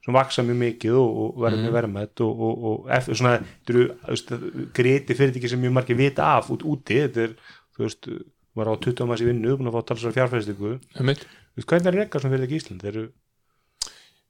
sem 0.06 0.14
vaksa 0.14 0.44
mjög 0.46 0.58
mikið 0.60 0.96
og, 1.00 1.18
og 1.22 1.42
verður 1.42 1.64
mjög 1.64 1.76
verðmætt 1.76 2.22
og, 2.22 2.42
og, 2.46 2.64
og 2.70 2.90
eftir 2.94 3.18
svona 3.18 3.34
þetta 3.42 3.74
eru, 3.74 4.66
greiti 4.76 5.18
fyrirtæki 5.18 5.50
sem 5.50 5.62
mjög 5.64 5.74
margir 5.80 5.98
vita 5.98 6.30
af 6.36 6.50
út 6.54 6.62
úti, 6.62 7.00
þetta 7.02 7.24
er 7.26 7.36
þú 7.74 7.84
veist, 7.84 8.10
var 8.56 8.70
á 8.70 8.74
20 8.86 9.10
manns 9.10 9.24
í 9.24 9.26
vinnu 9.26 9.56
búin 9.58 9.72
að 9.72 9.80
fá 9.80 9.88
talsar 9.90 10.14
fjárfæðstingu, 10.14 10.76
þú 10.94 11.08
veist, 11.10 11.70
hvernig 11.72 11.90
er 11.90 11.98
rekað 12.04 12.22
svona 12.22 12.36
fyrirtæki 12.36 12.56
í 12.56 12.62
Ísland, 12.62 12.84
þeir 12.86 12.92
eru 12.94 13.08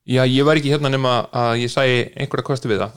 Já, 0.07 0.20
ég 0.22 0.44
var 0.46 0.54
ekki 0.54 0.70
hérna 0.70 0.90
nema 0.92 1.12
að 1.34 1.64
ég 1.64 1.70
sæi 1.72 2.12
einhverja 2.14 2.46
kosti 2.46 2.68
við 2.70 2.78
það. 2.78 2.92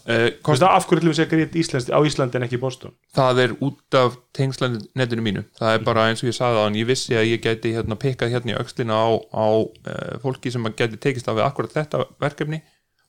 Þú 0.45 0.51
veist, 0.53 0.66
af 0.68 0.84
hverju 0.86 0.99
ætlum 0.99 1.10
við 1.10 1.16
að 1.16 1.18
segja 1.18 1.30
greit 1.32 1.55
Íslands 1.57 1.88
á 1.89 1.99
Íslandi 2.05 2.38
en 2.38 2.45
ekki 2.45 2.60
í 2.60 2.62
Boston? 2.62 2.93
það 3.18 3.41
er 3.43 3.55
út 3.66 3.97
af 3.97 4.18
tengslanetinu 4.38 5.26
mínu. 5.26 5.43
Það 5.57 5.74
er 5.74 5.88
bara 5.88 6.03
eins 6.12 6.22
og 6.22 6.30
ég 6.30 6.38
sagði 6.38 6.62
hann, 6.62 6.78
ég 6.78 6.86
vissi 6.86 7.18
að 7.18 7.32
ég 7.32 7.41
gæti 7.41 7.74
hérna 7.74 7.97
pikkað 7.97 8.36
hérna 8.36 8.53
í 8.53 8.60
öxlina 8.62 8.99
á, 9.01 9.10
á 9.34 9.47
uh, 9.57 10.20
fólki 10.22 10.53
sem 10.53 10.70
að 10.70 10.78
gæti 10.84 11.01
tekist 11.01 11.34
við 11.34 11.43
akkurat 11.47 11.74
þetta 11.80 12.03
verkefni 12.22 12.62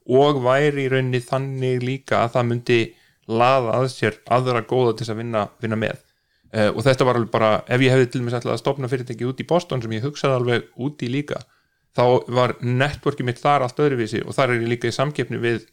og 0.09 0.41
væri 0.49 0.87
í 0.87 0.91
rauninni 0.95 1.21
þannig 1.21 1.85
líka 1.85 2.25
að 2.25 2.35
það 2.39 2.51
myndi 2.55 2.81
laða 3.29 3.77
að 3.83 3.93
sér 3.93 4.17
aðra 4.33 4.65
góða 4.65 4.97
til 4.97 5.13
að 5.13 5.21
vinna, 5.21 5.45
vinna 5.61 5.77
með. 5.77 6.01
Uh, 6.57 6.73
og 6.73 6.81
þetta 6.89 7.05
var 7.05 7.21
alveg 7.21 7.37
bara, 7.37 7.55
ef 7.69 7.85
ég 7.85 7.93
hefði 7.93 8.13
til 8.17 8.25
mér 8.25 8.41
ætlað 8.41 8.57
að 8.57 8.65
stopna 8.65 8.89
fyrirtæki 8.89 9.29
út 9.29 9.45
í 9.45 9.51
Boston 9.53 9.85
sem 9.85 9.93
ég 10.01 10.09
hugsaði 10.09 10.41
alveg 10.41 10.71
út 10.81 11.05
í 11.05 11.13
líka 11.13 11.45
þá 11.97 12.05
var 12.31 12.57
networkið 12.63 13.29
mitt 13.29 13.43
þar 13.43 13.67
allt 13.67 13.83
öðruvísi 13.83 14.23
og 14.25 14.37
þar 14.37 14.55
er 14.55 14.65
ég 14.65 14.73
líka 14.75 14.91
í 14.91 14.95
samkeppni 14.95 15.41
við 15.43 15.67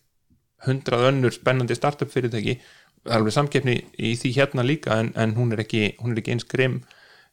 hundrað 0.66 1.10
önnur 1.12 1.36
spennandi 1.36 1.78
startup 1.78 2.12
fyrirtæki. 2.12 2.58
Það 3.04 3.12
er 3.12 3.20
alveg 3.20 3.36
samkeppni 3.36 3.76
í 4.02 4.16
því 4.20 4.32
hérna 4.40 4.66
líka 4.66 4.98
en, 5.02 5.12
en 5.16 5.36
hún 5.38 5.54
er 5.54 5.62
ekki, 5.64 5.92
ekki 5.94 6.34
eins 6.34 6.48
grimm. 6.50 6.82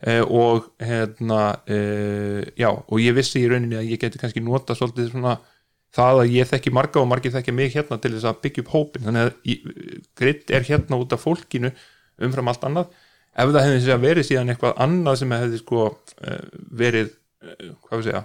Uh, 0.04 0.20
og 0.26 0.66
hérna 0.82 1.54
uh, 1.70 2.42
já, 2.58 2.68
og 2.68 2.98
ég 3.00 3.14
vissi 3.16 3.40
í 3.40 3.48
rauninni 3.48 3.78
að 3.78 3.92
ég 3.94 4.00
geti 4.02 4.20
kannski 4.20 4.42
nota 4.44 4.74
svolítið 4.76 5.14
svona 5.14 5.38
það 5.94 6.20
að 6.24 6.34
ég 6.34 6.50
þekki 6.50 6.72
marga 6.74 7.00
og 7.00 7.08
margir 7.08 7.32
þekki 7.32 7.54
mig 7.54 7.72
hérna 7.72 7.96
til 8.02 8.10
þess 8.16 8.28
að 8.28 8.40
byggja 8.42 8.64
upp 8.64 8.72
hópin 8.74 9.06
þannig 9.06 9.30
að 9.30 9.54
gritt 10.18 10.52
er 10.52 10.66
hérna 10.66 10.98
út 11.00 11.14
af 11.14 11.24
fólkinu 11.24 11.70
umfram 12.26 12.50
allt 12.52 12.66
annað. 12.68 12.92
Ef 13.32 13.54
það 13.54 13.66
hefði 13.70 13.98
verið 14.02 14.28
síðan 14.28 14.52
eitthvað 14.52 14.76
annað 14.84 15.20
sem 15.22 15.34
hefði 15.38 15.62
sko 15.62 15.86
uh, 15.86 16.44
verið 16.82 17.14
uh, 17.14 17.72
hvað 17.86 18.02
við 18.02 18.08
segja 18.10 18.24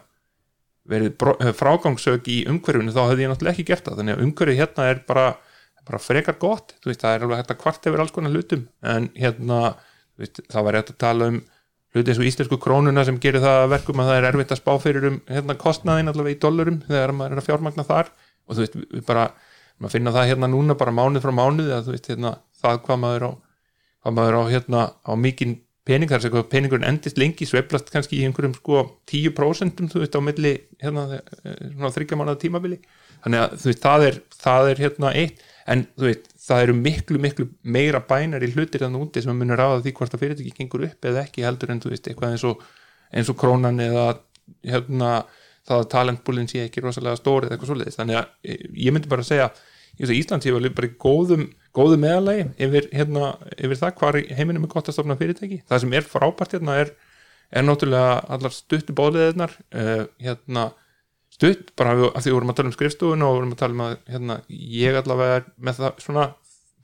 verið 0.90 1.26
eh, 1.36 1.52
frágangsök 1.56 2.28
í 2.32 2.40
umhverfinu 2.50 2.94
þá 2.96 3.04
hefði 3.06 3.26
ég 3.26 3.32
náttúrulega 3.34 3.56
ekki 3.56 3.68
gert 3.70 3.88
það. 3.88 4.02
Þannig 4.02 4.18
að 4.18 4.26
umhverfið 4.26 4.60
hérna 4.62 4.88
er 4.92 5.02
bara, 5.10 5.26
bara 5.88 6.02
frekar 6.02 6.38
gott. 6.42 6.76
Veist, 6.86 7.04
það 7.04 7.16
er 7.16 7.26
alveg 7.28 7.42
hægt 7.42 7.54
að 7.56 7.62
kvart 7.64 7.90
yfir 7.90 8.04
alls 8.04 8.16
konar 8.16 8.36
hlutum. 8.36 8.66
En 8.96 9.10
hérna 9.18 9.60
veist, 10.20 10.42
það 10.52 10.68
var 10.68 10.80
hægt 10.80 10.94
að 10.94 11.02
tala 11.06 11.30
um 11.34 11.42
hluti 11.96 12.14
eins 12.14 12.22
og 12.22 12.30
íslensku 12.30 12.60
krónuna 12.62 13.04
sem 13.06 13.18
gerir 13.22 13.42
það 13.42 13.64
að 13.64 13.72
verkum 13.74 14.02
að 14.02 14.10
það 14.12 14.20
er 14.20 14.28
erfitt 14.30 14.52
að 14.54 14.60
spá 14.62 14.74
fyrir 14.82 15.08
um 15.10 15.22
hérna, 15.30 15.56
kostnaðin 15.58 16.12
allavega 16.12 16.38
í 16.38 16.42
dollurum 16.44 16.82
þegar 16.86 17.14
maður 17.18 17.36
er 17.36 17.42
að 17.42 17.48
fjármagna 17.48 17.86
þar. 17.88 18.12
Og 18.46 18.58
þú 18.58 18.66
veist, 18.66 18.80
við 18.94 19.06
bara 19.08 19.30
maður 19.80 19.96
finna 19.96 20.14
það 20.14 20.30
hérna 20.34 20.50
núna 20.52 20.76
bara 20.78 20.94
mánuð 20.94 21.26
frá 21.26 21.34
mánuð 21.34 21.72
að 21.74 21.88
þú 21.88 21.96
veist, 21.96 22.10
hérna, 22.12 22.36
það 22.62 22.82
hvað 22.86 23.02
maður 23.06 23.26
á 23.26 23.32
hvað 24.00 24.16
maður 24.16 24.38
á 24.40 24.44
hérna 24.54 24.84
á 25.04 25.12
mikinn 25.20 25.58
pening 25.90 26.12
þar 26.12 26.24
sem 26.24 26.34
hvað 26.34 26.50
peningurinn 26.52 26.88
endist 26.88 27.20
lengi 27.20 27.48
sveiflast 27.50 27.90
kannski 27.94 28.20
í 28.20 28.26
einhverjum 28.28 28.56
sko 28.58 28.84
10% 29.10 29.86
þú 29.90 30.04
veist 30.04 30.18
á 30.18 30.22
milli 30.22 30.54
hérna 30.82 31.06
eh, 31.18 31.64
svona 31.74 31.94
þryggja 31.96 32.20
mánuða 32.20 32.42
tímabili. 32.44 32.80
Þannig 33.24 33.44
að 33.44 33.56
þú 33.62 33.70
veist 33.72 33.86
það 33.86 34.06
er, 34.08 34.20
það 34.46 34.70
er 34.72 34.84
hérna 34.86 35.14
eitt. 35.22 35.42
En 35.70 35.86
þú 35.98 36.08
veist 36.08 36.30
það 36.46 36.64
eru 36.66 36.76
miklu 36.78 37.22
miklu 37.22 37.48
meira 37.78 38.02
bænar 38.10 38.46
í 38.46 38.52
hlutir 38.54 38.86
þannig 38.86 39.08
úti 39.08 39.24
sem 39.26 39.36
munur 39.38 39.60
ráða 39.60 39.84
því 39.86 39.96
hvort 40.00 40.16
að 40.16 40.24
fyrirtæki 40.24 40.56
gengur 40.58 40.86
upp 40.88 41.10
eða 41.10 41.26
ekki 41.26 41.46
heldur 41.46 41.74
en 41.74 41.82
þú 41.84 41.94
veist 41.94 42.10
eitthvað 42.10 42.36
eins 42.36 42.46
og 42.50 42.64
eins 43.14 43.30
og 43.30 43.38
krónan 43.42 43.82
eða 43.84 44.06
hérna 44.66 45.12
það 45.70 45.84
að 45.84 45.90
talentbúlinn 45.94 46.50
sé 46.50 46.64
ekki 46.66 46.82
rosalega 46.86 47.20
stóri 47.20 47.50
eða 47.50 47.58
eitthvað 47.58 47.74
svoleiðis. 47.74 48.00
Þannig 48.00 48.22
að 48.22 48.32
eh, 48.46 48.64
ég 48.86 48.96
myndi 48.96 49.12
bara 49.12 49.26
að 49.26 49.32
segja 49.34 49.50
ég 49.50 50.06
veist 50.06 50.14
að 50.14 50.22
Ísland 50.22 50.46
sé 50.46 50.54
vel 50.56 50.74
bara 50.74 50.90
í 50.90 50.98
góðum 51.02 51.50
góðu 51.80 52.00
meðalagi 52.02 52.50
yfir, 52.60 52.90
hérna, 52.96 53.32
yfir 53.56 53.80
það 53.80 53.96
hvar 54.02 54.20
í 54.20 54.26
heiminum 54.36 54.68
er 54.68 54.74
gott 54.74 54.92
að 54.92 54.98
stofna 54.98 55.18
fyrirtæki. 55.20 55.62
Það 55.70 55.84
sem 55.86 55.96
er 55.96 56.08
frábært 56.08 56.58
hérna 56.58 56.76
er, 56.84 56.92
er 57.50 57.66
náttúrulega 57.66 58.20
allar 58.36 58.56
stuttu 58.56 58.96
bóðleðinar 58.98 59.56
uh, 59.56 60.04
hérna 60.20 60.70
stutt 61.40 61.72
bara 61.80 61.96
af 62.10 62.24
því 62.24 62.32
við 62.32 62.36
vorum 62.36 62.52
að 62.52 62.60
tala 62.60 62.72
um 62.72 62.76
skrifstofun 62.76 63.26
og 63.26 63.38
vorum 63.38 63.56
að 63.56 63.62
tala 63.62 63.76
um 63.78 63.84
að 63.86 63.96
hérna, 64.12 64.40
ég 64.50 65.00
allavega 65.00 65.40
er 65.40 65.46
með 65.56 65.80
það 65.80 66.04
svona 66.04 66.26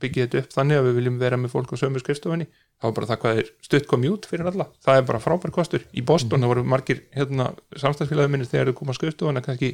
byggja 0.00 0.26
þetta 0.26 0.40
upp 0.42 0.54
þannig 0.54 0.78
að 0.78 0.86
við 0.86 0.96
viljum 1.00 1.18
vera 1.20 1.38
með 1.40 1.52
fólk 1.52 1.72
á 1.72 1.76
sömu 1.80 2.00
skrifstofunni. 2.02 2.46
Þá 2.76 2.88
er 2.88 2.96
bara 2.98 3.08
það 3.08 3.20
hvað 3.22 3.38
er 3.40 3.52
stutt 3.64 3.86
komjút 3.88 4.26
fyrir 4.28 4.50
alla. 4.50 4.66
Það 4.84 4.98
er 5.00 5.06
bara 5.08 5.20
frábær 5.24 5.52
kostur. 5.54 5.86
Í 5.96 6.02
Boston 6.04 6.44
það 6.44 6.52
voru 6.52 6.64
margir 6.68 7.00
hérna, 7.16 7.46
samstagsfélagi 7.80 8.32
minnir 8.32 8.50
þegar 8.50 8.70
þau 8.70 8.78
koma 8.80 8.92
að 8.92 8.98
skrifstofuna 9.00 9.42
kannski 9.44 9.70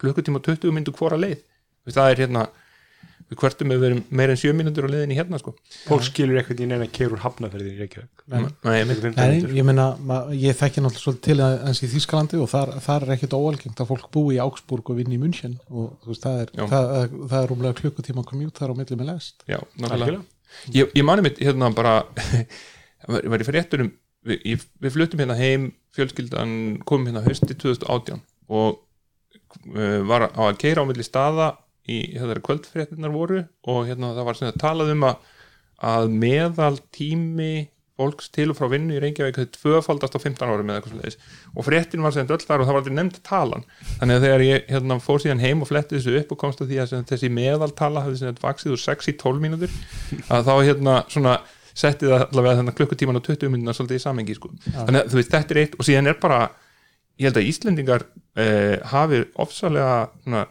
klukkutíma 0.00 0.40
og 0.40 0.46
20 0.48 0.72
myndu 0.76 0.94
hvora 0.96 1.20
leið. 1.20 1.42
Það 1.92 2.12
er 2.12 2.22
hérna 2.24 2.46
við 3.26 3.40
hvertum 3.40 3.72
við 3.72 3.80
verum 3.82 4.00
meira 4.14 4.34
en 4.34 4.38
7 4.38 4.54
mínútur 4.54 4.86
á 4.86 4.90
leiðinni 4.92 5.16
hérna 5.18 5.40
sko. 5.40 5.54
Fólk 5.88 6.04
skilur 6.06 6.38
eitthvað 6.38 6.62
í 6.62 6.68
neina 6.70 6.86
keirur 6.86 7.22
hafnaferði 7.24 7.72
í 7.72 7.80
Reykjavík. 7.80 8.22
Nei. 8.30 8.44
Nei, 8.62 8.76
ég 8.78 9.16
Nei, 9.16 9.56
ég 9.58 9.66
meina, 9.66 9.86
ég 10.30 10.58
þekki 10.58 10.84
náttúrulega 10.84 11.02
svolítið 11.02 11.26
til 11.26 11.48
eins 11.70 11.82
í 11.82 11.90
Þýskalandi 11.90 12.40
og 12.42 12.50
þar, 12.52 12.72
þar 12.86 13.06
er 13.08 13.14
ekkert 13.16 13.36
óalgengt 13.38 13.82
að 13.82 13.90
fólk 13.90 14.08
búi 14.14 14.36
í 14.36 14.40
Augsburg 14.44 14.92
og 14.94 15.00
vinni 15.00 15.18
í 15.18 15.22
München 15.22 15.58
og 15.66 15.96
þú 16.04 16.12
veist, 16.12 16.22
það 16.22 16.40
er, 16.44 16.54
það, 16.62 16.88
það, 16.94 17.18
það 17.32 17.38
er 17.40 17.52
rúmlega 17.52 17.80
klukkutíma 17.82 18.26
komjút 18.30 18.62
þar 18.62 18.74
á 18.74 18.78
milli 18.78 19.00
með 19.02 19.12
lest. 19.12 19.46
Já, 19.50 19.58
Algjörlega. 19.82 20.22
ég, 20.78 20.94
ég 20.94 21.06
mani 21.10 21.26
mitt 21.26 21.42
hérna 21.42 21.74
bara 21.74 21.98
var, 23.10 23.30
var 23.34 23.42
í 23.42 23.50
fréttunum 23.50 23.90
við, 24.26 24.42
ég, 24.54 24.66
við 24.82 24.94
fluttum 24.94 25.22
hérna 25.22 25.38
heim 25.38 25.70
fjölskyldan 25.96 26.56
komum 26.86 27.10
hérna 27.10 27.26
hausti 31.86 32.18
2018 32.18 32.18
og 32.18 32.26
var 32.26 32.36
á 32.36 32.42
að 32.42 32.42
keira 32.42 32.42
á 32.42 32.42
milli 32.42 32.42
staða 32.42 32.42
í 32.42 32.42
þegar 32.42 32.42
kvöldfréttunar 32.46 33.14
voru 33.14 33.46
og 33.66 33.86
hérna 33.86 34.12
það 34.16 34.26
var 34.26 34.36
sem 34.36 34.50
að 34.50 34.60
talað 34.60 34.92
um 34.92 35.06
að, 35.06 35.16
að 35.94 36.12
meðal 36.12 36.76
tími 36.94 37.68
fólks 37.96 38.28
til 38.28 38.50
og 38.52 38.58
frá 38.58 38.68
vinnu 38.68 38.92
í 38.92 39.00
Reykjavík 39.00 39.38
hefði 39.40 39.54
tvöfaldast 39.56 40.12
á 40.12 40.20
15 40.20 40.50
árum 40.50 40.68
eða 40.68 40.82
eitthvað 40.82 40.92
svoleiðis. 40.92 41.18
Og 41.56 41.64
fréttin 41.64 42.02
var 42.04 42.12
sem 42.12 42.26
öll 42.28 42.42
þar 42.42 42.60
og 42.60 42.66
það 42.68 42.74
var 42.74 42.80
aldrei 42.82 42.96
nefnd 42.98 43.20
talan. 43.24 43.64
Þannig 44.02 44.18
að 44.18 44.26
þegar 44.26 44.44
ég 44.44 44.66
hérna, 44.68 44.98
fór 45.00 45.22
síðan 45.22 45.40
heim 45.40 45.62
og 45.64 45.70
fletti 45.70 45.96
þessu 45.96 46.18
upp 46.20 46.34
og 46.34 46.40
komst 46.42 46.60
að 46.60 46.74
því 46.74 46.82
að 46.82 46.92
þessi 47.08 47.30
meðaltala 47.32 48.02
hafði 48.04 48.20
sem 48.20 48.28
þetta 48.28 48.44
vaksið 48.44 48.74
úr 48.76 48.82
6 48.84 49.08
í 49.08 49.16
12 49.22 49.40
mínútur 49.46 49.72
að 50.28 50.50
þá 50.50 50.52
hérna 50.68 50.98
svona 51.08 51.38
setti 51.72 52.08
það 52.10 52.26
allavega 52.26 52.60
þennan 52.60 52.76
klukkutíman 52.76 53.20
og 53.20 53.24
20 53.30 53.52
mínútur 53.52 53.78
svolítið 53.80 53.96
í 53.96 54.04
samengi 54.04 54.36
sko. 54.36 54.52
þannig 54.66 55.00
að 55.00 55.10
þú 55.12 55.18
veist 55.22 55.32
þetta 55.32 55.54
er 55.54 55.62
eitt 55.62 55.76
og 55.76 55.88
síðan 55.88 56.12
er 56.12 56.20
bara 56.20 56.38
ég 57.16 57.28
held 57.28 57.40
að 57.40 57.48
Íslendingar 57.50 58.04
eh, 58.36 58.76
hafi 58.92 59.22
ofsalega 59.40 60.08
svona, 60.22 60.44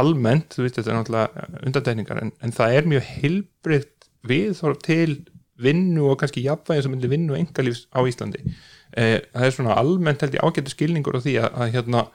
almennt, 0.00 0.54
þú 0.54 0.66
veist 0.66 0.78
þetta 0.78 0.92
er 0.92 0.98
náttúrulega 0.98 1.48
undantekningar 1.68 2.22
en, 2.22 2.32
en 2.42 2.54
það 2.54 2.76
er 2.78 2.90
mjög 2.92 3.08
hilbriðt 3.14 4.08
viðþorf 4.28 4.84
til 4.84 5.08
vinnu 5.64 6.08
og 6.10 6.18
kannski 6.20 6.44
jafnvægi 6.44 6.84
sem 6.84 6.94
myndi 6.94 7.10
vinnu 7.10 7.34
og 7.34 7.40
engalífs 7.40 7.84
á 7.94 8.02
Íslandi. 8.02 8.42
Eh, 8.96 9.18
það 9.34 9.46
er 9.48 9.54
svona 9.54 9.76
almennt 9.78 10.24
held 10.24 10.34
ég 10.34 10.46
ágættu 10.46 10.74
skilningur 10.74 11.18
á 11.18 11.24
því 11.24 11.36
að, 11.42 11.50
að 11.62 11.74
hérna 11.76 12.06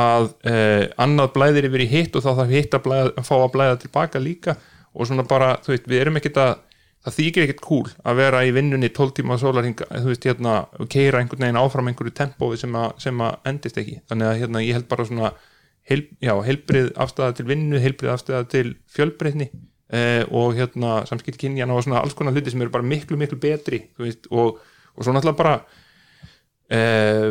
að 0.00 0.26
eh, 0.46 0.84
annað 1.02 1.32
blæðir 1.34 1.68
yfir 1.70 1.84
í 1.84 1.90
hitt 1.90 2.16
og 2.16 2.24
þá 2.24 2.30
þarf 2.42 2.52
hitt 2.54 2.74
að, 2.76 2.84
blæða, 2.84 3.12
að 3.16 3.26
fá 3.26 3.36
að 3.38 3.52
blæða 3.56 3.78
tilbaka 3.84 4.22
líka 4.22 4.56
og 4.94 5.08
svona 5.08 5.24
bara, 5.26 5.54
þú 5.64 5.74
veist, 5.74 5.88
við 5.90 6.02
erum 6.04 6.20
ekkert 6.20 6.40
að 6.42 6.52
það 7.00 7.16
þykir 7.16 7.46
ekkert 7.46 7.62
cool 7.64 7.86
að 8.04 8.20
vera 8.20 8.42
í 8.44 8.52
vinnunni 8.54 8.90
12 8.92 9.14
tíma 9.18 9.38
sólarhinga, 9.40 9.88
þú 9.88 10.10
veist, 10.10 10.26
hérna 10.28 10.56
keira 10.92 11.22
einhvern 11.22 11.46
veginn 11.46 11.60
áfram 11.60 11.88
einhverju 11.90 12.14
tempói 12.18 12.58
sem, 12.60 12.76
sem 13.00 13.22
að 13.24 13.50
endist 13.50 13.80
ekki, 13.80 14.00
þannig 14.10 14.28
að 14.28 14.42
hérna 14.42 14.64
ég 14.66 14.76
held 14.76 14.88
bara 14.90 15.06
svona, 15.08 15.32
heil, 15.88 16.06
já, 16.22 16.34
heilbrið 16.46 16.92
afstæða 17.00 17.36
til 17.38 17.48
vinnu, 17.50 17.80
heilbrið 17.82 18.14
afstæða 18.14 18.46
til 18.52 18.72
fjölbreytni 18.92 19.50
eh, 19.50 20.24
og 20.28 20.56
hérna 20.58 21.00
samskipt 21.08 21.40
kynjana 21.40 21.76
og 21.76 21.84
svona 21.86 22.02
alls 22.02 22.16
konar 22.18 22.36
hluti 22.36 22.52
sem 22.52 22.62
eru 22.62 22.74
bara 22.74 22.86
miklu, 22.86 23.18
miklu 23.20 23.38
betri, 23.40 23.84
veist, 24.00 24.28
og, 24.30 24.60
og 24.94 25.06
svo 25.06 25.14
náttúrulega 25.14 25.40
bara 25.40 25.54
eh, 26.70 27.30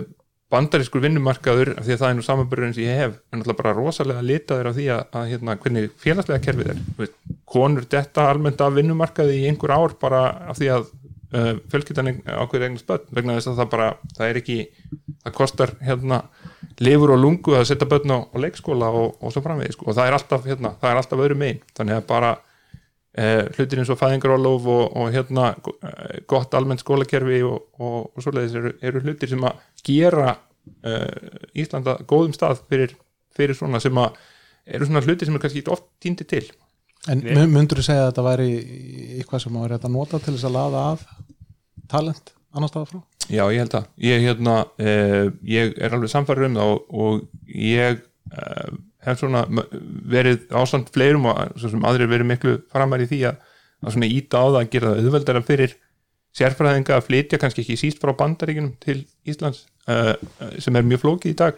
bandarískur 0.50 1.04
vinnumarkaður 1.04 1.76
af 1.78 1.86
því 1.86 1.94
að 1.94 2.02
það 2.02 2.12
er 2.12 2.16
nú 2.18 2.26
samanbörður 2.26 2.68
eins 2.68 2.80
og 2.80 2.86
ég 2.86 3.02
hef 3.04 3.12
er 3.14 3.38
náttúrulega 3.38 3.62
bara 3.62 3.74
rosalega 3.78 4.24
litaður 4.26 4.70
af 4.72 4.78
því 4.80 4.88
að, 4.96 5.04
að 5.20 5.28
hérna, 5.34 5.56
hvernig 5.62 5.92
félagslega 6.02 6.46
kerfið 6.48 6.72
er 6.74 6.80
veist, 6.98 7.18
konur 7.50 7.86
detta 7.90 8.26
almennt 8.32 8.64
af 8.66 8.74
vinnumarkaði 8.78 9.38
í 9.44 9.46
einhver 9.50 9.76
ár 9.76 9.94
bara 10.02 10.24
af 10.50 10.58
því 10.58 10.72
að 10.74 10.90
uh, 11.36 11.54
fjölskyldan 11.72 12.12
ákveður 12.26 12.68
eignar 12.68 12.82
spöld 12.82 13.08
vegna 13.16 13.38
þess 13.38 13.52
að 13.52 13.62
það 13.62 13.72
bara, 13.74 13.90
það 14.18 14.28
er 14.28 14.42
ekki 14.42 14.58
það 15.24 15.36
kostar 15.38 15.74
hérna 15.84 16.22
lifur 16.80 17.16
og 17.16 17.22
lungu 17.22 17.58
að 17.58 17.68
setja 17.70 17.88
börn 17.90 18.14
á, 18.16 18.18
á 18.26 18.38
leikskóla 18.40 18.92
og, 18.96 19.18
og 19.20 19.34
svo 19.34 19.44
framvegis 19.46 19.78
sko. 19.78 19.90
og 19.90 19.98
það 19.98 20.10
er 20.12 20.18
alltaf, 20.20 20.46
hérna, 20.48 20.76
það 20.82 20.92
er 20.92 21.02
alltaf 21.02 21.26
öðru 21.26 21.40
megin 21.40 21.62
þannig 21.78 22.00
að 22.00 22.08
bara 22.10 22.32
eh, 23.18 23.44
hlutir 23.58 23.82
eins 23.82 23.92
og 23.92 24.00
fæðingarólof 24.00 24.70
og, 24.70 24.86
og 25.02 25.12
hérna 25.16 25.52
eh, 25.56 26.20
gott 26.30 26.56
almennt 26.58 26.84
skólakerfi 26.84 27.42
og, 27.48 27.68
og, 27.82 28.24
svoleiðis 28.24 28.58
eru, 28.60 28.74
eru 28.92 29.04
hlutir 29.04 29.34
sem 29.34 29.46
að 29.50 29.62
gera 29.86 30.34
eh, 30.86 31.38
Íslanda 31.60 32.00
góðum 32.10 32.36
stað 32.38 32.64
fyrir, 32.70 32.96
fyrir 33.36 33.58
svona 33.58 33.82
sem 33.84 34.00
að 34.00 34.18
eru 34.70 34.88
svona 34.88 35.04
hlutir 35.06 35.28
sem 35.28 35.38
er 35.38 35.44
kannski 35.44 35.66
oft 35.74 35.88
týndi 36.04 36.28
til 36.30 36.46
En 37.08 37.22
myndur 37.54 37.80
þú 37.80 37.86
segja 37.86 38.04
að 38.04 38.10
þetta 38.10 38.26
væri 38.26 38.50
eitthvað 39.20 39.44
sem 39.46 39.54
maður 39.56 39.78
er 39.78 39.86
að 39.88 39.94
nota 39.94 40.20
til 40.20 40.34
þess 40.36 40.48
að 40.50 40.58
laða 40.58 40.84
af 40.92 41.06
talent 41.90 42.34
annar 42.56 42.72
staða 42.72 42.90
frá? 42.90 43.00
Já, 43.30 43.44
ég 43.54 43.62
held 43.62 43.76
að 43.78 43.90
ég, 44.04 44.24
hérna, 44.26 44.56
eh, 44.82 45.26
ég 45.48 45.76
er 45.78 45.96
alveg 45.96 46.12
samfæður 46.12 46.48
um 46.50 46.58
það 46.60 46.72
og, 46.74 46.96
og 47.04 47.54
ég 47.54 48.00
eh, 48.02 48.72
hef 49.06 49.22
svona 49.22 49.44
verið 50.12 50.50
ástand 50.60 50.90
fleirum 50.94 51.30
og 51.30 51.54
svo 51.60 51.72
sem 51.72 51.86
aðrir 51.88 52.10
verið 52.12 52.32
miklu 52.34 52.56
framar 52.74 53.04
í 53.04 53.08
því 53.10 53.22
að, 53.30 53.38
að 53.86 53.96
svona 53.96 54.12
íta 54.12 54.42
á 54.42 54.46
það 54.48 54.60
að 54.60 54.74
gera 54.74 54.92
það 54.92 55.06
auðveldara 55.06 55.46
fyrir 55.46 55.78
sérfræðinga 56.40 56.98
að 56.98 57.08
flytja 57.08 57.40
kannski 57.42 57.64
ekki 57.64 57.78
síst 57.80 58.02
frá 58.02 58.14
bandaríkunum 58.18 58.76
til 58.84 59.02
Íslands 59.30 59.66
eh, 59.90 60.16
sem 60.62 60.76
er 60.76 60.88
mjög 60.88 61.06
flókið 61.06 61.34
í 61.34 61.40
dag 61.40 61.58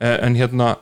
eh, 0.00 0.16
en 0.16 0.38
hérna 0.38 0.76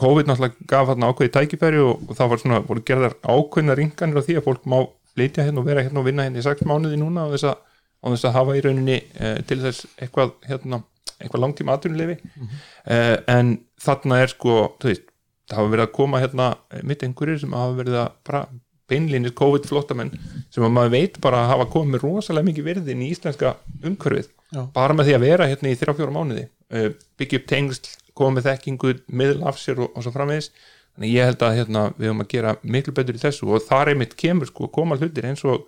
COVID 0.00 0.28
náttúrulega 0.28 0.68
gaf 0.70 0.90
hérna 0.90 1.10
ákveði 1.12 1.32
tækifæri 1.36 1.82
og, 1.84 2.02
og 2.08 2.18
það 2.18 2.32
var 2.32 2.42
svona, 2.42 2.62
voru 2.66 2.82
gerðar 2.88 3.14
ákveðna 3.22 3.76
ringanir 3.78 4.18
á 4.18 4.26
því 4.26 4.38
að 4.40 4.48
fólk 4.48 4.66
má 4.66 4.78
flytja 5.14 5.46
hérna 5.46 5.62
og 5.62 5.68
vera 5.68 5.84
hérna 5.86 6.02
og 6.02 6.08
vinna 6.08 6.26
hérna 6.26 6.42
í 6.42 6.46
sex 6.46 6.66
mánuði 6.66 6.98
núna 6.98 7.28
og 7.28 7.36
þess 7.36 7.52
að 7.52 7.62
á 8.04 8.06
þess 8.10 8.28
að 8.28 8.36
hafa 8.36 8.56
í 8.58 8.64
rauninni 8.64 8.98
eh, 8.98 9.38
til 9.48 9.60
þess 9.62 9.86
eitthvað, 10.02 10.34
hérna, 10.48 10.82
eitthvað 11.20 11.44
langtíma 11.44 11.76
atvinnulefi 11.78 12.18
eh, 12.18 13.16
en 13.30 13.56
þarna 13.80 14.20
er 14.24 14.34
sko, 14.34 14.58
þú 14.82 14.90
veist 14.90 15.08
það 15.48 15.60
hafa 15.60 15.72
verið 15.74 15.86
að 15.86 15.96
koma 16.00 16.20
hérna 16.22 16.50
mitt 16.88 17.04
einhverjir 17.04 17.42
sem 17.44 17.54
hafa 17.56 17.78
verið 17.78 17.98
að 18.02 18.14
bara 18.26 18.44
beinlínir 18.90 19.32
COVID 19.36 19.66
flóttamenn 19.68 20.12
sem 20.52 20.64
að 20.64 20.72
maður 20.76 20.94
veit 20.94 21.18
bara 21.24 21.44
að 21.44 21.52
hafa 21.54 21.68
komið 21.72 22.04
rosalega 22.04 22.48
mikið 22.50 22.66
virðin 22.68 23.04
í 23.04 23.10
íslenska 23.14 23.54
umhverfið. 23.80 24.30
Já. 24.54 24.60
bara 24.70 24.94
með 24.94 25.08
því 25.08 25.14
að 25.16 25.24
vera 25.24 25.46
hérna 25.50 25.70
í 25.72 25.76
þrjá 25.80 25.96
fjóra 25.98 26.14
mánuði. 26.14 26.44
Uh, 26.70 26.90
byggja 27.18 27.40
upp 27.40 27.46
tengsl, 27.50 27.88
koma 28.16 28.38
með 28.38 28.48
þekkingu 28.50 28.94
miðl 29.10 29.44
af 29.48 29.60
sér 29.60 29.82
og, 29.84 29.94
og 29.94 30.04
svo 30.04 30.14
framvegis. 30.14 30.50
Þannig 30.94 31.14
ég 31.14 31.28
held 31.28 31.42
að 31.42 31.56
hérna, 31.58 31.84
við 31.98 32.10
höfum 32.10 32.22
að 32.22 32.28
gera 32.30 32.56
miklu 32.62 32.94
betur 32.94 33.16
í 33.18 33.22
þessu 33.22 33.48
og 33.50 33.64
þar 33.66 33.90
einmitt 33.90 34.14
kemur 34.18 34.50
sko 34.50 34.68
koma 34.74 34.98
hlutir 35.00 35.26
eins 35.26 35.42
og 35.42 35.64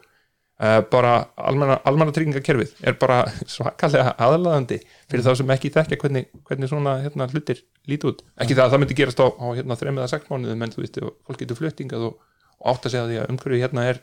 uh, 0.63 0.83
bara 0.93 1.15
almanna, 1.37 2.13
tryggingakerfið 2.15 2.77
er 2.87 2.99
bara 3.01 3.25
svakalega 3.57 4.15
aðlaðandi 4.23 4.79
fyrir 5.11 5.25
þá 5.27 5.33
sem 5.41 5.55
ekki 5.57 5.73
þekkja 5.75 5.99
hvernig, 6.05 6.29
hvernig 6.47 6.71
svona 6.71 6.99
hérna, 7.03 7.27
hlutir 7.33 7.65
líti 7.91 8.11
út. 8.13 8.23
Ekki 8.39 8.55
það 8.55 8.69
að 8.69 8.77
það 8.77 8.83
myndi 8.85 8.99
gerast 9.01 9.23
á, 9.23 9.27
á 9.27 9.47
hérna, 9.59 9.79
þreim 9.81 9.99
eða 9.99 10.13
sex 10.15 10.31
mánuðum 10.31 10.63
en 10.63 10.75
þú 10.75 10.85
veist, 10.85 11.01
fólk 11.27 11.43
getur 11.43 11.59
fluttingað 11.59 12.07
og, 12.11 12.21
og 12.61 12.71
átt 12.73 12.87
að 12.87 12.95
segja 12.95 13.09
því 13.11 13.19
að 13.23 13.35
umhverfið 13.35 13.65
hérna 13.67 13.89
er 13.91 14.01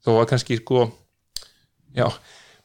þó 0.00 0.14
að 0.16 0.30
kannski 0.32 0.58
sko 0.62 0.86
já, 1.96 2.06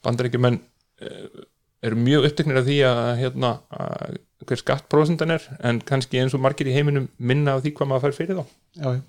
bandaríkjumenn 0.06 0.62
uh, 1.04 1.44
eru 1.90 1.98
mjög 2.00 2.28
uppteknir 2.30 2.60
af 2.60 2.66
því 2.66 2.76
að 2.88 3.00
hérna, 3.20 3.52
að 3.70 4.18
hver 4.46 4.60
skattprósentan 4.60 5.32
er 5.32 5.46
en 5.64 5.80
kannski 5.86 6.20
eins 6.20 6.34
og 6.36 6.42
margir 6.44 6.68
í 6.68 6.74
heiminum 6.74 7.08
minna 7.16 7.56
af 7.56 7.64
því 7.64 7.72
hvað 7.78 7.90
maður 7.90 8.04
fær 8.04 8.16
fyrir 8.18 8.38
þá. 8.38 8.44
Já, 8.76 8.88
já. 8.92 9.00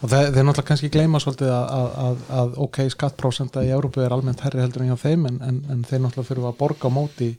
og 0.00 0.12
þeir, 0.12 0.30
þeir 0.32 0.46
náttúrulega 0.48 0.68
kannski 0.70 0.90
gleyma 0.94 1.20
svolítið 1.20 1.52
að, 1.52 1.66
að, 1.76 1.90
að, 2.04 2.24
að 2.40 2.56
ok, 2.64 2.80
skattprósenta 2.94 3.64
í 3.66 3.72
Európu 3.76 4.02
er 4.04 4.14
almennt 4.16 4.40
herri 4.46 4.62
heldur 4.64 4.86
en 4.86 4.92
hjá 4.92 5.02
þeim 5.02 5.26
en, 5.28 5.38
en, 5.44 5.60
en 5.74 5.84
þeir 5.84 6.04
náttúrulega 6.06 6.30
þurfa 6.30 6.52
að 6.52 6.58
borga 6.62 6.88
á 6.88 6.96
móti 6.96 7.30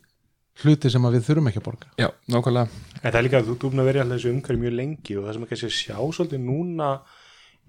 hluti 0.61 0.91
sem 0.93 1.07
að 1.07 1.17
við 1.17 1.27
þurfum 1.29 1.49
ekki 1.49 1.61
að 1.61 1.67
borga. 1.69 1.91
Já, 1.97 2.09
nákvæmlega. 2.29 2.83
En 3.01 3.07
það 3.07 3.19
er 3.19 3.25
líka 3.25 3.41
að 3.41 3.49
þú 3.49 3.57
búin 3.63 3.81
að 3.81 3.89
vera 3.89 4.01
í 4.01 4.03
alltaf 4.03 4.19
þessu 4.19 4.33
umhverju 4.35 4.61
mjög 4.61 4.77
lengi 4.77 5.17
og 5.17 5.25
það 5.25 5.35
sem 5.37 5.45
að 5.45 5.51
kannski 5.53 5.73
sjá 5.79 5.97
svolítið 5.97 6.43
núna 6.45 6.89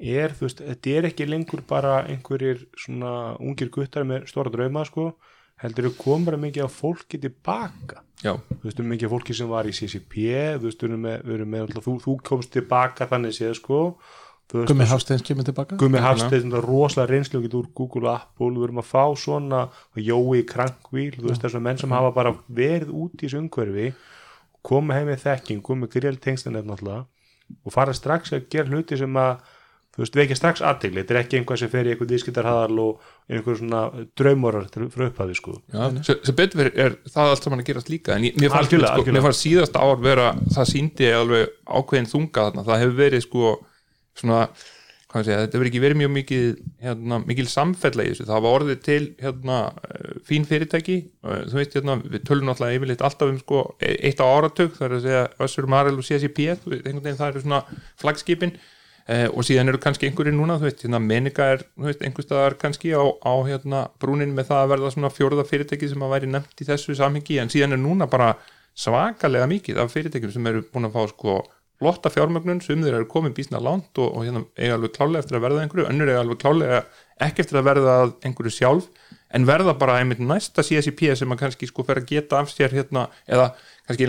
er, 0.03 0.35
þú 0.37 0.49
veist, 0.49 0.65
þetta 0.67 0.97
er 0.99 1.09
ekki 1.09 1.29
lengur 1.31 1.63
bara 1.69 2.01
einhverjir 2.11 2.67
svona 2.77 3.13
ungir 3.41 3.71
guttar 3.73 4.05
með 4.09 4.27
stóra 4.29 4.53
drauma, 4.53 4.85
sko 4.89 5.13
heldur 5.63 5.89
þú 5.91 5.93
komur 6.01 6.31
bara 6.33 6.41
mikið 6.43 6.65
af 6.67 6.75
fólki 6.83 7.21
tilbaka 7.23 8.03
Já, 8.23 8.37
þú 8.39 8.63
veist, 8.69 8.81
um 8.83 8.91
mikið 8.93 9.09
af 9.09 9.13
fólki 9.17 9.35
sem 9.35 9.49
var 9.51 9.67
í 9.67 9.73
CCP 9.75 10.27
þú 10.59 10.67
veist, 10.69 10.83
erum 10.87 11.07
með, 11.57 11.73
þú, 11.83 11.95
þú 12.05 12.17
komst 12.23 12.53
tilbaka 12.55 13.09
þannig 13.11 13.35
séð, 13.35 13.57
sko. 13.59 13.79
Svo- 14.53 14.85
Hafsteins 14.85 15.23
kemur 15.25 15.47
tilbaka 15.49 15.79
Gummi 15.81 15.97
Nákvæmlega. 15.97 16.09
Hafstein, 16.11 16.51
þetta 16.53 16.61
rosalega 16.67 17.09
reynslu 17.09 17.39
og 17.41 17.45
getur 17.47 17.63
úr 17.63 17.69
Google 17.75 18.09
og 18.11 18.15
Apple, 18.21 18.51
við 18.59 18.67
erum 18.69 18.83
að 18.83 18.89
fá 18.91 19.05
svona 19.17 19.61
Jói 19.97 20.43
Krankvíl, 20.45 21.15
þú 21.17 21.31
veist 21.31 21.43
þessum 21.47 21.65
menn 21.65 21.79
sem 21.81 21.95
hafa 21.95 22.11
bara 22.13 22.35
verið 22.53 22.91
út 22.93 23.15
í 23.17 23.25
þessu 23.25 23.41
umhverfi 23.41 23.87
koma 24.63 24.95
heim 24.99 25.09
með 25.09 25.23
þekking, 25.25 25.63
koma 25.65 25.87
með 25.87 25.95
gríl 25.97 26.19
tengstinett 26.21 26.69
náttúrulega 26.69 27.07
og 27.65 27.73
fara 27.75 27.93
strax 27.97 28.33
að 28.37 28.45
gera 28.53 28.69
hluti 28.71 28.97
sem 29.01 29.17
að 29.19 29.41
þú 29.93 30.03
veist, 30.03 30.17
vekja 30.17 30.37
strax 30.39 30.63
aðtegli, 30.65 31.03
þetta 31.03 31.15
er 31.15 31.21
ekki 31.21 31.39
einhvað 31.39 31.59
sem 31.61 31.71
fer 31.73 31.89
í 31.89 31.93
einhver 31.93 32.09
viðskiptarhæðal 32.09 32.79
og 32.81 32.93
einhver 33.29 33.59
svona 33.61 33.83
draumorar 34.19 34.69
frá 34.73 35.07
upphafi 35.11 35.37
sko. 35.37 35.57
Já 35.69 35.83
sem, 36.09 36.37
betur 36.39 36.63
fyrir 36.63 36.73
er 36.81 36.97
það 37.13 37.33
allt 37.33 37.49
saman 37.49 37.61
að 37.61 37.69
gerast 37.69 37.91
líka 37.93 38.17
en 38.17 38.25
ég, 38.31 38.39
mér, 38.41 38.55
fannst, 38.55 38.73
sko, 38.73 39.17
fannst 39.27 39.45
síðast 39.45 39.77
ár 39.77 40.01
vera 40.01 40.31
það 40.49 40.71
síndi 40.71 41.11
alveg 41.13 41.53
ákveðin 41.69 42.13
þunga 42.15 42.47
þarna. 42.49 42.67
Það 42.71 42.85
hefur 42.87 42.97
verið 43.03 43.27
sko 43.27 43.53
svona 44.23 44.41
hvað 45.13 45.21
ég 45.21 45.29
segja, 45.29 45.41
þetta 45.45 45.57
hefur 45.59 45.69
ekki 45.69 45.85
verið 45.85 45.99
mjög 46.01 46.13
mikið 46.17 46.45
hérna, 46.87 47.21
mikil 47.29 47.45
samfella 47.53 48.05
í 48.07 48.13
þessu. 48.15 48.25
Það 48.31 48.45
var 48.47 48.55
orðið 48.57 48.79
til 48.87 49.03
hérna, 49.21 49.57
eh, 49.93 50.13
fín 50.25 50.49
fyrirtæki. 50.49 50.97
Eh, 51.21 51.43
þú 51.53 51.59
veist, 51.59 51.77
hérna, 51.77 52.01
við 52.01 52.25
tölum 52.25 52.49
náttúrulega 52.49 52.79
yfirleitt 52.79 53.05
alltaf 53.05 53.29
um 53.29 53.37
sko, 53.43 53.77
e- 53.77 54.01
eitt 54.09 54.25
á 54.25 54.27
áratug 54.33 54.73
það 54.73 54.87
er 54.89 54.95
að 54.97 55.05
segja 55.05 55.29
Eh, 59.11 59.27
og 59.35 59.43
síðan 59.43 59.73
eru 59.73 59.81
kannski 59.83 60.07
einhverjir 60.07 60.35
núna 60.37 60.61
þú 60.61 60.69
veist, 60.69 60.83
hérna, 60.85 61.01
Menika 61.03 61.49
er 61.57 61.65
þú 61.75 61.89
veist, 61.89 62.03
einhver 62.07 62.23
staðar 62.23 62.55
kannski 62.61 62.93
á, 62.95 63.03
á 63.03 63.35
hérna, 63.49 63.81
brúnin 63.99 64.31
með 64.37 64.53
það 64.53 64.61
að 64.63 64.71
verða 64.71 64.91
svona 64.95 65.11
fjórða 65.11 65.45
fyrirtæki 65.49 65.89
sem 65.91 66.05
að 66.07 66.13
væri 66.15 66.29
nefnt 66.31 66.63
í 66.63 66.67
þessu 66.69 66.95
samhengi 66.95 67.41
en 67.43 67.51
síðan 67.51 67.75
er 67.75 67.83
núna 67.83 68.07
bara 68.07 68.37
svakalega 68.79 69.49
mikið 69.51 69.81
af 69.83 69.91
fyrirtækjum 69.91 70.33
sem 70.37 70.47
eru 70.47 70.63
búin 70.71 70.87
að 70.87 70.95
fá 70.95 71.03
sko 71.11 71.41
flotta 71.83 72.13
fjármögnun, 72.15 72.63
sum 72.63 72.85
þeir 72.85 73.01
eru 73.01 73.09
komið 73.11 73.35
bísna 73.41 73.59
langt 73.59 73.99
og, 73.99 74.15
og 74.15 74.23
hérna 74.23 74.45
eiga 74.55 74.79
alveg 74.79 74.95
klálega 74.95 75.25
eftir 75.25 75.37
að 75.41 75.45
verða 75.49 75.65
einhverju, 75.65 75.89
önnur 75.91 76.13
eiga 76.13 76.23
alveg 76.23 76.39
klálega 76.39 76.79
ekki 77.27 77.43
eftir 77.43 77.59
að 77.59 77.67
verða 77.73 77.97
einhverju 78.23 78.55
sjálf 78.55 78.87
en 79.35 79.49
verða 79.49 79.75
bara 79.81 79.99
einmitt 79.99 80.23
næsta 80.23 80.63
CSIP 80.63 81.03
sem 81.19 81.35
að 81.35 81.41
kannski 81.43 81.67
sko 81.67 81.83
fer 81.89 81.99
að 81.99 82.07
geta 82.13 82.39
af 82.39 82.55
sér 82.55 82.71
hérna, 82.71 83.09
eða 83.27 83.57
kannski 83.91 84.07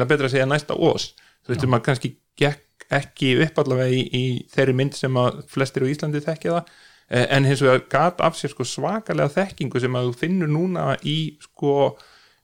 að 2.93 2.97
að 2.97 3.03
ekki 3.03 3.33
upp 3.47 3.59
allavega 3.63 3.89
í, 3.91 4.01
í 4.13 4.23
þeirri 4.53 4.73
mynd 4.79 4.93
sem 4.97 5.19
að 5.19 5.43
flestir 5.51 5.83
á 5.85 5.91
Íslandi 5.91 6.21
þekkja 6.23 6.55
það. 6.57 6.73
Eh, 7.13 7.27
en 7.35 7.45
hins 7.45 7.61
vegar 7.61 7.83
gat 7.91 8.21
af 8.21 8.37
sér 8.39 8.53
sko 8.53 8.63
svakalega 8.63 9.29
þekkingu 9.33 9.81
sem 9.81 9.93
að 9.99 10.07
þú 10.11 10.17
finnur 10.23 10.47
núna 10.53 10.97
í 11.03 11.17
sko 11.43 11.95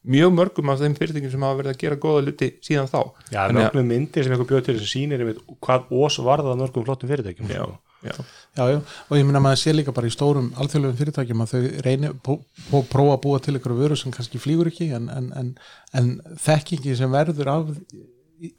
mjög 0.09 0.31
mörgum 0.35 0.69
af 0.71 0.79
þeim 0.79 0.95
fyrirtækjum 0.95 1.31
sem 1.31 1.41
hafa 1.43 1.57
verið 1.59 1.73
að 1.73 1.79
gera 1.81 1.95
góða 1.99 2.25
luti 2.27 2.49
síðan 2.63 2.87
þá. 2.91 2.99
Já, 3.31 3.39
að- 3.47 3.55
mörgum 3.57 3.87
myndir 3.87 4.23
sem 4.23 4.31
einhver 4.35 4.47
bjóð 4.51 4.65
til 4.65 4.77
sem 4.79 4.87
sýnir 4.93 5.19
einmitt 5.23 5.41
hvað 5.61 5.89
ós 5.91 6.19
varða 6.23 6.53
að 6.53 6.61
mörgum 6.63 6.85
flottum 6.87 7.09
fyrirtækjum 7.09 7.49
já, 7.51 7.63
sko. 7.63 7.79
já, 8.03 8.13
Já, 8.55 8.63
já, 8.71 8.77
og 9.09 9.17
ég 9.17 9.25
minna 9.27 9.39
að 9.39 9.43
maður 9.47 9.59
sé 9.63 9.73
líka 9.75 9.93
bara 9.93 10.07
í 10.07 10.13
stórum 10.15 10.53
alþjóðlegum 10.55 10.99
fyrirtækjum 11.01 11.43
að 11.43 11.51
þau 11.51 11.83
reynir 11.83 12.13
prófa 12.23 13.13
að 13.17 13.21
búa 13.25 13.39
til 13.43 13.55
ykkur 13.59 13.75
vöru 13.75 13.97
sem 13.99 14.11
kannski 14.11 14.39
flýgur 14.39 14.67
ekki 14.71 14.87
en, 14.95 15.09
en, 15.11 15.27
en, 15.35 15.51
en 15.93 16.09
þekkingi 16.39 16.95
sem 16.95 17.11
verður 17.11 17.51
af, 17.51 17.73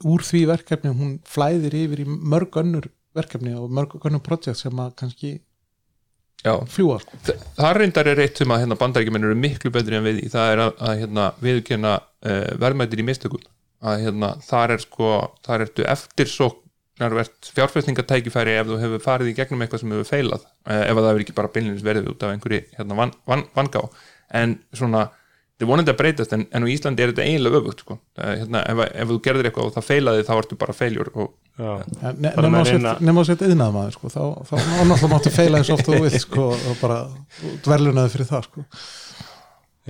úr 0.05 0.23
því 0.25 0.41
verkefni 0.49 0.91
hún 0.95 1.13
flæðir 1.27 1.75
yfir 1.83 2.03
í 2.03 2.07
mörg 2.09 2.57
önnur 2.61 2.89
verkefni 3.17 3.53
og 3.57 3.71
mörg 3.73 3.95
önnur 4.01 4.21
projekt 4.23 4.59
sem 4.61 4.79
að 4.79 4.93
kannski 5.01 5.31
já. 6.45 6.53
fljúa 6.71 6.99
sko. 7.01 7.17
Þa- 7.27 7.37
það 7.57 7.73
reyndar 7.79 8.09
er 8.11 8.21
eitt 8.23 8.37
sem 8.41 8.53
að 8.53 8.63
hérna, 8.63 8.77
bandarækjumenn 8.79 9.27
eru 9.29 9.39
miklu 9.39 9.71
betri 9.73 9.97
en 9.97 10.05
við 10.07 10.21
það 10.33 10.53
er 10.53 10.63
að, 10.65 10.71
að 10.89 11.01
hérna, 11.03 11.25
viðurkenna 11.43 11.95
uh, 11.99 12.45
verðmættir 12.61 13.03
í 13.03 13.07
mistökum 13.09 13.43
að 13.81 14.03
hérna, 14.05 14.35
þar 14.45 14.75
er 14.75 14.83
sko 14.83 15.11
þar 15.45 15.65
ertu 15.65 15.85
eftirsóknarvert 15.89 17.51
fjárfestingatækifæri 17.55 18.57
ef 18.61 18.67
þú 18.69 18.79
hefur 18.83 19.03
farið 19.05 19.31
í 19.31 19.37
gegnum 19.39 19.63
eitthvað 19.65 19.81
sem 19.83 19.95
hefur 19.95 20.09
feilað 20.11 20.43
uh, 20.45 20.83
ef 20.85 20.91
að 20.93 21.01
það 21.01 21.09
hefur 21.11 21.23
ekki 21.25 21.37
bara 21.39 21.53
beinlins 21.55 21.85
verið 21.85 22.11
út 22.13 22.25
af 22.27 22.35
einhverju 22.35 22.61
hérna, 22.77 22.97
van, 22.99 23.13
van, 23.29 23.45
vangá 23.57 23.81
en 24.41 24.59
svona 24.77 25.07
þetta 25.61 25.67
er 25.67 25.69
vonandi 25.71 25.93
að 25.93 25.97
breytast 26.01 26.33
en, 26.33 26.43
en 26.51 26.65
á 26.65 26.67
Íslandi 26.73 27.03
er 27.05 27.11
þetta 27.13 27.25
eiginlega 27.27 27.59
öfugt 27.61 27.83
sko. 27.85 27.97
hérna, 28.17 28.63
ef, 28.71 28.81
ef 29.03 29.11
þú 29.11 29.17
gerðir 29.27 29.49
eitthvað 29.51 29.67
og 29.69 29.75
það 29.77 29.85
feilaði 29.91 30.25
þá 30.25 30.33
ertu 30.41 30.57
bara 30.65 30.73
feiljur 30.73 31.11
nema 32.41 32.57
á 32.57 32.65
reyna- 32.65 33.27
sett- 33.29 33.45
yðnað 33.45 33.71
maður 33.77 33.95
sko. 33.99 34.09
þá, 34.09 34.23
þá 34.49 34.53
náttúrulega 34.57 35.11
máttu 35.13 35.33
feila 35.35 35.61
eins 35.61 35.69
oft 35.75 35.87
og 35.87 35.95
þú 35.99 36.01
vilt 36.07 36.19
sko, 36.25 36.47
og 36.55 36.81
bara 36.81 36.99
dverlunaði 37.67 38.13
fyrir 38.15 38.29
það 38.31 38.47
sko. 38.49 38.65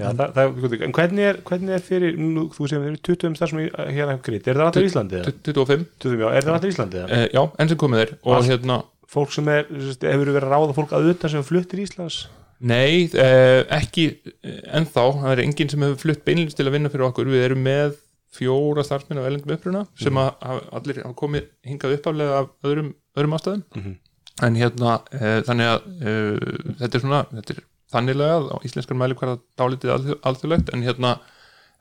Já, 0.01 0.07
það, 0.15 0.29
það, 0.37 0.75
en 0.87 0.93
hvernig 0.95 1.25
er, 1.27 1.39
hvernig 1.47 1.73
er 1.75 1.81
fyrir 1.83 2.13
nú, 2.17 2.45
þú 2.55 2.67
sem 2.71 2.83
eru 2.87 2.99
20 3.03 3.33
starfsum 3.35 3.59
hérna 3.91 4.13
grít, 4.23 4.45
er 4.47 4.55
það 4.55 4.69
allir 4.69 4.85
í 4.85 4.89
Íslandi? 4.91 5.17
eða? 5.19 5.33
25 5.51 5.83
20, 6.05 6.21
já, 6.23 6.27
er 6.31 6.45
það 6.47 6.55
allir 6.55 6.69
í 6.69 6.73
Íslandi? 6.75 7.01
eða? 7.01 7.17
uh, 7.17 7.25
já, 7.35 7.41
enn 7.59 7.71
sem 7.73 7.79
komið 7.81 8.03
er 8.05 8.13
og 8.23 8.37
Allt. 8.37 8.47
hérna 8.53 8.77
Fólk 9.11 9.33
sem 9.35 9.49
er, 9.51 9.65
hefur 9.67 10.29
verið 10.31 10.45
að 10.47 10.53
ráða 10.53 10.75
fólk 10.77 10.93
að 10.95 11.09
utan 11.11 11.33
sem 11.33 11.43
fluttir 11.43 11.81
í 11.81 11.83
Íslands? 11.83 12.21
Nei, 12.61 13.09
eh, 13.17 13.63
ekki 13.73 14.03
eh, 14.45 14.59
ennþá, 14.77 15.03
það 15.17 15.31
er 15.33 15.41
enginn 15.45 15.69
sem 15.71 15.81
hefur 15.85 15.97
flutt 16.03 16.23
beinlins 16.27 16.53
til 16.57 16.67
að 16.67 16.75
vinna 16.75 16.91
fyrir 16.93 17.07
okkur, 17.07 17.29
við 17.33 17.45
erum 17.47 17.63
með 17.65 17.95
fjóra 18.37 18.83
starfsmenn 18.85 19.19
af 19.19 19.25
elendum 19.27 19.55
uppruna 19.55 19.81
sem 19.99 20.13
að 20.21 20.29
hafa- 20.45 20.67
allir 20.77 20.99
hafa 21.03 21.15
komið 21.19 21.47
hingað 21.67 21.95
uppaflega 21.97 22.37
af 22.43 22.51
öðrum, 22.69 22.93
öðrum 23.17 23.35
ástæðum. 23.39 23.63
Mhm. 23.75 23.95
en 24.41 24.55
hérna, 24.55 24.93
eh, 25.13 25.41
þannig 25.45 25.67
að 25.69 25.81
eh, 26.01 26.61
þetta 26.79 26.95
er 26.95 27.01
svona, 27.03 27.25
þetta 27.35 27.51
er 27.57 27.63
þannilega 27.91 28.37
á 28.53 28.57
íslenskar 28.65 28.97
mæli 28.97 29.17
hverða 29.19 29.39
dálítið 29.59 29.91
alþjóð, 29.95 30.19
alþjóðlegt 30.29 30.71
en 30.73 30.83
hérna 30.85 31.11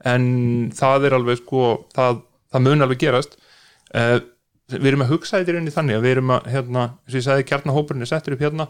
en 0.05 0.27
það 0.75 1.07
er 1.07 1.15
alveg 1.17 1.39
sko 1.45 1.63
það, 1.95 2.23
það 2.53 2.63
mun 2.67 2.83
alveg 2.83 2.99
gerast. 3.05 3.37
Eh, 3.95 4.19
við 4.71 4.87
erum 4.93 5.03
að 5.07 5.13
hugsa 5.15 5.39
þetta 5.39 5.53
í 5.53 5.55
rauninni 5.57 5.77
þannig 5.77 5.97
að 6.01 6.05
við 6.05 6.13
erum 6.17 6.31
að, 6.35 6.51
hérna, 6.57 6.83
og 7.07 7.15
ég 7.15 7.25
sagði 7.27 7.47
kjarnahópurinn 7.49 8.03
er 8.03 8.11
settur 8.11 8.33
upp 8.37 8.45
hérna 8.45 8.69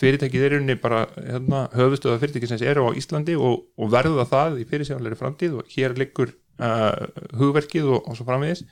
fyrirtækið 0.00 0.44
er 0.46 0.54
rauninni 0.56 0.76
bara 0.80 1.04
hérna, 1.16 1.64
höfustöða 1.76 2.20
fyrirtækið 2.22 2.52
sem 2.52 2.62
eru 2.70 2.88
á 2.88 2.90
Íslandi 2.96 3.36
og, 3.36 3.66
og 3.76 3.90
verða 3.92 4.24
það 4.28 4.60
í 4.62 4.68
fyrirsjáðanlega 4.70 5.20
framtíð 5.20 5.58
og 5.60 5.74
hér 5.74 5.96
liggur 5.98 6.30
uh, 6.60 7.08
hugverkið 7.40 7.90
og, 7.90 8.00
og 8.08 8.16
svo 8.16 8.24
framvegis. 8.28 8.62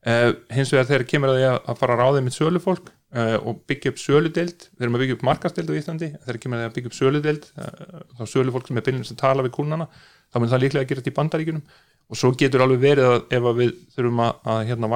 Uh, 0.00 0.32
hins 0.54 0.72
vegar 0.72 0.88
þegar 0.88 1.04
kemur 1.10 1.28
að 1.34 1.36
því 1.36 1.46
að, 1.50 1.76
fara 1.76 1.92
að 1.96 2.00
ráða 2.00 2.20
með 2.24 2.36
sölufólk 2.38 2.86
uh, 2.88 3.36
og 3.44 3.58
byggja 3.68 3.90
upp 3.92 3.98
söludeld 4.00 4.60
við 4.70 4.86
erum 4.86 4.96
að 4.96 5.02
byggja 5.02 5.16
upp 5.18 5.24
markasteld 5.28 5.68
á 5.68 5.76
Íslandi 5.76 6.08
þegar 6.14 6.38
kemur 6.40 6.56
að 6.56 6.62
því 6.62 6.68
að 6.70 6.76
byggja 6.78 6.90
upp 6.90 6.96
söludeld 6.96 7.44
uh, 7.60 8.00
þá 8.16 8.22
sölufólk 8.32 8.70
sem 8.70 8.80
er 8.80 8.86
byrjunist 8.86 9.12
að 9.12 9.20
tala 9.20 9.44
við 9.44 9.52
kúnana 9.58 9.86
þá 10.32 10.40
mun 10.40 10.52
það 10.54 10.62
líklega 10.64 10.86
að 10.86 10.88
gera 10.88 11.02
þetta 11.02 11.12
í 11.12 11.18
bandaríkunum 11.18 11.64
og 12.10 12.14
svo 12.16 12.32
getur 12.40 12.64
alveg 12.64 12.80
verið 12.86 13.10
að 13.10 13.18
ef 13.36 13.44
að 13.50 13.60
við 13.60 13.70
þurfum 13.92 14.24
að, 14.24 14.32
að 14.54 14.60
hérna 14.70 14.88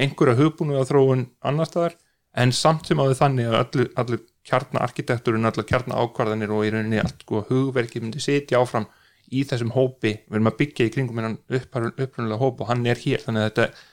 á 0.00 0.40
hugbúnaðarliðinni 0.40 0.40
að, 0.40 0.80
einhverja 0.80 0.88
þróun 0.90 1.26
annar 1.50 1.68
staðar 1.68 1.96
en 2.40 2.52
samt 2.54 2.88
sem 2.88 3.00
að 3.02 3.12
við 3.12 3.20
þannig 3.20 3.50
að 3.50 3.58
allir, 3.60 3.90
allir 4.00 4.24
kjarna 4.46 4.82
arkitekturinn, 4.86 5.48
allir 5.48 5.66
kjarna 5.68 5.98
ákvarðanir 6.00 6.52
og 6.54 6.64
í 6.66 6.72
rauninni 6.74 7.00
allt 7.02 7.24
sko 7.24 7.44
hugverki 7.48 8.02
myndi 8.02 8.22
sitja 8.22 8.60
áfram 8.62 8.86
í 9.30 9.44
þessum 9.46 9.72
hópi. 9.74 10.16
Við 10.26 10.38
erum 10.38 10.50
að 10.50 10.58
byggja 10.62 10.88
í 10.88 10.92
kringum 10.94 11.20
hennan 11.20 11.38
upprunalega 11.50 12.40
hóp 12.40 12.62
og 12.62 12.70
hann 12.70 12.86
er 12.88 12.98
hér. 13.02 13.22
Þannig 13.24 13.44
að 13.44 13.50
þetta, 13.50 13.84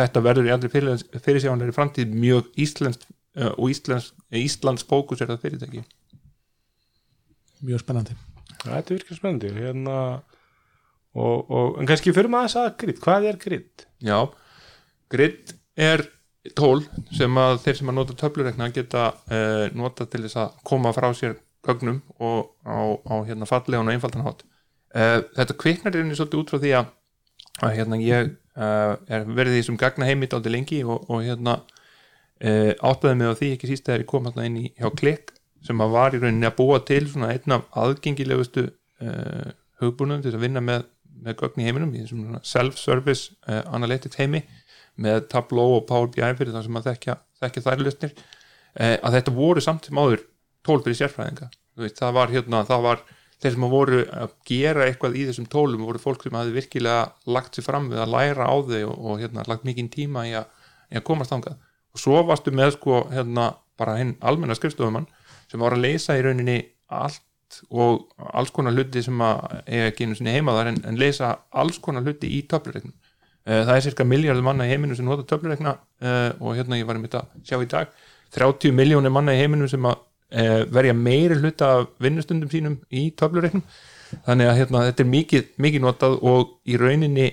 þetta 0.00 0.24
verður 0.26 0.48
í 0.48 0.54
aldrei 0.56 0.72
fyrirsjáanlega 0.72 1.76
framtíð 1.76 2.16
mjög 2.16 2.50
íslensk 2.64 3.06
uh, 3.08 3.52
og 3.56 3.72
íslensk, 3.72 4.18
Íslands 4.42 4.84
fókus 4.88 5.22
er 5.22 5.32
það 5.32 5.46
fyrirtæki. 5.46 5.86
Mjög 7.62 7.84
spennandi. 7.84 8.18
Þetta 8.62 8.82
er 8.82 8.94
virkað 8.96 9.18
spennandi. 9.18 9.52
Hérna, 9.56 9.96
og, 11.12 11.50
og, 11.50 11.80
en 11.80 11.88
kannski 11.88 12.14
fyrir 12.14 12.32
maður 12.32 12.50
að 12.50 12.54
sagða 12.56 12.76
grid, 12.82 13.02
hvað 13.04 13.28
er 13.30 13.40
grid? 13.40 13.84
Já, 14.02 14.18
grid 15.12 15.54
er 15.78 16.04
tól 16.56 16.82
sem 17.14 17.38
að 17.38 17.60
þeir 17.62 17.78
sem 17.78 17.90
að 17.92 17.96
nota 17.98 18.16
töflurekna 18.18 18.68
geta 18.74 19.10
uh, 19.30 19.66
nota 19.78 20.06
til 20.10 20.24
þess 20.24 20.40
að 20.42 20.56
koma 20.66 20.92
frá 20.94 21.08
sér 21.14 21.36
gögnum 21.62 22.00
og 22.18 22.50
á, 22.66 22.98
á 23.06 23.14
hérna 23.28 23.46
fallegan 23.46 23.86
og 23.86 23.94
einfaldan 23.94 24.26
hátt. 24.26 24.42
Uh, 24.92 25.22
þetta 25.36 25.58
kviknar 25.62 25.94
er 25.96 26.08
svolítið 26.10 26.40
út 26.40 26.50
frá 26.50 26.58
því 26.64 26.72
að, 26.80 26.88
að 27.62 27.76
hérna 27.78 28.00
ég 28.02 28.32
uh, 28.58 28.96
er 29.06 29.28
verið 29.28 29.54
í 29.54 29.62
þessum 29.62 29.78
gagna 29.80 30.08
heimitt 30.08 30.34
aldrei 30.34 30.56
lengi 30.56 30.82
og, 30.84 31.06
og 31.08 31.24
hérna 31.26 31.60
áttaði 32.42 33.14
mig 33.20 33.28
á 33.30 33.38
því 33.38 33.48
ekki 33.54 33.68
síst 33.70 33.84
þegar 33.86 34.00
ég 34.02 34.06
kom 34.10 34.24
hérna 34.26 34.44
inn 34.48 34.56
í 34.58 34.62
hjá 34.74 34.88
klikk 34.98 35.28
sem 35.62 35.78
að 35.78 35.92
var 35.94 36.16
í 36.16 36.18
rauninni 36.18 36.48
að 36.48 36.56
búa 36.56 36.80
til 36.82 37.04
svona 37.06 37.28
einn 37.30 37.54
af 37.54 37.68
aðgengilegustu 37.78 38.64
hugbúnum 39.78 40.24
til 40.24 40.32
að 40.34 40.42
vinna 40.42 40.58
með, 40.58 40.88
með 41.22 41.36
gögn 41.38 41.62
í 41.62 41.68
heiminum 41.68 41.92
í 41.94 42.02
svona 42.08 42.40
self-service 42.42 43.36
analytics 43.46 44.18
heimi 44.18 44.42
með 45.00 45.24
Tableau 45.32 45.78
og 45.78 45.86
Power 45.88 46.10
BI 46.12 46.34
fyrir 46.38 46.52
það 46.52 46.68
sem 46.68 46.78
að 46.78 46.88
þekkja, 46.90 47.16
þekkja 47.40 47.64
þær 47.68 47.82
lustnir 47.86 48.12
uh, 48.12 48.96
að 48.98 49.18
þetta 49.18 49.34
voru 49.36 49.64
samt 49.64 49.88
sem 49.88 49.98
áður 49.98 50.24
tól 50.66 50.78
fyrir 50.84 51.00
sérfræðinga 51.00 51.50
veist, 51.80 51.98
það 51.98 52.16
var 52.18 52.32
hérna, 52.32 52.62
það 52.68 52.86
var 52.86 53.02
þeir 53.42 53.54
sem 53.56 53.66
að 53.66 53.74
voru 53.74 54.02
að 54.14 54.34
gera 54.46 54.86
eitthvað 54.86 55.18
í 55.18 55.24
þessum 55.28 55.48
tólum 55.50 55.86
voru 55.86 56.02
fólk 56.02 56.22
sem 56.26 56.36
hafi 56.38 56.54
virkilega 56.54 57.32
lagt 57.34 57.58
sér 57.58 57.66
fram 57.66 57.88
við 57.90 58.02
að 58.04 58.14
læra 58.14 58.46
á 58.46 58.54
þau 58.54 58.78
og, 58.92 58.94
og 58.94 59.22
hérna, 59.22 59.46
lagt 59.50 59.66
mikinn 59.66 59.90
tíma 59.92 60.26
í 60.28 60.36
að, 60.38 60.46
í 60.92 61.00
að 61.00 61.06
komast 61.08 61.34
þangað. 61.34 61.58
Og 61.92 62.00
svo 62.00 62.22
varstu 62.28 62.54
með 62.54 62.76
sko 62.76 63.02
hérna 63.10 63.50
bara 63.80 63.98
hinn 63.98 64.14
almenna 64.22 64.56
skrifstofumann 64.56 65.08
sem 65.50 65.60
var 65.60 65.74
að 65.74 65.84
leysa 65.88 66.16
í 66.16 66.22
rauninni 66.24 66.60
allt 66.92 67.24
og 67.68 68.06
alls 68.32 68.52
konar 68.54 68.72
hluti 68.72 69.02
sem 69.04 69.18
að 69.20 69.42
eiga 69.66 69.88
ekki 69.90 70.06
einu 70.06 70.16
sinni 70.16 70.36
heima 70.36 70.54
þar 70.56 70.70
en, 70.70 70.78
en 70.88 71.00
leysa 71.00 71.34
alls 71.50 71.80
konar 71.82 72.06
hluti 72.06 72.30
í 72.38 72.44
töflureiknum 72.48 72.94
það 73.44 73.74
er 73.74 73.84
cirka 73.88 74.06
miljardur 74.06 74.44
manna 74.46 74.68
í 74.68 74.72
heiminu 74.72 74.96
sem 74.98 75.06
nota 75.08 75.26
töflureikna 75.26 75.76
og 76.38 76.54
hérna 76.54 76.78
ég 76.78 76.86
var 76.86 76.98
um 76.98 77.06
þetta 77.06 77.24
að 77.24 77.46
sjá 77.48 77.56
í 77.58 77.70
dag 77.70 77.94
30 78.36 78.74
miljónir 78.76 79.12
manna 79.12 79.34
í 79.34 79.40
heiminu 79.40 79.66
sem 79.70 79.88
að 79.88 79.98
verja 80.72 80.94
meiri 80.96 81.36
hluta 81.40 81.72
af 81.78 81.88
vinnustundum 82.00 82.52
sínum 82.52 82.78
í 82.88 83.10
töflureiknum. 83.18 83.64
Þannig 84.26 84.48
að 84.48 84.58
hérna, 84.60 84.84
þetta 84.88 85.02
er 85.04 85.10
mikið, 85.12 85.48
mikið 85.64 85.84
notað 85.84 86.18
og 86.28 86.54
í 86.68 86.78
rauninni 86.80 87.28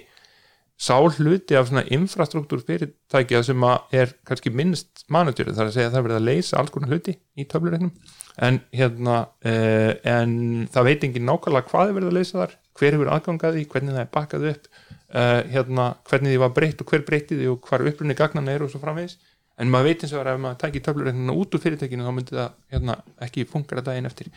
sá 0.79 0.95
hluti 0.95 1.57
af 1.59 1.67
svona 1.67 1.83
infrastruktúr 1.91 2.61
fyrirtækja 2.63 3.41
sem 3.43 3.63
að 3.67 3.95
er 3.99 4.13
kannski 4.27 4.51
minnst 4.55 5.03
manutjörið, 5.11 5.57
það 5.57 5.63
er 5.65 5.71
að 5.71 5.75
segja 5.75 5.89
að 5.89 5.95
það 5.97 6.05
verið 6.05 6.19
að 6.19 6.27
leysa 6.29 6.59
alls 6.59 6.71
konar 6.71 6.93
hluti 6.93 7.15
í 7.35 7.45
töflureiknum. 7.51 7.91
En 8.47 8.61
hérna 8.71 9.17
eh, 9.43 9.97
en 10.07 10.37
það 10.71 10.87
veit 10.87 11.03
engin 11.07 11.27
nákvæmlega 11.27 11.71
hvað 11.73 11.89
er 11.89 11.97
verið 11.97 12.11
að 12.13 12.19
leysa 12.19 12.39
þar 12.39 12.55
hver 12.79 12.95
hefur 12.95 13.11
aðgangaði, 13.17 13.65
hvernig 13.73 13.97
það 13.97 14.05
er 14.05 14.13
bakkað 14.13 14.47
upp 14.53 14.69
eh, 15.13 15.41
hérna, 15.53 15.91
hvernig 16.09 16.33
því 16.33 16.39
var 16.43 16.55
breytt 16.55 16.81
og 16.83 16.93
hver 16.93 17.03
breytti 17.07 17.37
því 17.39 17.51
og 17.51 17.67
hvar 17.67 17.83
upprunni 17.89 18.15
gagnana 18.17 18.55
er 18.55 18.65
og 18.65 18.71
svo 18.71 18.81
framvegis. 18.83 19.17
En 19.59 19.71
maður 19.71 19.89
veit 19.89 20.03
eins 20.05 20.15
og 20.15 20.23
að 20.23 20.31
ef 20.33 20.41
maður 20.43 20.59
tækir 20.63 20.83
töflureiknina 20.85 21.35
út 21.35 21.55
úr 21.55 21.63
fyrirtækinu 21.63 22.05
þá 22.05 22.11
myndi 22.15 22.35
það 22.37 22.51
hérna, 22.73 22.95
ekki 23.25 23.45
funkara 23.49 23.83
daginn 23.83 24.07
eftir. 24.07 24.29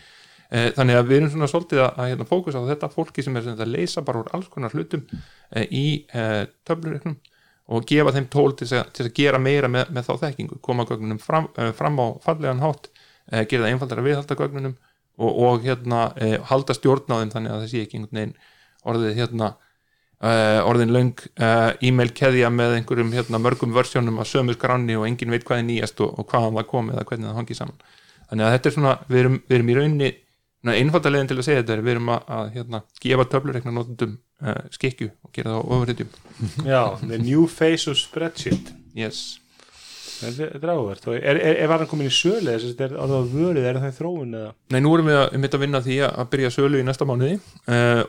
E, 0.51 0.73
þannig 0.77 0.99
að 0.99 1.11
við 1.11 1.18
erum 1.20 1.31
svona 1.33 1.49
svolítið 1.53 1.83
að, 1.85 1.93
að 2.03 2.09
hérna, 2.11 2.27
fókus 2.29 2.59
á 2.59 2.62
þetta 2.66 2.91
fólki 2.93 3.25
sem 3.25 3.37
er 3.39 3.47
sem 3.47 3.61
að 3.62 3.70
leysa 3.70 4.03
bara 4.07 4.25
úr 4.25 4.33
alls 4.35 4.49
konar 4.51 4.75
hlutum 4.75 5.05
e, 5.12 5.62
í 5.70 5.85
töflureiknum 6.66 7.14
og 7.73 7.87
gefa 7.89 8.12
þeim 8.16 8.27
tól 8.33 8.51
að, 8.51 8.75
til 8.91 9.07
að 9.07 9.12
gera 9.16 9.39
meira 9.39 9.70
með, 9.70 9.93
með 9.95 10.09
þá 10.09 10.27
þekkingu, 10.27 10.59
koma 10.66 10.85
gögnunum 10.89 11.23
fram, 11.23 11.47
fram 11.79 12.01
á 12.03 12.07
fallegan 12.25 12.61
hátt 12.61 12.91
gera 13.31 13.62
það 13.62 13.68
einfaldara 13.70 14.05
viðhalda 14.05 14.37
gögnunum 14.37 14.75
og, 15.23 15.31
og 15.31 15.62
hérna 15.62 16.09
halda 16.51 16.75
stjórn 16.75 17.14
á 17.14 17.23
þeim 17.23 17.33
þannig 17.37 17.55
að 17.55 17.62
það 17.62 17.70
sé 17.70 17.85
ekki 17.87 18.01
einhvern 18.01 18.18
veginn 18.18 18.35
orðið 18.91 19.20
hérna 19.20 19.53
Uh, 20.23 20.61
orðin 20.70 20.93
löng. 20.95 21.16
Uh, 21.35 21.73
e-mail 21.83 22.12
keðja 22.14 22.47
með 22.55 22.77
einhverjum 22.77 23.09
hérna, 23.11 23.41
mörgum 23.43 23.73
versjónum 23.75 24.20
af 24.23 24.29
sömu 24.31 24.55
skranni 24.55 24.95
og 24.95 25.09
engin 25.09 25.33
veit 25.35 25.43
hvað 25.49 25.64
er 25.64 25.66
nýjast 25.66 25.99
og, 26.05 26.12
og 26.14 26.29
hvaðan 26.31 26.61
það 26.61 26.68
kom 26.70 26.91
eða 26.93 27.03
hvernig 27.09 27.27
það 27.27 27.39
hangi 27.41 27.57
saman. 27.59 27.81
Þannig 28.29 28.47
að 28.47 28.53
þetta 28.55 28.68
er 28.70 28.75
svona, 28.77 28.93
við 29.09 29.23
erum, 29.23 29.41
við 29.49 29.57
erum 29.59 29.73
í 29.73 29.75
rauninni 29.81 30.11
einfaldalegin 30.62 31.31
til 31.33 31.39
að 31.41 31.47
segja 31.49 31.62
þetta 31.64 31.75
er 31.75 31.83
við 31.83 31.95
erum 31.97 32.11
að, 32.14 32.29
að 32.37 32.51
hérna, 32.55 32.81
gefa 33.03 33.25
töflureikna 33.33 33.73
notundum 33.75 34.12
uh, 34.47 34.61
skikju 34.70 35.09
og 35.11 35.33
gera 35.35 35.57
það 35.57 35.59
á 35.59 35.70
ofurritjum 35.75 36.12
Já, 36.73 36.83
the 37.03 37.18
new 37.18 37.49
face 37.51 37.91
of 37.91 37.99
spreadsheet. 37.99 38.70
Yes. 38.95 39.41
Þetta 40.23 40.53
er 40.55 40.70
áhvert 40.70 41.09
og 41.11 41.16
er, 41.18 41.41
er, 41.41 41.59
er 41.64 41.75
hann 41.75 41.89
komin 41.91 42.07
í 42.07 42.14
sölu 42.14 42.47
þess 42.47 42.68
að 42.68 42.77
þetta 42.77 42.87
er 42.87 42.95
orðað 43.03 43.35
vörið, 43.35 43.66
er 43.66 43.81
það 43.83 43.97
þróun 43.99 44.39
eða? 44.39 44.53
Nei, 44.70 44.79
nú 44.85 44.95
erum 44.95 45.11
við 45.11 45.18
að, 45.18 45.27
um 45.35 45.49
að 45.49 45.59
vinna 45.64 45.83
því 45.83 45.99
að 46.07 46.31
byrja 46.37 46.53
sölu 46.55 46.79
í 46.79 46.87
næsta 46.87 47.09
mánuði 47.11 47.41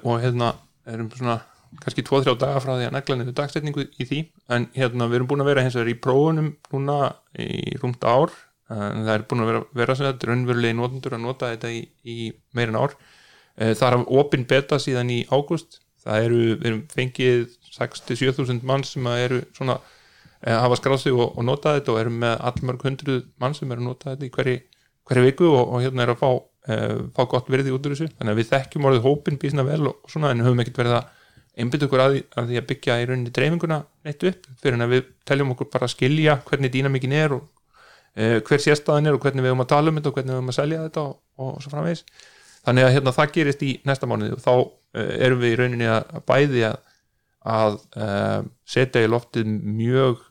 og 0.03 0.21
hérna 0.21 0.51
erum 0.93 1.09
svona 1.17 1.39
kannski 1.81 2.05
2-3 2.05 2.37
daga 2.41 2.61
frá 2.63 2.73
því 2.75 2.87
að 2.87 2.95
negla 2.97 3.19
niður 3.19 3.37
dagsetningu 3.39 3.85
í 3.87 4.07
því. 4.09 4.19
En 4.53 4.69
hérna 4.77 5.09
við 5.09 5.21
erum 5.21 5.31
búin 5.31 5.45
að 5.45 5.51
vera 5.51 5.65
hins 5.65 5.77
vegar 5.77 5.93
í 5.93 5.99
prófunum 6.03 6.51
núna 6.73 6.97
í 7.39 7.77
rúmt 7.81 8.03
ár. 8.05 8.33
En 8.73 9.03
það 9.03 9.13
er 9.15 9.25
búin 9.29 9.43
að 9.43 9.51
vera, 9.51 9.63
vera 9.81 9.95
sem 9.97 10.07
þetta 10.09 10.29
raunverulegi 10.29 10.77
notendur 10.79 11.17
að 11.17 11.25
nota 11.25 11.51
þetta 11.53 11.73
í, 11.73 11.81
í 12.03 12.17
meirin 12.57 12.79
ár. 12.79 12.95
Það 13.57 13.87
er 13.89 13.97
af 13.99 14.13
opin 14.21 14.47
beta 14.49 14.79
síðan 14.81 15.11
í 15.13 15.23
águst 15.29 15.83
það 16.03 16.27
eru, 16.27 16.39
við 16.59 16.69
erum 16.69 16.85
fengið 16.91 17.43
6-7.000 17.73 18.65
mann 18.67 18.85
sem 18.87 19.07
eru 19.13 19.41
svona 19.55 19.79
hafa 20.43 20.77
skráð 20.79 21.03
sig 21.05 21.15
og, 21.15 21.37
og 21.37 21.45
nota 21.47 21.77
þetta 21.77 21.93
og 21.93 21.99
erum 22.01 22.17
með 22.23 22.33
allmörg 22.49 22.87
hundruð 22.87 23.21
mann 23.39 23.55
sem 23.55 23.71
eru 23.71 23.83
að 23.83 23.89
nota 23.89 24.11
þetta 24.11 24.27
í 24.27 24.33
hverju, 24.37 24.55
hverju 25.09 25.25
viku 25.29 25.49
og, 25.51 25.61
og 25.63 25.85
hérna 25.85 26.03
er 26.03 26.13
að 26.13 26.19
fá, 26.19 26.29
uh, 26.35 26.97
fá 27.15 27.23
gott 27.31 27.51
verði 27.53 27.75
út 27.75 27.87
úr 27.87 27.95
þessu. 27.95 28.09
Þannig 28.17 28.33
að 28.33 28.41
við 28.41 28.49
þekkjum 28.51 28.89
orðið 28.89 29.07
hópin 29.07 29.39
bísna 29.39 29.67
vel 29.67 29.81
og 29.93 30.11
svona 30.11 30.33
en 30.33 30.43
höfum 30.43 30.63
ekkert 30.63 30.81
verið 30.83 30.97
að 30.99 31.21
einbytt 31.53 31.85
okkur 31.85 32.01
að, 32.01 32.19
að 32.37 32.49
því 32.49 32.59
að 32.59 32.69
byggja 32.71 32.99
í 32.99 33.07
rauninni 33.09 33.33
dreifinguna 33.33 33.79
neitt 34.07 34.23
upp 34.29 34.47
fyrir 34.61 34.77
en 34.77 34.85
að 34.85 34.95
við 34.95 35.09
teljum 35.29 35.51
okkur 35.53 35.69
bara 35.73 35.87
að 35.87 35.93
skilja 35.93 36.37
hvernig 36.47 36.73
dýnamíkin 36.73 37.13
er 37.17 37.35
og 37.35 37.43
uh, 37.43 38.39
hver 38.47 38.63
sérstæðan 38.63 39.09
er 39.09 39.17
og 39.17 39.21
hvernig 39.25 39.45
við 39.45 39.53
höfum 39.53 39.65
að 39.65 39.73
tala 39.75 39.91
um 39.91 39.99
þetta 39.99 40.09
og 40.09 40.17
hvernig 40.17 40.33
við 40.33 40.39
höfum 40.39 40.53
að 40.53 40.57
selja 40.57 40.81
þetta 40.87 41.03
og, 41.03 41.19
og 41.37 41.61
svo 41.61 41.73
framvegis. 41.73 42.03
Þannig 42.63 42.87
að 42.87 42.93
hérna, 42.95 43.13
það 43.19 43.31
gerist 43.37 43.63
í 43.67 43.71
næsta 43.85 44.09
mánuði 44.09 44.37
og 44.37 44.43
þá 44.43 44.51
uh, 44.55 45.13
erum 45.27 45.43
við 45.43 45.53
í 45.53 45.61
rauninni 45.61 45.89
að, 45.93 46.17
bæði 46.31 46.65
að, 46.71 46.77
að 47.53 47.79
uh, 48.01 48.39
setja 48.75 49.05
í 49.05 49.11
loftið 49.11 49.57
mjög 49.63 50.29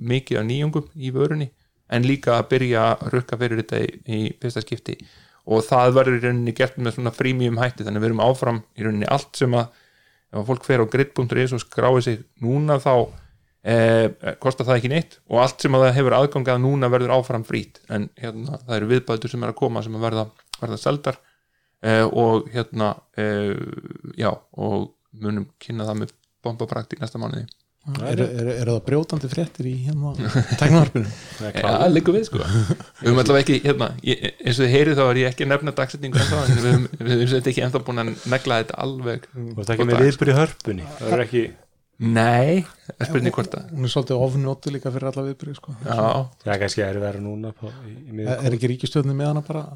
mikið 0.00 0.38
af 0.40 0.44
nýjungum 0.48 0.86
í 0.96 1.10
vörunni 1.12 1.50
en 1.92 2.06
líka 2.08 2.38
að 2.38 2.46
byrja 2.54 2.84
að 2.94 3.10
rukka 3.12 3.36
fyrir 3.36 3.58
þetta 3.60 3.80
í, 3.84 3.90
í 4.08 4.20
fyrsta 4.40 4.62
skipti. 4.64 4.94
Og 5.52 5.60
það 5.66 5.92
verður 5.98 6.16
í 6.16 6.22
rauninni 6.24 6.54
gert 6.56 6.78
með 6.80 6.94
svona 6.96 7.12
frímjum 7.12 7.60
hætti 7.60 7.84
þannig 7.84 8.00
að 8.00 8.06
við 8.06 8.08
erum 8.08 8.22
áfram 8.24 8.62
í 8.72 8.86
rauninni 8.86 9.10
allt 9.12 9.36
sem 9.36 9.56
að 9.60 9.68
ef 10.30 10.46
fólk 10.46 10.66
fer 10.66 10.82
á 10.82 10.86
grid.is 10.90 11.56
og 11.56 11.62
skráir 11.62 12.04
sig 12.04 12.20
núna 12.42 12.78
þá 12.82 12.94
eh, 13.62 14.34
kostar 14.42 14.68
það 14.68 14.78
ekki 14.78 14.92
neitt 14.92 15.18
og 15.28 15.42
allt 15.42 15.64
sem 15.64 15.74
að 15.76 15.86
það 15.86 15.96
hefur 15.98 16.16
aðgangað 16.18 16.62
núna 16.62 16.92
verður 16.92 17.16
áfram 17.16 17.46
frít 17.46 17.82
en 17.90 18.08
hérna, 18.20 18.60
það 18.66 18.76
eru 18.78 18.90
viðbætur 18.94 19.34
sem 19.34 19.44
er 19.44 19.52
að 19.52 19.60
koma 19.62 19.82
sem 19.84 19.98
að 19.98 20.06
verða, 20.06 20.26
verða 20.60 20.80
seldar. 20.80 21.20
Eh, 21.80 22.04
og 22.04 22.50
hérna 22.52 22.92
eh, 23.16 23.56
já 24.20 24.28
og 24.36 24.90
munum 25.16 25.46
kynna 25.62 25.86
það 25.88 26.02
með 26.02 26.10
bombapraktík 26.44 27.00
næsta 27.00 27.20
mánuði 27.20 27.46
eru 27.88 28.24
er, 28.26 28.50
er 28.60 28.68
það 28.68 28.82
brjótandi 28.84 29.30
fréttir 29.32 29.68
í 29.70 29.72
hérna 29.86 30.12
teknarvarpinu 30.60 31.06
ja, 31.06 31.52
það 31.64 31.94
liggur 31.94 32.16
við 32.18 32.26
sko. 32.28 32.42
Við 32.42 33.08
höfum 33.08 33.22
allavega 33.22 33.40
ekki, 33.46 33.56
hérna, 33.64 33.88
ég, 34.04 34.26
eins 34.36 34.60
og 34.60 34.66
þið 34.66 34.74
heyrið 34.74 35.00
þá 35.00 35.02
er 35.06 35.20
ég 35.22 35.32
ekki 35.32 35.46
að 35.46 35.52
nefna 35.54 35.74
dagsetningu 35.80 36.20
en 36.20 36.28
við 36.28 36.68
höfum 36.68 36.86
við 37.00 37.24
höfum 37.24 37.50
ekki 37.54 37.64
ennþá 37.66 37.82
búin 37.88 38.04
að 38.04 38.12
negla 38.34 38.60
þetta 38.62 38.78
alveg 38.84 39.26
og 39.32 39.64
það 39.64 39.74
ekki 39.76 39.88
með 39.88 40.04
viðbyrju 40.04 40.38
hörpunni. 40.42 40.88
Það 41.00 41.16
er 41.16 41.24
ekki 41.24 41.44
nei, 42.00 42.62
það 42.86 43.02
er 43.04 43.08
spurning 43.10 43.34
hvort 43.36 43.56
að 43.58 43.72
hún 43.74 43.88
er 43.88 43.92
svolítið 43.92 44.22
ofnóttu 44.24 44.72
líka 44.72 44.92
fyrir 44.92 45.10
alla 45.10 45.24
viðbyrju 45.26 45.56
sko. 45.58 45.74
já, 45.84 45.98
það 46.44 46.54
er 46.54 46.62
kannski 46.62 46.84
að 46.84 47.00
vera 47.02 47.20
núna 47.20 47.52
på, 47.56 47.72
í, 47.84 47.92
í 47.96 48.24
er, 48.24 48.40
er 48.48 48.56
ekki 48.56 48.70
ríkistöðni 48.72 49.16
með 49.16 49.32
hana 49.32 49.42
bara? 49.44 49.66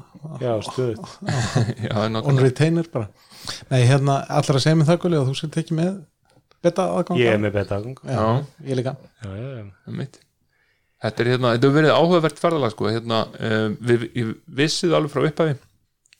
Já, 0.41 0.55
stöðut 0.65 1.05
já, 1.85 1.93
on 2.01 2.41
retainer 2.41 2.89
bara. 2.93 3.11
Nei, 3.69 3.83
hérna, 3.85 4.23
allar 4.25 4.57
beta 6.65 6.87
aðgang 6.93 7.21
ég 7.21 7.35
er 7.35 7.41
með 7.43 7.55
beta 7.59 7.79
aðgang 7.79 8.01
já, 8.09 8.25
ég 8.65 8.79
líka. 8.81 8.95
Já, 9.21 9.29
já, 9.29 9.51
já. 9.59 9.93
Mitt. 9.99 10.19
þetta 11.05 11.23
er 11.23 11.31
hérna, 11.33 11.53
þetta 11.55 11.69
hefur 11.69 11.79
verið 11.79 11.95
áhugavert 11.95 12.41
ferðalag 12.41 12.75
sko, 12.75 12.89
hérna, 12.91 13.21
um, 13.49 13.79
við, 13.91 14.09
við 14.15 14.35
vissið 14.61 14.97
alveg 14.97 15.13
frá 15.13 15.25
upphafi 15.29 15.55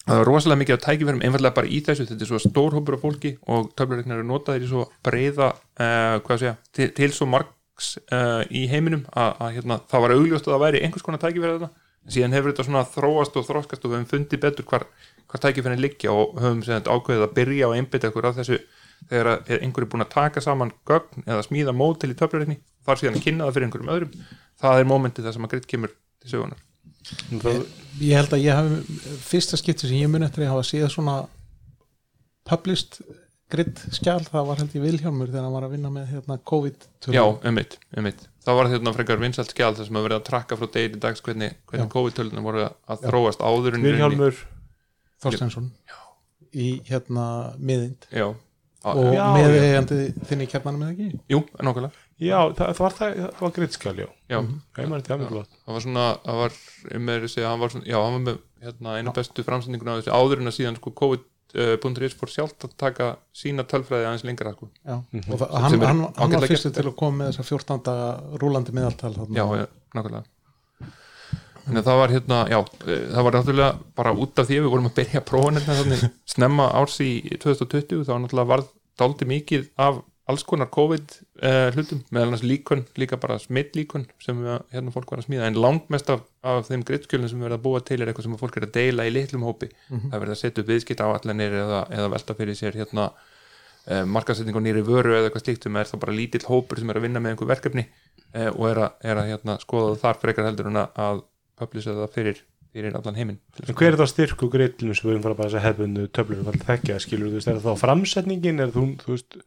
að 0.06 0.12
það 0.12 0.20
var 0.20 0.30
rosalega 0.30 0.62
mikið 0.62 0.76
að 0.76 0.84
tækifærum 0.86 1.24
einfallega 1.26 1.56
bara 1.56 1.70
í 1.70 1.80
þessu, 1.86 2.06
þetta 2.06 2.26
er 2.26 2.30
svo 2.30 2.42
stór 2.44 2.76
hópur 2.78 2.98
af 2.98 3.06
fólki 3.06 3.32
og 3.50 3.72
töflareiknar 3.78 4.20
eru 4.20 4.28
notaðir 4.30 4.68
í 4.68 4.70
svo 4.70 4.86
breyða 5.06 5.48
uh, 5.56 6.20
hvað 6.26 6.42
segja, 6.44 6.58
til, 6.78 6.92
til 7.00 7.10
svo 7.16 7.26
margs 7.32 7.96
uh, 8.14 8.44
í 8.54 8.68
heiminum 8.70 9.02
að, 9.10 9.32
að 9.48 9.58
hérna, 9.58 9.80
það 9.90 10.06
var 10.06 10.16
augljóst 10.20 10.46
að 10.46 10.54
það 10.54 10.64
væri 10.68 10.84
einhvers 10.86 11.08
konar 11.08 11.24
tækifæri 11.24 11.58
þetta, 11.58 11.72
síðan 12.14 12.38
hefur 12.38 12.54
þetta 12.54 12.68
svona 12.68 12.86
þróast 12.94 13.40
og 13.42 13.48
þróskast 13.50 13.88
og 13.88 13.92
við 13.92 13.98
hefum 13.98 14.12
fundið 14.14 14.44
betur 14.46 14.70
hvar, 14.70 14.86
hvar 15.26 15.44
tækifærin 15.48 15.82
liggja 15.82 16.14
og 16.14 16.38
höfum 16.38 16.62
ákveðið 16.62 17.26
að 17.26 17.36
byrja 17.40 17.72
og 17.72 17.78
einbytta 17.80 18.14
okkur 18.14 18.30
á 18.30 18.38
þessu 18.38 18.62
þegar 19.10 19.32
einhverju 19.46 19.86
er 19.86 19.92
búin 19.92 20.06
að 20.06 20.14
taka 20.16 20.44
saman 20.44 20.74
gögn 20.88 21.26
eða 21.26 21.46
smíða 21.46 21.76
mótil 21.76 22.12
í 22.14 22.18
töflareikni 22.20 22.60
þarf 22.86 23.02
síðan 23.02 23.20
að 23.20 23.26
kynna 23.28 23.48
það 23.48 23.58
fyrir 23.58 23.68
einhverjum 23.68 23.94
öðrum 23.96 24.16
það 24.62 24.80
er 24.82 24.90
mómentið 24.90 25.28
þar 25.28 25.38
sem 25.38 25.48
að 25.48 25.54
gritt 25.56 25.70
kemur 25.70 25.94
til 26.24 26.32
sögunar 26.34 26.64
það, 27.44 27.62
ég 28.02 28.18
held 28.20 28.34
að 28.34 28.46
ég 28.46 28.60
hafi 28.60 29.20
fyrsta 29.28 29.60
skipti 29.62 29.90
sem 29.90 30.02
ég 30.02 30.10
mun 30.12 30.26
eftir 30.26 30.46
að 30.46 30.56
hafa 30.56 30.68
séð 30.70 30.90
svona 30.94 31.20
published 32.50 33.02
grid 33.52 33.78
skjál, 33.94 34.22
það 34.26 34.48
var 34.50 34.62
held 34.62 34.74
ég 34.74 34.84
Vilhjálmur 34.86 35.30
þegar 35.30 35.46
hann 35.46 35.54
var 35.54 35.68
að 35.68 35.76
vinna 35.76 35.92
með 35.94 36.08
hérna, 36.16 36.38
COVID 36.50 36.88
Já, 37.14 37.22
einmitt, 37.46 37.78
einmitt. 37.94 38.24
Það 38.46 38.58
var 38.60 38.70
hérna 38.72 38.94
frekar 38.96 39.22
vinsalt 39.22 39.54
skjál 39.54 39.76
þar 39.78 39.90
sem 39.90 40.00
að 40.00 40.08
verið 40.08 40.18
að 40.18 40.26
trakka 40.30 40.58
frá 40.58 40.70
degi 40.74 40.92
til 40.94 41.02
dags 41.04 41.22
hvernig, 41.26 41.60
hvernig 41.70 41.86
Já. 41.86 41.92
COVID-tölunar 41.94 42.46
voru 42.46 42.66
að 42.66 43.06
þróast 43.06 43.46
áður 43.46 43.78
í 43.78 43.84
Vilhjálmur 43.86 44.42
Þorstensson 45.22 45.70
í 46.56 46.70
hérna 46.90 47.28
miðind 47.60 48.10
Já, 48.10 48.32
og 48.86 49.14
Já, 49.16 49.26
með 49.34 49.56
já. 49.56 49.62
eigandi 49.66 50.00
þinni 50.30 50.48
kjarnanum 50.52 50.84
eða 50.86 50.94
ekki 50.96 51.20
jú, 51.34 51.40
nákvæmlega 51.58 51.92
já, 52.22 52.40
það, 52.56 52.68
það 52.78 52.84
var 52.86 52.94
það, 53.00 53.16
það 53.26 53.42
var 53.46 53.54
grittskjál, 53.58 53.96
já 54.04 54.08
Já, 54.30 54.40
maður 54.42 55.02
þetta 55.06 55.18
mjög 55.22 55.32
flott 55.34 55.56
það 55.66 55.74
var 55.78 55.86
svona 55.86 56.06
það 56.26 56.42
var, 56.44 56.60
um 56.96 57.08
með 57.10 57.24
þessi, 57.26 57.46
hann 57.50 57.64
var 57.64 57.74
svona, 57.74 57.88
já, 57.90 57.98
hann 58.02 58.16
var 58.18 58.24
með 58.30 58.38
hérna, 58.66 58.98
einu 59.00 59.14
bestu 59.18 59.46
framsendinguna 59.48 59.96
af 59.98 60.04
þessi 60.04 60.14
áður 60.16 60.44
en 60.44 60.52
að 60.52 60.58
síðan 60.60 60.78
sko 60.80 60.94
COVID.is 61.02 62.16
fór 62.20 62.32
sjálft 62.34 62.66
að 62.68 62.78
taka 62.82 63.10
sína 63.36 63.64
tölfræði 63.70 64.08
aðeins 64.10 64.24
lengra 64.28 64.52
sko. 64.56 64.70
Já, 64.84 64.96
Mhm. 65.14 65.32
og 65.32 65.40
það, 65.40 65.70
Sem- 65.70 65.80
hann, 65.86 66.00
hann, 66.04 66.14
hann 66.18 66.32
var 66.36 66.48
fyrstu 66.50 66.72
til 66.74 66.84
að 66.90 66.96
koma 67.00 67.24
með 67.24 67.30
þessa 67.32 67.46
14 67.48 67.84
daga 67.86 68.08
rúlandi 68.42 68.74
miðaltal. 68.76 69.14
Já, 69.32 69.46
já, 69.62 69.68
nákvæmlega 69.96 70.26
Þannig 71.66 71.82
að 71.82 71.88
það 71.90 71.98
var 71.98 72.12
hérna, 72.14 72.40
já, 72.52 72.58
eh, 72.86 73.06
það 73.10 73.24
var 73.26 73.34
náttúrulega 73.40 73.70
bara 73.98 74.12
út 74.14 74.38
af 74.40 74.46
því 74.48 74.58
að 74.60 74.66
við 74.66 74.70
vorum 74.70 74.86
að 74.90 74.98
byrja 75.00 75.22
að 75.22 75.26
prófa 75.26 75.62
þannig 75.66 76.04
snemma 76.30 76.68
árs 76.78 76.98
í 77.02 77.10
2020 77.42 78.04
þá 78.06 78.12
náttúrulega 78.22 78.50
varð 78.52 78.68
dálítið 79.00 79.32
mikið 79.32 79.72
af 79.86 80.04
alls 80.26 80.42
konar 80.48 80.72
COVID 80.74 81.12
uh, 81.46 81.68
hlutum, 81.76 82.00
meðal 82.10 82.32
annars 82.32 82.44
líkun, 82.46 82.82
líka 82.98 83.20
bara 83.22 83.38
smitt 83.42 83.76
líkun 83.78 84.08
sem 84.24 84.40
við, 84.42 84.56
hérna 84.74 84.94
fólk 84.94 85.12
var 85.14 85.22
að 85.22 85.28
smíða. 85.28 85.50
En 85.52 85.60
langmest 85.62 86.10
af, 86.10 86.24
af 86.42 86.66
þeim 86.70 86.86
grittskjölum 86.88 87.30
sem 87.30 87.38
við 87.38 87.46
verðum 87.46 87.60
að 87.60 87.68
búa 87.68 87.82
til 87.86 88.00
er 88.00 88.10
eitthvað 88.10 88.26
sem 88.26 88.40
fólk 88.40 88.58
er 88.58 88.66
að 88.66 88.74
deila 88.80 89.06
í 89.06 89.14
litlum 89.14 89.46
hópi. 89.46 89.70
Það 89.92 90.18
verður 90.18 90.34
að 90.34 90.42
setja 90.42 90.64
upp 90.64 90.72
viðskipt 90.72 91.06
áallanir 91.06 91.60
eða, 91.62 91.84
eða 92.00 92.12
velta 92.16 92.38
fyrir 92.40 92.58
sér 92.58 92.80
hérna 92.80 93.06
uh, 93.12 94.02
markasetning 94.16 94.58
á 94.58 94.62
nýri 94.66 94.82
vöru 94.86 95.14
eða 95.14 95.30
eitthvað 95.30 95.46
slíkt 95.46 95.70
sem 95.70 95.78
er 95.78 95.92
þá 95.92 95.96
bara 96.02 96.18
lítill 96.18 96.46
hópur 96.50 96.82
sem 96.82 96.90
er 96.90 97.00
að 97.00 97.06
vinna 97.06 97.22
með 97.22 97.36
einhver 97.36 97.52
verkefni 97.54 97.86
uh, 97.86 98.50
og 98.50 98.66
er 98.72 98.84
að, 98.88 99.00
er 99.06 99.22
að 99.22 99.30
hérna, 99.30 99.60
skoða 99.62 99.94
það 99.94 100.02
þar 100.08 100.22
frekar 100.24 100.50
heldur 100.50 100.72
en 100.72 100.82
að 100.86 101.24
publisa 101.60 101.94
það 101.96 102.16
fyrir, 102.18 102.42
fyrir 102.76 102.98
allan 103.00 103.20
heiminn 103.20 103.40
En 103.64 103.78
hver 103.78 103.94
er 103.94 104.00
það 104.02 104.12
styrku 104.12 104.50
grillinu 104.52 104.96
sem 104.98 105.08
við 105.08 105.16
erum 105.16 105.28
bara 105.28 105.48
að 105.48 105.62
hefðbundu 105.64 106.10
töflur 106.16 106.50
og 106.52 106.58
þekkja, 106.66 107.00
skilur 107.04 107.32
þú 107.32 107.40
veist, 107.40 107.52
er 107.52 107.62
það 107.62 107.70
þá 107.70 107.86
framsetningin, 107.86 108.60
er 108.66 108.74
þú, 108.76 108.90
þú 109.04 109.16
veist 109.16 109.40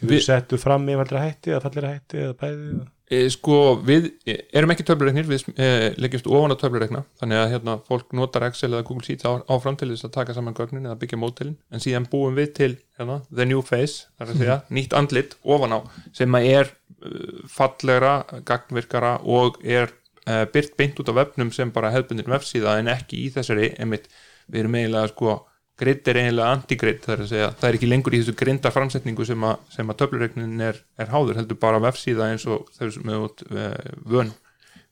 Við- 0.00 0.24
settu 0.24 0.60
fram 0.60 0.88
í 0.88 0.96
valdra 0.98 1.26
hætti 1.26 1.52
eða 1.52 1.66
fallir 1.66 1.90
hætti 1.90 2.24
eða 2.24 2.38
bæði? 2.40 2.80
E, 3.10 3.24
sko, 3.34 3.56
við 3.82 4.04
e, 4.22 4.36
erum 4.54 4.70
ekki 4.70 4.84
töflureiknir 4.86 5.26
við 5.26 5.48
e, 5.58 5.68
leggjumst 5.98 6.28
ofan 6.30 6.54
á 6.54 6.60
töflureikna 6.60 7.00
þannig 7.18 7.40
að 7.40 7.48
hérna, 7.56 7.74
fólk 7.88 8.14
notar 8.14 8.46
Excel 8.46 8.70
eða 8.70 8.84
Google 8.86 9.02
Sheets 9.02 9.26
á, 9.26 9.42
áfram 9.50 9.74
til 9.80 9.88
þess 9.90 10.06
að 10.06 10.12
taka 10.14 10.36
saman 10.36 10.54
gögnin 10.54 10.86
eða 10.86 10.94
byggja 11.00 11.18
mótilin, 11.18 11.56
en 11.74 11.82
síðan 11.82 12.06
búum 12.12 12.38
við 12.38 12.52
til 12.60 12.70
hérna, 13.00 13.18
the 13.34 13.48
new 13.50 13.64
face, 13.66 14.06
þar 14.14 14.30
að 14.30 14.44
segja 14.44 14.58
nýtt 14.78 14.94
andlit 14.94 15.34
ofan 15.42 15.74
á, 15.74 15.78
sem 16.20 16.38
að 16.38 16.46
er 16.52 16.70
uh, 16.70 17.42
fallegra, 17.50 18.14
gagnvirkara 18.46 19.16
og 19.26 19.58
er 19.66 19.90
uh, 20.26 20.44
byrt 20.52 20.76
beint 20.78 21.00
út 21.00 21.12
á 21.12 21.14
vefnum 21.20 21.52
sem 21.54 21.70
bara 21.74 21.92
hefðbundin 21.94 22.32
vefsíða 22.32 22.78
en 22.80 22.90
ekki 22.92 23.24
í 23.26 23.30
þessari, 23.34 23.72
einmitt, 23.80 24.10
við 24.50 24.64
erum 24.64 24.76
eiginlega 24.80 25.12
sko, 25.12 25.38
gridd 25.80 26.08
er 26.12 26.20
eiginlega 26.20 26.56
anti-gridd 26.56 27.02
það 27.04 27.14
er 27.14 27.24
að 27.24 27.32
segja, 27.32 27.50
það 27.60 27.68
er 27.70 27.78
ekki 27.78 27.88
lengur 27.88 28.16
í 28.16 28.20
þessu 28.20 28.36
grinda 28.36 28.72
framsetningu 28.74 29.26
sem 29.28 29.48
að, 29.48 29.64
að 29.86 29.96
töflureiknin 30.02 30.66
er, 30.66 30.82
er 31.00 31.12
háður, 31.14 31.40
heldur 31.40 31.60
bara 31.62 31.80
vefsíða 31.86 32.30
eins 32.34 32.46
og 32.50 32.68
er 32.80 33.20
út 33.20 33.44
uh, 33.48 33.74
vön 34.04 34.34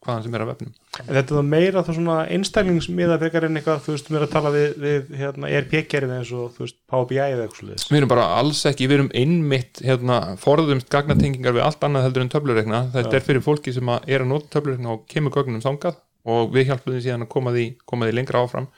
hvaðan 0.09 0.25
sem 0.25 0.37
er 0.37 0.45
að 0.45 0.51
vefnum 0.55 0.73
En 0.99 1.13
þetta 1.13 1.23
er 1.23 1.37
það 1.37 1.49
meira 1.53 1.85
þá 1.85 1.91
svona 1.99 2.17
einstaklingsmiða 2.35 3.19
frekar 3.23 3.47
en 3.47 3.61
eitthvað, 3.61 3.85
þú 3.85 3.95
veist, 3.95 4.09
við 4.09 4.19
erum 4.19 4.27
að 4.27 4.35
tala 4.35 4.53
við, 4.55 4.67
við 4.83 5.13
hérna, 5.21 5.53
ERP-gerðin 5.59 6.17
eins 6.17 6.33
og, 6.35 6.51
þú 6.57 6.65
veist, 6.65 6.79
Power 6.91 7.09
BI 7.13 7.21
eða 7.23 7.45
eitthvað 7.45 7.61
svoleiðis. 7.61 7.87
við 7.93 8.01
erum 8.01 8.13
bara 8.15 8.27
alls 8.41 8.65
ekki, 8.73 8.89
við 8.89 8.99
erum 8.99 9.13
einmitt 9.23 9.83
hérna, 9.85 10.19
forðumst 10.43 10.91
gagnatengingar 10.93 11.57
við 11.57 11.67
allt 11.69 11.87
annað 11.87 12.09
heldur 12.09 12.25
en 12.25 12.35
töflureikna, 12.35 12.83
þetta 12.97 13.21
er 13.21 13.27
fyrir 13.29 13.45
fólki 13.45 13.77
sem 13.77 13.95
að 13.95 14.11
er 14.11 14.25
að 14.25 14.33
nota 14.33 14.53
töflureikna 14.57 14.97
og 14.97 15.07
kemur 15.13 15.37
gögnum 15.37 15.63
þangað 15.65 16.03
og 16.29 16.53
við 16.55 16.71
hjálpum 16.73 16.95
því 16.95 17.05
síðan 17.07 17.25
að 17.27 17.33
koma 17.33 17.55
því, 17.55 17.67
koma 17.89 18.09
því 18.09 18.19
lengra 18.19 18.43
áfram. 18.45 18.69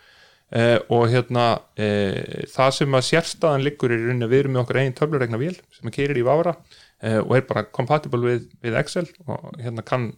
Uh, 0.51 0.81
og 0.91 1.05
hérna 1.13 1.45
uh, 1.79 2.47
það 2.51 2.73
sem 2.75 2.95
að 2.99 3.05
sérstaðan 3.07 3.63
liggur 3.63 3.93
er 3.95 4.09
við 4.25 4.41
erum 4.41 4.57
með 4.57 4.65
okkar 4.65 4.81
eigin 4.81 4.97
töflureikna 4.99 5.39
vél 5.39 5.53
sem 5.77 5.87
að 5.87 5.95
keirir 5.95 6.19
í 6.19 6.25
Vávra 6.27 6.57
uh, 6.57 7.21
og 7.21 7.37
er 7.37 7.45
bara 7.47 7.63
compatible 7.71 8.19
við, 8.25 8.49
við 8.59 8.79
Excel 8.81 9.05
og 9.31 9.45
hérna 9.63 9.85
kann 9.87 10.09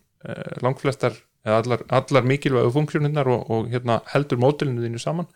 langflestar 0.62 1.16
eða 1.42 1.62
allar, 1.62 1.86
allar 1.90 2.26
mikilvægu 2.28 2.70
funksjónirnar 2.74 3.30
og, 3.30 3.48
og 3.50 3.72
hérna 3.72 4.00
heldur 4.12 4.40
mótilinu 4.42 4.84
þínu 4.84 5.02
saman. 5.02 5.28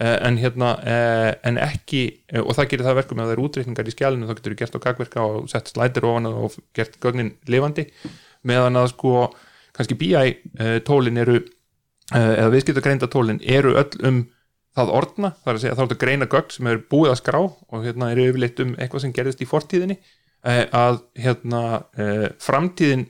Uh, 0.00 0.16
en 0.26 0.38
hérna 0.40 0.70
uh, 0.80 1.30
en 1.46 1.58
ekki, 1.60 2.02
og 2.40 2.54
það 2.56 2.70
gerir 2.70 2.86
það 2.88 2.96
verkum 3.02 3.20
ef 3.20 3.28
það 3.28 3.34
eru 3.34 3.48
útreikningar 3.48 3.90
í 3.90 3.92
skjálinu, 3.94 4.26
þá 4.26 4.38
getur 4.38 4.54
þú 4.54 4.60
gert 4.62 4.78
á 4.78 4.84
gagverka 4.86 5.26
og 5.28 5.50
sett 5.52 5.68
slætir 5.70 6.06
ofan 6.08 6.30
og 6.30 6.56
gert 6.74 6.96
gögnin 7.04 7.34
lifandi, 7.52 7.84
meðan 8.48 8.80
að 8.80 8.88
sko 8.94 9.12
kannski 9.76 9.98
BI 10.00 10.80
tólin 10.86 11.20
eru 11.20 11.36
eða 12.14 12.50
viðskiptagreinda 12.52 13.10
tólin 13.12 13.40
eru 13.42 13.74
öll 13.80 14.00
um 14.08 14.18
það 14.74 14.92
orðna, 14.98 15.30
það 15.42 15.50
er 15.50 15.58
að 15.58 15.62
segja 15.62 15.76
þá 15.76 15.80
er 15.82 15.88
þetta 15.88 16.02
greina 16.02 16.28
gögn 16.32 16.54
sem 16.56 16.68
er 16.70 16.82
búið 16.90 17.12
að 17.12 17.20
skrá 17.20 17.40
og 17.44 17.84
hérna 17.84 18.10
eru 18.14 18.26
yfirleitt 18.28 18.62
um 18.64 18.74
eitthvað 18.78 19.04
sem 19.04 19.14
gerðist 19.14 19.42
í 19.44 19.48
fortíðinni 19.50 19.98
að 20.44 21.00
hérna 21.18 21.62
framtíðin 22.42 23.06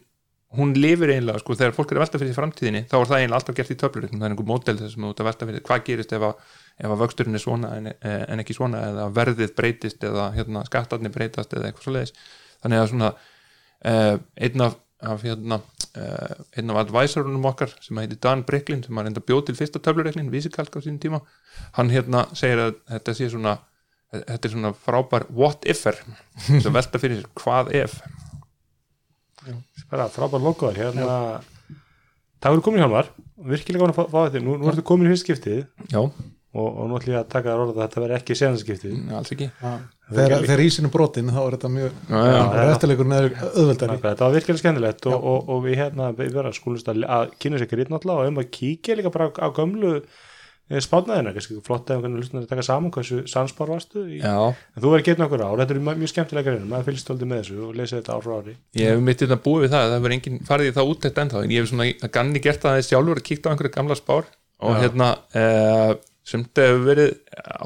hún 0.57 0.73
lifir 0.77 1.13
eiginlega, 1.15 1.41
sko, 1.43 1.57
þegar 1.59 1.75
fólk 1.77 1.93
er 1.93 1.99
að 1.99 2.05
velta 2.05 2.21
fyrir 2.23 2.37
framtíðinni, 2.37 2.83
þá 2.91 2.95
er 2.99 3.09
það 3.11 3.21
eiginlega 3.21 3.39
alltaf 3.41 3.57
gert 3.59 3.73
í 3.75 3.77
töflur 3.81 4.07
það 4.11 4.25
er 4.25 4.35
einhver 4.35 4.49
mótel 4.49 4.77
þess 4.79 4.99
að 5.01 5.29
velta 5.29 5.49
fyrir 5.51 5.65
hvað 5.69 5.85
gerist 5.89 6.15
ef 6.17 6.27
að, 6.29 6.55
ef 6.79 6.95
að 6.95 7.03
vöxturinn 7.03 7.39
er 7.39 7.45
svona 7.45 7.73
en, 7.79 7.91
eh, 7.93 8.25
en 8.29 8.43
ekki 8.45 8.57
svona, 8.57 8.81
eða 8.91 9.07
verðið 9.19 9.55
breytist 9.59 10.07
eða 10.09 10.31
hérna, 10.37 10.65
skattarnir 10.69 11.15
breytast 11.15 11.55
eða 11.55 11.71
eitthvað 11.71 11.89
svo 11.89 11.97
leiðis 11.97 12.15
þannig 12.65 12.83
að 12.83 12.91
svona 12.93 13.13
uh, 13.15 14.17
einn 14.49 14.65
af, 14.65 14.79
af 15.15 15.27
hérna, 15.29 15.61
uh, 16.01 16.41
einn 16.57 16.73
af 16.73 16.81
advisorunum 16.85 17.51
okkar 17.53 17.77
sem 17.85 18.01
heitir 18.03 18.23
Dan 18.25 18.47
Bricklin 18.49 18.83
sem 18.87 18.99
að 18.99 19.09
reynda 19.09 19.25
bjóð 19.25 19.47
til 19.51 19.59
fyrsta 19.61 19.83
töflureiknin, 19.85 20.33
vísikalk 20.33 20.77
á 20.77 20.81
sínum 20.81 21.03
tíma 21.03 21.23
hann 21.79 21.93
hérna 21.93 22.27
segir 22.37 22.69
að 22.69 22.77
þetta 22.95 23.17
sé 23.19 23.31
svona 23.35 23.59
þetta 24.15 24.49
er 24.49 24.53
svona 24.53 24.75
frábær 24.85 25.27
what 25.35 25.67
if-er. 25.69 25.99
Sem 26.45 26.75
velta 26.75 27.01
fyrir 27.03 27.25
hvað 27.39 27.73
ef 27.85 27.99
bara 29.91 30.11
frábær 30.13 30.45
logoðar 30.45 30.81
hérna. 30.81 31.19
Það 32.45 32.57
eru 32.57 32.65
komin 32.65 32.81
í 32.81 32.85
hjálmar. 32.85 33.11
Virkilega 33.51 33.83
gaman 33.83 33.95
að 33.95 33.99
fá, 34.13 34.19
þetta 34.27 34.45
nú, 34.45 34.57
nú 34.61 34.71
ertu 34.71 34.85
komin 34.87 35.09
í 35.09 35.13
fyrst 35.15 35.27
skiptið. 35.27 35.61
Já, 35.93 36.01
og, 36.55 36.67
og 36.69 36.89
nú 36.89 36.99
ætlum 36.99 37.15
ég 37.15 37.23
að 37.23 37.31
taka 37.33 37.51
þér 37.51 37.63
orða 37.65 37.75
að 37.75 37.81
þetta 37.83 38.03
verði 38.05 38.17
ekki 38.19 38.37
senast 38.39 38.65
skiptið. 38.65 38.99
Alls 39.19 39.33
ekki. 39.35 39.49
Þegar, 40.05 40.45
þegar 40.45 40.63
ísinu 40.67 40.91
brotin 40.93 41.33
þá 41.33 41.41
er 41.43 41.57
þetta 41.57 41.71
mjög 41.73 41.97
eftirleikur 42.67 43.09
neður 43.11 43.39
auðveldari. 43.49 43.97
Þetta 44.05 44.27
var 44.27 44.37
virkilega 44.37 44.63
skemmtilegt 44.63 45.09
og, 45.11 45.17
og, 45.33 45.49
og 45.55 45.65
við 45.65 45.81
hérna 45.81 46.11
við 46.15 46.37
verðum 46.37 46.79
að, 46.93 47.03
að 47.17 47.35
kynna 47.43 47.61
sér 47.63 47.71
grýt 47.73 47.93
náttúrulega 47.93 48.27
og 48.27 48.33
um 48.33 48.43
að 48.45 48.51
kíkja 48.59 48.99
líka 49.01 49.15
bara 49.15 49.31
á, 49.33 49.49
á 49.49 49.49
gömlu 49.57 49.95
spátnaðina, 50.65 51.33
kannski 51.37 51.59
flott 51.65 51.91
ef 51.93 51.99
einhvern 51.99 52.15
veginn 52.17 52.41
að 52.41 52.47
taka 52.49 52.63
saman 52.65 52.93
hversu 52.95 53.19
sansbar 53.29 53.69
varstu 53.75 54.05
í, 54.09 54.21
en 54.25 54.55
þú 54.81 54.93
verður 54.95 55.05
getið 55.11 55.25
okkur 55.27 55.43
ár, 55.45 55.59
þetta 55.61 55.75
er 55.75 55.83
mjög, 55.85 56.07
skemmtilega 56.13 56.47
greinu 56.49 56.69
maður 56.71 56.87
fylgst 56.89 57.13
aldrei 57.13 57.29
með 57.29 57.43
þessu 57.43 57.59
og 57.67 57.75
lesið 57.77 57.99
þetta 57.99 58.15
ár 58.17 58.25
frá 58.25 58.35
ári. 58.39 58.55
Ég 58.81 58.95
hef 58.95 59.03
mitt 59.05 59.21
þetta 59.21 59.39
búið 59.45 59.67
við 59.67 59.75
það, 59.75 59.91
það 59.93 60.07
verður 60.07 60.17
enginn 60.17 60.41
farið 60.49 60.71
í 60.71 60.75
það 60.79 60.95
útækt 60.95 61.21
ennþá, 61.25 61.43
en 61.45 61.53
ég 61.53 61.61
hef 61.61 61.71
svona 61.71 62.11
ganni 62.17 62.43
gert 62.47 62.65
það 62.65 62.81
sjálfur 62.89 63.21
að 63.21 63.29
kíkta 63.29 63.45
á 63.45 63.51
einhverju 63.53 63.75
gamla 63.77 63.99
spár 64.01 64.31
og 64.65 64.73
Já. 64.73 64.81
hérna 64.87 65.11
uh, 65.37 65.93
sumt 66.25 66.63
hefur 66.65 66.87
verið 66.89 67.11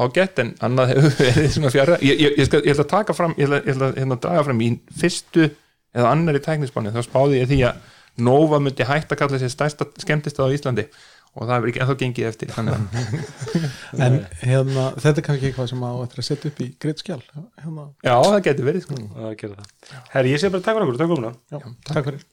ágætt 0.03 0.43
en 0.43 0.51
annað 0.67 0.95
hefur 0.97 1.15
verið 1.23 1.53
svona 1.55 1.71
fjara 1.75 2.01
ég, 2.03 2.19
ég, 2.19 2.35
ég, 2.35 2.51
ég 2.51 2.73
ætla 2.75 2.87
að 2.89 2.91
taka 2.97 3.15
fram, 3.15 3.37
ég 3.39 3.47
ætla, 3.47 3.63
ég 3.63 3.77
ætla 3.77 3.93
að 3.93 4.01
hérna, 4.03 4.19
draga 4.25 4.49
fram 4.49 4.65
í 4.67 4.73
fyrstu 4.99 5.47
eða 5.95 6.11
annari 6.11 6.43
tæknisbáni, 6.43 6.91
þá 6.95 7.07
spáði 7.07 7.39
ég 7.45 7.49
því 7.53 7.63
að 7.71 7.95
Nova 8.19 8.59
myndi 8.59 8.83
hægt 8.83 9.13
að 9.15 9.21
kalla 9.21 9.39
sér 9.39 9.53
stærsta 9.53 9.87
skemmtist 10.03 10.41
á 10.43 10.51
Íslandi 10.51 10.89
og 11.35 11.45
það 11.45 11.55
hefur 11.55 11.71
ekki 11.73 11.83
ennþá 11.85 11.99
gengið 12.03 12.29
eftir 12.31 12.55
en 14.07 14.19
hérna, 14.41 14.87
þetta 14.97 15.15
er 15.15 15.27
kannski 15.29 15.51
eitthvað 15.51 15.71
sem 15.73 15.85
á 15.85 15.93
eftir 16.07 16.23
að 16.25 16.29
setja 16.31 16.53
upp 16.53 16.65
í 16.65 16.71
greitt 16.81 17.05
skjál 17.05 17.21
hérna, 17.29 17.87
já, 18.07 18.15
það 18.17 18.41
getur 18.49 18.71
verið 18.71 18.87
sko. 18.87 18.99
Herri, 20.15 20.35
ég 20.35 20.43
sé 20.43 20.53
bara 20.55 20.65
takk 20.65 20.79
fyrir 20.79 20.89
okkur, 20.89 21.01
takk 21.05 21.15
fyrir 21.15 21.39
já, 21.53 21.79
takk 21.93 22.11
fyrir 22.11 22.27